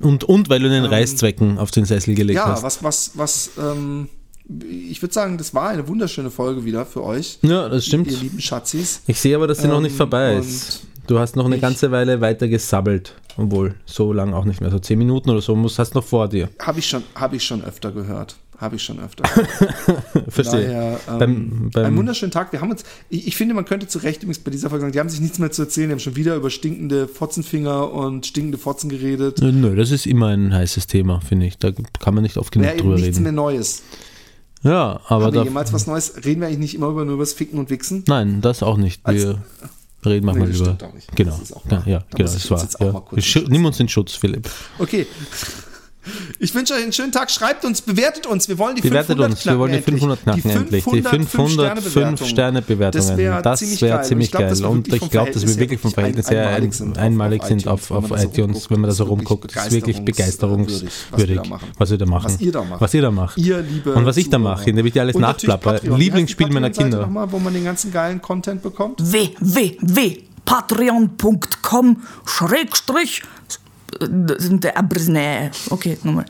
und, 0.00 0.24
und 0.24 0.50
weil 0.50 0.58
du 0.60 0.68
den 0.68 0.84
Reißzwecken 0.84 1.58
auf 1.58 1.70
den 1.70 1.84
Sessel 1.84 2.16
gelegt 2.16 2.36
ja, 2.38 2.46
hast. 2.46 2.64
was, 2.64 2.82
was, 2.82 3.12
was, 3.14 3.50
ähm, 3.56 4.08
ich 4.68 5.00
würde 5.02 5.14
sagen, 5.14 5.38
das 5.38 5.54
war 5.54 5.68
eine 5.68 5.86
wunderschöne 5.88 6.30
Folge 6.30 6.64
wieder 6.64 6.84
für 6.86 7.02
euch, 7.04 7.38
Ja, 7.42 7.68
das 7.68 7.86
stimmt. 7.86 8.10
ihr 8.10 8.16
lieben 8.18 8.40
Schatzis. 8.40 9.02
Ich 9.06 9.20
sehe 9.20 9.36
aber, 9.36 9.46
dass 9.46 9.58
sie 9.58 9.68
noch 9.68 9.80
nicht 9.80 9.92
Ähm, 9.92 9.96
vorbei 9.98 10.36
ist. 10.36 10.82
Du 11.06 11.18
hast 11.18 11.34
noch 11.36 11.46
eine 11.46 11.58
ganze 11.58 11.90
Weile 11.90 12.20
weiter 12.20 12.46
gesabbelt. 12.48 13.14
Obwohl, 13.36 13.74
so 13.86 14.12
lang 14.12 14.34
auch 14.34 14.44
nicht 14.44 14.60
mehr. 14.60 14.70
So 14.70 14.78
zehn 14.78 14.98
Minuten 14.98 15.30
oder 15.30 15.40
so 15.40 15.56
musst, 15.56 15.78
hast 15.78 15.94
noch 15.94 16.04
vor 16.04 16.28
dir. 16.28 16.48
Habe 16.60 16.78
ich 16.80 16.86
schon, 16.86 17.02
habe 17.14 17.36
ich 17.36 17.44
schon 17.44 17.64
öfter 17.64 17.90
gehört. 17.90 18.36
Habe 18.58 18.76
ich 18.76 18.82
schon 18.84 19.00
öfter. 19.00 19.24
gehört. 19.24 20.24
Verstehe. 20.32 20.66
Daher, 20.68 21.00
ähm, 21.08 21.18
Beim- 21.18 21.70
beim- 21.72 21.84
einen 21.86 21.96
wunderschönen 21.96 22.30
Tag. 22.30 22.52
Wir 22.52 22.60
haben 22.60 22.70
uns, 22.70 22.84
ich, 23.08 23.26
ich 23.26 23.36
finde, 23.36 23.54
man 23.54 23.64
könnte 23.64 23.88
zu 23.88 23.98
Recht 23.98 24.22
übrigens 24.22 24.38
bei 24.38 24.50
dieser 24.52 24.68
Folge 24.70 24.82
sagen, 24.82 24.92
die 24.92 25.00
haben 25.00 25.08
sich 25.08 25.20
nichts 25.20 25.38
mehr 25.40 25.50
zu 25.50 25.62
erzählen. 25.62 25.88
Die 25.88 25.92
haben 25.92 25.98
schon 26.00 26.14
wieder 26.14 26.36
über 26.36 26.50
stinkende 26.50 27.08
Fotzenfinger 27.08 27.90
und 27.92 28.26
stinkende 28.26 28.58
Fotzen 28.58 28.88
geredet. 28.88 29.38
Nö, 29.40 29.50
Nö, 29.50 29.74
das 29.74 29.90
ist 29.90 30.06
immer 30.06 30.28
ein 30.28 30.52
heißes 30.54 30.86
Thema, 30.86 31.20
finde 31.20 31.46
ich. 31.46 31.58
Da 31.58 31.72
kann 31.98 32.14
man 32.14 32.22
nicht 32.22 32.36
oft 32.36 32.52
genug 32.52 32.66
Ja, 32.66 32.72
eben 32.74 32.82
drüber 32.82 32.94
nichts 32.96 33.08
reden. 33.16 33.22
mehr 33.24 33.32
Neues. 33.32 33.82
Ja, 34.62 35.00
aber 35.08 35.24
haben 35.26 35.34
wir 35.34 35.40
da, 35.40 35.44
jemals 35.44 35.72
was 35.72 35.86
Neues? 35.86 36.14
Reden 36.24 36.40
wir 36.40 36.46
eigentlich 36.48 36.58
nicht 36.60 36.74
immer 36.76 36.88
über 36.88 37.04
nur 37.04 37.14
über 37.14 37.22
das 37.24 37.32
Ficken 37.32 37.58
und 37.58 37.70
Wichsen? 37.70 38.04
nein, 38.06 38.40
das 38.40 38.62
auch 38.62 38.76
nicht. 38.76 39.04
Als- 39.04 39.22
Wir 39.22 40.10
reden 40.10 40.26
manchmal 40.26 40.48
das 40.48 40.60
über. 40.60 40.76
auch 40.88 40.94
nicht. 40.94 41.14
Genau. 41.16 41.30
Das 41.32 41.40
ist 41.42 41.52
auch 41.56 41.62
ja, 41.70 41.82
ja, 41.86 42.04
genau, 42.10 42.32
das 42.32 42.50
uns 42.50 42.80
war. 42.80 43.04
Ja. 43.16 43.42
Nimm 43.48 43.64
uns 43.64 43.78
in 43.80 43.88
Schutz, 43.88 44.14
Philipp. 44.14 44.48
Okay. 44.78 45.06
Ich 46.40 46.52
wünsche 46.54 46.74
euch 46.74 46.82
einen 46.82 46.92
schönen 46.92 47.12
Tag. 47.12 47.30
Schreibt 47.30 47.64
uns, 47.64 47.80
bewertet 47.80 48.26
uns. 48.26 48.48
Wir 48.48 48.58
wollen 48.58 48.74
die 48.76 48.82
Bewertet 48.82 49.16
500 49.18 49.30
uns, 49.30 49.46
wir 49.46 49.58
wollen 49.58 49.72
die 49.72 49.80
500 49.80 50.22
knacken 50.22 50.50
endlich. 50.50 50.84
Die 50.84 51.02
500 51.02 51.78
5-Sterne-Bewertungen. 51.78 52.28
Sterne-Bewertungen. 52.28 53.08
Das 53.08 53.16
wäre 53.16 53.40
Das 53.42 53.60
ziemlich 53.60 53.80
geil. 53.80 54.04
ziemlich 54.04 54.12
Und 54.12 54.20
ich 54.24 54.30
glaub, 54.32 54.40
geil. 54.42 54.50
dass 54.50 54.60
wir 54.62 54.70
Und 54.70 54.88
ich 54.92 55.08
glaube, 55.10 55.30
dass 55.30 55.46
wir 55.46 55.56
wirklich 55.58 55.80
vom 55.80 55.92
Verhältnis 55.92 56.28
her 56.30 56.48
einmalig 56.48 56.70
ein- 56.70 56.72
sind 56.72 56.98
auf- 56.98 57.04
einmalig 57.04 57.40
auf 57.42 57.48
sind 57.48 57.68
auf, 57.68 57.90
iTunes, 57.90 57.92
wenn 57.92 57.96
auf 57.96 58.08
man 58.08 58.10
da 58.10 58.18
so 58.18 58.24
iTunes, 58.24 58.38
rumguckt. 58.38 58.70
wenn 58.70 58.80
man 58.80 58.88
da 58.90 58.94
so 58.94 59.04
Das 59.04 59.12
ist 59.12 59.16
wirklich 59.18 59.30
rumguckt. 59.30 59.56
Das 59.56 59.66
ist 59.66 59.72
wirklich 59.72 60.04
begeisterungswürdig, 60.04 60.90
begeisterungswürdig, 61.10 61.78
was 61.78 61.90
wir 61.90 61.98
da 61.98 62.06
machen. 62.06 62.22
was 62.26 62.40
ihr 62.40 62.52
da 62.52 62.62
macht. 62.64 62.80
Was 62.80 62.94
ihr 62.94 63.02
da 63.02 63.10
macht. 63.10 63.36
Ihr 63.38 63.60
liebe 63.62 63.92
Und 63.94 64.04
was 64.06 64.16
ich 64.16 64.28
da 64.30 64.38
mache, 64.38 64.70
indem 64.70 64.86
ich 64.86 64.92
dir 64.94 65.02
alles 65.02 65.14
die 65.16 65.22
Lieblingsspiel 65.88 66.48
meiner 66.50 66.70
Kinder. 66.70 67.00
Nochmal, 67.02 67.30
wo 67.30 67.38
man 67.38 67.52
den 67.54 67.62
ganzen 67.64 67.92
geilen 67.92 68.20
Content 68.20 68.60
bekommt. 68.62 68.98
www.patreon.com 69.00 71.96
Schrägstrich 72.26 73.22
äh, 74.06 75.08
nee, 75.08 75.50
okay, 75.70 75.98
nochmal. 76.02 76.26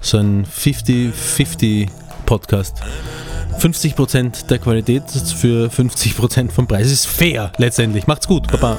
So 0.00 0.18
ein 0.18 0.46
50-50 0.46 1.88
Podcast. 2.24 2.76
50% 3.58 4.46
der 4.46 4.58
Qualität 4.58 5.04
für 5.10 5.68
50% 5.68 6.50
vom 6.50 6.66
Preis 6.66 6.90
ist 6.90 7.06
fair 7.06 7.52
letztendlich. 7.58 8.06
Macht's 8.06 8.28
gut, 8.28 8.46
Baba. 8.48 8.78